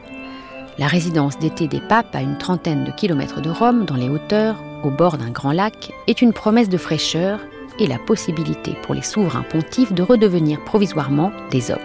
La 0.77 0.87
résidence 0.87 1.37
d'été 1.39 1.67
des 1.67 1.81
papes, 1.81 2.15
à 2.15 2.21
une 2.21 2.37
trentaine 2.37 2.85
de 2.85 2.91
kilomètres 2.91 3.41
de 3.41 3.49
Rome, 3.49 3.83
dans 3.83 3.95
les 3.95 4.07
hauteurs, 4.07 4.55
au 4.83 4.91
bord 4.91 5.17
d'un 5.17 5.31
grand 5.31 5.51
lac, 5.51 5.91
est 6.07 6.21
une 6.21 6.31
promesse 6.33 6.69
de 6.69 6.77
fraîcheur 6.77 7.39
et 7.79 7.87
la 7.87 7.97
possibilité 7.97 8.75
pour 8.83 8.95
les 8.95 9.01
souverains 9.01 9.43
pontifes 9.43 9.91
de 9.91 10.03
redevenir 10.03 10.63
provisoirement 10.63 11.31
des 11.51 11.69
hommes. 11.69 11.79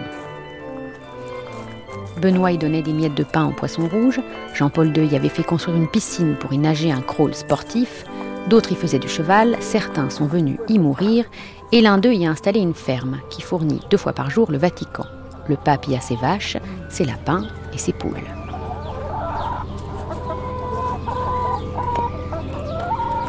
Benoît 2.21 2.51
y 2.51 2.57
donnait 2.57 2.83
des 2.83 2.93
miettes 2.93 3.15
de 3.15 3.23
pain 3.23 3.47
aux 3.47 3.51
poissons 3.51 3.89
rouges, 3.89 4.21
Jean-Paul 4.53 4.95
II 4.95 5.07
y 5.07 5.15
avait 5.17 5.27
fait 5.27 5.43
construire 5.43 5.75
une 5.75 5.89
piscine 5.89 6.35
pour 6.39 6.53
y 6.53 6.57
nager 6.57 6.91
un 6.91 7.01
crawl 7.01 7.33
sportif, 7.33 8.05
d'autres 8.47 8.71
y 8.71 8.75
faisaient 8.75 8.99
du 8.99 9.09
cheval, 9.09 9.57
certains 9.59 10.09
sont 10.09 10.25
venus 10.25 10.57
y 10.69 10.79
mourir, 10.79 11.25
et 11.73 11.81
l'un 11.81 11.97
d'eux 11.97 12.13
y 12.13 12.27
a 12.27 12.29
installé 12.29 12.59
une 12.59 12.75
ferme 12.75 13.17
qui 13.31 13.41
fournit 13.41 13.81
deux 13.89 13.97
fois 13.97 14.13
par 14.13 14.29
jour 14.29 14.51
le 14.51 14.59
Vatican. 14.59 15.05
Le 15.49 15.55
pape 15.55 15.87
y 15.87 15.95
a 15.95 15.99
ses 15.99 16.15
vaches, 16.15 16.55
ses 16.87 17.03
lapins 17.03 17.47
et 17.73 17.79
ses 17.79 17.93
poules. 17.93 18.21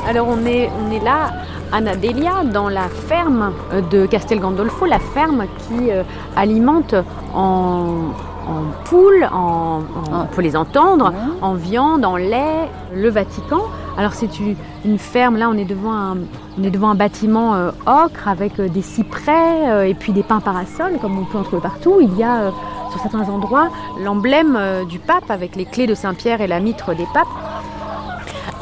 Alors 0.06 0.28
on 0.28 0.44
est, 0.44 0.68
on 0.68 1.02
là 1.02 1.32
à 1.72 1.80
Nadelia, 1.80 2.44
dans 2.44 2.68
la 2.68 2.90
ferme 2.90 3.54
de 3.90 4.04
Castel 4.04 4.40
Gandolfo, 4.40 4.84
la 4.84 4.98
ferme 4.98 5.46
qui 5.66 5.90
euh, 5.90 6.02
alimente 6.36 6.94
en, 7.34 8.10
en 8.48 8.88
poules, 8.88 9.28
en, 9.32 9.80
on 10.12 10.26
peut 10.26 10.42
les 10.42 10.56
entendre, 10.56 11.12
en 11.40 11.54
viande, 11.54 12.04
en 12.04 12.16
lait, 12.16 12.68
le 12.94 13.08
Vatican. 13.08 13.62
Alors 13.96 14.14
c'est 14.14 14.30
une, 14.84 14.98
ferme, 14.98 15.36
là 15.36 15.48
on 15.48 15.56
est 15.56 15.64
devant 15.64 15.92
un, 15.92 16.16
on 16.58 16.64
est 16.64 16.70
devant 16.70 16.90
un 16.90 16.94
bâtiment 16.96 17.54
euh, 17.54 17.70
ocre 17.86 18.26
avec 18.26 18.58
euh, 18.58 18.68
des 18.68 18.82
cyprès 18.82 19.70
euh, 19.70 19.86
et 19.86 19.94
puis 19.94 20.12
des 20.12 20.24
pins 20.24 20.40
parasols 20.40 20.98
comme 21.00 21.16
on 21.16 21.24
peut 21.24 21.38
en 21.38 21.44
trouver 21.44 21.62
partout. 21.62 21.98
Il 22.00 22.16
y 22.16 22.24
a 22.24 22.50
sur 22.90 23.00
certains 23.00 23.28
endroits 23.28 23.68
l'emblème 24.00 24.58
du 24.88 24.98
pape 24.98 25.30
avec 25.30 25.54
les 25.54 25.64
clés 25.64 25.86
de 25.86 25.94
Saint-Pierre 25.94 26.40
et 26.40 26.48
la 26.48 26.58
mitre 26.58 26.94
des 26.94 27.06
papes. 27.14 27.28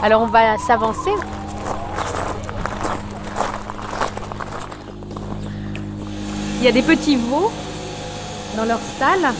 Alors 0.02 0.22
on 0.22 0.26
va 0.26 0.58
s'avancer. 0.58 1.10
Il 6.60 6.64
y 6.64 6.68
a 6.68 6.72
des 6.72 6.82
petits 6.82 7.16
veaux 7.16 7.50
dans 8.56 8.64
leur 8.64 8.78
stalle, 8.78 9.32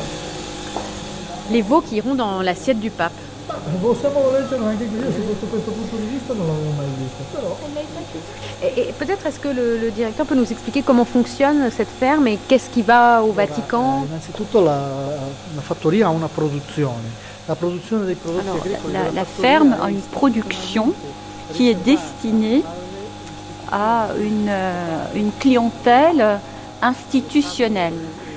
les 1.53 1.63
veaux 1.63 1.81
qui 1.81 1.97
iront 1.97 2.15
dans 2.15 2.43
l'assiette 2.43 2.81
du 2.81 2.91
pape. 2.91 3.13
Et, 8.63 8.93
peut-être 8.99 9.27
est-ce 9.27 9.39
que 9.39 9.49
le, 9.49 9.91
directeur 9.91 10.27
peut 10.27 10.35
nous 10.35 10.51
expliquer 10.51 10.83
comment 10.83 11.05
fonctionne 11.05 11.71
cette 11.71 11.89
ferme 11.89 12.27
et 12.29 12.39
qu'est-ce 12.49 12.71
qui 12.71 12.83
va 12.83 13.23
au 13.23 13.33
Vatican 13.33 14.07
la, 19.15 19.25
ferme 19.25 19.77
a 19.83 19.91
une 19.91 20.01
production 20.01 20.93
qui 21.55 21.69
est 21.69 21.75
destinée 21.75 22.63
à 23.71 24.09
une, 24.19 24.49
euh, 24.49 25.05
une 25.15 25.33
clientèle 25.33 26.39
institutionnelle. 26.81 27.95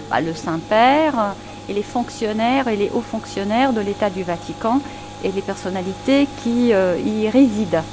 Bah, 0.09 0.21
le 0.21 0.33
Saint-Père 0.33 1.35
et 1.67 1.73
les 1.73 1.83
fonctionnaires 1.83 2.67
et 2.67 2.75
les 2.75 2.89
hauts 2.93 3.01
fonctionnaires 3.01 3.73
de 3.73 3.81
l'État 3.81 4.09
du 4.09 4.23
Vatican 4.23 4.81
e 5.23 5.31
le 5.33 5.41
personalità 5.41 6.25
qui 6.41 6.71
uh, 6.71 6.95
y 6.97 7.29
résident. 7.29 7.83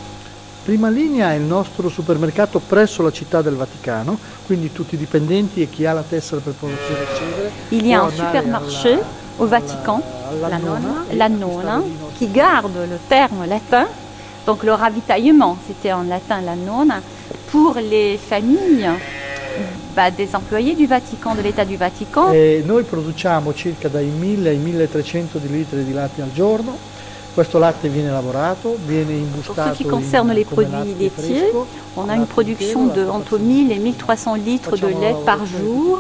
Prima 0.65 0.89
linea 0.89 1.33
è 1.33 1.37
il 1.37 1.43
nostro 1.43 1.89
supermercato 1.89 2.61
presso 2.61 3.03
la 3.03 3.11
città 3.11 3.43
del 3.43 3.57
Vaticano, 3.57 4.17
quindi 4.47 4.71
tutti 4.71 4.95
i 4.95 4.99
dipendenti 4.99 5.61
e 5.61 5.69
chi 5.69 5.87
ha 5.87 5.93
la 5.93 6.05
tessera 6.09 6.41
per 6.41 6.53
poter 6.53 7.09
accedere. 7.11 7.51
Il 7.71 7.85
y 7.85 7.93
a 7.93 8.03
un 8.03 8.13
supermarché 8.13 9.03
au 9.39 9.49
Vatican, 9.49 10.01
la 10.41 10.59
nonna, 10.59 11.05
la 11.11 11.29
nonna, 11.29 11.83
qui 12.17 12.31
garde 12.31 12.87
le 12.89 12.99
terme 13.09 13.47
latin, 13.47 13.89
donc 14.45 14.63
le 14.63 14.73
ravitaillement, 14.73 15.57
c'était 15.67 15.93
en 15.93 16.05
latin 16.05 16.41
la 16.43 16.55
nonna, 16.55 17.01
pour 17.51 17.75
les 17.75 18.17
familles 18.17 18.89
bah, 19.95 20.11
des 20.11 20.35
employés 20.35 20.75
du 20.75 20.87
Vatican, 20.87 21.35
de 21.35 21.43
l'État 21.43 21.65
du 21.65 21.77
Vatican. 21.77 22.33
E 22.33 22.63
noi 22.65 22.83
produciamo 22.83 23.53
circa 23.55 23.89
dai 23.89 24.07
1000 24.07 24.49
ai 24.49 24.57
1300 24.57 25.41
litri 25.49 25.85
di 25.85 25.93
latte 25.93 26.23
al 26.23 26.33
giorno. 26.33 26.91
Questo 27.35 27.59
latte 27.59 27.89
viene 27.89 28.11
lavorato, 28.11 28.77
viene 28.85 29.15
imbustato. 29.15 29.63
Pour 29.63 29.71
ce 29.71 29.83
qui 29.83 29.89
concerne 29.89 30.35
les 30.35 30.45
produits 30.45 30.95
laitiers, 30.99 31.51
on 31.97 32.11
a 32.11 32.15
une 32.15 32.27
production 32.27 32.89
de 32.89 33.07
entre 33.09 33.39
1000 33.39 33.73
et 33.73 33.79
1300 33.79 34.35
litres 34.35 34.77
de 34.77 34.89
lait 34.89 35.17
par 35.25 35.47
jour. 35.47 35.99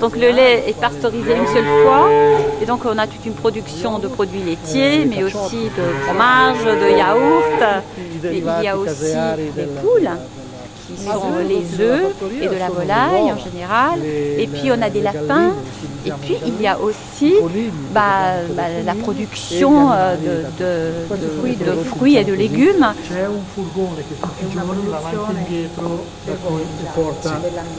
Donc 0.00 0.16
le 0.16 0.30
lait 0.30 0.64
est 0.68 0.78
pasteurisé 0.78 1.34
une 1.34 1.46
seule 1.46 1.64
fois. 1.82 2.10
Et 2.60 2.66
donc 2.66 2.84
on 2.84 2.98
a 2.98 3.06
toute 3.06 3.24
une 3.24 3.32
production 3.32 3.98
de 3.98 4.06
produits 4.06 4.42
laitiers, 4.42 5.06
mais 5.06 5.24
aussi 5.24 5.70
de 5.74 5.82
fromage, 6.04 6.62
de 6.64 6.90
yaourt. 6.98 7.84
Et 8.24 8.38
il 8.38 8.62
y 8.62 8.68
a 8.68 8.76
aussi 8.76 9.14
des 9.56 9.68
poules 9.80 10.10
qui 10.86 10.96
sont 11.02 11.38
les 11.48 11.80
œufs 11.80 12.14
et 12.40 12.48
de 12.48 12.58
la 12.58 12.68
volaille 12.68 13.32
en 13.32 13.38
général. 13.38 14.00
Et 14.04 14.46
puis 14.46 14.70
on 14.70 14.80
a 14.82 14.90
des 14.90 15.02
lapins. 15.02 15.54
Et 16.04 16.12
puis 16.22 16.36
il 16.46 16.60
y 16.60 16.66
a 16.66 16.78
aussi 16.78 17.34
bah, 17.92 18.34
bah, 18.54 18.64
la 18.84 18.94
production 18.94 19.90
euh, 19.90 20.14
de, 20.58 20.92
de, 21.64 21.72
fruits 21.84 22.16
et 22.16 22.24
de 22.24 22.32
légumes. 22.32 22.92
Il 23.10 23.16
y 23.16 23.18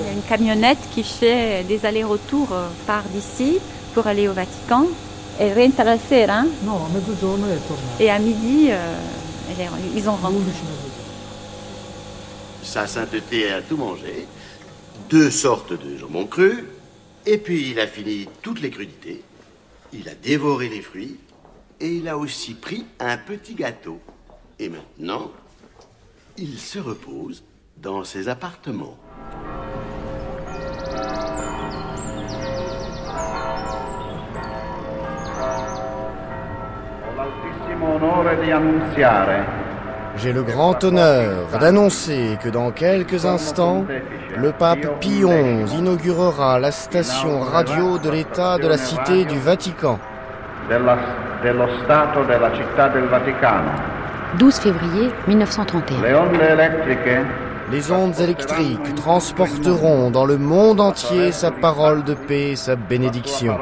a 0.10 0.14
une 0.14 0.22
camionnette 0.28 0.80
qui 0.94 1.04
fait 1.04 1.64
des 1.68 1.86
allers-retours 1.86 2.50
euh, 2.52 2.68
par 2.86 3.04
d'ici 3.14 3.60
pour 3.94 4.08
aller 4.08 4.28
au 4.28 4.34
Vatican. 4.34 4.84
Et 5.40 5.54
rentre 5.54 5.84
la 5.84 6.00
sera. 6.00 6.46
Et 8.00 8.10
à 8.10 8.18
midi, 8.18 8.72
euh, 8.72 8.96
ils 9.96 10.10
ont 10.10 10.14
rentré 10.14 10.34
sa 12.68 12.86
sainteté 12.86 13.50
a 13.50 13.62
tout 13.62 13.78
mangé, 13.78 14.28
deux 15.10 15.32
sortes 15.32 15.72
de 15.72 15.98
jambon 15.98 16.28
cru, 16.28 16.66
et 17.26 17.38
puis 17.38 17.72
il 17.72 17.80
a 17.80 17.88
fini 17.88 18.28
toutes 18.42 18.62
les 18.62 18.70
crudités, 18.70 19.24
il 19.94 20.10
a 20.10 20.14
dévoré 20.16 20.68
les 20.68 20.82
fruits, 20.82 21.18
et 21.80 21.88
il 21.88 22.10
a 22.10 22.18
aussi 22.18 22.56
pris 22.56 22.86
un 23.00 23.18
petit 23.18 23.56
gâteau. 23.56 24.02
Et 24.60 24.68
maintenant, 24.68 25.32
il 26.38 26.60
se 26.60 26.78
repose 26.78 27.44
dans 27.78 28.04
ses 28.04 28.28
appartements. 28.28 28.98
J'ai 40.18 40.34
le 40.34 40.42
grand 40.42 40.84
honneur 40.84 41.48
d'annoncer 41.60 42.38
que 42.44 42.50
dans 42.50 42.72
quelques 42.72 43.26
instants, 43.26 43.86
le 44.36 44.52
pape 44.52 45.00
Pie 45.00 45.22
XI 45.22 45.78
inaugurera 45.78 46.60
la 46.60 46.72
station 46.72 47.42
radio 47.42 48.00
de 48.00 48.10
l'État 48.10 48.58
de 48.58 48.68
la 48.68 48.78
Cité 48.78 49.26
du 49.26 49.38
Vatican. 49.38 50.00
12 54.40 54.56
février 54.60 55.10
1931. 55.28 57.26
Les 57.72 57.92
ondes 57.92 58.20
électriques 58.20 58.96
transporteront 58.96 60.10
dans 60.10 60.26
le 60.26 60.38
monde 60.38 60.82
entier 60.82 61.32
sa 61.32 61.52
parole 61.52 62.04
de 62.04 62.16
paix 62.16 62.52
et 62.52 62.56
sa 62.56 62.76
bénédiction. 62.76 63.58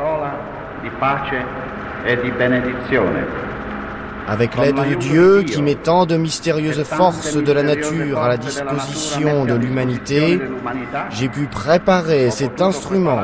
Avec 4.27 4.57
l'aide 4.57 4.76
de 4.76 4.95
Dieu 4.95 5.43
qui 5.43 5.61
met 5.61 5.76
tant 5.76 6.06
de 6.06 6.18
mystérieuses 6.18 6.84
forces 6.84 7.35
de 7.35 7.52
la 7.52 7.61
nature 7.61 8.19
à 8.19 8.27
la 8.27 8.38
disposition 8.38 9.45
de 9.45 9.53
l'humanité, 9.53 10.39
j'ai 11.11 11.30
pu 11.30 11.45
préparer 11.45 12.31
cet 12.31 12.60
instrument 12.60 13.22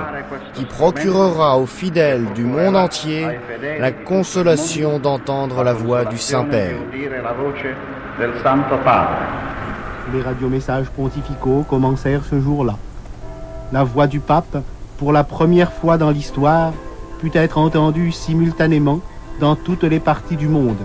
qui 0.54 0.66
procurera 0.66 1.58
aux 1.58 1.66
fidèles 1.66 2.26
du 2.36 2.44
monde 2.44 2.76
entier 2.76 3.26
la 3.80 3.92
consolation 3.92 5.00
d'entendre 5.00 5.64
la 5.64 5.74
voix 5.74 6.06
du 6.06 6.20
Saint-Père. 6.20 6.76
Les 10.14 10.22
radiomessages 10.22 10.90
pontificaux 10.90 11.66
commencèrent 11.68 12.26
ce 12.26 12.40
jour-là. 12.40 12.78
La 13.72 13.84
voix 13.84 14.06
du 14.06 14.20
pape, 14.20 14.58
pour 14.98 15.12
la 15.12 15.24
première 15.24 15.72
fois 15.72 15.98
dans 15.98 16.12
l'histoire, 16.12 16.74
put 17.20 17.32
être 17.34 17.58
entendue 17.58 18.12
simultanément 18.12 19.00
dans 19.42 19.56
toutes 19.56 19.84
les 19.84 20.00
parties 20.00 20.38
du 20.38 20.48
monde. 20.48 20.78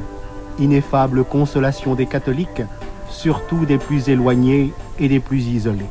Ineffable 0.59 1.25
consolation 1.25 1.95
des 1.95 2.07
catholiques, 2.07 2.63
surtout 3.11 3.67
des 3.67 3.77
plus 3.79 4.09
éloignés 4.09 4.73
et 4.99 5.09
des 5.09 5.21
plus 5.21 5.47
isolés. 5.47 5.85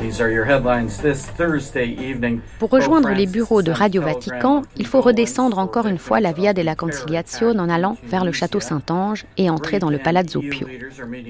These 0.00 0.22
are 0.22 0.30
your 0.30 0.46
headlines 0.46 0.98
this 1.02 1.26
Thursday 1.36 1.88
evening. 1.88 2.40
Pour 2.58 2.70
rejoindre 2.70 3.10
les 3.10 3.26
bureaux 3.26 3.60
de 3.60 3.70
Radio 3.70 4.00
Vatican, 4.00 4.62
il 4.78 4.86
faut 4.86 5.02
redescendre 5.02 5.58
encore 5.58 5.86
une 5.86 5.98
fois 5.98 6.20
la 6.20 6.32
Via 6.32 6.54
della 6.54 6.74
Conciliazione 6.74 7.60
en 7.60 7.68
allant 7.68 7.98
vers 8.04 8.24
le 8.24 8.32
château 8.32 8.60
Saint-Ange 8.60 9.26
et 9.36 9.50
entrer 9.50 9.78
dans 9.78 9.90
le 9.90 9.98
Palazzo 9.98 10.40
Pio. 10.40 10.66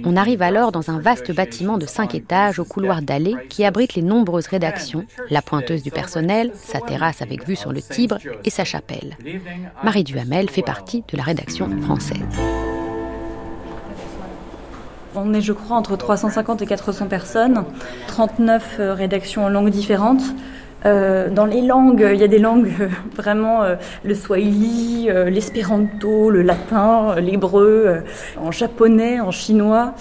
On 0.05 0.17
arrive 0.17 0.41
alors 0.41 0.71
dans 0.71 0.89
un 0.89 1.01
vaste 1.01 1.35
bâtiment 1.35 1.79
de 1.79 1.87
cinq 1.87 2.15
étages 2.15 2.61
au 2.61 2.65
couloir 2.65 3.03
dallé 3.03 3.35
qui 3.49 3.65
abrite 3.65 3.97
les 3.97 4.03
nombreuses 4.03 4.47
rédactions, 4.47 5.05
la 5.31 5.43
pointeuse 5.43 5.83
du 5.83 5.91
personnel, 5.91 6.53
sa 6.55 6.81
terrasse 6.81 7.23
avec 7.23 7.49
vue 7.49 7.57
sur 7.57 7.73
le 7.73 7.83
Tibre 7.83 8.19
et 8.45 8.51
sa 8.51 8.65
chapelle. 8.65 9.17
Marie 9.83 10.05
Duhamel 10.05 10.49
fait 10.49 10.63
partie 10.63 11.03
de 11.11 11.17
la 11.17 11.25
rédaction 11.25 11.69
française. 11.83 12.21
On 15.17 15.35
est, 15.35 15.41
je 15.41 15.53
crois, 15.53 15.77
entre 15.77 15.97
350 15.97 16.63
et 16.63 16.67
400 16.67 17.07
personnes, 17.07 17.65
39 18.07 18.77
euh, 18.79 18.95
rédactions 18.95 19.45
en 19.45 19.49
langues 19.49 19.71
différentes. 19.71 20.23
Euh, 20.87 21.29
dans 21.29 21.47
les 21.47 21.63
langues, 21.63 22.09
il 22.13 22.19
y 22.21 22.23
a 22.23 22.29
des 22.29 22.39
langues 22.39 22.71
euh, 22.81 22.87
vraiment 23.17 23.65
le 24.05 24.15
swahili, 24.15 25.09
l'espéranto, 25.27 26.31
le 26.31 26.43
latin, 26.43 27.17
l'hébreu, 27.21 28.03
en 28.41 28.53
japonais, 28.53 29.19
en 29.19 29.33
chinois. 29.33 29.95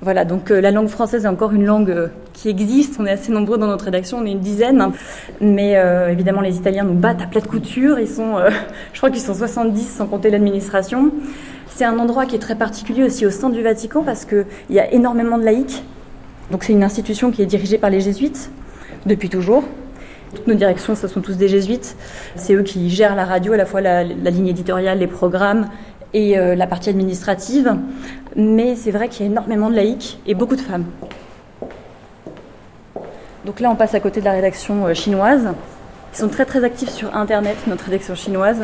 Voilà, 0.00 0.24
donc 0.24 0.50
la 0.50 0.70
langue 0.70 0.88
française 0.88 1.24
est 1.24 1.28
encore 1.28 1.52
une 1.52 1.64
langue 1.64 2.10
qui 2.32 2.48
existe. 2.48 2.96
On 2.98 3.06
est 3.06 3.12
assez 3.12 3.32
nombreux 3.32 3.58
dans 3.58 3.66
notre 3.66 3.84
rédaction, 3.84 4.18
on 4.18 4.26
est 4.26 4.32
une 4.32 4.40
dizaine. 4.40 4.92
Mais 5.40 5.80
évidemment, 6.10 6.40
les 6.40 6.56
Italiens 6.56 6.84
nous 6.84 6.94
battent 6.94 7.22
à 7.22 7.26
plat 7.26 7.40
de 7.40 7.46
couture. 7.46 7.98
Ils 7.98 8.08
sont, 8.08 8.38
je 8.92 8.98
crois 8.98 9.10
qu'ils 9.10 9.22
sont 9.22 9.34
70 9.34 9.96
sans 9.96 10.06
compter 10.06 10.30
l'administration. 10.30 11.12
C'est 11.68 11.84
un 11.84 11.98
endroit 11.98 12.26
qui 12.26 12.36
est 12.36 12.40
très 12.40 12.56
particulier 12.56 13.02
aussi 13.02 13.26
au 13.26 13.30
sein 13.30 13.50
du 13.50 13.62
Vatican 13.62 14.02
parce 14.02 14.24
qu'il 14.24 14.46
y 14.70 14.78
a 14.78 14.92
énormément 14.92 15.38
de 15.38 15.44
laïcs. 15.44 15.82
Donc 16.50 16.64
c'est 16.64 16.72
une 16.72 16.84
institution 16.84 17.30
qui 17.30 17.42
est 17.42 17.46
dirigée 17.46 17.78
par 17.78 17.90
les 17.90 18.00
jésuites 18.00 18.50
depuis 19.06 19.28
toujours. 19.28 19.64
Toutes 20.34 20.46
nos 20.46 20.54
directions, 20.54 20.94
ce 20.94 21.06
sont 21.06 21.20
tous 21.20 21.36
des 21.36 21.48
jésuites. 21.48 21.96
C'est 22.36 22.54
eux 22.54 22.62
qui 22.62 22.90
gèrent 22.90 23.14
la 23.14 23.24
radio, 23.24 23.52
à 23.52 23.56
la 23.56 23.66
fois 23.66 23.80
la, 23.80 24.02
ligne 24.02 24.48
éditoriale, 24.48 24.98
les 24.98 25.06
programmes 25.06 25.68
et 26.12 26.38
euh, 26.38 26.54
la 26.54 26.66
partie 26.66 26.90
administrative. 26.90 27.76
Mais 28.36 28.74
c'est 28.74 28.90
vrai 28.90 29.08
qu'il 29.08 29.24
y 29.24 29.28
a 29.28 29.30
énormément 29.30 29.70
de 29.70 29.76
laïcs 29.76 30.18
et 30.26 30.34
beaucoup 30.34 30.56
de 30.56 30.60
femmes. 30.60 30.86
Donc 33.44 33.60
là, 33.60 33.70
on 33.70 33.76
passe 33.76 33.94
à 33.94 34.00
côté 34.00 34.20
de 34.20 34.24
la 34.24 34.32
rédaction 34.32 34.86
euh, 34.86 34.94
chinoise. 34.94 35.48
Ils 36.14 36.18
sont 36.18 36.28
très 36.28 36.44
très 36.44 36.64
actifs 36.64 36.90
sur 36.90 37.14
Internet, 37.14 37.56
notre 37.66 37.84
rédaction 37.84 38.14
chinoise. 38.14 38.62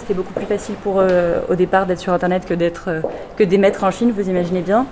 C'était 0.00 0.14
beaucoup 0.14 0.32
plus 0.32 0.46
facile 0.46 0.76
pour 0.76 1.00
eux 1.00 1.08
au 1.50 1.54
départ 1.54 1.84
d'être 1.84 2.00
sur 2.00 2.12
Internet 2.14 2.46
que 2.46 2.54
d'être 2.54 2.88
euh, 2.88 3.00
que 3.36 3.44
d'émettre 3.44 3.84
en 3.84 3.90
Chine, 3.90 4.12
vous 4.16 4.30
imaginez 4.30 4.62
bien. 4.62 4.86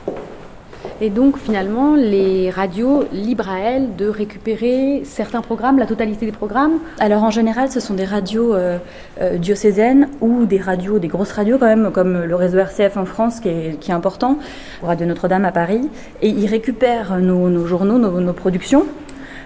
Et 1.00 1.08
donc 1.08 1.38
finalement, 1.38 1.94
les 1.94 2.50
radios 2.50 3.04
libres 3.12 3.48
à 3.48 3.58
elles 3.60 3.96
de 3.96 4.06
récupérer 4.08 5.02
certains 5.04 5.40
programmes, 5.40 5.78
la 5.78 5.86
totalité 5.86 6.26
des 6.26 6.32
programmes? 6.32 6.78
Alors 6.98 7.22
en 7.22 7.30
général, 7.30 7.70
ce 7.70 7.80
sont 7.80 7.94
des 7.94 8.04
radios 8.04 8.54
euh, 8.54 8.78
euh, 9.20 9.38
diocésaines 9.38 10.08
ou 10.20 10.44
des 10.44 10.58
radios, 10.58 10.98
des 10.98 11.08
grosses 11.08 11.32
radios 11.32 11.56
quand 11.56 11.66
même, 11.66 11.90
comme 11.92 12.24
le 12.24 12.34
réseau 12.34 12.58
RCF 12.58 12.96
en 12.96 13.06
France 13.06 13.40
qui 13.40 13.48
est, 13.48 13.80
qui 13.80 13.90
est 13.90 13.94
important, 13.94 14.38
Radio 14.82 15.06
Notre-Dame 15.06 15.44
à 15.44 15.52
Paris, 15.52 15.88
et 16.20 16.28
ils 16.28 16.46
récupèrent 16.48 17.18
nos, 17.18 17.48
nos 17.48 17.66
journaux, 17.66 17.98
nos, 17.98 18.20
nos 18.20 18.32
productions. 18.32 18.84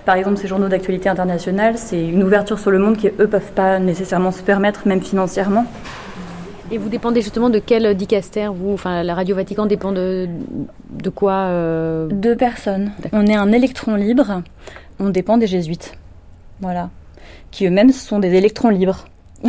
Par 0.05 0.16
exemple, 0.16 0.37
ces 0.37 0.49
journaux 0.49 0.69
d'actualité 0.69 1.09
internationale, 1.09 1.79
c'est 1.79 2.05
une 2.05 2.23
ouverture 2.24 2.59
sur 2.59 2.70
le 2.70 2.79
monde 2.79 2.97
qui, 2.97 3.07
eux, 3.07 3.29
peuvent 3.29 3.53
pas 3.55 3.79
nécessairement 3.79 4.33
se 4.33 4.43
permettre, 4.43 4.89
même 4.89 5.01
financièrement. 5.01 5.65
Et 6.73 6.79
vous 6.79 6.89
dépendez 6.89 7.20
justement 7.20 7.51
de 7.51 7.59
quel 7.59 7.95
dicaster 7.95 8.49
vous? 8.49 8.73
Enfin, 8.73 9.03
la 9.03 9.15
Radio 9.15 9.37
Vatican 9.37 9.66
dépend 9.66 9.93
de, 9.93 10.27
de 10.91 11.11
quoi 11.11 11.33
euh... 11.33 12.09
Deux 12.09 12.35
personnes. 12.35 12.93
On 13.12 13.27
est 13.27 13.37
un 13.37 13.53
électron 13.53 13.95
libre. 13.95 14.43
On 14.99 15.11
dépend 15.11 15.37
des 15.37 15.47
jésuites. 15.47 15.93
Voilà. 16.61 16.91
Qui 17.51 17.66
eux-mêmes 17.66 17.93
sont 17.93 18.19
des 18.19 18.35
électrons 18.35 18.70
libres. 18.70 19.05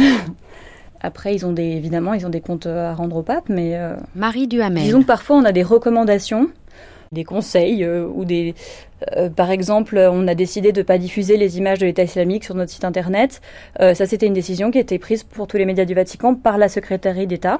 Après, 1.01 1.33
ils 1.35 1.45
ont 1.45 1.51
des, 1.51 1.63
évidemment, 1.63 2.13
ils 2.13 2.25
ont 2.25 2.29
des 2.29 2.41
comptes 2.41 2.65
à 2.65 2.93
rendre 2.93 3.17
au 3.17 3.23
pape, 3.23 3.49
mais. 3.49 3.75
Euh, 3.75 3.95
Marie 4.15 4.47
Duhamel. 4.47 4.83
Disons 4.83 5.01
que 5.01 5.07
parfois, 5.07 5.35
on 5.37 5.45
a 5.45 5.51
des 5.51 5.63
recommandations, 5.63 6.49
des 7.13 7.23
conseils, 7.23 7.83
euh, 7.83 8.05
ou 8.13 8.25
des. 8.25 8.55
euh, 9.15 9.29
par 9.29 9.51
exemple, 9.51 9.97
on 9.97 10.27
a 10.27 10.35
décidé 10.35 10.71
de 10.71 10.81
ne 10.81 10.83
pas 10.83 10.97
diffuser 10.97 11.37
les 11.37 11.57
images 11.57 11.79
de 11.79 11.85
l'État 11.85 12.03
islamique 12.03 12.43
sur 12.43 12.55
notre 12.55 12.71
site 12.71 12.83
internet. 12.83 13.41
Euh, 13.79 13.93
ça, 13.93 14.05
c'était 14.05 14.27
une 14.27 14.33
décision 14.33 14.71
qui 14.71 14.79
été 14.79 14.99
prise 14.99 15.23
pour 15.23 15.47
tous 15.47 15.57
les 15.57 15.65
médias 15.65 15.85
du 15.85 15.93
Vatican 15.93 16.35
par 16.35 16.57
la 16.57 16.67
secrétaire 16.67 17.15
d'État. 17.25 17.59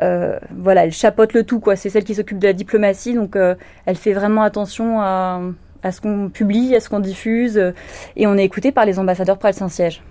Voilà, 0.00 0.84
elle 0.84 0.92
chapeaute 0.92 1.32
le 1.32 1.44
tout, 1.44 1.60
quoi. 1.60 1.76
C'est 1.76 1.90
celle 1.90 2.04
qui 2.04 2.14
s'occupe 2.14 2.38
de 2.38 2.46
la 2.46 2.52
diplomatie, 2.52 3.14
donc 3.14 3.36
elle 3.86 3.96
fait 3.96 4.12
vraiment 4.12 4.42
attention 4.42 5.00
à, 5.00 5.40
à 5.82 5.92
ce 5.92 6.00
qu'on 6.00 6.30
publie, 6.30 6.74
à 6.74 6.80
ce 6.80 6.88
qu'on 6.88 7.00
diffuse, 7.00 7.72
et 8.16 8.26
on 8.26 8.36
est 8.36 8.44
écouté 8.44 8.72
par 8.72 8.86
les 8.86 8.98
ambassadeurs 8.98 9.38
près 9.38 9.50
le 9.50 9.56
Saint-Siège. 9.56 10.02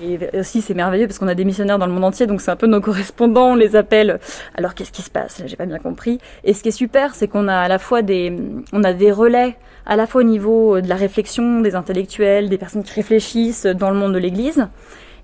Et 0.00 0.18
aussi, 0.38 0.62
c'est 0.62 0.74
merveilleux 0.74 1.06
parce 1.06 1.18
qu'on 1.18 1.28
a 1.28 1.34
des 1.34 1.44
missionnaires 1.44 1.78
dans 1.78 1.86
le 1.86 1.92
monde 1.92 2.04
entier, 2.04 2.26
donc 2.26 2.40
c'est 2.40 2.50
un 2.50 2.56
peu 2.56 2.66
nos 2.66 2.80
correspondants, 2.80 3.52
on 3.52 3.54
les 3.56 3.74
appelle. 3.74 4.20
Alors, 4.56 4.74
qu'est-ce 4.74 4.92
qui 4.92 5.02
se 5.02 5.10
passe? 5.10 5.42
J'ai 5.44 5.56
pas 5.56 5.66
bien 5.66 5.78
compris. 5.78 6.20
Et 6.44 6.54
ce 6.54 6.62
qui 6.62 6.68
est 6.68 6.72
super, 6.72 7.14
c'est 7.14 7.26
qu'on 7.26 7.48
a 7.48 7.56
à 7.56 7.68
la 7.68 7.78
fois 7.78 8.02
des, 8.02 8.36
on 8.72 8.84
a 8.84 8.92
des 8.92 9.10
relais, 9.10 9.56
à 9.86 9.96
la 9.96 10.06
fois 10.06 10.20
au 10.20 10.24
niveau 10.24 10.80
de 10.80 10.88
la 10.88 10.96
réflexion, 10.96 11.60
des 11.60 11.74
intellectuels, 11.74 12.48
des 12.48 12.58
personnes 12.58 12.84
qui 12.84 12.94
réfléchissent 12.94 13.66
dans 13.66 13.90
le 13.90 13.96
monde 13.96 14.14
de 14.14 14.18
l'Église, 14.18 14.68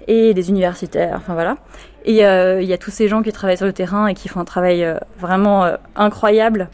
et 0.06 0.34
des 0.34 0.51
universitaires, 0.51 1.14
enfin 1.16 1.34
voilà. 1.34 1.56
Et 2.05 2.26
euh, 2.26 2.60
il 2.60 2.68
y 2.68 2.72
a 2.72 2.78
tous 2.78 2.90
ces 2.90 3.09
gens 3.09 3.22
qui 3.22 3.32
travaillent 3.32 3.56
sur 3.56 3.66
le 3.66 3.72
terrain 3.72 4.06
et 4.06 4.14
qui 4.14 4.28
font 4.28 4.40
un 4.40 4.44
travail 4.44 4.84
euh, 4.84 4.98
vraiment 5.18 5.64
euh, 5.64 5.76
incroyable 5.96 6.68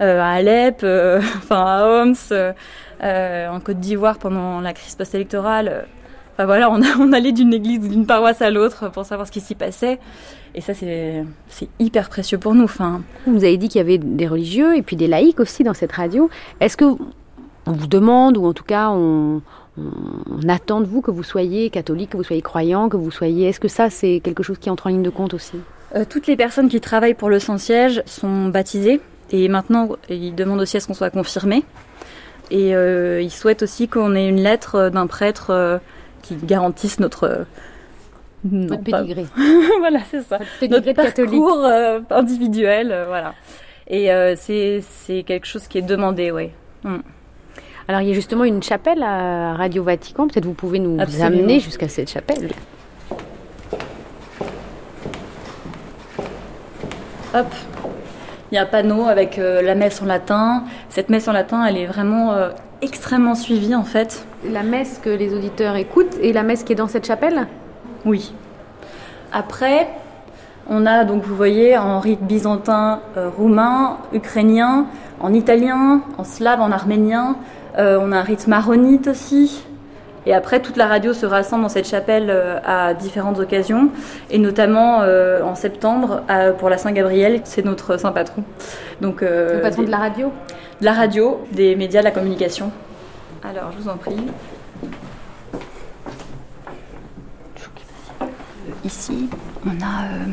à 0.00 0.32
Alep, 0.32 0.84
enfin 1.38 1.64
à 1.64 1.86
Homs, 1.86 2.14
en 3.00 3.60
Côte 3.60 3.78
d'Ivoire 3.78 4.18
pendant 4.18 4.60
la 4.60 4.72
crise 4.72 4.96
post-électorale. 4.96 5.86
Enfin 6.34 6.46
voilà, 6.46 6.70
on, 6.70 6.82
a, 6.82 6.86
on 7.00 7.12
allait 7.12 7.32
d'une 7.32 7.54
église, 7.54 7.88
d'une 7.88 8.06
paroisse 8.06 8.42
à 8.42 8.50
l'autre 8.50 8.90
pour 8.90 9.04
savoir 9.04 9.26
ce 9.26 9.32
qui 9.32 9.40
s'y 9.40 9.54
passait. 9.54 9.98
Et 10.54 10.60
ça, 10.60 10.72
c'est 10.74 11.24
hyper 11.80 12.08
précieux 12.08 12.38
pour 12.38 12.54
nous. 12.54 12.64
Enfin, 12.64 13.02
Vous 13.26 13.44
avez 13.44 13.56
dit 13.56 13.68
qu'il 13.68 13.78
y 13.78 13.82
avait 13.82 13.98
des 13.98 14.28
religieux 14.28 14.76
et 14.76 14.82
puis 14.82 14.96
des 14.96 15.08
laïcs 15.08 15.40
aussi 15.40 15.64
dans 15.64 15.74
cette 15.74 15.92
radio. 15.92 16.30
Est-ce 16.60 16.76
que 16.76 16.84
on 17.66 17.72
vous 17.72 17.86
demande, 17.86 18.36
ou 18.36 18.44
en 18.44 18.52
tout 18.52 18.64
cas 18.64 18.90
on, 18.90 19.40
on, 19.78 20.48
attend 20.48 20.80
de 20.80 20.86
vous 20.86 21.00
que 21.00 21.10
vous 21.10 21.22
soyez 21.22 21.70
catholique, 21.70 22.10
que 22.10 22.16
vous 22.16 22.24
soyez 22.24 22.42
croyant, 22.42 22.90
que 22.90 22.96
vous 22.98 23.10
soyez... 23.10 23.48
Est-ce 23.48 23.58
que 23.58 23.68
ça, 23.68 23.88
c'est 23.88 24.20
quelque 24.22 24.42
chose 24.42 24.58
qui 24.58 24.68
entre 24.68 24.86
en 24.86 24.90
ligne 24.90 25.02
de 25.02 25.10
compte 25.10 25.32
aussi? 25.32 25.56
Euh, 25.94 26.04
toutes 26.08 26.26
les 26.26 26.36
personnes 26.36 26.68
qui 26.68 26.80
travaillent 26.80 27.14
pour 27.14 27.30
le 27.30 27.38
Saint-Siège 27.38 28.02
sont 28.06 28.48
baptisées 28.48 29.00
et 29.30 29.48
maintenant 29.48 29.88
ils 30.10 30.34
demandent 30.34 30.60
aussi 30.60 30.76
à 30.76 30.80
ce 30.80 30.86
qu'on 30.86 30.94
soit 30.94 31.10
confirmé. 31.10 31.64
Et 32.50 32.74
euh, 32.74 33.22
ils 33.22 33.30
souhaitent 33.30 33.62
aussi 33.62 33.88
qu'on 33.88 34.14
ait 34.14 34.28
une 34.28 34.42
lettre 34.42 34.90
d'un 34.90 35.06
prêtre 35.06 35.46
euh, 35.50 35.78
qui 36.24 36.34
garantisse 36.36 36.98
notre 37.00 37.24
euh, 37.24 37.44
non, 38.50 38.66
Votre 38.66 38.84
pas- 38.90 38.98
pédigré. 39.00 39.26
voilà, 39.78 40.00
c'est 40.10 40.22
ça. 40.22 40.38
Notre 40.68 40.92
catholique. 40.92 41.30
parcours 41.40 41.64
euh, 41.64 42.00
individuel, 42.10 42.90
euh, 42.92 43.04
voilà. 43.06 43.34
Et 43.86 44.12
euh, 44.12 44.34
c'est 44.36 44.82
quelque 45.26 45.46
chose 45.46 45.66
qui 45.68 45.78
est 45.78 45.82
demandé, 45.82 46.30
oui. 46.30 46.50
Alors 47.88 48.00
il 48.00 48.08
y 48.08 48.10
a 48.10 48.14
justement 48.14 48.44
une 48.44 48.62
chapelle 48.62 49.02
à 49.02 49.54
Radio 49.54 49.82
Vatican, 49.82 50.26
peut-être 50.28 50.46
vous 50.46 50.54
pouvez 50.54 50.78
nous 50.78 50.98
Absolument. 51.00 51.26
amener 51.26 51.60
jusqu'à 51.60 51.88
cette 51.88 52.10
chapelle. 52.10 52.50
hop, 57.34 57.46
il 58.50 58.54
y 58.54 58.58
a 58.58 58.62
un 58.62 58.66
panneau 58.66 59.06
avec 59.06 59.38
euh, 59.38 59.60
la 59.62 59.74
messe 59.74 60.00
en 60.02 60.06
latin. 60.06 60.64
Cette 60.88 61.08
messe 61.08 61.26
en 61.28 61.32
latin, 61.32 61.64
elle 61.66 61.76
est 61.76 61.86
vraiment 61.86 62.32
euh, 62.32 62.50
extrêmement 62.84 63.34
suivie 63.34 63.74
en 63.74 63.84
fait. 63.84 64.26
La 64.48 64.62
messe 64.62 65.00
que 65.02 65.10
les 65.10 65.34
auditeurs 65.34 65.74
écoutent 65.76 66.16
et 66.20 66.32
la 66.32 66.42
messe 66.42 66.62
qui 66.62 66.72
est 66.72 66.76
dans 66.76 66.88
cette 66.88 67.06
chapelle? 67.06 67.46
Oui. 68.04 68.32
Après, 69.32 69.88
on 70.68 70.86
a 70.86 71.04
donc, 71.04 71.24
vous 71.24 71.34
voyez, 71.34 71.76
en 71.76 71.98
rite 71.98 72.22
byzantin, 72.22 73.00
euh, 73.16 73.28
roumain, 73.28 73.98
ukrainien, 74.12 74.86
en 75.20 75.32
italien, 75.32 76.02
en 76.18 76.24
slave, 76.24 76.60
en 76.60 76.70
arménien. 76.70 77.36
Euh, 77.78 77.98
on 78.00 78.12
a 78.12 78.18
un 78.18 78.22
rite 78.22 78.46
maronite 78.46 79.08
aussi. 79.08 79.64
Et 80.26 80.32
après, 80.34 80.60
toute 80.60 80.76
la 80.76 80.86
radio 80.86 81.12
se 81.12 81.26
rassemble 81.26 81.62
dans 81.64 81.68
cette 81.68 81.86
chapelle 81.88 82.28
euh, 82.30 82.58
à 82.64 82.94
différentes 82.94 83.38
occasions, 83.40 83.90
et 84.30 84.38
notamment 84.38 85.02
euh, 85.02 85.42
en 85.42 85.54
septembre 85.54 86.22
à- 86.28 86.52
pour 86.52 86.70
la 86.70 86.78
Saint-Gabriel, 86.78 87.42
c'est 87.44 87.64
notre 87.64 87.96
saint 87.98 88.12
patron. 88.12 88.42
Donc, 89.00 89.22
euh, 89.22 89.56
Le 89.56 89.60
patron 89.60 89.82
des- 89.82 89.86
de 89.86 89.90
la 89.92 89.98
radio 89.98 90.32
de 90.80 90.84
la 90.86 90.92
radio, 90.92 91.40
des 91.52 91.76
médias, 91.76 92.00
de 92.00 92.04
la 92.04 92.10
communication. 92.10 92.72
Alors, 93.48 93.70
je 93.72 93.82
vous 93.82 93.88
en 93.88 93.96
prie. 93.96 94.16
Ici, 98.84 99.28
on 99.66 99.70
a 99.82 100.04
euh, 100.04 100.26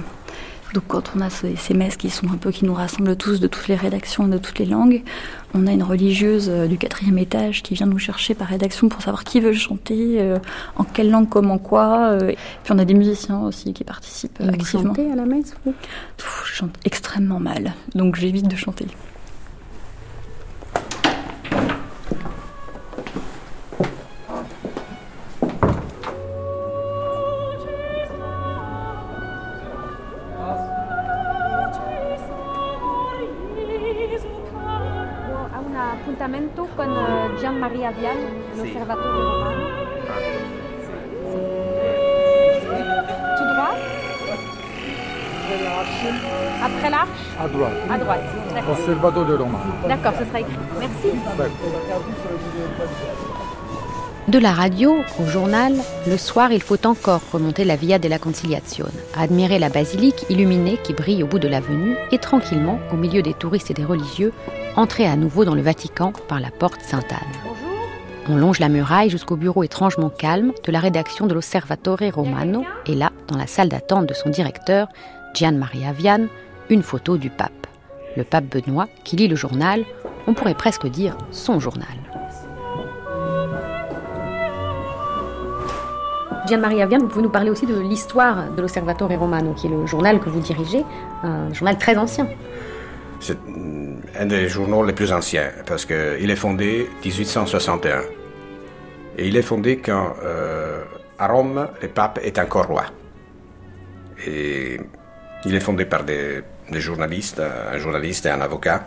donc 0.73 0.83
quand 0.87 1.11
on 1.15 1.21
a 1.21 1.29
ces, 1.29 1.73
messes 1.73 1.97
qui 1.97 2.09
sont 2.09 2.27
un 2.31 2.37
peu 2.37 2.51
qui 2.51 2.65
nous 2.65 2.73
rassemblent 2.73 3.15
tous 3.15 3.39
de 3.39 3.47
toutes 3.47 3.67
les 3.67 3.75
rédactions 3.75 4.27
et 4.27 4.31
de 4.31 4.37
toutes 4.37 4.59
les 4.59 4.65
langues, 4.65 5.03
on 5.53 5.67
a 5.67 5.71
une 5.71 5.83
religieuse 5.83 6.49
euh, 6.49 6.67
du 6.67 6.77
quatrième 6.77 7.17
étage 7.17 7.61
qui 7.63 7.73
vient 7.73 7.87
nous 7.87 7.99
chercher 7.99 8.35
par 8.35 8.47
rédaction 8.47 8.87
pour 8.87 9.01
savoir 9.01 9.23
qui 9.23 9.39
veut 9.41 9.53
chanter, 9.53 10.21
euh, 10.21 10.37
en 10.77 10.83
quelle 10.83 11.09
langue, 11.11 11.27
comment, 11.27 11.57
quoi. 11.57 12.11
euh. 12.11 12.33
Puis 12.63 12.73
on 12.73 12.79
a 12.79 12.85
des 12.85 12.93
musiciens 12.93 13.41
aussi 13.41 13.73
qui 13.73 13.83
participent 13.83 14.39
Et 14.39 14.43
vous 14.43 14.49
activement. 14.49 14.95
chantez 14.95 15.11
à 15.11 15.15
la 15.15 15.25
messe 15.25 15.53
vous? 15.65 15.73
Pff, 16.17 16.43
Je 16.45 16.53
chante 16.53 16.75
extrêmement 16.85 17.39
mal, 17.39 17.73
donc 17.95 18.15
j'évite 18.15 18.47
de 18.47 18.55
chanter. 18.55 18.87
Vial, 37.89 38.15
l'osservatore 38.55 39.11
romano. 39.11 39.65
Tout 43.37 43.47
droit? 43.55 43.75
Après 46.63 46.89
l'arche? 46.91 47.09
À 47.39 47.47
droite. 47.47 47.73
À 47.89 47.97
droite. 47.97 48.21
D'accord, 49.87 50.13
ce 50.19 50.25
sera 50.25 50.39
écrit. 50.41 50.53
Merci. 50.79 51.07
De 54.27 54.37
la 54.37 54.51
radio 54.51 54.97
au 55.19 55.25
journal, 55.25 55.73
le 56.07 56.17
soir, 56.17 56.51
il 56.51 56.61
faut 56.61 56.85
encore 56.85 57.21
remonter 57.33 57.65
la 57.65 57.75
Via 57.75 57.97
della 57.97 58.19
Conciliazione, 58.19 58.91
admirer 59.17 59.57
la 59.57 59.69
basilique 59.69 60.25
illuminée 60.29 60.77
qui 60.83 60.93
brille 60.93 61.23
au 61.23 61.27
bout 61.27 61.39
de 61.39 61.47
l'avenue 61.47 61.95
et 62.11 62.19
tranquillement, 62.19 62.79
au 62.93 62.95
milieu 62.95 63.23
des 63.23 63.33
touristes 63.33 63.71
et 63.71 63.73
des 63.73 63.85
religieux, 63.85 64.31
entrer 64.75 65.07
à 65.07 65.15
nouveau 65.15 65.45
dans 65.45 65.55
le 65.55 65.63
Vatican 65.63 66.13
par 66.27 66.39
la 66.39 66.51
porte 66.51 66.81
Sainte-Anne. 66.81 67.17
On 68.33 68.37
longe 68.37 68.59
la 68.59 68.69
muraille 68.69 69.09
jusqu'au 69.09 69.35
bureau 69.35 69.61
étrangement 69.61 70.09
calme 70.09 70.53
de 70.63 70.71
la 70.71 70.79
rédaction 70.79 71.27
de 71.27 71.33
l'Osservatore 71.33 71.99
Romano 72.13 72.63
et 72.85 72.95
là, 72.95 73.11
dans 73.27 73.35
la 73.35 73.45
salle 73.45 73.67
d'attente 73.67 74.05
de 74.05 74.13
son 74.13 74.29
directeur, 74.29 74.87
Gian 75.33 75.51
Maria 75.51 75.91
Vian, 75.91 76.27
une 76.69 76.81
photo 76.81 77.17
du 77.17 77.29
pape. 77.29 77.67
Le 78.15 78.23
pape 78.23 78.45
Benoît 78.45 78.87
qui 79.03 79.17
lit 79.17 79.27
le 79.27 79.35
journal, 79.35 79.83
on 80.27 80.33
pourrait 80.33 80.53
presque 80.53 80.87
dire 80.87 81.17
son 81.31 81.59
journal. 81.59 81.89
Gian 86.47 86.59
Maria 86.59 86.85
Vian, 86.85 86.99
vous 86.99 87.07
pouvez 87.07 87.23
nous 87.23 87.29
parler 87.29 87.49
aussi 87.49 87.65
de 87.65 87.77
l'histoire 87.77 88.49
de 88.49 88.61
l'Osservatore 88.61 89.09
Romano, 89.09 89.53
qui 89.55 89.67
est 89.67 89.71
le 89.71 89.85
journal 89.85 90.21
que 90.21 90.29
vous 90.29 90.39
dirigez, 90.39 90.85
un 91.23 91.53
journal 91.53 91.77
très 91.77 91.97
ancien. 91.97 92.29
C'est 93.19 93.37
mm, 93.45 93.99
un 94.17 94.25
des 94.25 94.47
journaux 94.47 94.85
les 94.85 94.93
plus 94.93 95.11
anciens 95.11 95.49
parce 95.67 95.85
qu'il 95.85 96.31
est 96.31 96.35
fondé 96.37 96.89
1861. 97.03 98.20
Et 99.17 99.27
il 99.27 99.35
est 99.37 99.41
fondé 99.41 99.77
quand 99.77 100.13
euh, 100.23 100.83
à 101.19 101.27
Rome, 101.27 101.67
le 101.81 101.87
pape 101.89 102.19
est 102.23 102.39
encore 102.39 102.67
roi. 102.67 102.83
Et 104.25 104.79
il 105.45 105.55
est 105.55 105.59
fondé 105.59 105.85
par 105.85 106.03
des, 106.03 106.41
des 106.71 106.79
journalistes, 106.79 107.39
un 107.41 107.77
journaliste 107.77 108.25
et 108.25 108.29
un 108.29 108.41
avocat. 108.41 108.85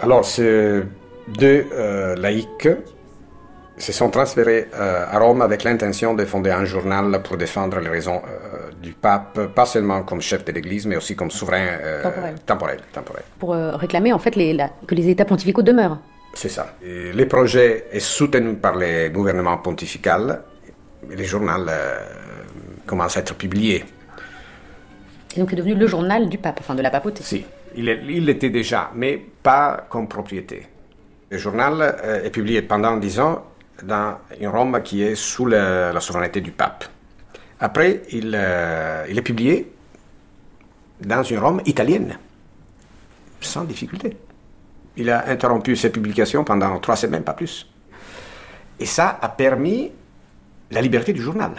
Alors, 0.00 0.24
ces 0.24 0.82
deux 1.28 1.66
euh, 1.72 2.14
laïcs 2.16 2.68
se 3.76 3.92
sont 3.92 4.10
transférés 4.10 4.68
euh, 4.74 5.04
à 5.10 5.18
Rome 5.18 5.40
avec 5.42 5.62
l'intention 5.64 6.14
de 6.14 6.24
fonder 6.24 6.50
un 6.50 6.64
journal 6.64 7.20
pour 7.22 7.36
défendre 7.36 7.78
les 7.80 7.88
raisons 7.88 8.22
euh, 8.26 8.70
du 8.80 8.92
pape, 8.92 9.46
pas 9.54 9.66
seulement 9.66 10.02
comme 10.02 10.20
chef 10.20 10.44
de 10.44 10.52
l'Église, 10.52 10.86
mais 10.86 10.96
aussi 10.96 11.14
comme 11.16 11.30
souverain 11.30 11.66
Temporel. 12.02 12.34
temporel, 12.46 12.80
temporel. 12.92 13.22
Pour 13.38 13.50
réclamer 13.54 14.12
en 14.12 14.18
fait 14.18 14.34
les- 14.36 14.52
la- 14.52 14.70
que 14.86 14.94
les 14.94 15.08
états 15.08 15.24
pontificaux 15.24 15.62
demeurent. 15.62 15.98
C'est 16.40 16.48
ça. 16.48 16.76
Et 16.84 17.12
le 17.12 17.26
projet 17.26 17.86
est 17.90 17.98
soutenu 17.98 18.54
par 18.54 18.76
le 18.76 19.08
gouvernement 19.08 19.58
pontifical. 19.58 20.40
Et 21.10 21.16
le 21.16 21.24
journal 21.24 21.66
euh, 21.68 21.98
commence 22.86 23.16
à 23.16 23.20
être 23.20 23.34
publié. 23.34 23.84
Et 25.34 25.40
donc 25.40 25.50
c'est 25.50 25.56
devenu 25.56 25.74
le 25.74 25.88
journal 25.88 26.28
du 26.28 26.38
pape, 26.38 26.58
enfin 26.60 26.76
de 26.76 26.82
la 26.82 26.90
papauté. 26.90 27.24
Si, 27.24 27.44
il 27.74 27.88
est- 27.88 28.02
il 28.08 28.24
l'était 28.24 28.50
déjà, 28.50 28.92
mais 28.94 29.20
pas 29.42 29.84
comme 29.90 30.06
propriété. 30.06 30.64
Le 31.30 31.38
journal 31.38 31.74
euh, 32.04 32.22
est 32.22 32.30
publié 32.30 32.62
pendant 32.62 32.96
dix 32.98 33.18
ans 33.18 33.44
dans 33.82 34.18
une 34.40 34.46
Rome 34.48 34.80
qui 34.84 35.02
est 35.02 35.16
sous 35.16 35.46
la, 35.46 35.92
la 35.92 35.98
souveraineté 36.00 36.40
du 36.40 36.52
pape. 36.52 36.84
Après, 37.58 38.02
il, 38.12 38.32
euh, 38.32 39.04
il 39.10 39.18
est 39.18 39.22
publié 39.22 39.72
dans 41.00 41.24
une 41.24 41.38
Rome 41.40 41.62
italienne, 41.66 42.16
sans 43.40 43.64
difficulté. 43.64 44.16
Il 44.98 45.10
a 45.10 45.28
interrompu 45.28 45.76
ses 45.76 45.90
publications 45.90 46.42
pendant 46.42 46.78
trois 46.80 46.96
semaines, 46.96 47.22
pas 47.22 47.32
plus. 47.32 47.70
Et 48.80 48.86
ça 48.86 49.16
a 49.22 49.28
permis 49.28 49.92
la 50.72 50.82
liberté 50.82 51.12
du 51.12 51.22
journal. 51.22 51.52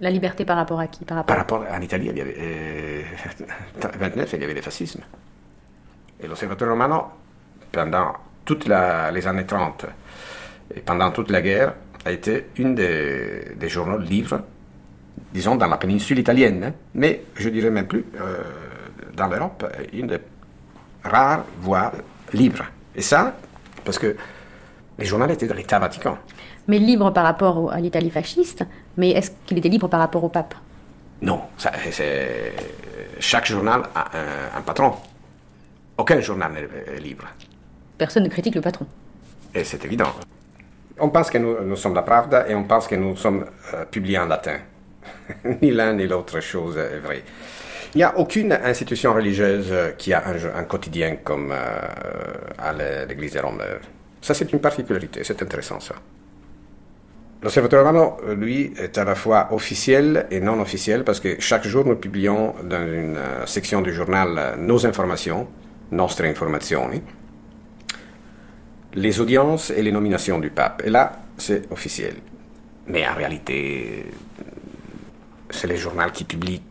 La 0.00 0.10
liberté 0.10 0.44
par 0.44 0.56
rapport 0.56 0.80
à 0.80 0.88
qui? 0.88 1.04
Par 1.04 1.18
rapport 1.18 1.26
Par 1.26 1.38
rapport 1.38 1.64
à 1.72 1.78
l'Italie, 1.78 2.08
il 2.10 2.18
y 2.18 2.20
avait, 2.20 2.36
euh, 2.36 3.02
29, 4.00 4.32
il 4.34 4.40
y 4.40 4.44
avait 4.44 4.54
le 4.54 4.60
fascisme. 4.60 5.00
Et 6.20 6.26
l'Osservatore 6.26 6.68
Romano, 6.68 7.04
pendant 7.70 8.12
toutes 8.44 8.66
les 8.66 9.26
années 9.26 9.46
30 9.46 9.86
et 10.74 10.80
pendant 10.80 11.12
toute 11.12 11.30
la 11.30 11.40
guerre, 11.40 11.74
a 12.04 12.10
été 12.10 12.48
une 12.56 12.74
des, 12.74 13.52
des 13.56 13.68
journaux 13.68 13.98
libres, 13.98 14.40
disons 15.32 15.54
dans 15.54 15.66
la 15.68 15.76
péninsule 15.76 16.18
italienne, 16.18 16.64
hein, 16.64 16.72
mais 16.94 17.22
je 17.36 17.48
dirais 17.50 17.70
même 17.70 17.86
plus, 17.86 18.04
euh, 18.20 18.42
dans 19.14 19.28
l'Europe, 19.28 19.64
une 19.92 20.08
des 20.08 20.18
rares 21.04 21.44
voies 21.60 21.92
libres. 22.32 22.64
Et 22.94 23.02
ça, 23.02 23.34
parce 23.84 23.98
que 23.98 24.16
les 24.98 25.04
journaux 25.04 25.28
étaient 25.28 25.46
de 25.46 25.52
l'État 25.52 25.78
Vatican. 25.78 26.18
Mais 26.68 26.78
libre 26.78 27.10
par 27.12 27.24
rapport 27.24 27.56
au- 27.64 27.70
à 27.70 27.78
l'Italie 27.78 28.10
fasciste, 28.10 28.64
mais 28.96 29.10
est-ce 29.10 29.30
qu'il 29.46 29.58
était 29.58 29.68
libre 29.68 29.88
par 29.88 30.00
rapport 30.00 30.24
au 30.24 30.28
pape? 30.28 30.54
Non, 31.22 31.42
ça, 31.56 31.72
chaque 33.20 33.46
journal 33.46 33.82
a 33.94 34.04
un, 34.16 34.58
un 34.58 34.62
patron. 34.62 34.94
Aucun 35.98 36.20
journal 36.20 36.52
n'est 36.52 36.94
est 36.96 37.00
libre. 37.00 37.24
Personne 37.96 38.24
ne 38.24 38.28
critique 38.28 38.54
le 38.54 38.60
patron. 38.60 38.86
Et 39.54 39.64
c'est 39.64 39.82
évident. 39.84 40.12
On 40.98 41.08
pense 41.10 41.30
que 41.30 41.38
nous, 41.38 41.62
nous 41.64 41.76
sommes 41.76 41.94
la 41.94 42.02
Pravda 42.02 42.48
et 42.48 42.54
on 42.54 42.64
pense 42.64 42.86
que 42.86 42.94
nous 42.94 43.16
sommes 43.16 43.46
euh, 43.74 43.84
publiés 43.86 44.18
en 44.18 44.26
latin. 44.26 44.58
ni 45.62 45.70
l'un 45.70 45.92
ni 45.94 46.06
l'autre 46.06 46.40
chose 46.40 46.76
est 46.76 46.98
vrai. 46.98 47.22
Il 47.94 47.98
n'y 47.98 48.04
a 48.04 48.18
aucune 48.18 48.52
institution 48.52 49.14
religieuse 49.14 49.68
euh, 49.70 49.92
qui 49.92 50.12
a 50.12 50.22
un, 50.54 50.64
quotidien 50.64 51.16
comme 51.22 51.50
euh, 51.52 51.80
à 52.58 52.72
l'é- 52.72 53.06
l'Église 53.08 53.32
de 53.32 53.40
Rome. 53.40 53.62
Ça, 54.20 54.34
c'est 54.34 54.52
une 54.52 54.60
particularité, 54.60 55.22
c'est 55.24 55.40
intéressant 55.42 55.80
ça. 55.80 55.94
L'Osservatore 57.42 57.80
Romano, 57.84 58.16
euh, 58.26 58.34
lui, 58.34 58.72
est 58.78 58.96
à 58.98 59.04
la 59.04 59.14
fois 59.14 59.48
officiel 59.52 60.26
et 60.30 60.40
non 60.40 60.60
officiel 60.60 61.04
parce 61.04 61.20
que 61.20 61.40
chaque 61.40 61.66
jour 61.66 61.84
nous 61.86 61.96
publions 61.96 62.54
dans 62.64 62.86
une 62.86 63.18
section 63.46 63.82
du 63.82 63.92
journal 63.92 64.56
nos 64.58 64.84
informations, 64.86 65.46
nostre 65.92 66.24
informazioni, 66.24 67.02
les 68.94 69.20
audiences 69.20 69.70
et 69.70 69.82
les 69.82 69.92
nominations 69.92 70.38
du 70.38 70.50
pape. 70.50 70.82
Et 70.84 70.90
là, 70.90 71.12
c'est 71.36 71.70
officiel. 71.70 72.14
Mais 72.88 73.06
en 73.06 73.14
réalité, 73.14 74.06
c'est 75.50 75.66
les 75.66 75.76
journaux 75.76 76.10
qui 76.12 76.24
publient 76.24 76.62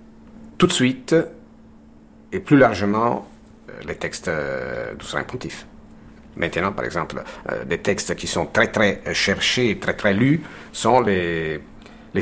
tout 0.57 0.68
de 0.68 0.72
suite 0.72 1.15
et 2.32 2.40
plus 2.40 2.57
largement 2.57 3.27
euh, 3.69 3.73
les 3.88 3.95
textes 3.95 4.27
euh, 4.27 4.94
du 4.95 5.06
Saint 5.06 5.23
Pontife. 5.23 5.65
Maintenant, 6.36 6.73
par 6.73 6.86
exemple, 6.86 7.23
euh, 7.49 7.64
des 7.64 7.77
textes 7.77 8.15
qui 8.15 8.27
sont 8.27 8.45
très 8.45 8.68
très 8.68 9.02
cherchés, 9.14 9.77
très 9.80 9.94
très 9.94 10.14
lus, 10.14 10.41
sont 10.73 10.99
les, 10.99 11.61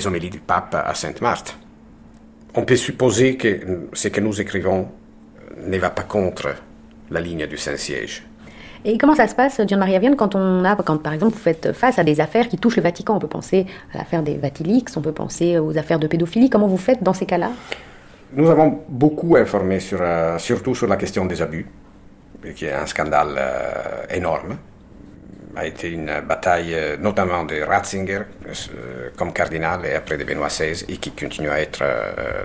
homélies 0.06 0.30
du 0.30 0.40
pape 0.40 0.76
à 0.76 0.94
Sainte-Marthe. 0.94 1.58
on 2.56 2.66
peut 2.66 2.76
supposer 2.76 3.38
que 3.38 3.88
ce 3.94 4.08
que 4.10 4.22
nous 4.22 4.40
écrivons 4.42 4.88
ne 5.58 5.78
va 5.78 5.90
pas 5.90 6.04
contre 6.04 6.56
la 7.10 7.22
ligne 7.22 7.48
du 7.48 7.58
Saint-Siège. 7.58 8.24
Et 8.86 8.98
comment 8.98 9.16
ça 9.16 9.28
se 9.28 9.36
passe, 9.36 9.62
Gian-Maria 9.66 10.00
Vienne, 10.00 10.16
quand 10.16 10.36
on 10.36 10.66
a, 10.66 10.76
quand 10.76 10.98
par 10.98 11.14
exemple 11.14 11.34
vous 11.34 11.40
faites 11.40 11.72
face 11.72 12.00
à 12.00 12.04
des 12.04 12.20
affaires 12.20 12.50
qui 12.50 12.58
touchent 12.58 12.76
le 12.76 12.84
Vatican? 12.84 13.16
On 13.16 13.20
peut 13.20 13.28
penser 13.28 13.66
à 13.94 14.00
l'affaire 14.00 14.24
des 14.24 14.36
Vatilix, 14.38 14.98
on 14.98 15.02
peut 15.02 15.14
penser 15.14 15.58
aux 15.58 15.78
affaires 15.78 16.00
de 16.00 16.08
pédophilie. 16.08 16.50
Comment 16.50 16.68
vous 16.68 16.78
faites 16.78 17.02
dans 17.02 17.14
ces 17.14 17.26
cas-là? 17.26 17.52
Nous 18.36 18.50
avons 18.50 18.84
beaucoup 18.90 19.36
informé, 19.36 19.80
sur, 19.80 20.00
euh, 20.02 20.40
surtout 20.40 20.74
sur 20.74 20.88
la 20.88 20.96
question 20.96 21.26
des 21.26 21.40
abus, 21.42 21.68
qui 22.56 22.66
est 22.66 22.74
un 22.74 22.88
scandale 22.88 23.36
euh, 23.38 24.06
énorme. 24.10 24.58
A 25.56 25.68
été 25.68 25.92
une 25.92 26.12
bataille 26.28 26.74
euh, 26.74 26.98
notamment 26.98 27.44
de 27.44 27.62
Ratzinger 27.62 28.22
comme 29.16 29.34
cardinal 29.34 29.86
et 29.86 29.94
après 29.94 30.18
de 30.18 30.24
Benoît 30.24 30.48
XVI 30.48 30.84
et 30.90 30.98
qui 30.98 31.12
continue 31.12 31.50
à 31.50 31.60
être 31.60 31.84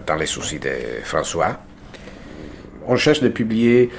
dans 0.07 0.17
les 0.17 0.27
soucis 0.27 0.59
de 0.59 0.71
François. 1.05 1.59
On 2.87 2.97
cherche 2.97 3.21
de 3.21 3.29
publier 3.29 3.91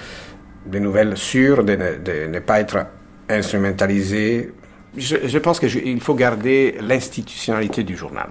des 0.68 0.80
nouvelles 0.80 1.18
sûres, 1.18 1.64
de 1.64 1.76
ne, 1.76 2.40
pas 2.40 2.60
être 2.60 2.86
instrumentalisé. 3.28 4.52
Je 4.96 5.38
pense 5.40 5.60
qu'il 5.60 6.02
faut 6.02 6.16
garder 6.16 6.78
l'institutionnalité 6.82 7.84
du 7.84 7.98
journal. 7.98 8.30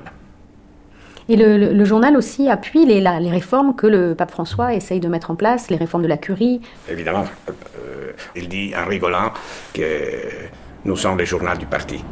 Et 1.30 1.36
le, 1.36 1.58
le, 1.58 1.72
le, 1.74 1.84
journal 1.84 2.16
aussi 2.16 2.48
appuie 2.48 2.86
les, 2.86 3.02
la, 3.02 3.20
les, 3.20 3.30
réformes 3.30 3.74
que 3.74 3.86
le 3.86 4.14
pape 4.14 4.30
François 4.30 4.74
essaye 4.74 4.98
de 4.98 5.08
mettre 5.08 5.30
en 5.30 5.34
place, 5.34 5.68
les 5.68 5.76
réformes 5.76 6.02
de 6.02 6.08
la 6.08 6.16
curie. 6.16 6.62
Évidemment, 6.90 7.24
euh, 7.48 8.12
il 8.34 8.48
dit 8.48 8.72
en 8.74 8.88
rigolant 8.88 9.32
que 9.74 9.82
nous 10.86 10.96
sommes 10.96 11.18
le 11.18 11.26
journal 11.26 11.58
du 11.58 11.66
parti. 11.66 12.02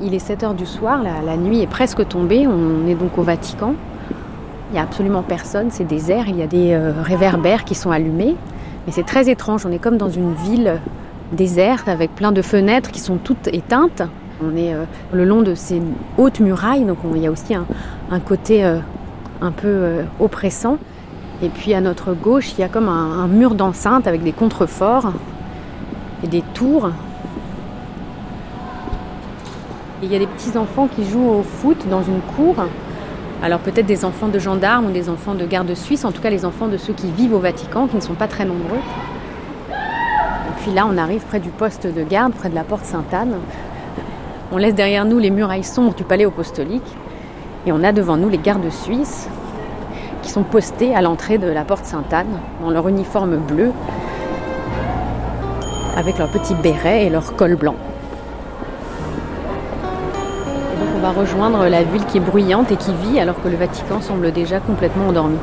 Il 0.00 0.14
est 0.14 0.20
7 0.20 0.44
heures 0.44 0.54
du 0.54 0.66
soir, 0.66 1.02
la, 1.02 1.20
la 1.22 1.36
nuit 1.36 1.62
est 1.62 1.66
presque 1.66 2.06
tombée, 2.06 2.46
on 2.46 2.86
est 2.86 2.94
donc 2.94 3.18
au 3.18 3.22
Vatican. 3.22 3.74
Il 4.70 4.74
n'y 4.74 4.78
a 4.78 4.82
absolument 4.82 5.22
personne, 5.22 5.70
c'est 5.70 5.84
désert, 5.84 6.28
il 6.28 6.36
y 6.36 6.42
a 6.42 6.46
des 6.46 6.74
euh, 6.74 6.92
réverbères 7.02 7.64
qui 7.64 7.74
sont 7.74 7.90
allumés. 7.90 8.36
Mais 8.86 8.92
c'est 8.92 9.04
très 9.04 9.28
étrange, 9.28 9.66
on 9.66 9.72
est 9.72 9.78
comme 9.78 9.96
dans 9.96 10.10
une 10.10 10.34
ville 10.34 10.80
déserte 11.32 11.88
avec 11.88 12.14
plein 12.14 12.30
de 12.30 12.42
fenêtres 12.42 12.92
qui 12.92 13.00
sont 13.00 13.16
toutes 13.16 13.48
éteintes. 13.48 14.02
On 14.42 14.56
est 14.56 14.74
euh, 14.74 14.84
le 15.12 15.24
long 15.24 15.42
de 15.42 15.54
ces 15.54 15.80
hautes 16.18 16.40
murailles, 16.40 16.84
donc 16.84 16.98
on, 17.04 17.14
il 17.14 17.22
y 17.22 17.26
a 17.26 17.30
aussi 17.30 17.54
un, 17.54 18.20
côté 18.20 18.64
euh, 18.64 18.78
un 19.40 19.52
peu 19.52 19.68
euh, 19.68 20.02
oppressant. 20.18 20.78
Et 21.42 21.48
puis 21.48 21.72
à 21.74 21.80
notre 21.80 22.14
gauche, 22.14 22.52
il 22.52 22.60
y 22.60 22.64
a 22.64 22.68
comme 22.68 22.88
un, 22.88 23.26
mur 23.28 23.54
d'enceinte 23.54 24.06
avec 24.06 24.22
des 24.22 24.32
contreforts 24.32 25.12
et 26.24 26.26
des 26.26 26.42
tours. 26.54 26.90
Il 30.02 30.12
y 30.12 30.16
a 30.16 30.18
des 30.18 30.26
petits 30.26 30.56
enfants 30.58 30.88
qui 30.88 31.04
jouent 31.04 31.30
au 31.30 31.42
foot 31.42 31.86
dans 31.88 32.02
une 32.02 32.20
cour. 32.36 32.56
Alors 33.42 33.60
peut-être 33.60 33.86
des 33.86 34.04
enfants 34.04 34.28
de 34.28 34.38
gendarmes 34.38 34.86
ou 34.86 34.90
des 34.90 35.08
enfants 35.08 35.34
de 35.34 35.44
garde 35.44 35.74
suisse, 35.74 36.04
en 36.04 36.12
tout 36.12 36.22
cas 36.22 36.30
les 36.30 36.44
enfants 36.44 36.66
de 36.66 36.76
ceux 36.76 36.92
qui 36.92 37.10
vivent 37.10 37.34
au 37.34 37.38
Vatican, 37.38 37.86
qui 37.86 37.96
ne 37.96 38.00
sont 38.00 38.14
pas 38.14 38.28
très 38.28 38.44
nombreux. 38.44 38.80
Et 39.70 40.62
puis 40.62 40.72
là, 40.72 40.86
on 40.90 40.96
arrive 40.96 41.22
près 41.22 41.40
du 41.40 41.50
poste 41.50 41.86
de 41.86 42.02
garde, 42.02 42.32
près 42.32 42.48
de 42.48 42.54
la 42.54 42.64
porte 42.64 42.84
Sainte-Anne. 42.84 43.36
On 44.52 44.56
laisse 44.56 44.74
derrière 44.74 45.04
nous 45.04 45.18
les 45.18 45.30
murailles 45.30 45.64
sombres 45.64 45.94
du 45.94 46.04
palais 46.04 46.26
apostolique 46.26 46.96
et 47.66 47.72
on 47.72 47.82
a 47.82 47.92
devant 47.92 48.16
nous 48.16 48.28
les 48.28 48.38
gardes 48.38 48.70
suisses 48.70 49.28
qui 50.22 50.30
sont 50.30 50.42
postés 50.42 50.94
à 50.94 51.02
l'entrée 51.02 51.38
de 51.38 51.48
la 51.48 51.64
porte 51.64 51.84
Sainte-Anne 51.84 52.38
dans 52.60 52.70
leur 52.70 52.88
uniforme 52.88 53.36
bleu 53.36 53.72
avec 55.96 56.18
leur 56.18 56.28
petit 56.28 56.54
béret 56.54 57.06
et 57.06 57.10
leur 57.10 57.36
col 57.36 57.56
blanc. 57.56 57.76
Et 60.72 60.78
donc 60.78 60.88
on 60.96 61.00
va 61.00 61.10
rejoindre 61.10 61.66
la 61.66 61.82
ville 61.82 62.04
qui 62.06 62.18
est 62.18 62.20
bruyante 62.20 62.70
et 62.70 62.76
qui 62.76 62.92
vit 62.94 63.20
alors 63.20 63.40
que 63.42 63.48
le 63.48 63.56
Vatican 63.56 64.00
semble 64.00 64.32
déjà 64.32 64.60
complètement 64.60 65.08
endormi. 65.08 65.38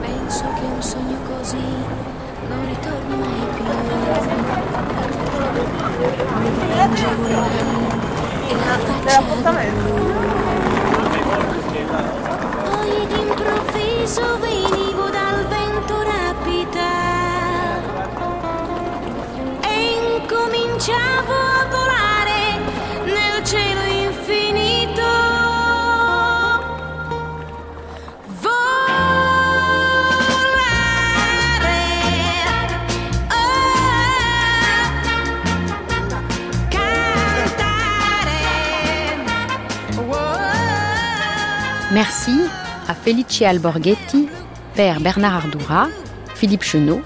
Merci 42.11 42.41
à 42.89 42.93
Felice 42.93 43.41
Alborghetti, 43.41 44.27
Père 44.75 44.99
Bernard 44.99 45.45
Ardura, 45.45 45.87
Philippe 46.35 46.61
Chenot, 46.61 46.99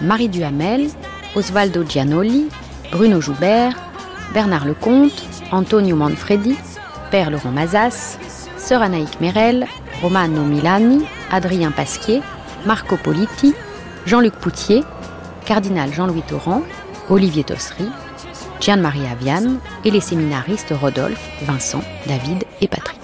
Marie 0.00 0.30
Duhamel, 0.30 0.88
Osvaldo 1.34 1.84
Gianoli, 1.86 2.48
Bruno 2.90 3.20
Joubert, 3.20 3.76
Bernard 4.32 4.64
Lecomte, 4.64 5.22
Antonio 5.52 5.94
Manfredi, 5.94 6.56
Père 7.10 7.30
Laurent 7.30 7.50
Mazas, 7.50 8.16
Sœur 8.56 8.80
Anaïque 8.80 9.20
Merel, 9.20 9.66
Romano 10.00 10.42
Milani, 10.42 11.04
Adrien 11.30 11.70
Pasquier, 11.70 12.22
Marco 12.64 12.96
Politi, 12.96 13.54
Jean-Luc 14.06 14.32
Poutier, 14.36 14.84
Cardinal 15.44 15.92
Jean-Louis 15.92 16.22
Torrent, 16.22 16.62
Olivier 17.10 17.44
Tossery, 17.44 17.90
Gian-Marie 18.62 19.06
Aviane 19.06 19.58
et 19.84 19.90
les 19.90 20.00
séminaristes 20.00 20.72
Rodolphe, 20.80 21.28
Vincent, 21.42 21.82
David 22.06 22.44
et 22.62 22.68
Patrick. 22.68 22.95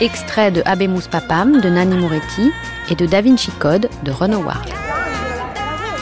Extrait 0.00 0.50
de 0.50 0.62
Abemus 0.64 1.08
Papam 1.10 1.60
de 1.60 1.68
Nani 1.68 1.96
Moretti 1.96 2.50
et 2.90 2.94
de 2.94 3.04
Da 3.04 3.20
Vinci 3.20 3.50
Code 3.58 3.90
de 4.02 4.10
Ron 4.10 4.32
Howard. 4.32 4.66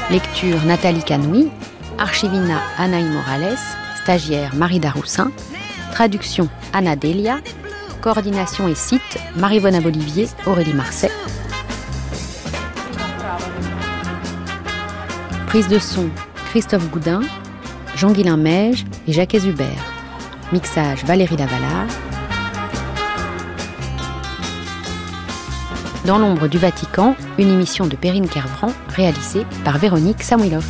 Lecture 0.09 0.65
Nathalie 0.65 1.03
Canoui, 1.03 1.51
archivina 1.99 2.61
Anaï 2.79 3.03
Morales, 3.03 3.59
stagiaire 4.01 4.55
Marie 4.55 4.79
Daroussin, 4.79 5.33
traduction 5.91 6.49
Anna 6.73 6.95
Delia, 6.95 7.41
coordination 8.01 8.69
et 8.69 8.77
site 8.77 9.19
Marie-Vonne 9.35 9.81
Bolivier, 9.81 10.29
Aurélie 10.47 10.75
Marseille. 10.75 11.11
Prise 15.49 15.67
de 15.67 15.81
son 15.81 16.09
Christophe 16.51 16.89
Goudin, 16.91 17.23
Jean-Guilain 17.97 18.37
Meige 18.37 18.85
et 19.09 19.13
Jacques 19.13 19.35
Hubert. 19.35 19.85
Mixage 20.53 21.05
Valérie 21.05 21.37
Lavalard. 21.37 21.89
Dans 26.09 26.17
l'ombre 26.17 26.49
du 26.49 26.57
Vatican, 26.57 27.15
une 27.39 27.51
émission 27.51 27.87
de 27.87 27.95
Perrine 27.95 28.31
Kervran 28.31 28.73
réalisée 28.89 29.45
par 29.63 29.77
Véronique 29.77 30.23
Samuilov. 30.23 30.65